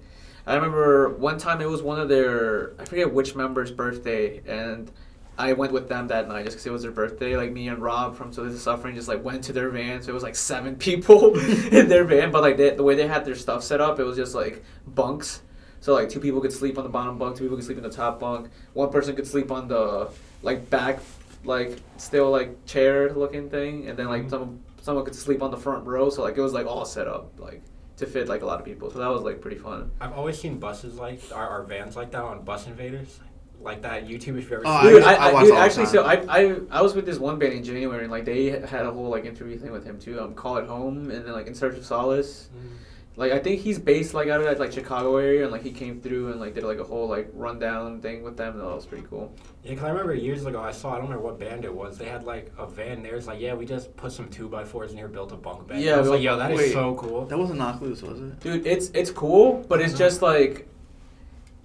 I 0.48 0.56
remember 0.56 1.10
one 1.10 1.38
time 1.38 1.62
it 1.62 1.70
was 1.70 1.82
one 1.84 2.00
of 2.00 2.10
their 2.10 2.72
I 2.80 2.86
forget 2.86 3.14
which 3.14 3.36
member's 3.36 3.72
birthday 3.72 4.42
and. 4.48 4.92
I 5.38 5.54
went 5.54 5.72
with 5.72 5.88
them 5.90 6.08
that 6.10 6.28
night 6.28 6.44
just 6.44 6.58
because 6.58 6.68
it 6.68 6.72
was 6.72 6.82
their 6.84 6.92
birthday. 6.92 7.36
Like 7.36 7.52
me 7.52 7.68
and 7.70 7.80
Rob 7.82 8.16
from 8.16 8.32
So 8.32 8.44
This 8.44 8.54
Is 8.54 8.62
Suffering 8.62 8.94
just 8.96 9.08
like 9.08 9.24
went 9.24 9.44
to 9.46 9.54
their 9.54 9.70
van. 9.70 10.04
So 10.04 10.12
it 10.12 10.14
was 10.14 10.22
like 10.22 10.36
seven 10.36 10.76
people 10.88 11.36
in 11.72 11.88
their 11.90 12.04
van. 12.04 12.32
But 12.32 12.42
like 12.44 12.58
they, 12.58 12.72
the 12.72 12.84
way 12.84 12.94
they 12.96 13.08
had 13.08 13.26
their 13.26 13.34
stuff 13.34 13.64
set 13.64 13.82
up, 13.82 14.00
it 14.00 14.04
was 14.04 14.18
just 14.18 14.36
like 14.36 14.62
bunks. 14.86 15.42
So 15.82 15.94
like 15.94 16.10
two 16.10 16.20
people 16.20 16.40
could 16.42 16.54
sleep 16.54 16.78
on 16.78 16.84
the 16.84 16.90
bottom 16.90 17.18
bunk, 17.18 17.36
two 17.38 17.44
people 17.44 17.58
could 17.58 17.66
sleep 17.66 17.78
in 17.78 17.84
the 17.84 17.90
top 17.90 18.20
bunk. 18.20 18.50
One 18.74 18.90
person 18.90 19.16
could 19.16 19.28
sleep 19.28 19.52
on 19.52 19.68
the 19.68 20.10
like 20.44 20.70
back, 20.70 21.00
like 21.44 21.78
still 21.98 22.30
like 22.32 22.66
chair 22.66 23.12
looking 23.14 23.50
thing, 23.50 23.88
and 23.90 23.98
then 23.98 24.08
like 24.08 24.26
Mhm. 24.26 24.30
some 24.30 24.60
someone 24.82 25.04
could 25.06 25.16
sleep 25.16 25.42
on 25.44 25.52
the 25.52 25.58
front 25.58 25.86
row. 25.86 26.10
So 26.10 26.22
like 26.24 26.38
it 26.38 26.42
was 26.42 26.54
like 26.54 26.66
all 26.68 26.86
set 26.86 27.08
up 27.08 27.32
like 27.40 27.62
to 27.98 28.06
fit 28.06 28.28
like 28.28 28.42
a 28.42 28.46
lot 28.46 28.60
of 28.60 28.66
people. 28.66 28.90
So 28.92 29.00
that 29.00 29.10
was 29.10 29.22
like 29.24 29.42
pretty 29.42 29.58
fun. 29.58 29.92
I've 30.00 30.14
always 30.14 30.40
seen 30.40 30.60
buses 30.60 30.96
like 30.96 31.20
our, 31.34 31.48
our 31.48 31.64
vans 31.64 31.96
like 31.96 32.12
that 32.12 32.22
on 32.24 32.44
Bus 32.44 32.66
Invaders, 32.68 33.20
like 33.60 33.82
that 33.82 34.08
YouTube. 34.08 34.38
If 34.38 34.50
you 34.50 34.58
ever 34.58 34.64
Oh, 34.66 34.82
seen 34.82 34.88
I 34.88 34.92
Dude, 34.92 35.04
I, 35.04 35.14
I 35.14 35.30
I, 35.30 35.34
watch 35.34 35.46
dude, 35.46 35.56
actually, 35.56 35.86
so 35.88 36.04
I. 36.04 36.14
I 36.30 36.56
I 36.72 36.82
was 36.84 36.94
with 36.96 37.06
this 37.08 37.18
one 37.20 37.38
band 37.40 37.54
in 37.54 37.64
January, 37.64 38.04
and 38.04 38.12
like 38.12 38.26
they 38.26 38.50
had 38.60 38.86
a 38.86 38.92
whole 38.92 39.10
like 39.10 39.26
interview 39.26 39.58
thing 39.58 39.72
with 39.72 39.84
him 39.84 39.98
too. 40.00 40.20
Um, 40.22 40.34
Call 40.36 40.58
It 40.58 40.66
Home, 40.68 41.10
and 41.12 41.26
then 41.26 41.32
like 41.34 41.48
In 41.48 41.54
Search 41.56 41.76
of 41.78 41.86
Solace. 41.86 42.50
Mm. 42.56 42.70
Like 43.18 43.34
I 43.34 43.40
think 43.40 43.60
he's 43.60 43.78
based 43.78 44.14
like 44.14 44.30
out 44.30 44.40
of 44.40 44.46
that 44.46 44.58
like 44.58 44.72
Chicago 44.72 45.18
area, 45.18 45.44
and 45.44 45.52
like 45.52 45.64
he 45.64 45.72
came 45.72 46.00
through 46.00 46.32
and 46.32 46.40
like 46.40 46.54
did 46.56 46.64
like 46.64 46.80
a 46.80 46.84
whole 46.84 47.08
like 47.10 47.30
rundown 47.34 48.00
thing 48.02 48.24
with 48.24 48.38
them. 48.38 48.54
And 48.54 48.62
That 48.62 48.74
was 48.76 48.86
pretty 48.86 49.06
cool. 49.10 49.34
Yeah, 49.64 49.72
because 49.72 49.84
I 49.84 49.90
remember 49.90 50.16
years 50.16 50.46
ago 50.46 50.62
I 50.62 50.72
saw 50.72 50.92
I 50.92 50.96
don't 50.96 51.04
remember 51.10 51.24
what 51.26 51.38
band 51.38 51.66
it 51.66 51.74
was. 51.74 51.98
They 51.98 52.06
had 52.06 52.24
like 52.24 52.52
a 52.58 52.66
van 52.66 53.04
there. 53.04 53.16
It's 53.16 53.28
like 53.28 53.42
yeah, 53.42 53.54
we 53.54 53.66
just 53.66 53.96
put 53.98 54.14
some 54.14 54.30
two 54.30 54.48
by 54.48 54.64
fours 54.64 54.92
in 54.92 54.98
here, 54.98 55.10
built 55.10 55.34
a 55.34 55.36
bunk 55.36 55.68
bed. 55.68 55.82
Yeah, 55.82 55.96
I 55.96 55.98
was 56.00 56.08
but- 56.08 56.14
like 56.16 56.24
yo, 56.24 56.38
that 56.38 56.52
is 56.52 56.58
wait, 56.58 56.72
so 56.72 56.96
cool. 56.96 57.26
That 57.26 57.38
wasn't 57.38 57.60
Knocked 57.60 57.82
Loose, 57.82 58.02
was 58.02 58.20
it? 58.22 58.40
Dude, 58.40 58.66
it's 58.66 58.90
it's 58.94 59.12
cool, 59.12 59.66
but 59.68 59.82
it's 59.82 59.94
Mhm. 59.94 59.98
just 59.98 60.22
like 60.22 60.68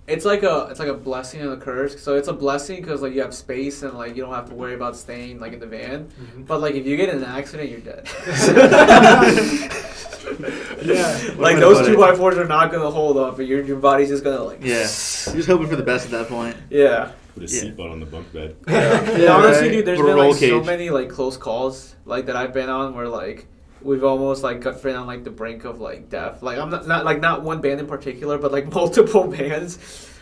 it's 0.09 0.25
like 0.25 0.43
a 0.43 0.67
it's 0.71 0.81
like 0.81 0.89
a 0.89 0.95
blessing 0.95 1.41
and 1.43 1.51
a 1.53 1.57
curse. 1.57 2.01
So 2.03 2.17
it's 2.17 2.29
a 2.29 2.33
blessing 2.33 2.81
because 2.81 3.03
like 3.03 3.13
you 3.15 3.23
have 3.23 3.33
space 3.35 3.83
and 3.85 3.95
like 3.95 4.17
you 4.17 4.23
don't 4.25 4.35
have 4.35 4.49
to 4.49 4.55
worry 4.55 4.75
about 4.75 4.97
staying 4.97 5.39
like 5.39 5.53
in 5.53 5.61
the 5.61 5.67
van. 5.67 6.09
Mhm. 6.21 6.47
But 6.47 6.61
like 6.61 6.75
if 6.75 6.87
you 6.87 6.97
get 6.97 7.09
in 7.09 7.19
an 7.19 7.25
accident, 7.25 7.71
you're 7.71 7.81
dead. 7.81 8.09
Yeah. 10.83 11.35
Like 11.37 11.57
those 11.59 11.87
two 11.87 11.95
it. 11.95 11.99
by 11.99 12.15
fours 12.15 12.37
are 12.39 12.47
not 12.47 12.71
gonna 12.73 12.91
hold 12.91 13.17
up, 13.17 13.39
and 13.39 13.49
your 13.49 13.63
your 13.63 13.77
body's 13.79 14.09
just 14.09 14.25
gonna 14.25 14.43
like 14.43 14.59
Yeah. 14.63 14.79
You're 14.79 15.37
just 15.37 15.49
hoping 15.49 15.67
for 15.69 15.77
the 15.77 15.83
best 15.83 16.07
at 16.07 16.11
that 16.13 16.29
point. 16.29 16.57
yeah. 16.71 17.13
Put 17.35 17.43
a 17.51 17.55
Yeah. 17.55 17.63
seatbelt 17.65 17.91
on 17.93 18.01
the 18.01 18.07
bunk 18.07 18.33
bed. 18.33 18.57
Yeah, 18.69 19.17
Yeah, 19.19 19.33
honestly, 19.37 19.67
right? 19.69 19.73
dude, 19.73 19.85
there's 19.87 19.99
Put 19.99 20.05
a 20.05 20.09
been 20.09 20.17
roll 20.17 20.31
like 20.31 20.41
so 20.41 20.63
many 20.63 20.91
like 20.91 21.09
close 21.11 21.37
calls 21.37 21.95
like 22.05 22.27
that 22.27 22.37
I've 22.37 22.55
been 22.55 22.69
on 22.71 22.95
where 22.95 23.09
like 23.09 23.47
we've 23.83 24.05
almost 24.05 24.43
like 24.43 24.61
got 24.63 24.83
been 24.83 24.97
on 24.97 25.07
like 25.07 25.23
the 25.25 25.31
brink 25.31 25.65
of 25.65 25.81
like 25.81 26.09
death. 26.09 26.43
Like 26.43 26.59
I'm 26.59 26.71
not, 26.71 26.87
not 26.87 27.05
like 27.05 27.21
not 27.21 27.43
one 27.43 27.61
band 27.61 27.81
in 27.81 27.87
particular, 27.87 28.39
but 28.39 28.53
like 28.53 28.73
multiple 28.73 29.27
bands. 29.27 29.79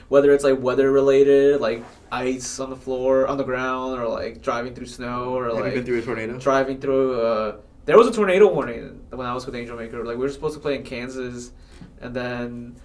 Whether 0.08 0.32
it's 0.34 0.44
like 0.44 0.60
weather 0.60 0.92
related, 0.92 1.60
like 1.62 1.82
ice 2.12 2.60
on 2.60 2.68
the 2.68 2.76
floor, 2.76 3.26
on 3.26 3.38
the 3.38 3.42
ground, 3.44 3.98
or 3.98 4.06
like 4.06 4.42
driving 4.42 4.74
through 4.74 4.86
snow, 4.86 5.34
or 5.34 5.44
Have 5.46 5.54
you 5.56 5.60
like 5.62 5.74
been 5.74 5.84
through 5.84 5.98
a 6.00 6.02
tornado? 6.02 6.38
driving 6.38 6.78
through. 6.78 7.20
Uh, 7.20 7.56
there 7.86 7.96
was 7.98 8.06
a 8.08 8.12
tornado 8.12 8.52
warning 8.52 9.04
when 9.10 9.26
I 9.26 9.34
was 9.34 9.46
with 9.46 9.54
Angelmaker. 9.54 10.04
Like 10.04 10.16
we 10.16 10.22
were 10.24 10.28
supposed 10.30 10.54
to 10.54 10.60
play 10.60 10.74
in 10.76 10.82
Kansas, 10.84 11.52
and 12.00 12.14
then 12.14 12.76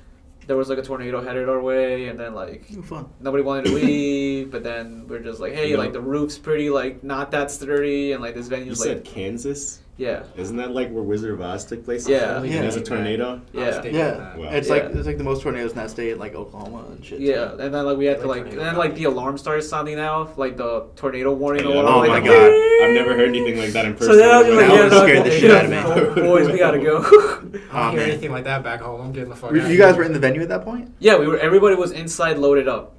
there 0.48 0.58
was 0.58 0.68
like 0.70 0.78
a 0.80 0.82
tornado 0.82 1.22
headed 1.22 1.48
our 1.48 1.62
way, 1.62 2.08
and 2.08 2.20
then 2.20 2.34
like 2.34 2.66
fun. 2.84 3.10
nobody 3.20 3.44
wanted 3.44 3.66
to 3.66 3.74
leave, 3.76 4.52
but 4.52 4.64
then 4.64 5.06
we're 5.08 5.20
just 5.20 5.40
like, 5.40 5.54
hey, 5.54 5.70
You 5.70 5.78
know- 5.78 5.84
like 5.84 5.94
the 5.94 6.02
roof's 6.02 6.38
pretty 6.38 6.70
like 6.70 7.04
not 7.04 7.32
that 7.32 7.52
sturdy, 7.52 8.12
and 8.14 8.22
like 8.22 8.34
this 8.36 8.46
You 8.46 8.58
venue's 8.58 8.80
said 8.82 8.98
like, 8.98 9.06
Kansas? 9.06 9.82
Yeah, 10.00 10.24
Isn't 10.38 10.56
that 10.58 10.72
like 10.72 10.90
where 10.92 11.04
Wizard 11.04 11.34
of 11.34 11.42
Oz 11.42 11.66
took 11.66 11.84
place? 11.84 12.08
Yeah. 12.08 12.38
And 12.38 12.48
Yeah. 12.48 12.62
there's 12.62 12.78
a 12.78 12.82
tornado? 12.82 13.42
I 13.54 13.58
yeah, 13.60 13.84
Yeah. 13.84 14.38
Wow. 14.38 14.50
it's 14.50 14.70
like 14.70 14.84
it's 14.86 15.06
like 15.06 15.18
the 15.18 15.24
most 15.26 15.44
tornadoes 15.44 15.72
in 15.72 15.78
that 15.78 15.90
state, 15.92 16.18
like 16.18 16.34
Oklahoma 16.36 16.86
and 16.90 17.06
shit. 17.06 17.20
yeah, 17.20 17.52
and 17.60 17.74
then 17.74 17.86
like 17.86 17.98
we 17.98 18.06
had 18.06 18.22
to 18.22 18.28
Like 18.28 18.44
like, 18.46 18.52
and 18.54 18.62
then 18.62 18.76
like 18.78 18.96
the 18.96 19.04
alarm 19.04 19.38
started 19.38 19.62
sounding 19.64 20.00
out, 20.00 20.40
like 20.40 20.56
the 20.56 20.86
tornado 20.96 21.34
warning 21.34 21.66
Yeah. 21.68 21.74
alarm. 21.82 21.88
Oh 21.94 21.98
like, 22.00 22.10
my 22.10 22.14
like, 22.20 22.24
God. 22.26 22.52
I've 22.84 22.94
never 22.94 23.14
heard 23.14 23.28
anything 23.28 23.58
like 23.60 23.72
that 23.74 23.86
in 23.86 23.94
person. 23.94 24.14
So 24.14 24.16
then 24.16 24.30
I 24.32 24.38
was 24.42 24.56
like, 24.56 24.68
yeah, 24.68 24.72
would've 24.72 24.92
no, 24.92 25.04
scared 25.04 25.26
the 25.26 25.32
shit 25.32 25.52
out 25.52 25.66
of 25.66 25.72
me. 25.72 25.78
oh, 25.78 26.16
boys, 26.30 26.48
we 26.50 26.58
gotta 26.58 26.80
go. 26.80 26.98
I 27.04 27.04
Oh, 27.04 27.92
don't 27.92 27.92
hear 27.92 28.02
anything 28.08 28.32
like 28.32 28.46
that 28.46 28.64
back 28.64 28.80
home. 28.80 29.02
I'm 29.02 29.12
getting 29.12 29.30
the 29.30 29.36
fuck 29.36 29.52
Were- 29.52 29.60
out. 29.60 29.70
You 29.70 29.78
guys 29.78 29.98
were 29.98 30.04
in 30.04 30.14
the 30.14 30.20
venue 30.20 30.42
at 30.42 30.48
that 30.50 30.64
point? 30.64 30.94
yeah, 31.00 31.18
we 31.18 31.28
were. 31.28 31.38
Everybody 31.38 31.76
was 31.76 31.92
inside, 31.92 32.38
loaded 32.38 32.68
up. 32.70 32.96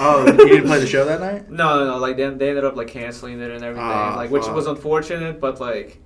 Oh, 0.00 0.24
you 0.26 0.32
didn't 0.36 0.66
play 0.68 0.78
the 0.80 0.86
show 0.86 1.04
that 1.04 1.20
night? 1.20 1.50
No, 1.50 1.80
no, 1.80 1.90
no. 1.92 1.96
Like 1.98 2.16
they, 2.16 2.26
they 2.30 2.48
ended 2.50 2.64
up 2.64 2.76
like 2.76 2.86
canceling 2.88 3.40
it 3.40 3.50
and 3.50 3.62
everything, 3.64 3.84
Ah, 3.84 4.14
like 4.16 4.30
which 4.30 4.44
fuck. 4.44 4.54
was 4.54 4.66
unfortunate, 4.68 5.38
but 5.40 5.60
like 5.60 5.98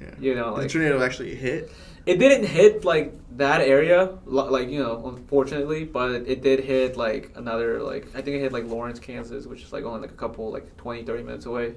Yeah. 0.00 0.10
you 0.20 0.34
know, 0.34 0.56
the 0.56 0.68
tornado 0.68 1.02
actually 1.02 1.34
hit. 1.34 1.70
it 2.06 2.18
didn't 2.18 2.46
hit 2.46 2.84
like 2.84 3.12
that 3.36 3.60
area, 3.60 4.18
like 4.26 4.68
you 4.68 4.82
know, 4.82 5.02
unfortunately, 5.06 5.84
but 5.84 6.10
it, 6.12 6.28
it 6.28 6.42
did 6.42 6.60
hit 6.60 6.96
like 6.96 7.32
another 7.36 7.82
like 7.82 8.06
I 8.14 8.22
think 8.22 8.36
it 8.36 8.40
hit 8.40 8.52
like 8.52 8.64
Lawrence, 8.66 8.98
Kansas, 8.98 9.46
which 9.46 9.62
is 9.62 9.72
like 9.72 9.84
only 9.84 10.00
like 10.00 10.10
a 10.10 10.14
couple 10.14 10.50
like 10.50 10.76
20, 10.78 11.04
30 11.04 11.22
minutes 11.22 11.46
away. 11.46 11.74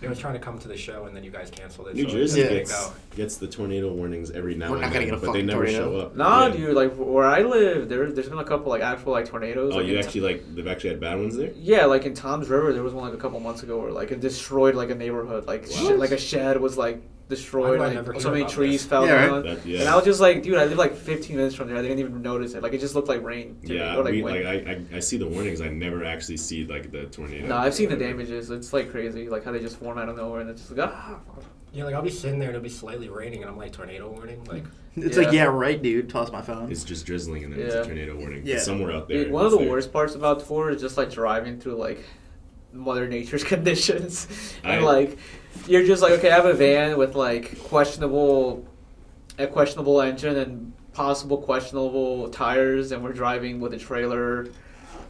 They 0.00 0.08
was 0.08 0.18
trying 0.18 0.32
to 0.32 0.38
come 0.40 0.58
to 0.60 0.66
the 0.66 0.78
show 0.78 1.04
and 1.04 1.14
then 1.14 1.22
you 1.24 1.30
guys 1.30 1.50
canceled 1.50 1.88
it. 1.88 1.94
New 1.94 2.04
so 2.04 2.08
it 2.08 2.20
just 2.22 2.34
Jersey 2.34 2.42
didn't 2.48 2.56
gets, 2.68 2.90
gets 3.16 3.36
the 3.36 3.46
tornado 3.46 3.92
warnings 3.92 4.30
every 4.30 4.54
now 4.54 4.70
We're 4.70 4.76
and 4.76 4.82
not 4.84 4.92
gonna 4.94 5.04
then, 5.04 5.14
get 5.14 5.22
a 5.22 5.26
but 5.26 5.32
they 5.34 5.42
never 5.42 5.64
tornado. 5.66 5.92
show 5.92 6.00
up. 6.06 6.16
Nah, 6.16 6.46
Yeah. 6.46 6.52
dude, 6.56 6.74
like 6.74 6.94
where 6.94 7.26
I 7.26 7.42
live, 7.42 7.90
there 7.90 8.10
there's 8.10 8.30
been 8.30 8.38
a 8.38 8.44
couple 8.44 8.70
like 8.70 8.80
actual 8.80 9.12
like 9.12 9.26
tornadoes. 9.26 9.74
Oh, 9.74 9.76
like, 9.76 9.86
you 9.86 9.98
in- 9.98 10.02
actually 10.02 10.22
like 10.22 10.54
they've 10.54 10.66
actually 10.66 10.90
had 10.90 11.00
bad 11.00 11.18
ones 11.18 11.36
there. 11.36 11.50
Yeah, 11.54 11.84
like 11.84 12.06
in 12.06 12.14
Tom's 12.14 12.48
River, 12.48 12.72
there 12.72 12.82
was 12.82 12.94
one 12.94 13.04
like 13.04 13.12
a 13.12 13.18
couple 13.20 13.38
months 13.40 13.62
ago 13.62 13.78
where 13.78 13.92
like 13.92 14.10
it 14.10 14.20
destroyed 14.20 14.74
like 14.74 14.88
a 14.88 14.94
neighborhood, 14.94 15.46
like 15.46 15.64
Wow. 15.68 15.76
shit, 15.76 15.98
like 15.98 16.12
a 16.12 16.18
shed 16.18 16.58
was 16.58 16.78
like 16.78 17.02
destroyed, 17.30 17.78
Why 17.78 17.94
never 17.94 18.12
like 18.12 18.20
so 18.20 18.30
many 18.30 18.44
trees 18.44 18.82
this? 18.82 18.86
fell 18.90 19.06
Yeah, 19.06 19.14
right. 19.14 19.26
down. 19.30 19.42
That, 19.44 19.64
yeah. 19.66 19.80
And 19.80 19.88
I 19.88 19.96
was 19.96 20.04
just 20.04 20.20
like, 20.20 20.42
dude, 20.42 20.58
I 20.58 20.66
live 20.66 20.76
like 20.76 20.94
15 20.94 21.34
minutes 21.36 21.54
from 21.54 21.68
there. 21.68 21.78
I 21.78 21.82
didn't 21.82 21.98
even 22.00 22.20
notice 22.20 22.52
it. 22.54 22.62
Like 22.62 22.74
it 22.74 22.80
just 22.80 22.94
looked 22.94 23.08
like 23.08 23.22
rain. 23.22 23.56
to 23.62 23.68
me, 23.68 23.76
yeah, 23.78 23.96
or, 23.96 24.04
like, 24.04 24.12
we, 24.12 24.22
like 24.22 24.44
I, 24.44 24.54
I, 24.72 24.96
I 24.96 25.00
see 25.00 25.16
the 25.16 25.26
warnings. 25.26 25.62
I 25.62 25.68
never 25.68 26.04
actually 26.04 26.36
see 26.36 26.66
like 26.66 26.92
the 26.92 27.06
tornado. 27.06 27.46
No, 27.46 27.56
I've 27.56 27.72
seen 27.74 27.88
the 27.88 27.96
damages. 27.96 28.50
It's 28.50 28.72
like 28.74 28.90
crazy, 28.90 29.28
like 29.30 29.44
how 29.44 29.52
they 29.52 29.60
just 29.60 29.78
form 29.78 29.96
out 29.96 30.08
of 30.10 30.16
nowhere, 30.18 30.42
and 30.42 30.50
it's 30.50 30.60
just 30.66 30.76
like 30.76 30.90
ah. 30.92 31.18
Yeah, 31.72 31.84
like 31.84 31.94
I'll 31.94 32.02
be 32.02 32.10
sitting 32.10 32.40
there 32.40 32.48
and 32.48 32.56
it'll 32.56 32.64
be 32.64 32.68
slightly 32.68 33.08
raining 33.08 33.42
and 33.42 33.50
I'm 33.50 33.56
like 33.56 33.72
tornado 33.72 34.10
warning. 34.10 34.42
Like 34.44 34.64
It's 34.96 35.16
Yeah. 35.16 35.22
like, 35.24 35.32
yeah, 35.32 35.44
right, 35.44 35.80
dude. 35.80 36.10
Toss 36.10 36.32
my 36.32 36.42
phone. 36.42 36.68
It's 36.68 36.82
just 36.82 37.06
drizzling 37.06 37.44
and 37.44 37.52
then 37.52 37.60
it's 37.60 37.74
a 37.76 37.84
tornado 37.84 38.16
warning. 38.16 38.44
Yeah. 38.44 38.56
It's 38.56 38.64
somewhere 38.64 38.90
out 38.90 39.06
there. 39.06 39.22
Dude, 39.22 39.32
one 39.32 39.44
of 39.46 39.52
the 39.52 39.58
there. 39.58 39.70
worst 39.70 39.92
parts 39.92 40.16
about 40.16 40.44
tour 40.44 40.70
is 40.70 40.80
just 40.82 40.96
like 40.96 41.12
driving 41.12 41.60
through 41.60 41.76
like 41.76 42.02
Mother 42.72 43.06
Nature's 43.08 43.44
conditions, 43.54 44.26
and 44.64 44.72
I- 44.72 44.78
like 44.80 45.16
you're 45.66 45.84
just 45.84 46.02
like, 46.02 46.12
okay, 46.12 46.30
I 46.30 46.34
have 46.36 46.46
a 46.46 46.54
van 46.54 46.96
with 46.98 47.14
like 47.14 47.58
questionable, 47.64 48.66
a 49.38 49.46
questionable 49.46 50.00
engine 50.00 50.36
and 50.36 50.72
possible 50.92 51.38
questionable 51.38 52.28
tires, 52.30 52.92
and 52.92 53.02
we're 53.02 53.12
driving 53.12 53.60
with 53.60 53.72
a 53.74 53.78
trailer 53.78 54.48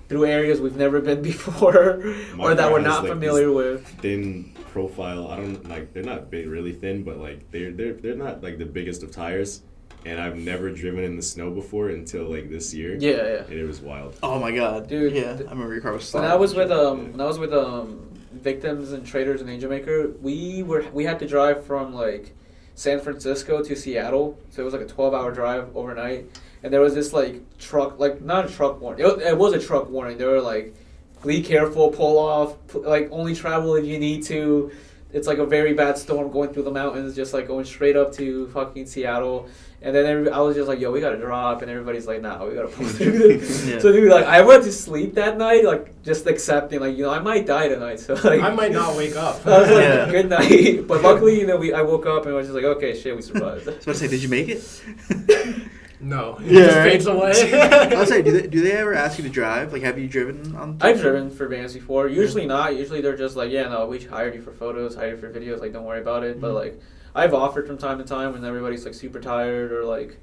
through 0.09 0.25
areas 0.27 0.61
we've 0.61 0.77
never 0.77 1.01
been 1.01 1.23
before 1.33 1.99
My 2.35 2.45
or 2.45 2.55
that 2.55 2.71
we're 2.73 2.81
not 2.81 3.03
like, 3.05 3.13
familiar 3.13 3.47
this- 3.47 3.55
with. 3.55 3.89
thin 4.01 4.53
profile. 4.73 5.29
I 5.29 5.37
don't 5.37 5.69
like 5.69 5.93
they're 5.93 6.03
not 6.05 6.31
big, 6.31 6.47
really 6.49 6.73
thin, 6.73 7.03
but 7.03 7.19
like 7.19 7.51
they're 7.51 7.73
they're 7.73 7.95
they're 7.95 8.17
not 8.17 8.43
like 8.43 8.59
the 8.59 8.67
biggest 8.67 9.03
of 9.03 9.11
tires. 9.11 9.63
And 10.07 10.19
I've 10.19 10.37
never 10.37 10.71
driven 10.71 11.05
in 11.05 11.15
the 11.17 11.23
snow 11.23 11.51
before 11.51 11.91
until 11.91 12.25
like 12.25 12.49
this 12.49 12.73
year. 12.73 12.97
Yeah, 12.99 13.11
yeah. 13.11 13.43
And 13.45 13.53
it 13.53 13.65
was 13.67 13.81
wild. 13.83 14.17
Oh 14.23 14.39
my 14.39 14.51
god, 14.51 14.89
Dude, 14.89 15.13
Yeah, 15.13 15.37
th- 15.37 15.47
I 15.47 15.51
remember 15.51 15.75
your 15.75 15.83
car 15.83 15.93
was. 15.93 16.01
When 16.15 16.23
sliding 16.23 16.31
I 16.31 16.37
was 16.37 16.55
with 16.55 16.69
shit. 16.71 16.79
um 16.79 17.13
when 17.13 17.21
I 17.21 17.27
was 17.27 17.39
with 17.39 17.53
um 17.53 18.10
VCTMS 18.37 18.93
and 18.93 19.07
Traitors 19.07 19.41
and 19.41 19.51
Angelmaker, 19.51 20.19
we 20.21 20.63
were 20.63 20.85
we 20.93 21.05
had 21.05 21.19
to 21.19 21.27
drive 21.27 21.65
from 21.65 21.93
like 21.95 22.35
San 22.75 23.01
Francisco 23.01 23.63
to 23.63 23.77
Seattle, 23.77 24.39
so 24.51 24.63
it 24.63 24.65
was 24.65 24.73
like 24.75 24.83
a 24.83 24.87
twelve 24.87 25.15
hour 25.15 25.33
drive 25.33 25.77
overnight. 25.77 26.27
And 26.63 26.73
there 26.73 26.81
was 26.81 26.95
this 26.95 27.13
like 27.13 27.43
truck, 27.59 27.99
like 27.99 28.21
not 28.21 28.47
a 28.47 28.49
truck 28.49 28.81
warning. 28.81 29.05
It 29.05 29.17
was, 29.17 29.23
it 29.25 29.39
was 29.39 29.53
a 29.55 29.61
truck 29.61 29.91
warning. 29.91 30.19
They 30.19 30.27
were 30.27 30.41
like, 30.41 30.75
"Be 31.25 31.43
careful, 31.43 31.91
pull 31.91 32.19
off, 32.19 32.57
like 32.75 33.09
only 33.11 33.35
travel 33.35 33.75
if 33.75 33.85
you 33.85 33.99
need 33.99 34.23
to." 34.25 34.71
It's 35.13 35.27
like 35.27 35.39
a 35.39 35.47
very 35.47 35.75
bad 35.75 35.99
storm 35.99 36.31
going 36.31 36.53
through 36.53 36.63
the 36.63 36.71
mountains, 36.71 37.17
just 37.17 37.35
like 37.35 37.49
going 37.49 37.65
straight 37.65 37.97
up 37.97 38.13
to 38.13 38.47
fucking 38.49 38.87
Seattle. 38.87 39.49
And 39.83 39.95
then 39.97 40.05
every, 40.05 40.31
I 40.31 40.41
was 40.41 40.57
just 40.57 40.69
like, 40.69 40.79
"Yo, 40.79 40.91
we 40.93 41.01
gotta 41.01 41.17
drop," 41.17 41.63
and 41.63 41.71
everybody's 41.71 42.07
like, 42.07 42.21
"Nah, 42.21 42.45
we 42.47 42.55
gotta 42.55 42.69
pull 42.69 42.87
through." 42.99 43.39
this." 43.39 43.67
Yeah. 43.67 43.79
So 43.79 43.91
dude, 43.91 44.11
like 44.11 44.27
I 44.27 44.43
went 44.43 44.65
to 44.65 44.73
sleep 44.73 45.15
that 45.15 45.39
night, 45.39 45.65
like 45.65 46.03
just 46.03 46.27
accepting, 46.27 46.81
like 46.81 46.97
you 46.99 47.05
know, 47.05 47.11
I 47.11 47.19
might 47.21 47.47
die 47.47 47.69
tonight. 47.69 47.99
So 48.07 48.13
like 48.15 48.43
I 48.43 48.51
might 48.51 48.73
not 48.73 48.95
wake 48.95 49.17
up. 49.17 49.41
I 49.47 49.59
was 49.61 49.71
like, 49.71 49.83
Yeah. 49.85 50.11
good 50.11 50.29
night. 50.29 50.87
But 50.87 51.03
luckily, 51.03 51.41
you 51.41 51.47
know, 51.47 51.57
we 51.57 51.73
I 51.73 51.81
woke 51.81 52.05
up 52.05 52.27
and 52.27 52.35
I 52.35 52.37
was 52.37 52.47
just 52.49 52.55
like, 52.55 52.65
okay, 52.77 52.99
shit, 52.99 53.17
we 53.17 53.23
survived. 53.23 53.69
I 53.69 53.73
was 53.75 53.85
about 53.85 53.93
to 53.93 53.95
say, 53.95 54.09
did 54.09 54.23
you 54.23 54.29
make 54.29 54.49
it? 54.51 54.63
no. 56.01 56.37
It 56.41 56.53
Yeah, 56.53 56.65
just 56.67 56.77
right. 56.77 56.91
fades 56.93 57.07
away. 57.07 57.53
I 57.95 57.95
was 58.01 58.09
say, 58.09 58.23
do 58.23 58.33
they, 58.33 58.47
do 58.49 58.61
they 58.63 58.73
ever 58.73 58.95
ask 58.95 59.19
you 59.19 59.25
to 59.25 59.31
drive? 59.31 59.73
Like, 59.73 59.83
have 59.83 59.99
you 59.99 60.09
driven 60.09 60.55
on? 60.57 60.77
I've 60.81 61.01
driven 61.01 61.31
for 61.31 61.49
bands 61.49 61.75
before. 61.75 62.09
Usually 62.09 62.47
not. 62.47 62.77
Usually 62.77 63.01
they're 63.01 63.17
just 63.17 63.37
like, 63.37 63.51
yeah, 63.51 63.69
no, 63.69 63.87
we 63.87 63.99
hired 64.01 64.35
you 64.35 64.43
for 64.43 64.53
photos, 64.53 64.95
hired 64.95 65.13
you 65.13 65.21
for 65.21 65.31
videos. 65.33 65.61
Like, 65.61 65.73
don't 65.73 65.85
worry 65.85 66.01
about 66.01 66.23
it. 66.25 66.41
But 66.41 66.51
Mhm. 66.51 66.55
like, 66.55 66.81
I've 67.15 67.35
offered 67.35 67.67
from 67.67 67.79
time 67.79 67.99
to 67.99 68.05
time 68.05 68.33
when 68.33 68.45
everybody's 68.45 68.85
like 68.85 68.95
super 68.95 69.21
tired 69.21 69.73
or 69.73 69.85
like, 69.85 70.19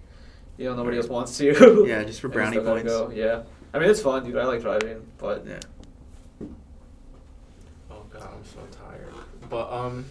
you 0.57 0.65
know, 0.65 0.75
nobody 0.75 0.97
else 0.97 1.07
wants 1.07 1.37
to. 1.37 1.85
Yeah, 1.87 2.03
just 2.03 2.21
for 2.21 2.27
And 2.31 2.33
brownie 2.33 2.59
points. 2.59 2.91
Go. 2.91 3.09
Yeah. 3.13 3.43
I 3.73 3.79
mean, 3.79 3.89
it's 3.89 4.01
fun, 4.01 4.23
dude. 4.23 4.37
I 4.37 4.45
like 4.45 4.61
driving, 4.61 5.05
but 5.17 5.45
Yeah. 5.45 5.59
Oh 7.91 8.03
god, 8.11 8.29
I'm 8.33 8.43
so 8.45 8.59
tired. 8.71 9.13
But 9.49 9.71
um, 9.71 10.05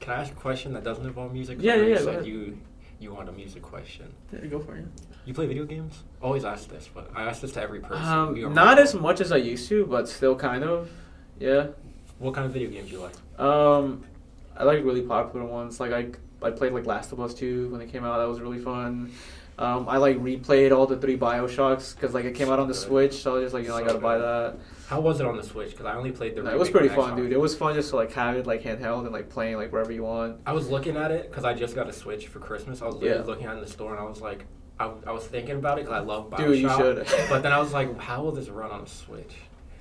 can 0.00 0.12
I 0.14 0.20
ask 0.22 0.32
a 0.32 0.36
question 0.36 0.72
that 0.74 0.84
doesn't 0.84 1.04
involve 1.06 1.32
music? 1.32 1.58
Yeah, 1.60 1.74
I 1.74 1.76
know 1.76 1.82
yeah, 1.82 1.88
You 2.00 2.06
yeah, 2.06 2.12
go 2.12 2.20
you 2.24 2.58
you 2.98 3.12
want 3.14 3.28
a 3.28 3.32
music 3.32 3.62
question. 3.62 4.12
Yeah, 4.32 4.46
go 4.46 4.58
for 4.58 4.76
it. 4.76 4.84
You 5.26 5.34
play 5.34 5.46
video 5.46 5.64
games? 5.64 6.02
Always 6.22 6.44
ask 6.44 6.68
this, 6.68 6.88
but 6.92 7.10
I 7.14 7.24
ask 7.24 7.40
this 7.42 7.52
to 7.52 7.60
every 7.62 7.80
person. 7.80 8.02
um, 8.04 8.36
You 8.36 8.46
are- 8.46 8.50
not 8.50 8.78
as 8.78 8.94
much 8.94 9.20
as 9.20 9.32
I 9.32 9.36
used 9.36 9.68
to, 9.68 9.84
but 9.86 10.08
still 10.08 10.36
kind 10.36 10.64
of. 10.64 10.88
Yeah. 11.38 11.68
What 12.18 12.32
kind 12.34 12.46
of 12.46 12.52
video 12.52 12.70
games 12.70 12.88
do 12.88 12.96
you 12.96 13.02
like? 13.02 13.40
Um, 13.40 14.04
I 14.56 14.64
like 14.64 14.84
really 14.84 15.02
popular 15.02 15.44
ones. 15.46 15.80
Like 15.80 15.92
I, 15.92 16.08
I 16.42 16.50
played 16.50 16.72
like 16.72 16.86
Last 16.86 17.12
of 17.12 17.20
Us 17.20 17.34
Two 17.34 17.68
when 17.70 17.80
it 17.80 17.90
came 17.90 18.04
out. 18.04 18.18
That 18.18 18.28
was 18.28 18.40
really 18.40 18.58
fun. 18.58 19.12
Um, 19.58 19.88
I 19.88 19.96
like 19.96 20.18
replayed 20.18 20.76
all 20.76 20.86
the 20.86 20.98
three 20.98 21.16
Bioshocks 21.16 21.94
because 21.94 22.12
like 22.12 22.26
it 22.26 22.34
came 22.34 22.50
out 22.50 22.58
on 22.58 22.68
the 22.68 22.74
good. 22.74 22.82
Switch, 22.82 23.14
so 23.22 23.30
I 23.30 23.34
was 23.34 23.44
just 23.44 23.54
like 23.54 23.62
you 23.64 23.70
know 23.70 23.76
I 23.76 23.82
gotta 23.84 23.98
buy 23.98 24.18
that. 24.18 24.56
How 24.86 25.00
was 25.00 25.18
it 25.18 25.26
on 25.26 25.36
the 25.36 25.42
Switch? 25.42 25.70
Because 25.70 25.86
I 25.86 25.94
only 25.94 26.12
played 26.12 26.34
the. 26.36 26.42
No, 26.42 26.50
it 26.50 26.58
was 26.58 26.68
pretty 26.70 26.88
fun, 26.88 27.16
dude. 27.16 27.32
It 27.32 27.40
was 27.40 27.56
fun 27.56 27.74
just 27.74 27.90
to 27.90 27.96
like 27.96 28.12
have 28.12 28.36
it 28.36 28.46
like 28.46 28.62
handheld 28.62 29.04
and 29.04 29.12
like 29.12 29.30
playing 29.30 29.56
like 29.56 29.72
wherever 29.72 29.90
you 29.92 30.02
want. 30.02 30.40
I 30.46 30.52
was 30.52 30.68
looking 30.68 30.96
at 30.96 31.10
it 31.10 31.30
because 31.30 31.44
I 31.44 31.54
just 31.54 31.74
got 31.74 31.88
a 31.88 31.92
Switch 31.92 32.26
for 32.28 32.38
Christmas. 32.38 32.82
I 32.82 32.86
was 32.86 32.96
literally 32.96 33.20
Yeah. 33.22 33.26
looking 33.26 33.46
at 33.46 33.52
it 33.54 33.58
in 33.58 33.64
the 33.64 33.70
store 33.70 33.92
and 33.92 34.00
I 34.00 34.04
was 34.04 34.20
like, 34.20 34.44
I, 34.78 34.90
I 35.06 35.12
was 35.12 35.26
thinking 35.26 35.56
about 35.56 35.78
it 35.78 35.86
because 35.86 36.02
I 36.02 36.04
love 36.04 36.28
Bioshock. 36.30 36.36
Dude, 36.38 36.58
you 36.58 36.68
should. 36.76 37.06
but 37.30 37.42
then 37.42 37.52
I 37.52 37.58
was 37.58 37.72
like, 37.72 37.98
how 37.98 38.22
will 38.22 38.32
this 38.32 38.50
run 38.50 38.70
on 38.70 38.82
a 38.82 38.86
Switch? 38.86 39.34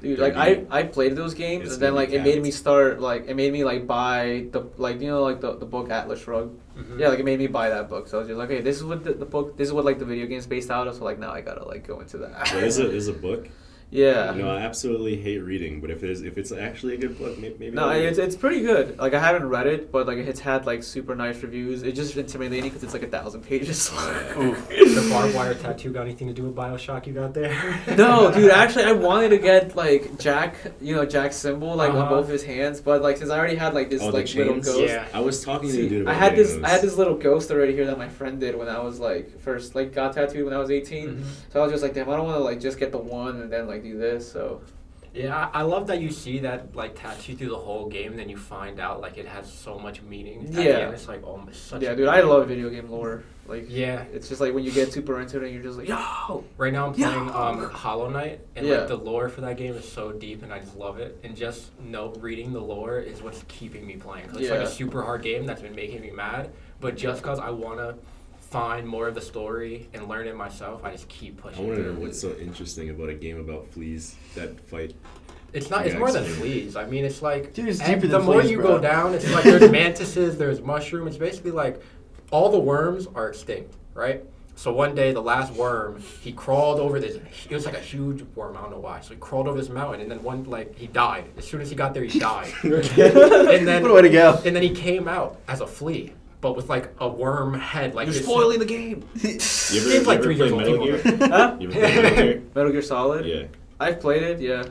Dude, 0.05 0.19
like 0.19 0.35
I, 0.35 0.49
I 0.69 0.83
played 0.83 1.15
those 1.15 1.33
games 1.33 1.73
and 1.73 1.81
then 1.81 1.95
like 1.95 2.09
it 2.17 2.21
made 2.21 2.41
me 2.47 2.51
start 2.51 3.01
like 3.01 3.25
it 3.27 3.35
made 3.35 3.51
me 3.57 3.63
like 3.63 3.87
buy 3.87 4.45
the 4.51 4.61
like 4.77 5.01
you 5.01 5.07
know 5.07 5.23
like 5.23 5.41
the, 5.41 5.51
the 5.57 5.65
book 5.65 5.89
Atlas 5.89 6.21
Shrugged. 6.21 6.53
Mhm. 6.77 6.99
Yeah, 6.99 7.09
like 7.09 7.19
it 7.23 7.25
made 7.25 7.39
me 7.39 7.47
buy 7.47 7.69
that 7.69 7.89
book. 7.89 8.07
So 8.07 8.17
I 8.17 8.19
was 8.19 8.27
just 8.27 8.37
like, 8.37 8.51
okay, 8.51 8.61
this 8.61 8.77
is 8.77 8.83
what 8.83 9.03
the, 9.03 9.13
the 9.13 9.25
book, 9.25 9.57
this 9.57 9.67
is 9.69 9.73
what 9.73 9.83
like 9.83 9.97
the 9.97 10.05
video 10.05 10.27
game's 10.27 10.45
based 10.45 10.69
out 10.69 10.87
of. 10.87 10.93
So 10.95 11.03
like 11.03 11.17
now 11.17 11.31
I 11.31 11.41
gotta 11.41 11.65
like 11.65 11.87
go 11.87 12.01
into 12.01 12.17
that. 12.19 12.47
So 12.49 12.57
is 12.57 12.77
a 12.77 12.87
is 13.01 13.07
a 13.07 13.13
book. 13.13 13.47
Yeah. 13.91 14.33
You 14.35 14.41
know, 14.43 14.49
I 14.55 14.61
absolutely 14.61 15.15
hate 15.17 15.39
reading, 15.39 15.79
but 15.81 15.89
if 15.89 16.01
there's 16.01 16.21
if 16.21 16.37
it's 16.37 16.51
actually 16.51 16.95
a 16.95 16.97
good 16.97 17.17
book, 17.17 17.37
maybe. 17.37 17.69
No, 17.71 17.85
I'll 17.89 17.99
it's, 17.99 18.17
it's 18.17 18.35
pretty 18.35 18.61
good. 18.61 18.97
Like 18.97 19.13
I 19.13 19.19
haven't 19.19 19.47
read 19.47 19.67
it, 19.67 19.91
but 19.91 20.07
like 20.07 20.17
it's 20.17 20.39
had 20.39 20.65
like 20.65 20.83
super 20.83 21.15
nice 21.15 21.41
reviews. 21.41 21.83
It's 21.83 21.97
just 21.97 22.17
intimidating 22.17 22.69
because 22.69 22.83
it's 22.83 22.93
like 22.93 23.03
a 23.03 23.07
thousand 23.07 23.41
pages. 23.43 23.89
The 24.95 25.07
barbed 25.11 25.35
wire 25.35 25.53
tattoo 25.53 25.91
got 25.91 26.01
anything 26.03 26.27
to 26.27 26.33
do 26.33 26.43
with 26.43 26.55
Bioshock 26.55 27.05
you 27.07 27.13
got 27.13 27.33
there? 27.33 27.53
no, 27.97 28.31
dude. 28.33 28.51
Actually, 28.51 28.85
I 28.85 28.91
wanted 28.93 29.29
to 29.29 29.37
get 29.37 29.75
like 29.75 30.17
Jack, 30.19 30.55
you 30.81 30.95
know, 30.95 31.05
Jack's 31.05 31.35
symbol 31.35 31.75
like 31.75 31.91
on 31.91 31.97
Uh-huh. 31.97 32.09
both 32.09 32.27
his 32.29 32.43
hands, 32.43 32.79
but 32.81 33.01
like 33.01 33.17
since 33.17 33.29
I 33.29 33.37
already 33.37 33.55
had 33.55 33.73
like 33.73 33.89
this 33.89 34.01
Oh, 34.01 34.09
like 34.09 34.33
little 34.35 34.55
ghost. 34.59 34.79
Yeah. 34.81 35.05
I 35.13 35.19
was 35.19 35.43
talking 35.43 35.69
to 35.69 35.75
the 35.75 35.81
See, 35.83 35.89
dude 35.89 36.07
I 36.07 36.13
had 36.13 36.35
this. 36.35 36.53
those. 36.53 36.63
I 36.63 36.69
had 36.69 36.81
this 36.81 36.95
little 36.97 37.15
ghost 37.15 37.51
already 37.51 37.73
here 37.73 37.85
that 37.85 37.97
my 37.97 38.09
friend 38.09 38.39
did 38.39 38.55
when 38.57 38.67
I 38.69 38.79
was 38.79 38.99
like 38.99 39.39
first 39.41 39.75
like 39.75 39.93
got 39.93 40.13
tattooed 40.13 40.45
when 40.45 40.53
I 40.53 40.57
was 40.57 40.71
18. 40.71 41.09
Mhm. 41.09 41.23
So 41.51 41.59
I 41.59 41.63
was 41.63 41.71
just 41.71 41.83
like, 41.83 41.93
damn, 41.93 42.09
I 42.09 42.15
don't 42.15 42.25
want 42.25 42.37
to 42.37 42.43
like 42.43 42.59
just 42.59 42.79
get 42.79 42.91
the 42.91 42.97
one 42.97 43.41
and 43.41 43.51
then 43.51 43.67
like 43.67 43.74
do 43.79 43.97
this. 43.97 44.29
So 44.31 44.61
Yeah, 45.13 45.49
I, 45.53 45.61
love 45.61 45.87
that 45.87 46.01
you 46.01 46.11
see 46.11 46.39
that 46.39 46.75
like 46.75 46.99
tattoo 46.99 47.35
through 47.35 47.49
the 47.49 47.57
whole 47.57 47.87
game, 47.87 48.11
and 48.11 48.19
then 48.19 48.27
you 48.29 48.35
find 48.37 48.79
out 48.81 48.99
like 48.99 49.17
it 49.17 49.25
has 49.25 49.51
so 49.51 49.79
much 49.79 50.01
meaning. 50.01 50.47
Yeah. 50.51 50.89
it's 50.89 51.07
like 51.07 51.23
oh, 51.23 51.41
it's 51.47 51.57
such. 51.57 51.81
yeah, 51.81 51.95
dude, 51.95 52.07
I 52.09 52.19
love 52.21 52.47
video 52.49 52.69
game 52.69 52.89
lore. 52.91 53.23
Like 53.47 53.67
Yeah, 53.69 54.03
it's 54.11 54.27
just 54.27 54.41
like 54.41 54.53
when 54.53 54.63
you 54.65 54.71
get 54.71 54.91
super 54.91 55.21
into 55.21 55.37
it, 55.37 55.43
and 55.45 55.53
you're 55.53 55.63
just 55.63 55.77
like, 55.77 55.87
yo. 55.87 56.43
right 56.57 56.73
now 56.73 56.87
I'm 56.87 56.95
Yeah. 56.99 57.13
playing 57.13 57.29
um, 57.29 57.69
Hollow 57.69 58.09
Knight, 58.09 58.41
and 58.57 58.65
Yeah. 58.67 58.79
like 58.79 58.87
the 58.89 58.97
lore 58.97 59.29
for 59.29 59.39
that 59.41 59.55
game 59.55 59.75
is 59.75 59.87
so 59.89 60.11
deep, 60.11 60.43
and 60.43 60.51
I 60.51 60.59
just 60.59 60.75
love 60.75 60.99
it. 60.99 61.17
And 61.23 61.33
just 61.35 61.69
no 61.79 62.09
reading 62.19 62.51
the 62.51 62.59
lore 62.59 62.99
is 62.99 63.21
what's 63.21 63.43
keeping 63.47 63.85
me 63.87 63.95
playing. 63.97 64.27
'Cause 64.27 64.37
it's 64.41 64.49
like 64.49 64.59
a 64.61 64.67
super 64.67 65.01
hard 65.03 65.21
game 65.21 65.45
that's 65.45 65.61
been 65.61 65.75
making 65.75 66.01
me 66.01 66.09
mad, 66.11 66.49
but 66.81 66.97
just 66.97 67.21
cause 67.23 67.39
I 67.39 67.51
wanna 67.51 67.95
find 68.55 68.87
more 68.87 69.07
of 69.09 69.15
the 69.15 69.21
story 69.21 69.89
and 69.93 70.07
learn 70.07 70.27
it 70.27 70.35
myself, 70.35 70.83
I 70.85 70.91
just 70.91 71.09
keep 71.09 71.39
I 71.39 71.49
pushing. 71.49 71.67
want 71.67 71.77
to 71.79 71.83
know 71.85 71.93
through. 71.93 72.03
what's 72.03 72.21
so 72.21 72.33
interesting 72.37 72.89
about 72.89 73.09
a 73.09 73.13
game 73.13 73.37
about 73.37 73.67
fleas 73.73 74.15
that 74.35 74.57
fight. 74.69 74.95
It's 75.51 75.69
not. 75.69 75.85
It's 75.85 75.95
more 75.97 76.09
than 76.11 76.23
fleas. 76.23 76.75
I 76.77 76.85
mean, 76.85 77.03
it's 77.03 77.21
like 77.21 77.53
Dude, 77.53 77.67
it's 77.67 77.79
deeper 77.79 78.01
the 78.07 78.17
than 78.17 78.23
more 78.25 78.39
fleas, 78.39 78.51
you 78.51 78.57
bro. 78.61 78.75
go 78.77 78.79
down, 78.79 79.13
it's 79.13 79.29
like 79.29 79.43
there's 79.43 79.69
mantises, 79.71 80.37
there's 80.37 80.61
mushroom. 80.61 81.05
It's 81.07 81.17
basically 81.17 81.51
like 81.51 81.81
all 82.31 82.49
the 82.49 82.59
worms 82.59 83.07
are 83.13 83.27
extinct, 83.29 83.73
right? 83.93 84.23
So 84.57 84.71
one 84.71 84.95
day, 84.95 85.11
the 85.11 85.21
last 85.21 85.51
worm, 85.53 86.01
he 86.21 86.31
crawled 86.31 86.79
over 86.79 86.97
this. 86.97 87.17
It 87.49 87.53
was 87.53 87.65
like 87.65 87.75
a 87.75 87.79
huge 87.81 88.21
worm. 88.35 88.55
I 88.55 88.61
don't 88.61 88.71
know 88.71 88.79
why. 88.79 89.01
So 89.01 89.09
he 89.13 89.19
crawled 89.19 89.49
over 89.49 89.57
this 89.57 89.69
mountain, 89.69 89.99
and 89.99 90.09
then 90.09 90.23
one 90.23 90.45
like 90.45 90.73
he 90.77 90.87
died. 90.87 91.25
As 91.37 91.45
soon 91.45 91.59
as 91.59 91.69
he 91.69 91.75
got 91.75 91.93
there, 91.93 92.03
he 92.05 92.19
died. 92.31 92.53
and 92.63 93.67
then 93.67 93.81
What 93.81 93.91
a 93.91 93.93
way 93.95 94.01
to 94.03 94.09
go. 94.09 94.39
And 94.45 94.55
then 94.55 94.63
he 94.63 94.69
came 94.69 95.09
out 95.09 95.41
as 95.49 95.59
a 95.59 95.67
flea, 95.67 96.13
but 96.45 96.55
with 96.55 96.69
like 96.69 96.93
a 96.99 97.09
worm 97.09 97.55
head. 97.55 97.95
Like 97.95 98.05
You're 98.05 98.13
this- 98.13 98.23
spoiling 98.23 98.59
the 98.59 98.65
game. 98.65 99.03
You 99.23 99.29
ever, 99.31 99.35
It's 99.35 99.73
you 99.73 100.01
like 100.03 100.19
ever 100.19 100.23
three 100.25 100.35
play 100.35 100.45
years 100.45 100.51
old, 100.51 100.61
Metal 100.61 100.85
Gear? 100.85 101.27
huh? 101.27 101.57
You 101.59 101.71
ever 101.71 101.79
play 101.79 101.95
Metal 102.03 102.15
Gear? 102.23 102.43
Metal 102.55 102.71
Gear 102.71 102.81
Solid. 102.83 103.25
Yeah. 103.25 103.43
I've 103.79 103.99
played 103.99 104.21
it. 104.21 104.39
Yeah. 104.39 104.63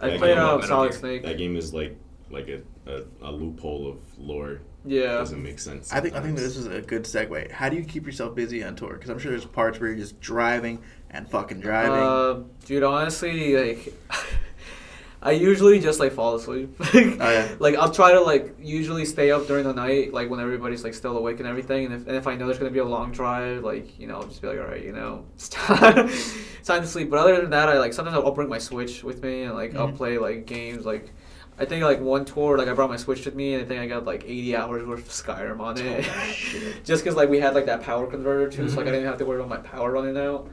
I 0.00 0.08
That 0.10 0.18
played 0.18 0.34
game- 0.34 0.38
uh, 0.44 0.54
Metal 0.56 0.62
Solid 0.68 0.90
Gear. 0.90 0.98
Snake. 0.98 1.22
That 1.22 1.38
game 1.38 1.54
is 1.56 1.72
like 1.72 1.96
like 2.32 2.48
a, 2.48 2.62
a, 2.90 3.02
a 3.22 3.30
loophole 3.30 3.88
of 3.88 3.98
lore. 4.18 4.60
Yeah. 4.84 5.12
Doesn't 5.18 5.40
make 5.40 5.60
sense. 5.60 5.92
I 5.92 6.00
think 6.00 6.14
I 6.16 6.20
think 6.20 6.36
sometimes. 6.36 6.56
this 6.56 6.56
is 6.56 6.66
a 6.66 6.80
good 6.82 7.04
segue. 7.04 7.52
How 7.52 7.68
do 7.68 7.76
you 7.76 7.84
keep 7.84 8.04
yourself 8.04 8.34
busy 8.34 8.64
on 8.64 8.74
tour? 8.74 8.94
Because 8.94 9.10
I'm 9.10 9.20
sure 9.20 9.30
there's 9.30 9.44
parts 9.44 9.78
where 9.78 9.90
you're 9.90 9.98
just 9.98 10.20
driving 10.20 10.82
and 11.10 11.30
fucking 11.30 11.60
driving. 11.60 11.92
Uh, 11.92 12.42
dude, 12.66 12.82
honestly, 12.82 13.54
like, 13.56 13.94
I 15.20 15.32
usually 15.32 15.80
just 15.80 15.98
like 15.98 16.12
fall 16.12 16.36
asleep. 16.36 16.76
oh 16.94 16.94
yeah. 16.94 17.48
Like 17.58 17.74
I'll 17.74 17.90
try 17.90 18.12
to 18.12 18.20
like 18.20 18.54
usually 18.60 19.04
stay 19.04 19.30
up 19.32 19.46
during 19.48 19.64
the 19.64 19.72
night, 19.72 20.12
like 20.12 20.30
when 20.30 20.38
everybody's 20.40 20.84
like 20.84 20.94
still 20.94 21.16
awake 21.18 21.38
and 21.40 21.48
everything. 21.48 21.86
And 21.86 21.94
if 21.94 22.06
and 22.06 22.16
if 22.16 22.26
I 22.28 22.36
know 22.36 22.46
there's 22.46 22.58
gonna 22.58 22.70
be 22.70 22.78
a 22.78 22.84
long 22.84 23.10
drive, 23.10 23.64
like 23.64 23.98
you 23.98 24.06
know, 24.06 24.16
I'll 24.16 24.28
just 24.28 24.40
be 24.40 24.48
like, 24.48 24.58
all 24.60 24.66
right, 24.66 24.84
you 24.84 24.92
know, 24.92 25.24
it's 25.34 25.48
time, 25.48 26.08
it's 26.08 26.66
time 26.66 26.82
to 26.82 26.86
sleep. 26.88 27.10
But 27.10 27.18
other 27.18 27.40
than 27.40 27.50
that, 27.50 27.68
I 27.68 27.78
like 27.78 27.92
sometimes 27.92 28.16
I'll 28.16 28.30
bring 28.30 28.48
my 28.48 28.58
Switch 28.58 29.02
with 29.02 29.22
me 29.22 29.42
and 29.42 29.54
like 29.54 29.74
I'll 29.74 29.88
Mhm. 29.88 29.96
play 29.96 30.18
like 30.18 30.46
games 30.46 30.84
like. 30.86 31.12
I 31.60 31.64
think 31.64 31.82
like 31.82 32.00
one 32.00 32.24
tour, 32.24 32.56
like 32.56 32.68
I 32.68 32.72
brought 32.72 32.88
my 32.88 32.96
Switch 32.96 33.24
with 33.24 33.34
me, 33.34 33.54
and 33.54 33.64
I 33.64 33.66
think 33.66 33.80
I 33.80 33.88
got 33.88 34.04
like 34.04 34.22
80 34.24 34.54
hours 34.54 34.86
worth 34.86 35.00
of 35.00 35.08
Skyrim 35.08 35.58
on 35.58 35.76
it. 35.76 36.08
Just 36.84 37.02
because 37.02 37.16
like 37.16 37.28
we 37.28 37.40
had 37.40 37.52
like 37.56 37.66
that 37.66 37.82
power 37.82 38.06
converter 38.06 38.48
too, 38.48 38.68
so 38.68 38.76
like 38.76 38.86
I 38.86 38.90
Mhm. 38.90 38.92
didn't 38.92 39.06
have 39.08 39.18
to 39.18 39.24
worry 39.26 39.38
about 39.40 39.48
my 39.48 39.56
power 39.56 39.90
running 39.90 40.16
out. 40.16 40.48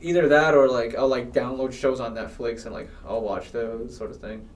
Either 0.00 0.28
that 0.28 0.54
or 0.54 0.68
like 0.68 0.94
I'll 0.94 1.08
like 1.08 1.32
download 1.32 1.72
shows 1.72 2.00
on 2.00 2.14
Netflix 2.14 2.64
and 2.66 2.74
like 2.74 2.88
I'll 3.08 3.22
watch 3.22 3.52
those 3.52 3.96
sort 3.96 4.10
of 4.10 4.18
thing. 4.18 4.48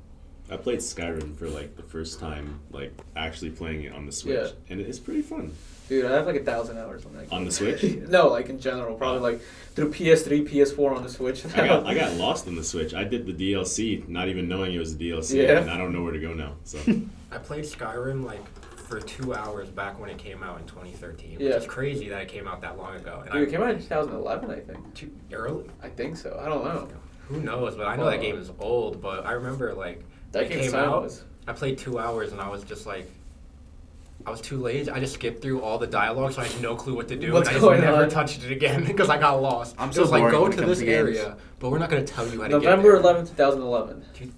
I 0.51 0.57
played 0.57 0.81
Skyrim 0.81 1.37
for 1.37 1.49
like 1.49 1.77
the 1.77 1.83
first 1.83 2.19
time, 2.21 2.61
like 2.73 2.93
actually 3.17 3.51
playing 3.51 3.85
it 3.85 3.93
on 3.95 4.05
the 4.07 4.13
Switch, 4.13 4.35
Yeah. 4.49 4.51
and 4.69 4.81
it's 4.81 4.99
pretty 4.99 5.23
fun. 5.23 5.53
Dude, 5.89 6.05
I 6.05 6.13
have 6.13 6.27
like 6.27 6.37
a 6.37 6.45
thousand 6.45 6.79
hours 6.79 7.05
on 7.07 7.13
that. 7.15 7.31
Game. 7.31 7.39
On 7.39 7.45
the 7.45 7.51
Switch? 7.53 7.83
no, 8.09 8.29
like 8.29 8.49
in 8.49 8.61
general, 8.61 8.97
probably 8.97 9.21
like 9.21 9.41
through 9.75 9.91
PS3, 9.93 10.49
PS4 10.49 10.97
on 10.97 11.03
the 11.03 11.09
Switch. 11.09 11.45
I 11.57 11.67
got 11.67 11.87
I 11.87 11.95
got 11.95 12.15
lost 12.17 12.47
on 12.49 12.55
the 12.57 12.65
Switch. 12.65 12.95
I 12.95 13.05
did 13.05 13.27
the 13.27 13.33
DLC, 13.33 14.07
not 14.09 14.29
even 14.29 14.49
knowing 14.49 14.75
it 14.75 14.79
was 14.79 14.93
a 14.93 14.97
DLC, 14.97 15.43
Yeah. 15.45 15.61
and 15.61 15.71
I 15.71 15.79
don't 15.79 15.93
know 15.93 16.03
where 16.03 16.13
to 16.13 16.21
go 16.21 16.35
now. 16.35 16.55
So 16.65 16.79
I 17.33 17.39
played 17.39 17.65
Skyrim 17.65 18.25
like 18.25 18.43
for 18.91 19.01
two 19.01 19.33
hours 19.33 19.69
back 19.71 19.99
when 20.01 20.11
it 20.11 20.19
came 20.19 20.43
out 20.43 20.59
in 20.61 20.67
2013, 20.67 21.39
which 21.39 21.41
Yeah. 21.41 21.55
is 21.55 21.67
crazy 21.67 22.09
that 22.09 22.23
it 22.23 22.29
came 22.29 22.49
out 22.49 22.61
that 22.63 22.77
long 22.77 22.97
ago. 22.97 23.21
And 23.23 23.33
Dude, 23.33 23.41
I, 23.43 23.45
it 23.45 23.51
came 23.51 23.63
out 23.63 23.71
in 23.71 23.79
2011, 23.81 24.51
I 24.51 24.59
think. 24.61 24.95
too 24.95 25.11
early. 25.33 25.65
I 25.83 25.89
think 25.89 26.17
so. 26.17 26.39
I 26.45 26.49
don't 26.49 26.65
know. 26.65 26.89
Who 27.29 27.41
knows? 27.41 27.77
But 27.77 27.87
I 27.87 27.95
know 27.97 28.07
that 28.11 28.21
game 28.21 28.37
is 28.37 28.51
old. 28.59 29.01
But 29.01 29.25
I 29.25 29.33
remember 29.33 29.73
like 29.75 30.03
That 30.33 30.45
it 30.45 30.49
game's 30.51 30.73
came 30.73 30.75
out. 30.81 30.91
timeless. 30.93 31.25
I 31.47 31.53
played 31.53 31.79
two 31.79 31.99
hours 32.01 32.33
and 32.33 32.41
I 32.41 32.49
was 32.49 32.65
just 32.65 32.85
like, 32.85 33.09
I 34.27 34.31
was 34.31 34.41
too 34.41 34.59
lazy. 34.59 34.91
I 34.91 34.99
just 35.01 35.15
skipped 35.15 35.41
through 35.41 35.63
all 35.63 35.79
the 35.79 35.87
dialogue, 35.87 36.33
so 36.33 36.43
I 36.43 36.47
had 36.47 36.61
no 36.61 36.75
clue 36.75 36.95
what 36.95 37.09
to 37.09 37.17
do. 37.17 37.33
What's 37.33 37.49
and 37.49 37.57
I 37.57 37.61
just 37.61 37.65
going 37.65 37.81
never 37.81 38.03
on? 38.03 38.11
touched 38.11 38.45
it 38.45 38.51
again 38.51 38.85
because 38.87 39.09
I 39.09 39.17
got 39.19 39.41
lost. 39.41 39.77
I'm 39.79 39.91
it 39.91 39.95
so 39.95 40.03
was 40.03 40.11
like 40.11 40.21
boring 40.23 40.35
go 40.35 40.43
when 40.43 40.53
it 40.53 40.57
to 40.57 40.63
comes 40.63 40.71
this 40.73 40.79
to 40.81 40.85
games. 40.85 41.17
area, 41.17 41.37
but 41.61 41.71
we're 41.71 41.79
not 41.79 41.89
gonna 41.89 42.05
tell 42.05 42.27
you 42.27 42.41
how 42.43 42.49
to 42.49 42.59
November 42.59 42.95
get 43.01 43.03
there. 43.03 43.15
11th, 43.15 43.29
2011. 43.37 44.05
Dude. 44.19 44.33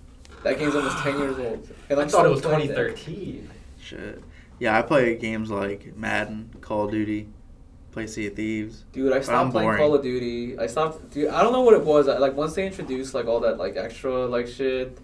That 0.45 0.59
game's 0.59 0.75
almost 0.77 0.99
10 0.99 1.19
years 1.19 1.39
old. 1.39 1.69
And 1.91 1.99
I 1.99 2.03
I'm 2.05 2.09
thought 2.09 2.27
it 2.27 2.29
still 2.29 2.31
was 2.33 2.41
playing 2.43 2.61
it. 2.71 2.75
2013. 2.75 3.51
Shit. 3.81 4.23
Yeah, 4.63 4.79
I 4.79 4.83
play 4.83 5.17
games 5.17 5.51
like 5.51 5.97
Madden, 5.97 6.51
Call 6.61 6.85
of 6.85 6.93
Duty, 6.93 7.27
play 7.91 8.07
Sea 8.07 8.29
of 8.29 8.37
Thieves. 8.37 8.85
Dude, 8.93 9.13
I 9.13 9.21
stopped 9.21 9.51
playing 9.51 9.67
boring. 9.67 9.79
Call 9.83 9.95
of 9.97 10.03
Duty. 10.05 10.57
I 10.57 10.69
stopped. 10.69 11.11
Dude, 11.11 11.31
I 11.31 11.43
don't 11.43 11.53
know 11.53 11.63
what 11.63 11.75
it 11.75 11.83
was. 11.85 12.07
I, 12.07 12.19
like 12.19 12.37
once 12.37 12.55
they 12.55 12.65
introduced 12.65 13.13
like 13.13 13.27
all 13.27 13.41
that 13.41 13.59
like 13.59 13.77
extra 13.77 14.25
like 14.27 14.47
shit, 14.47 14.97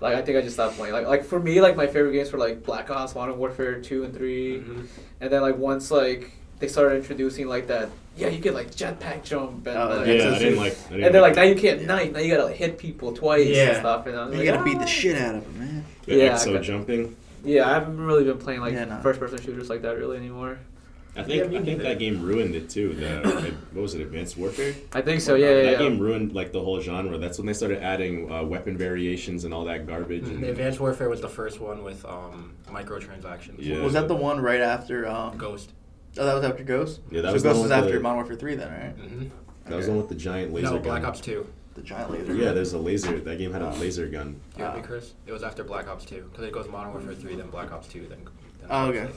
like 0.00 0.14
I 0.16 0.22
think 0.22 0.38
I 0.38 0.40
just 0.40 0.54
stopped 0.54 0.76
playing. 0.78 0.94
Like 0.94 1.06
like 1.06 1.24
for 1.24 1.38
me, 1.38 1.60
like 1.60 1.76
my 1.76 1.86
favorite 1.86 2.12
games 2.12 2.32
were 2.32 2.38
like 2.38 2.62
Black 2.64 2.88
Ops, 2.88 3.14
Modern 3.14 3.36
Warfare 3.36 3.82
two 3.82 4.04
and 4.04 4.14
3 4.14 4.60
Mhm. 4.60 4.86
and 5.20 5.30
then 5.30 5.42
like 5.42 5.58
once 5.58 5.90
like 5.90 6.32
they 6.58 6.68
started 6.68 6.96
introducing 6.96 7.48
like 7.48 7.66
that, 7.66 7.90
yeah, 8.16 8.28
you 8.28 8.40
can 8.40 8.54
like 8.54 8.70
jetpack 8.70 9.24
jump 9.24 9.66
and 9.66 9.76
Oh, 9.76 9.88
like, 9.98 10.06
yeah, 10.06 10.30
I 10.34 10.38
didn't 10.38 10.56
like. 10.56 10.72
I 10.72 10.88
didn't 10.88 11.04
and 11.04 11.14
they're 11.14 11.20
like 11.20 11.36
like 11.36 11.44
now 11.44 11.50
you 11.52 11.54
can't 11.54 11.80
Yeah. 11.82 11.86
knife, 11.88 12.12
now 12.12 12.20
you 12.20 12.30
gotta 12.34 12.46
like, 12.46 12.56
hit 12.56 12.78
people 12.78 13.12
twice 13.12 13.44
and 13.46 13.54
Yeah. 13.56 13.78
stuff. 13.80 14.06
And 14.06 14.16
I 14.16 14.24
was 14.24 14.32
You 14.32 14.38
like, 14.42 14.46
gotta 14.54 14.64
beat 14.64 14.78
the 14.78 14.84
"Ah." 14.84 14.86
shit 14.86 15.16
out 15.20 15.34
of 15.34 15.44
them, 15.44 15.58
man. 15.58 15.84
the 16.06 16.14
Yeah, 16.16 16.24
I 16.24 16.28
exo 16.38 16.54
got- 16.54 16.62
jumping. 16.62 17.14
Yeah, 17.46 17.68
I 17.68 17.74
haven't 17.74 17.98
really 17.98 18.24
been 18.24 18.38
playing 18.38 18.60
like 18.60 18.72
Yeah, 18.74 18.84
no. 18.84 18.98
first 19.00 19.20
person 19.20 19.40
shooters 19.40 19.70
like 19.70 19.82
that 19.82 19.96
really 19.96 20.16
anymore. 20.16 20.58
I 21.18 21.22
think 21.22 21.50
Yeah, 21.52 21.58
I 21.58 21.62
think 21.62 21.80
that 21.82 21.98
game 21.98 22.20
ruined 22.22 22.54
it 22.54 22.68
too. 22.68 22.92
The 22.94 23.54
what 23.72 23.82
was 23.82 23.94
it? 23.94 24.02
Advanced 24.02 24.36
Warfare. 24.36 24.74
I 24.92 25.00
think 25.00 25.22
so. 25.22 25.34
Yeah, 25.34 25.48
yeah. 25.48 25.54
that 25.62 25.70
yeah. 25.72 25.78
game 25.78 25.98
ruined 25.98 26.34
like 26.34 26.52
the 26.52 26.60
whole 26.60 26.80
genre. 26.80 27.16
That's 27.16 27.38
when 27.38 27.46
they 27.46 27.54
started 27.54 27.82
adding 27.82 28.30
uh, 28.30 28.42
weapon 28.44 28.76
variations 28.76 29.44
and 29.44 29.54
all 29.54 29.64
that 29.64 29.86
garbage. 29.86 30.24
And 30.28 30.42
The 30.42 30.50
Advanced 30.50 30.78
Warfare 30.80 31.08
was 31.08 31.22
the 31.22 31.28
first 31.28 31.58
one 31.60 31.82
with 31.84 32.04
um, 32.04 32.54
microtransactions. 32.68 33.54
Yeah. 33.58 33.80
Was 33.80 33.94
that 33.94 34.08
the 34.08 34.16
one 34.16 34.40
right 34.40 34.60
after? 34.60 35.08
Um, 35.08 35.38
Ghost. 35.38 35.72
oh, 36.18 36.24
that 36.26 36.34
was 36.34 36.44
after 36.44 36.64
Ghost. 36.64 37.00
Yeah, 37.10 37.22
that 37.22 37.28
so 37.28 37.32
was 37.34 37.42
the 37.44 37.48
Ghost 37.50 37.62
was 37.62 37.70
after 37.70 37.92
the- 37.94 38.00
Modern 38.00 38.16
Warfare 38.18 38.36
Three, 38.36 38.54
then, 38.54 38.70
right? 38.70 39.08
hmm 39.08 39.26
that 39.64 39.74
was 39.74 39.86
the 39.86 39.92
one 39.92 39.98
with 40.00 40.08
the 40.08 40.14
giant 40.14 40.52
laser 40.52 40.66
No, 40.66 40.72
gun. 40.74 40.82
Black 40.82 41.02
Ops 41.04 41.20
2. 41.20 41.44
The 41.76 41.82
giant 41.82 42.10
laser. 42.10 42.34
Yeah, 42.34 42.52
there's 42.52 42.72
a 42.72 42.78
laser. 42.78 43.18
That 43.20 43.38
game 43.38 43.52
had 43.52 43.62
a 43.62 43.70
laser 43.74 44.06
gun. 44.08 44.40
You 44.56 44.64
got 44.64 44.74
me, 44.76 44.80
Ah. 44.82 44.86
Chris? 44.86 45.12
It 45.26 45.32
was 45.32 45.42
after 45.44 45.62
Black 45.62 45.86
Ops 45.88 46.04
2. 46.04 46.28
Because 46.32 46.44
it 46.46 46.52
goes 46.52 46.68
Modern 46.68 46.92
Warfare 46.92 47.14
3, 47.14 47.36
then 47.36 47.48
Black 47.50 47.70
Ops 47.72 47.86
2, 47.88 48.00
then. 48.08 48.18
then 48.18 48.64
Oh, 48.64 48.68
Call 48.68 48.86
okay. 48.88 49.08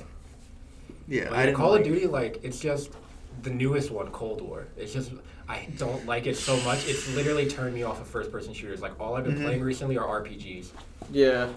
Yeah, 1.08 1.30
But 1.30 1.40
I 1.40 1.46
didn't 1.46 1.58
Call 1.58 1.72
like- 1.72 1.82
of 1.82 1.88
Duty, 1.88 2.06
like, 2.08 2.40
it's 2.44 2.60
just 2.60 2.92
the 3.42 3.50
newest 3.50 3.90
one, 3.92 4.10
Cold 4.12 4.42
War. 4.42 4.68
It's 4.78 4.94
just, 4.94 5.12
I 5.48 5.68
don't 5.78 6.06
like 6.06 6.28
it 6.28 6.38
so 6.38 6.56
much. 6.62 6.88
It's 6.88 7.14
literally 7.16 7.48
turned 7.48 7.74
me 7.74 7.84
off 7.84 8.00
of 8.00 8.08
first 8.08 8.32
person 8.32 8.54
shooters. 8.54 8.82
Like, 8.82 9.00
all 9.00 9.16
I've 9.16 9.24
been 9.24 9.38
Mhm. 9.38 9.44
playing 9.46 9.62
recently 9.64 9.98
are 9.98 10.06
RPGs. 10.08 10.72
Yeah. 11.12 11.50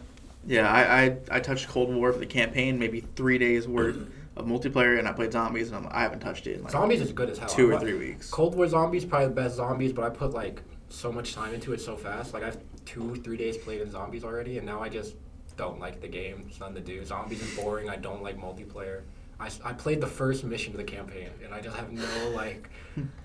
Yeah, 0.46 0.68
I, 0.72 1.02
I 1.04 1.16
I 1.36 1.40
touched 1.40 1.68
Cold 1.68 1.92
War 1.94 2.12
for 2.12 2.18
the 2.18 2.26
campaign, 2.26 2.78
maybe 2.78 3.04
three 3.14 3.38
days 3.38 3.68
worth 3.68 3.96
of 4.36 4.46
multiplayer, 4.46 4.98
and 4.98 5.06
I 5.06 5.12
played 5.12 5.32
zombies, 5.32 5.68
and 5.70 5.76
I'm, 5.76 5.92
I 5.92 6.00
haven't 6.02 6.20
touched 6.20 6.46
it 6.46 6.56
in 6.56 6.62
like 6.62 6.72
Zombies 6.72 7.00
is 7.00 7.12
good 7.12 7.28
as 7.30 7.38
hell. 7.38 7.48
two 7.48 7.70
or 7.70 7.78
three 7.78 7.94
weeks. 7.94 8.30
Cold 8.30 8.54
War 8.56 8.66
Zombies, 8.66 9.04
probably 9.04 9.28
the 9.28 9.34
best 9.34 9.56
zombies, 9.56 9.92
but 9.92 10.04
I 10.04 10.08
put, 10.10 10.32
like, 10.32 10.62
so 10.92 11.10
much 11.12 11.34
time 11.34 11.54
into 11.54 11.72
it 11.72 11.80
so 11.80 11.96
fast. 11.96 12.34
Like, 12.34 12.42
I 12.42 12.46
have 12.46 12.60
two, 12.84 13.16
three 13.16 13.36
days 13.36 13.56
played 13.56 13.80
in 13.80 13.90
zombies 13.90 14.24
already, 14.24 14.58
and 14.58 14.66
now 14.66 14.80
I 14.82 14.88
just 14.88 15.14
don't 15.56 15.80
like 15.80 16.00
the 16.00 16.08
game. 16.08 16.44
It's 16.48 16.60
nothing 16.60 16.76
to 16.76 16.80
do. 16.80 17.04
Zombies 17.04 17.42
is 17.42 17.54
boring. 17.56 17.88
I 17.90 17.96
don't 17.96 18.22
like 18.22 18.38
multiplayer. 18.38 19.02
I, 19.40 19.50
I 19.64 19.72
played 19.72 20.00
the 20.00 20.06
first 20.06 20.44
mission 20.44 20.72
of 20.72 20.78
the 20.78 20.84
campaign, 20.84 21.28
and 21.44 21.52
I 21.52 21.60
just 21.60 21.76
have 21.76 21.90
no, 21.90 22.30
like, 22.34 22.70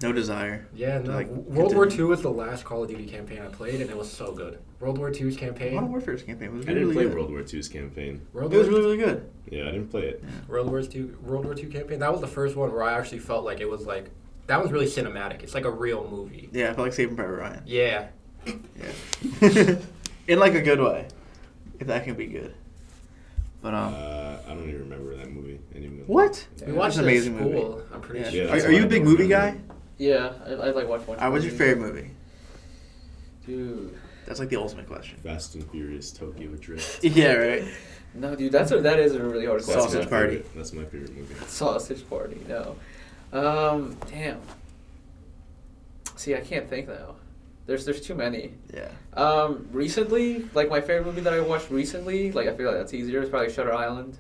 No 0.02 0.12
desire. 0.12 0.68
Yeah, 0.74 0.98
no. 1.00 1.14
Like, 1.14 1.28
World 1.28 1.76
War 1.76 1.84
continue. 1.86 2.06
II 2.06 2.10
was 2.10 2.22
the 2.22 2.32
last 2.32 2.66
Call 2.66 2.84
of 2.84 2.90
Duty 2.90 3.06
campaign 3.06 3.40
I 3.40 3.48
played, 3.50 3.82
and 3.82 3.90
it 3.90 3.98
was 3.98 4.12
so 4.12 4.32
good. 4.32 4.60
World 4.80 4.98
War 4.98 5.12
II's 5.12 5.38
campaign. 5.38 5.76
Modern 5.76 5.92
Warfare's 5.92 6.24
campaign 6.24 6.56
was 6.56 6.66
I 6.66 6.70
really, 6.72 6.80
didn't 6.80 6.94
play 6.94 7.04
good. 7.04 7.16
World 7.16 7.30
War 7.32 7.42
II's 7.42 7.68
campaign. 7.68 8.26
World 8.34 8.54
It 8.54 8.58
was 8.58 8.68
really 8.68 8.82
really 8.82 8.98
good. 8.98 9.30
Yeah, 9.50 9.64
I 9.64 9.72
didn't 9.72 9.90
play 9.90 10.04
it. 10.04 10.24
World 10.48 10.70
War 10.70 10.82
II. 10.82 11.04
World 11.24 11.46
War 11.46 11.56
II 11.56 11.66
campaign. 11.66 12.00
That 12.00 12.12
was 12.12 12.22
the 12.22 12.28
first 12.28 12.56
one 12.56 12.72
where 12.72 12.84
I 12.84 12.98
actually 12.98 13.20
felt 13.20 13.44
like 13.44 13.60
it 13.60 13.70
was 13.70 13.86
like 13.86 14.10
that 14.48 14.62
was 14.62 14.72
really 14.72 14.86
cinematic. 14.86 15.44
It's 15.44 15.54
like 15.54 15.66
a 15.66 15.72
real 15.72 16.08
movie. 16.10 16.50
Yeah, 16.52 16.66
I 16.72 16.74
felt 16.74 16.80
like 16.88 16.94
Saving 16.94 17.16
Private 17.16 17.36
Ryan. 17.36 17.64
Yeah. 17.66 18.08
Yeah, 18.46 19.76
in 20.28 20.40
like 20.40 20.54
a 20.56 20.62
good 20.62 20.80
way, 20.80 21.08
if 21.80 21.88
that 21.88 22.06
can 22.06 22.16
be 22.16 22.28
good. 22.28 22.54
But 23.62 23.74
um, 23.74 23.94
Uh, 23.94 24.38
I 24.48 24.50
don't 24.54 24.70
even 24.70 24.82
remember 24.82 25.16
that 25.18 25.30
movie 25.30 25.60
anymore. 25.76 26.06
what? 26.08 26.48
We 26.62 26.68
It's 26.68 26.72
watched 26.76 26.98
an 26.98 27.04
amazing 27.04 27.36
school. 27.38 27.52
movie. 27.52 27.84
I'm 27.94 28.02
pretty 28.02 28.20
Yeah. 28.24 28.30
sure. 28.48 28.56
Yeah, 28.58 28.64
are, 28.64 28.68
are 28.68 28.72
you 28.72 28.84
a 28.84 28.88
big 28.88 29.04
don't 29.04 29.12
movie 29.12 29.28
guy? 29.28 29.58
Yeah. 29.98 30.32
I, 30.46 30.52
I 30.52 30.70
like 30.72 30.88
watch 30.88 31.02
one. 31.08 31.20
Uh, 31.20 31.30
what's 31.32 31.44
your 31.44 31.54
favorite 31.54 31.80
movie? 31.80 32.12
Dude. 33.46 33.98
That's 34.26 34.40
like 34.40 34.50
the 34.50 34.58
ultimate 34.58 34.88
question. 34.88 35.18
Fast 35.24 35.56
and 35.56 35.70
Furious 35.72 36.12
Tokyo 36.12 36.50
Drift. 36.56 37.04
Yeah, 37.04 37.34
right. 37.34 37.64
No, 38.14 38.36
dude, 38.36 38.52
that's 38.52 38.72
a, 38.72 38.82
that 38.82 39.00
is 39.00 39.14
a 39.16 39.24
really 39.24 39.46
hard 39.46 39.60
That's 39.60 39.66
question. 39.72 39.92
Sausage 39.92 40.10
Party. 40.10 40.36
favorite- 40.38 40.56
That's 40.56 40.74
my 40.74 40.84
favorite 40.86 41.16
movie. 41.18 41.36
Sausage 41.48 42.10
Party. 42.10 42.40
No. 42.48 42.76
Um. 43.32 43.98
Damn. 44.10 44.42
See, 46.16 46.36
I 46.36 46.40
can't 46.42 46.68
think 46.70 46.88
now. 46.88 47.16
There's 47.66 47.86
there's 47.86 48.02
too 48.02 48.16
many. 48.16 48.54
Yeah. 48.74 48.90
Um. 49.14 49.68
Recently, 49.72 50.46
like 50.54 50.70
my 50.70 50.82
favorite 50.82 51.06
movie 51.06 51.22
that 51.22 51.34
I 51.34 51.40
watched 51.42 51.70
recently, 51.70 52.32
like 52.32 52.48
I 52.48 52.56
feel 52.56 52.68
like 52.68 52.78
that's 52.78 52.94
easier. 52.94 53.22
It's 53.22 53.30
probably 53.30 53.52
Shutter 53.52 53.74
Island. 53.74 54.18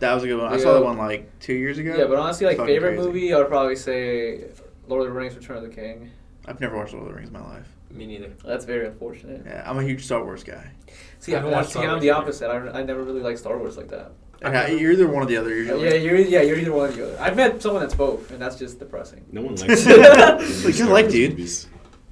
That 0.00 0.14
was 0.14 0.22
a 0.22 0.26
good 0.28 0.40
one. 0.40 0.52
I 0.52 0.58
saw 0.58 0.74
that 0.74 0.84
one 0.84 0.98
like 0.98 1.38
two 1.40 1.54
years 1.54 1.78
ago. 1.78 1.96
Yeah, 1.96 2.04
but 2.04 2.18
honestly, 2.18 2.46
like 2.46 2.58
Fucking 2.58 2.74
favorite 2.74 2.94
crazy. 2.96 3.06
movie, 3.06 3.34
I 3.34 3.38
would 3.38 3.48
probably 3.48 3.76
say 3.76 4.44
Lord 4.86 5.02
of 5.02 5.08
the 5.08 5.18
Rings: 5.18 5.34
Return 5.34 5.56
of 5.56 5.62
the 5.64 5.70
King. 5.70 6.10
I've 6.46 6.60
never 6.60 6.76
watched 6.76 6.92
Lord 6.92 7.06
of 7.06 7.12
the 7.12 7.16
Rings 7.16 7.28
in 7.28 7.34
my 7.34 7.42
life. 7.42 7.66
Me 7.90 8.06
neither. 8.06 8.30
That's 8.44 8.64
very 8.66 8.86
unfortunate. 8.86 9.42
Yeah, 9.46 9.68
I'm 9.68 9.78
a 9.78 9.82
huge 9.82 10.04
Star 10.04 10.22
Wars 10.22 10.44
guy. 10.44 10.70
See, 11.20 11.32
I 11.32 11.36
haven't 11.38 11.54
I, 11.54 11.56
watched 11.56 11.68
see, 11.70 11.72
Star 11.72 11.84
I'm 11.84 11.90
Wars 11.92 12.02
the 12.02 12.10
either. 12.10 12.18
opposite. 12.20 12.50
I, 12.50 12.80
I 12.80 12.82
never 12.84 13.02
really 13.02 13.22
like 13.22 13.38
Star 13.38 13.58
Wars 13.58 13.76
like 13.78 13.88
that. 13.88 14.12
And 14.42 14.56
I- 14.56 14.68
you're 14.68 14.92
either 14.92 15.08
one 15.08 15.22
or 15.22 15.26
the 15.26 15.36
other. 15.36 15.50
Usually. 15.54 15.84
yeah, 15.84 15.94
you're 15.94 16.16
yeah, 16.16 16.42
you're 16.42 16.58
either 16.58 16.72
one 16.72 16.90
or 16.90 16.92
the 16.92 17.04
other. 17.08 17.20
I've 17.20 17.36
met 17.36 17.60
someone 17.60 17.82
that's 17.82 17.94
both, 17.94 18.30
and 18.30 18.40
that's 18.40 18.56
just 18.56 18.78
depressing. 18.78 19.24
No 19.32 19.42
one 19.42 19.54
likes 19.56 19.84
Like, 19.86 19.96
Star 19.98 20.38
good 20.38 20.78
luck, 20.80 20.88
Wars 21.02 21.12
dude. 21.12 21.30
movies. 21.32 21.66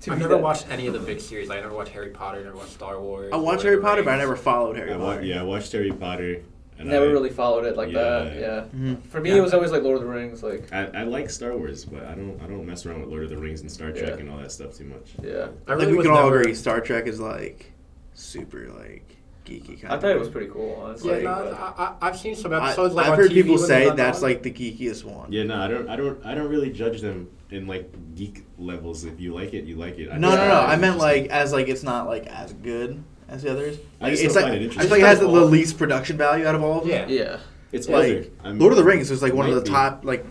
I've 0.09 0.19
never 0.19 0.35
that- 0.35 0.43
watched 0.43 0.69
any 0.71 0.87
of 0.87 0.93
the 0.93 1.01
big 1.01 1.21
series. 1.21 1.51
I 1.51 1.57
never 1.61 1.75
watched 1.75 1.91
Harry 1.93 2.11
Potter. 2.11 2.43
Never 2.45 2.57
watched 2.57 2.73
Star 2.73 3.01
Wars. 3.01 3.31
I 3.33 3.37
watched 3.37 3.63
Harry 3.65 3.81
Potter, 3.81 4.03
but 4.03 4.15
I 4.15 4.19
never 4.19 4.37
followed 4.37 4.77
Harry 4.77 4.93
I 4.93 4.97
wa- 4.97 5.19
yeah, 5.19 5.41
I 5.41 5.43
watched 5.45 5.73
Harry 5.73 5.91
Potter. 5.93 6.43
And 6.79 6.91
Never 6.91 7.07
I, 7.07 7.09
really 7.09 7.31
followed 7.31 7.65
it 7.65 7.75
like 7.77 7.91
that. 7.95 8.35
Yeah. 8.35 8.41
Yeah. 8.41 8.65
Mhm. 8.77 9.03
For 9.05 9.19
me, 9.19 9.31
Yeah. 9.31 9.37
it 9.37 9.41
was 9.41 9.55
always 9.55 9.71
like 9.73 9.83
Lord 9.83 9.97
of 9.97 10.03
the 10.03 10.09
Rings. 10.11 10.43
Like, 10.43 10.71
I, 10.75 10.85
I 10.95 11.03
like 11.05 11.31
Star 11.31 11.57
Wars, 11.57 11.87
but 11.87 12.05
I 12.05 12.15
don't 12.15 12.39
I 12.43 12.47
don't 12.47 12.67
mess 12.67 12.85
around 12.85 13.01
with 13.01 13.09
Lord 13.09 13.23
of 13.25 13.31
the 13.31 13.37
Rings 13.39 13.63
and 13.63 13.71
Star 13.73 13.93
Trek 13.93 14.11
Yeah. 14.11 14.17
and 14.17 14.31
all 14.31 14.37
that 14.37 14.53
stuff 14.53 14.77
too 14.77 14.85
much. 14.85 15.15
yeah. 15.23 15.47
I 15.67 15.71
I 15.71 15.75
really 15.75 15.87
think 15.87 15.99
we 15.99 16.05
can 16.05 16.13
all 16.13 16.25
never- 16.25 16.41
agree 16.43 16.55
Star 16.55 16.81
Trek 16.83 17.07
is 17.07 17.19
like 17.19 17.73
super 18.13 18.69
like 18.79 19.16
geeky 19.47 19.81
kind 19.81 19.93
I 19.93 19.97
of. 19.97 20.01
thought 20.03 20.11
it 20.11 20.19
was 20.19 20.29
pretty 20.29 20.49
cool, 20.49 20.81
honestly. 20.85 21.23
Yeah, 21.23 21.31
like, 21.39 21.51
no, 21.53 21.57
I, 21.57 21.85
I, 21.85 22.09
I've 22.09 22.19
seen 22.19 22.35
some 22.37 22.53
I, 22.53 22.67
episodes. 22.69 22.95
like 22.95 23.07
I've 23.07 23.17
heard 23.17 23.31
TV 23.31 23.35
people 23.35 23.59
say 23.59 23.91
that's 23.91 24.19
on. 24.19 24.25
like 24.25 24.43
the 24.43 24.51
geekiest 24.51 25.05
one. 25.05 25.33
Yeah, 25.33 25.45
no, 25.45 25.61
I 25.61 25.69
don't 25.69 25.89
I 25.89 25.97
don't 25.97 26.27
I 26.27 26.35
don't 26.35 26.49
really 26.49 26.71
judge 26.71 27.01
them 27.01 27.31
in 27.51 27.67
like 27.67 27.91
geek 28.15 28.45
levels. 28.59 29.05
If 29.05 29.21
you 29.21 29.33
like 29.35 29.55
it, 29.55 29.65
you 29.65 29.77
like 29.77 29.99
it. 29.99 30.11
I 30.11 30.19
No, 30.19 30.29
just- 30.31 30.39
no, 30.43 30.49
no. 30.49 30.61
I 30.61 30.77
meant 30.77 30.99
like 30.99 31.27
as 31.29 31.53
like 31.53 31.69
it's 31.69 31.83
not 31.83 32.07
like 32.09 32.27
as 32.27 32.53
good 32.53 33.03
as 33.29 33.43
the 33.43 33.51
others. 33.53 33.79
I 34.01 34.05
Like 34.05 34.13
just 34.13 34.25
it's 34.25 34.35
don't 34.35 34.43
like 34.43 34.53
find 34.53 34.55
it 34.55 34.59
I 34.61 34.65
interesting. 34.67 34.83
feel 34.83 34.91
like 34.91 35.01
it 35.01 35.07
has 35.07 35.19
the, 35.21 35.25
It's 35.27 35.33
the 35.35 35.41
cool. 35.41 35.49
least 35.49 35.79
production 35.79 36.17
value 36.17 36.47
out 36.47 36.55
of 36.55 36.63
all 36.63 36.79
of 36.83 36.87
them. 36.89 37.09
Yeah. 37.11 37.25
yeah. 37.25 37.39
it's 37.73 37.89
Like. 37.89 38.33
I'm- 38.45 38.59
Lord 38.59 38.73
of 38.73 38.77
the 38.79 38.85
Rings 38.85 39.11
is 39.11 39.23
like 39.23 39.33
one 39.35 39.49
of 39.49 39.55
the 39.55 39.63
top 39.63 40.05
like 40.05 40.25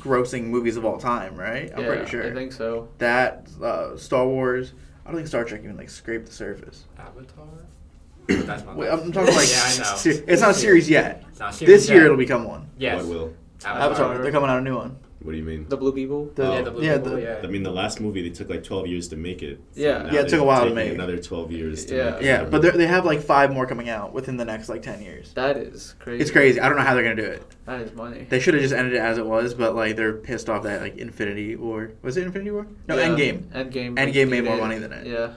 grossing 0.00 0.44
movies 0.46 0.76
of 0.76 0.84
all 0.84 0.98
time, 0.98 1.36
right? 1.36 1.70
I'm 1.74 1.80
yeah, 1.82 1.86
pretty 1.86 2.10
sure. 2.10 2.24
I 2.26 2.34
think 2.34 2.52
so. 2.52 2.88
that 2.98 3.46
uh, 3.62 3.96
Star 3.96 4.26
Wars. 4.26 4.72
I 5.04 5.08
don't 5.10 5.16
think 5.16 5.28
Star 5.28 5.44
Trek 5.44 5.62
even 5.64 5.76
like 5.76 5.90
scraped 5.90 6.26
the 6.26 6.32
surface. 6.32 6.84
Avatar. 6.98 7.46
But 8.26 8.46
that's 8.46 8.64
not. 8.64 8.76
Wait. 8.76 8.88
I'm 8.90 9.12
talking 9.12 9.34
like 9.34 9.50
yeah, 9.50 9.62
I 9.64 9.78
know. 9.78 9.96
se- 9.96 10.24
it's 10.26 10.42
not 10.42 10.50
a 10.50 10.54
series 10.54 10.88
yet. 10.88 11.24
It's 11.30 11.40
not 11.40 11.50
a 11.50 11.52
series 11.52 11.74
This 11.74 11.88
year 11.90 11.98
yet. 11.98 12.04
it'll 12.06 12.16
become 12.16 12.44
one. 12.44 12.68
Yes. 12.78 13.02
Oh, 13.02 13.08
what 13.08 13.16
will? 13.16 13.34
Avatar. 13.64 14.18
They're 14.18 14.32
coming 14.32 14.50
out 14.50 14.58
a 14.58 14.62
new 14.62 14.76
one. 14.76 14.96
What 15.20 15.30
do 15.32 15.38
you 15.38 15.44
mean? 15.44 15.68
The 15.68 15.76
Blue 15.76 15.92
People. 15.92 16.32
The, 16.34 16.42
Oh. 16.44 16.54
Yeah, 16.56 16.62
the 16.62 16.70
Blue 16.72 16.82
yeah, 16.84 16.96
People, 16.96 17.12
the- 17.12 17.22
yeah. 17.22 17.40
I 17.44 17.46
mean, 17.46 17.62
the 17.62 17.70
last 17.70 18.00
movie 18.00 18.22
they 18.28 18.34
took 18.34 18.48
like 18.50 18.64
12 18.64 18.88
years 18.88 19.06
to 19.08 19.16
make 19.16 19.40
it. 19.44 19.60
Yeah. 19.74 20.12
Yeah, 20.12 20.22
it 20.22 20.28
took 20.28 20.40
a 20.40 20.44
while 20.44 20.64
to 20.68 20.74
make. 20.74 20.92
Another 20.92 21.16
12 21.16 21.52
years 21.52 21.84
to 21.86 21.96
Yeah. 21.96 22.10
make 22.10 22.22
it. 22.22 22.24
yeah, 22.24 22.42
but 22.44 22.60
they 22.60 22.70
they 22.70 22.86
have 22.88 23.04
like 23.04 23.20
five 23.20 23.52
more 23.52 23.64
coming 23.64 23.88
out 23.88 24.12
within 24.12 24.36
the 24.36 24.44
next 24.44 24.68
like 24.68 24.82
ten 24.82 25.00
years. 25.00 25.32
That 25.34 25.56
is 25.56 25.94
crazy. 26.00 26.22
It's 26.22 26.32
crazy. 26.32 26.58
I 26.60 26.68
don't 26.68 26.76
know 26.76 26.82
how 26.82 26.94
they're 26.94 27.04
gonna 27.04 27.14
do 27.14 27.22
it. 27.28 27.42
That 27.66 27.80
is 27.82 27.92
money. 27.94 28.26
They 28.28 28.40
should 28.40 28.54
have 28.54 28.62
just 28.64 28.74
ended 28.74 28.94
it 28.94 28.98
as 28.98 29.16
it 29.18 29.24
was, 29.26 29.54
but 29.54 29.76
like 29.76 29.94
they're 29.94 30.14
pissed 30.14 30.50
off 30.50 30.64
that 30.64 30.80
like 30.80 30.96
Infinity 30.96 31.54
War 31.54 31.92
was 32.02 32.16
it 32.16 32.24
Infinity 32.24 32.50
War? 32.50 32.66
No, 32.88 32.96
Yeah, 32.98 33.06
Endgame. 33.06 33.42
Endgame. 33.52 33.94
Endgame 33.94 34.28
made 34.28 34.42
more 34.44 34.56
money 34.56 34.78
than 34.78 34.92
it. 34.92 35.06
Yeah. 35.06 35.34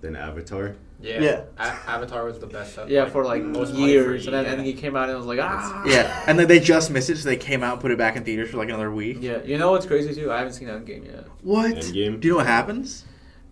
Than 0.00 0.16
Avatar. 0.16 0.74
Yeah. 1.00 1.20
Yeah. 1.20 1.42
A- 1.58 1.90
Avatar 1.90 2.24
was 2.24 2.38
the 2.40 2.46
best. 2.46 2.74
set, 2.74 2.88
Yeah, 2.88 3.04
for 3.08 3.24
like 3.24 3.42
most 3.42 3.72
money 3.72 3.82
for 3.84 3.88
years, 3.88 4.26
and 4.26 4.34
then 4.34 4.44
year. 4.46 4.54
and 4.54 4.62
he 4.66 4.72
came 4.72 4.96
out 4.96 5.04
and 5.08 5.12
it 5.12 5.16
was 5.16 5.26
like, 5.26 5.38
ah. 5.40 5.84
Yeah, 5.86 6.24
and 6.26 6.38
then 6.38 6.48
they 6.48 6.58
just 6.60 6.90
missed 6.90 7.08
it, 7.10 7.16
so 7.18 7.28
they 7.28 7.36
came 7.36 7.62
out 7.62 7.74
and 7.74 7.80
put 7.80 7.90
it 7.92 7.98
back 7.98 8.16
in 8.16 8.24
theaters 8.24 8.50
for 8.50 8.56
like 8.56 8.68
another 8.68 8.90
week. 8.90 9.18
Yeah, 9.20 9.42
you 9.44 9.58
know 9.58 9.70
what's 9.70 9.86
crazy 9.86 10.14
too? 10.14 10.30
I 10.32 10.38
haven't 10.38 10.54
seen 10.54 10.68
Endgame 10.68 11.06
yet. 11.06 11.24
What? 11.42 11.72
Endgame? 11.76 12.18
Do 12.20 12.26
you 12.28 12.32
know 12.34 12.38
what 12.38 12.46
happens? 12.46 13.04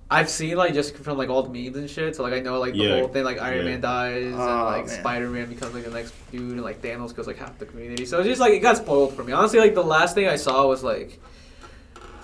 I've 0.09 0.28
seen 0.30 0.57
like 0.57 0.72
just 0.72 0.97
from 0.97 1.18
like 1.18 1.28
all 1.28 1.42
the 1.42 1.51
memes 1.51 1.76
and 1.76 1.90
shit, 1.90 2.14
so 2.16 2.22
like 2.22 2.32
I 2.32 2.38
know 2.40 2.59
like 2.61 2.72
the 2.74 2.78
Yeah, 2.78 2.99
whole 2.99 3.09
thing, 3.09 3.24
like 3.24 3.40
Iron 3.40 3.59
yeah. 3.59 3.64
Man 3.72 3.80
dies 3.80 4.24
and 4.24 4.34
Oh, 4.34 4.64
like. 4.66 4.88
Spider 4.88 5.28
Man 5.28 5.49
becomes 5.49 5.74
like 5.74 5.84
the 5.84 5.90
next 5.90 6.14
dude, 6.32 6.42
and 6.53 6.62
like 6.62 6.80
Thanos 6.82 7.14
kills 7.14 7.26
like 7.28 7.38
half 7.38 7.59
the 7.59 7.66
community. 7.66 8.07
So 8.07 8.18
it's 8.20 8.28
just 8.28 8.40
like 8.40 8.53
it 8.53 8.61
got 8.61 8.76
spoiled 8.76 9.14
for 9.14 9.24
me. 9.24 9.32
Honestly, 9.32 9.59
like 9.61 9.74
the 9.74 9.82
last 9.84 10.14
thing 10.14 10.28
I 10.28 10.36
saw 10.36 10.66
was 10.68 10.82
like, 10.84 11.20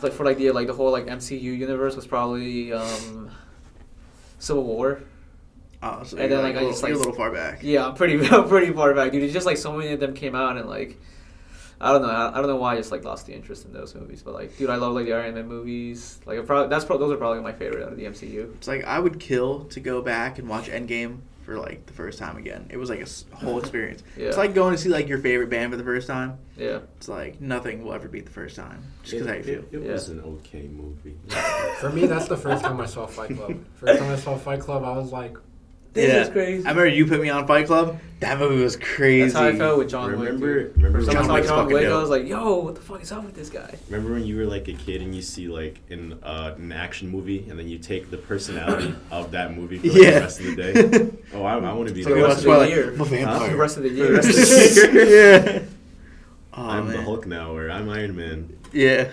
like 0.02 0.12
for 0.12 0.24
like 0.24 0.36
the 0.38 0.50
like 0.52 0.66
the 0.68 0.74
whole 0.74 0.90
like 0.92 1.06
MCU 1.06 1.40
universe 1.42 1.96
was 1.96 2.06
probably 2.06 2.72
um, 2.72 3.30
Civil 4.38 4.64
War. 4.64 5.00
Oh, 5.82 6.02
so 6.04 6.16
And 6.16 6.30
then, 6.30 6.42
like, 6.42 6.54
like, 6.54 6.56
I 6.56 6.58
a 6.58 6.60
little, 6.60 6.70
just, 6.70 6.82
like, 6.82 6.88
you're 6.90 6.96
a 6.96 6.98
little 7.00 7.14
far 7.14 7.32
back. 7.32 7.58
Yeah, 7.62 7.86
I'm 7.88 7.94
pretty 7.94 8.24
I'm 8.30 8.48
pretty 8.48 8.72
far 8.72 8.94
back, 8.94 9.12
dude. 9.12 9.22
It's 9.24 9.32
just 9.32 9.46
like 9.46 9.56
so 9.56 9.72
many 9.76 9.92
of 9.92 10.00
them 10.00 10.14
came 10.14 10.34
out 10.34 10.56
and 10.56 10.68
like. 10.68 10.98
I 11.80 11.90
don't 11.90 12.02
know. 12.02 12.10
I, 12.10 12.28
I 12.30 12.34
don't 12.34 12.46
know 12.46 12.54
why 12.58 12.74
I 12.74 12.76
just 12.76 12.92
like 12.92 13.02
lost 13.02 13.26
the 13.26 13.34
interest 13.34 13.64
in 13.64 13.72
those 13.72 13.92
movies, 13.96 14.22
but 14.22 14.34
like, 14.34 14.56
dude, 14.56 14.70
I 14.70 14.76
love 14.76 14.94
like 14.94 15.06
the 15.06 15.14
Iron 15.14 15.34
Man 15.34 15.48
movies. 15.48 16.20
Like, 16.24 16.38
I 16.38 16.42
probably 16.42 16.68
that's 16.68 16.84
pro- 16.84 16.96
those 16.96 17.10
are 17.12 17.16
probably 17.16 17.40
my 17.40 17.52
favorite 17.52 17.82
out 17.84 17.90
of 17.90 17.98
the 17.98 18.04
MCU. 18.04 18.54
It's 18.54 18.68
like 18.68 18.84
I 18.84 19.00
would 19.00 19.18
kill 19.18 19.64
to 19.64 19.80
go 19.80 20.00
back 20.00 20.38
and 20.38 20.48
watch 20.48 20.68
Endgame 20.68 21.18
for 21.44 21.58
like 21.58 21.86
the 21.86 21.92
first 21.92 22.20
time 22.20 22.36
again. 22.36 22.68
It 22.70 22.76
was 22.76 22.88
like 22.88 23.00
a 23.00 23.34
whole 23.36 23.58
experience. 23.62 24.04
Yeah. 24.16 24.28
It's 24.28 24.36
like 24.36 24.54
going 24.54 24.76
to 24.76 24.78
see 24.80 24.90
like 24.90 25.08
your 25.08 25.18
favorite 25.18 25.50
band 25.50 25.72
for 25.72 25.76
the 25.76 25.82
first 25.82 26.06
time. 26.06 26.38
Yeah. 26.56 26.78
It's 26.98 27.08
like 27.08 27.40
nothing 27.40 27.82
will 27.82 27.94
ever 27.94 28.06
beat 28.06 28.26
the 28.26 28.30
first 28.30 28.54
time, 28.54 28.84
just 29.02 29.14
because 29.14 29.26
how 29.26 29.34
you 29.34 29.42
feel. 29.42 29.58
it, 29.62 29.68
it 29.72 29.82
Yeah. 29.82 29.90
was 29.94 30.08
an 30.08 30.20
okay 30.20 30.68
movie. 30.68 31.16
For 31.80 31.90
me, 31.90 32.06
that's 32.06 32.28
the 32.28 32.36
first 32.36 32.62
time 32.62 32.80
I 32.80 32.86
saw 32.86 33.06
Fight 33.08 33.36
Club. 33.36 33.58
First 33.74 33.98
time 33.98 34.12
I 34.12 34.16
saw 34.16 34.36
Fight 34.36 34.60
Club, 34.60 34.84
I 34.84 34.96
was 34.96 35.10
like, 35.10 35.36
This 35.94 36.08
yeah. 36.08 36.22
is 36.22 36.28
crazy. 36.30 36.64
I 36.64 36.70
remember 36.70 36.86
you 36.88 37.06
put 37.06 37.20
me 37.20 37.28
on 37.28 37.46
Fight 37.46 37.66
Club. 37.66 37.98
That 38.20 38.38
movie 38.38 38.62
was 38.62 38.76
crazy. 38.76 39.24
That's 39.24 39.34
how 39.34 39.46
I 39.46 39.56
felt 39.56 39.78
with 39.78 39.90
John 39.90 40.10
remember, 40.10 40.54
Wick. 40.54 40.74
dude. 40.74 40.76
remember, 40.82 41.10
I 41.10 41.12
John 41.12 41.24
saw 41.26 41.34
Wick's 41.34 41.48
John 41.48 41.66
Wick, 41.66 41.86
I 41.86 41.96
was 42.00 42.08
like, 42.08 42.26
"Yo, 42.26 42.60
what 42.60 42.76
the 42.76 42.80
fuck 42.80 43.02
is 43.02 43.12
up 43.12 43.24
with 43.24 43.34
this 43.34 43.50
guy?" 43.50 43.74
remember 43.90 44.14
when 44.14 44.24
you 44.24 44.36
were 44.38 44.46
like 44.46 44.68
a 44.68 44.72
kid 44.72 45.02
and 45.02 45.14
you 45.14 45.20
see 45.20 45.48
like 45.48 45.80
in 45.90 46.14
uh, 46.22 46.54
an 46.56 46.72
action 46.72 47.08
movie 47.08 47.46
and 47.50 47.58
then 47.58 47.68
you 47.68 47.78
take 47.78 48.10
the 48.10 48.16
personality 48.16 48.94
of 49.10 49.32
that 49.32 49.54
movie 49.54 49.78
for 49.78 49.88
like, 49.88 49.96
Yeah. 50.02 50.10
the 50.12 50.20
rest 50.20 50.40
of 50.40 50.46
the 50.46 50.56
day? 50.56 51.10
Oh, 51.34 51.44
I, 51.44 51.54
I 51.58 51.72
want 51.72 51.88
to 51.88 51.94
be 51.94 52.02
For 52.04 52.10
like 52.10 52.18
the 52.20 52.24
rest 52.26 52.46
watch 52.46 52.62
of 52.62 52.68
the 52.68 52.68
guy. 52.68 52.74
Year. 52.74 52.92
I'm 52.94 53.00
a 53.00 53.04
vampire. 53.04 53.50
The 53.50 53.56
rest 53.56 53.76
of 53.76 53.82
the 53.82 53.88
For 53.90 53.94
year. 53.94 54.06
the 54.08 54.12
rest 54.14 54.28
of 54.28 54.92
the 54.94 55.04
year. 55.10 55.52
yeah. 55.54 55.62
Oh, 56.54 56.68
I'm 56.68 56.88
the. 56.88 57.02
Hulk 57.02 57.26
now, 57.26 57.54
or 57.56 57.70
I'm 57.70 57.88
Iron 57.90 58.14
Man. 58.16 58.58
Yeah. 58.72 59.10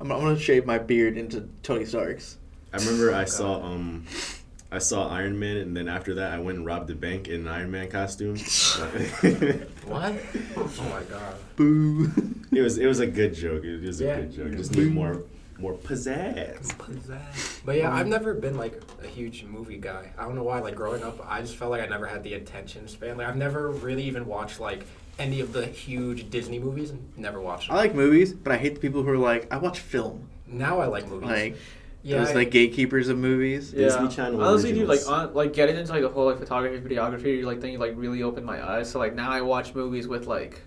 I'm, 0.00 0.10
I'm 0.12 0.20
gonna 0.20 0.38
shave 0.38 0.64
my 0.64 0.78
beard 0.78 1.18
into 1.18 1.48
Tony 1.62 1.84
Stark's. 1.84 2.36
I 2.72 2.76
remember 2.78 3.12
I 3.14 3.24
saw 3.24 3.62
um 3.62 4.04
I 4.70 4.78
saw 4.78 5.08
Iron 5.08 5.38
Man 5.38 5.56
and 5.56 5.76
then 5.76 5.88
after 5.88 6.14
that 6.14 6.32
I 6.32 6.38
went 6.38 6.58
and 6.58 6.66
robbed 6.66 6.90
a 6.90 6.94
bank 6.94 7.26
in 7.28 7.42
an 7.42 7.48
Iron 7.48 7.70
Man 7.70 7.88
costume. 7.90 8.36
what? 9.86 10.14
Oh 10.56 10.88
my 10.90 11.02
god. 11.04 11.34
Boo. 11.56 12.10
it 12.52 12.60
was 12.60 12.78
it 12.78 12.86
was 12.86 13.00
a 13.00 13.06
good 13.06 13.34
joke. 13.34 13.64
It 13.64 13.80
was 13.84 14.00
Yeah. 14.00 14.16
a 14.16 14.20
good 14.22 14.32
joke. 14.32 14.52
Just 14.56 14.76
need 14.76 14.92
more 14.92 15.22
more 15.58 15.72
pizzazz. 15.74 16.66
Pizzazz. 16.76 17.60
But 17.64 17.76
yeah, 17.78 17.92
I've 17.92 18.06
never 18.06 18.34
been 18.34 18.56
like 18.56 18.80
a 19.02 19.06
huge 19.06 19.44
movie 19.44 19.78
guy. 19.78 20.12
I 20.18 20.22
don't 20.24 20.34
know 20.36 20.44
why. 20.44 20.60
Like 20.60 20.76
growing 20.76 21.02
up, 21.02 21.18
I 21.28 21.40
just 21.40 21.56
felt 21.56 21.70
like 21.70 21.82
I 21.82 21.86
never 21.86 22.06
had 22.06 22.22
the 22.22 22.34
attention 22.34 22.86
span. 22.88 23.16
Like 23.16 23.26
I've 23.26 23.36
never 23.36 23.70
really 23.70 24.04
even 24.04 24.26
watched 24.26 24.60
like 24.60 24.84
any 25.18 25.40
of 25.40 25.52
the 25.52 25.66
huge 25.66 26.30
Disney 26.30 26.58
movies. 26.58 26.92
Never 27.16 27.40
watched 27.40 27.70
I 27.70 27.74
like 27.74 27.94
movies, 27.94 28.32
but 28.32 28.52
I 28.52 28.56
hate 28.58 28.74
the 28.74 28.80
people 28.80 29.02
who 29.02 29.08
are 29.10 29.18
like, 29.18 29.52
I 29.52 29.56
watch 29.56 29.80
film. 29.80 30.28
now 30.46 30.78
I 30.80 30.86
like 30.86 31.08
movies. 31.08 31.28
Like 31.28 31.56
yeah, 32.02 32.18
those 32.18 32.30
I- 32.30 32.34
like 32.34 32.50
gatekeepers 32.50 33.08
of 33.08 33.18
movies. 33.18 33.72
Disney 33.72 34.08
Channel 34.08 34.42
I 34.42 34.46
honestly, 34.48 34.72
dude, 34.72 34.88
like 34.88 35.06
on, 35.08 35.34
like 35.34 35.52
getting 35.52 35.76
into 35.76 35.92
like 35.92 36.02
the 36.02 36.08
whole 36.08 36.26
like 36.26 36.38
photography, 36.38 36.78
videography, 36.94 37.44
like 37.44 37.60
thing, 37.60 37.78
like 37.78 37.94
really 37.96 38.22
opened 38.22 38.46
my 38.46 38.66
eyes. 38.66 38.90
So 38.90 38.98
like 38.98 39.14
now 39.14 39.30
I 39.30 39.40
watch 39.40 39.74
movies 39.74 40.06
with 40.08 40.26
like 40.26 40.62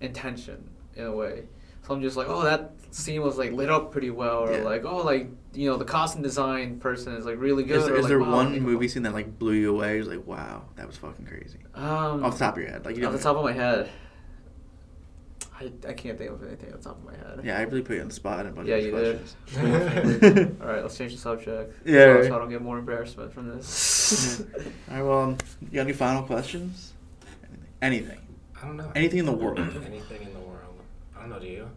intention 0.00 0.68
in 0.94 1.04
a 1.04 1.12
way. 1.14 1.44
So 1.86 1.94
I'm 1.94 2.02
just 2.02 2.16
like, 2.16 2.28
oh, 2.28 2.42
that 2.42 2.72
scene 2.90 3.22
was 3.22 3.38
like 3.38 3.52
lit 3.52 3.70
up 3.70 3.92
pretty 3.92 4.10
well, 4.10 4.40
or 4.40 4.52
Yeah. 4.52 4.64
like, 4.64 4.84
oh, 4.84 4.98
like 4.98 5.28
you 5.54 5.70
know, 5.70 5.76
the 5.76 5.84
costume 5.84 6.22
design 6.22 6.78
person 6.80 7.14
is 7.14 7.24
like 7.24 7.38
really 7.38 7.62
good. 7.64 7.78
Is, 7.78 7.88
or, 7.88 7.94
is 7.96 8.02
like, 8.02 8.08
there 8.08 8.18
wow, 8.18 8.32
one 8.32 8.54
you 8.54 8.60
know. 8.60 8.66
movie 8.66 8.88
scene 8.88 9.02
that 9.04 9.14
like 9.14 9.38
blew 9.38 9.52
you 9.52 9.70
away? 9.74 9.96
You're 9.96 10.04
like, 10.04 10.26
wow, 10.26 10.64
that 10.76 10.86
was 10.86 10.96
fucking 10.96 11.26
crazy. 11.26 11.58
Um, 11.74 12.24
Off 12.24 12.34
the 12.34 12.44
top 12.44 12.56
of 12.56 12.62
your 12.62 12.70
head, 12.72 12.84
like 12.84 12.96
you 12.96 13.04
off 13.06 13.12
know. 13.12 13.16
the 13.18 13.22
top 13.22 13.36
of 13.36 13.44
my 13.44 13.52
head, 13.52 13.88
I, 15.58 15.72
I 15.88 15.92
can't 15.94 16.18
think 16.18 16.30
of 16.30 16.42
anything 16.46 16.70
off 16.72 16.80
the 16.80 16.84
top 16.90 16.98
of 16.98 17.04
my 17.04 17.12
head. 17.16 17.40
Yeah, 17.42 17.56
I 17.58 17.62
really 17.62 17.80
put 17.80 17.96
you 17.96 18.02
on 18.02 18.08
the 18.08 18.14
spot 18.14 18.40
and 18.40 18.50
a 18.50 18.52
bunch 18.52 18.68
Yeah, 18.68 18.74
of 18.76 18.84
you 18.84 18.90
did. 18.90 19.20
questions. 19.54 20.60
All 20.60 20.66
right, 20.68 20.82
let's 20.82 20.98
change 20.98 21.12
the 21.12 21.18
subject. 21.18 21.72
Yeah, 21.86 22.04
so, 22.04 22.12
right. 22.14 22.24
so 22.26 22.34
I 22.36 22.38
don't 22.38 22.50
get 22.50 22.60
more 22.62 22.78
embarrassment 22.78 23.32
from 23.32 23.48
this. 23.48 24.42
All 24.90 24.94
right, 24.96 25.02
well, 25.02 25.20
um, 25.22 25.38
you 25.62 25.68
got 25.76 25.82
any 25.82 25.92
final 25.94 26.22
questions? 26.24 26.92
Anything? 27.80 28.18
I 28.62 28.66
don't 28.66 28.76
know. 28.76 28.92
Anything 28.94 29.20
in 29.20 29.24
the 29.26 29.32
world? 29.32 29.58
Anything 29.58 30.22
in 30.22 30.32
the 30.34 30.40
world. 30.40 30.78
I 31.16 31.20
don't 31.20 31.30
know. 31.30 31.38
Do 31.38 31.46
you? 31.46 31.70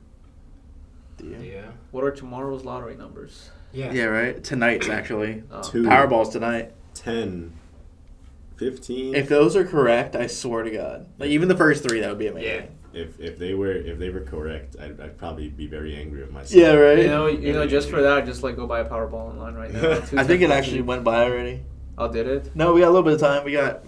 Do 1.17 1.25
you? 1.25 1.37
Yeah. 1.37 1.65
what 1.91 2.03
are 2.03 2.11
tomorrow's 2.11 2.63
lottery 2.65 2.95
numbers? 2.95 3.49
Yeah. 3.71 3.91
Yeah, 3.91 4.05
right. 4.05 4.43
Tonight's 4.43 4.89
actually 4.89 5.43
Oh. 5.51 5.61
Two. 5.61 5.83
Powerball's 5.83 6.29
tonight. 6.29 6.71
10, 6.95 7.53
15. 8.57 9.15
If 9.15 9.29
those 9.29 9.55
are 9.55 9.63
correct, 9.63 10.15
I 10.15 10.27
swear 10.27 10.63
to 10.63 10.71
God, 10.71 11.07
like 11.17 11.29
even 11.29 11.47
the 11.47 11.55
first 11.57 11.83
three, 11.87 11.99
that 12.01 12.09
would 12.09 12.19
be 12.19 12.27
amazing. 12.27 12.49
Yeah. 12.63 12.65
If, 12.93 13.19
if 13.19 13.37
they 13.37 13.53
were 13.53 13.71
if 13.71 13.97
they 13.99 14.09
were 14.09 14.21
correct, 14.21 14.75
I'd, 14.81 14.99
I'd 14.99 15.17
probably 15.17 15.49
be 15.49 15.67
very 15.67 15.95
angry 15.95 16.21
with 16.21 16.31
myself. 16.31 16.53
Yeah, 16.59 16.73
right. 16.73 16.97
You 16.99 17.07
know, 17.07 17.27
you 17.27 17.53
know, 17.53 17.67
just 17.67 17.89
for 17.89 18.01
that, 18.01 18.25
just 18.25 18.43
like 18.43 18.55
go 18.55 18.65
buy 18.67 18.79
a 18.79 18.85
Powerball 18.85 19.29
online 19.31 19.55
right 19.55 19.71
now. 19.71 19.91
I 20.19 20.23
think 20.23 20.41
it 20.41 20.51
actually 20.51 20.81
went 20.81 21.03
by 21.03 21.23
already. 21.23 21.61
Oh, 21.97 22.11
did 22.11 22.27
it? 22.27 22.55
No, 22.55 22.73
we 22.73 22.81
got 22.81 22.87
a 22.87 22.91
little 22.91 23.03
bit 23.03 23.13
of 23.13 23.19
time. 23.19 23.43
We 23.43 23.51
got 23.51 23.83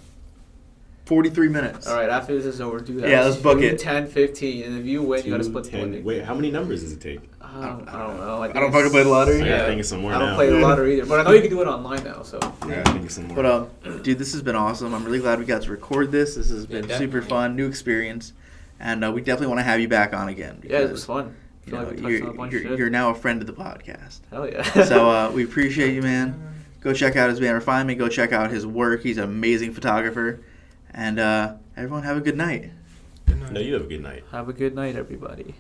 forty-three 1.06 1.50
minutes. 1.50 1.88
All 1.88 1.96
right, 1.96 2.10
after 2.10 2.36
this 2.36 2.46
is 2.46 2.62
over, 2.62 2.80
do 2.80 3.00
that. 3.02 3.10
Yeah, 3.10 3.24
let's 3.24 3.38
book 3.38 3.60
Do 3.60 3.66
it. 3.66 3.80
10, 3.80 4.08
15, 4.08 4.64
and 4.64 4.80
if 4.80 4.86
you 4.86 5.02
win, 5.02 5.24
you 5.26 5.32
gotta 5.32 5.44
split 5.44 5.66
10 5.66 5.82
winning. 5.82 6.04
Wait, 6.04 6.24
how 6.24 6.34
many 6.34 6.52
numbers 6.52 6.82
does 6.84 6.94
it 6.94 7.02
take? 7.02 7.22
I 7.42 7.66
don't, 7.68 7.88
I 7.90 8.08
don't 8.08 8.18
know. 8.18 8.44
I 8.44 8.48
don't 8.54 8.72
fucking 8.72 8.92
play 8.92 9.04
the 9.04 9.10
lottery. 9.10 9.42
I 9.42 9.46
Yeah. 9.46 9.58
gotta 9.58 9.68
think 9.70 9.80
of 9.82 9.86
some 9.88 10.02
more 10.02 10.14
I 10.14 10.20
don't 10.20 10.30
now. 10.30 10.36
play 10.36 10.50
the 10.50 10.60
lottery 10.60 10.98
either, 10.98 11.06
but 11.06 11.20
I 11.20 11.24
know 11.24 11.32
you 11.36 11.42
can 11.42 11.50
do 11.50 11.62
it 11.62 11.68
online 11.68 12.04
now. 12.04 12.24
So 12.24 12.38
I 12.62 12.70
gotta 12.70 12.92
think 12.94 13.06
of 13.06 13.12
some 13.12 13.28
more. 13.28 13.36
But 13.36 13.46
um, 13.46 14.02
dude, 14.04 14.20
this 14.20 14.32
has 14.32 14.42
been 14.42 14.56
awesome. 14.56 14.94
I'm 14.94 15.04
really 15.04 15.20
glad 15.20 15.38
we 15.40 15.44
got 15.46 15.64
to 15.64 15.72
record 15.72 16.12
this. 16.14 16.36
This 16.36 16.50
has 16.50 16.66
Yeah, 16.70 16.82
been 16.82 16.90
super 16.98 17.22
fun, 17.22 17.58
new 17.58 17.68
experience, 17.68 18.32
and 18.82 19.06
uh, 19.06 19.12
we 19.12 19.22
definitely 19.22 19.48
want 19.48 19.60
to 19.60 19.64
have 19.64 19.80
you 19.80 19.88
back 19.88 20.14
on 20.14 20.28
again. 20.28 20.62
yeah, 20.68 20.80
it 20.80 20.92
was 20.92 21.06
fun. 21.06 21.36
You 21.66 21.72
feel 21.72 21.82
know, 21.82 21.88
like 21.88 21.96
we 21.98 22.02
touched 22.02 22.40
on 22.40 22.48
a 22.48 22.52
you're, 22.52 22.62
you're, 22.62 22.78
you're 22.78 22.90
now 22.90 23.12
a 23.12 23.16
friend 23.16 23.40
of 23.40 23.48
the 23.48 23.54
podcast. 23.54 24.20
Hell 24.32 24.50
yeah. 24.50 24.64
so 24.84 25.10
uh, 25.10 25.32
we 25.34 25.44
appreciate 25.44 25.94
you, 25.94 26.02
man. 26.02 26.54
Go 26.82 26.92
check 26.92 27.16
out 27.16 27.30
his 27.30 27.40
band 27.40 27.54
Refinement. 27.54 28.00
Go 28.00 28.10
check 28.10 28.32
out 28.34 28.50
his 28.50 28.66
work. 28.66 29.04
He's 29.04 29.18
an 29.18 29.24
amazing 29.24 29.74
photographer. 29.74 30.42
And 30.90 31.20
uh, 31.20 31.54
everyone 31.78 32.04
have 32.04 32.18
a 32.18 32.22
good 32.22 32.36
night. 32.36 32.72
Good 33.28 33.40
night. 33.40 33.52
no, 33.54 33.60
you 33.60 33.74
have 33.76 33.84
a 33.84 33.88
good 33.88 34.02
night. 34.02 34.24
Have 34.32 34.50
a 34.50 34.54
good 34.54 34.74
night, 34.74 34.96
everybody. 34.96 35.54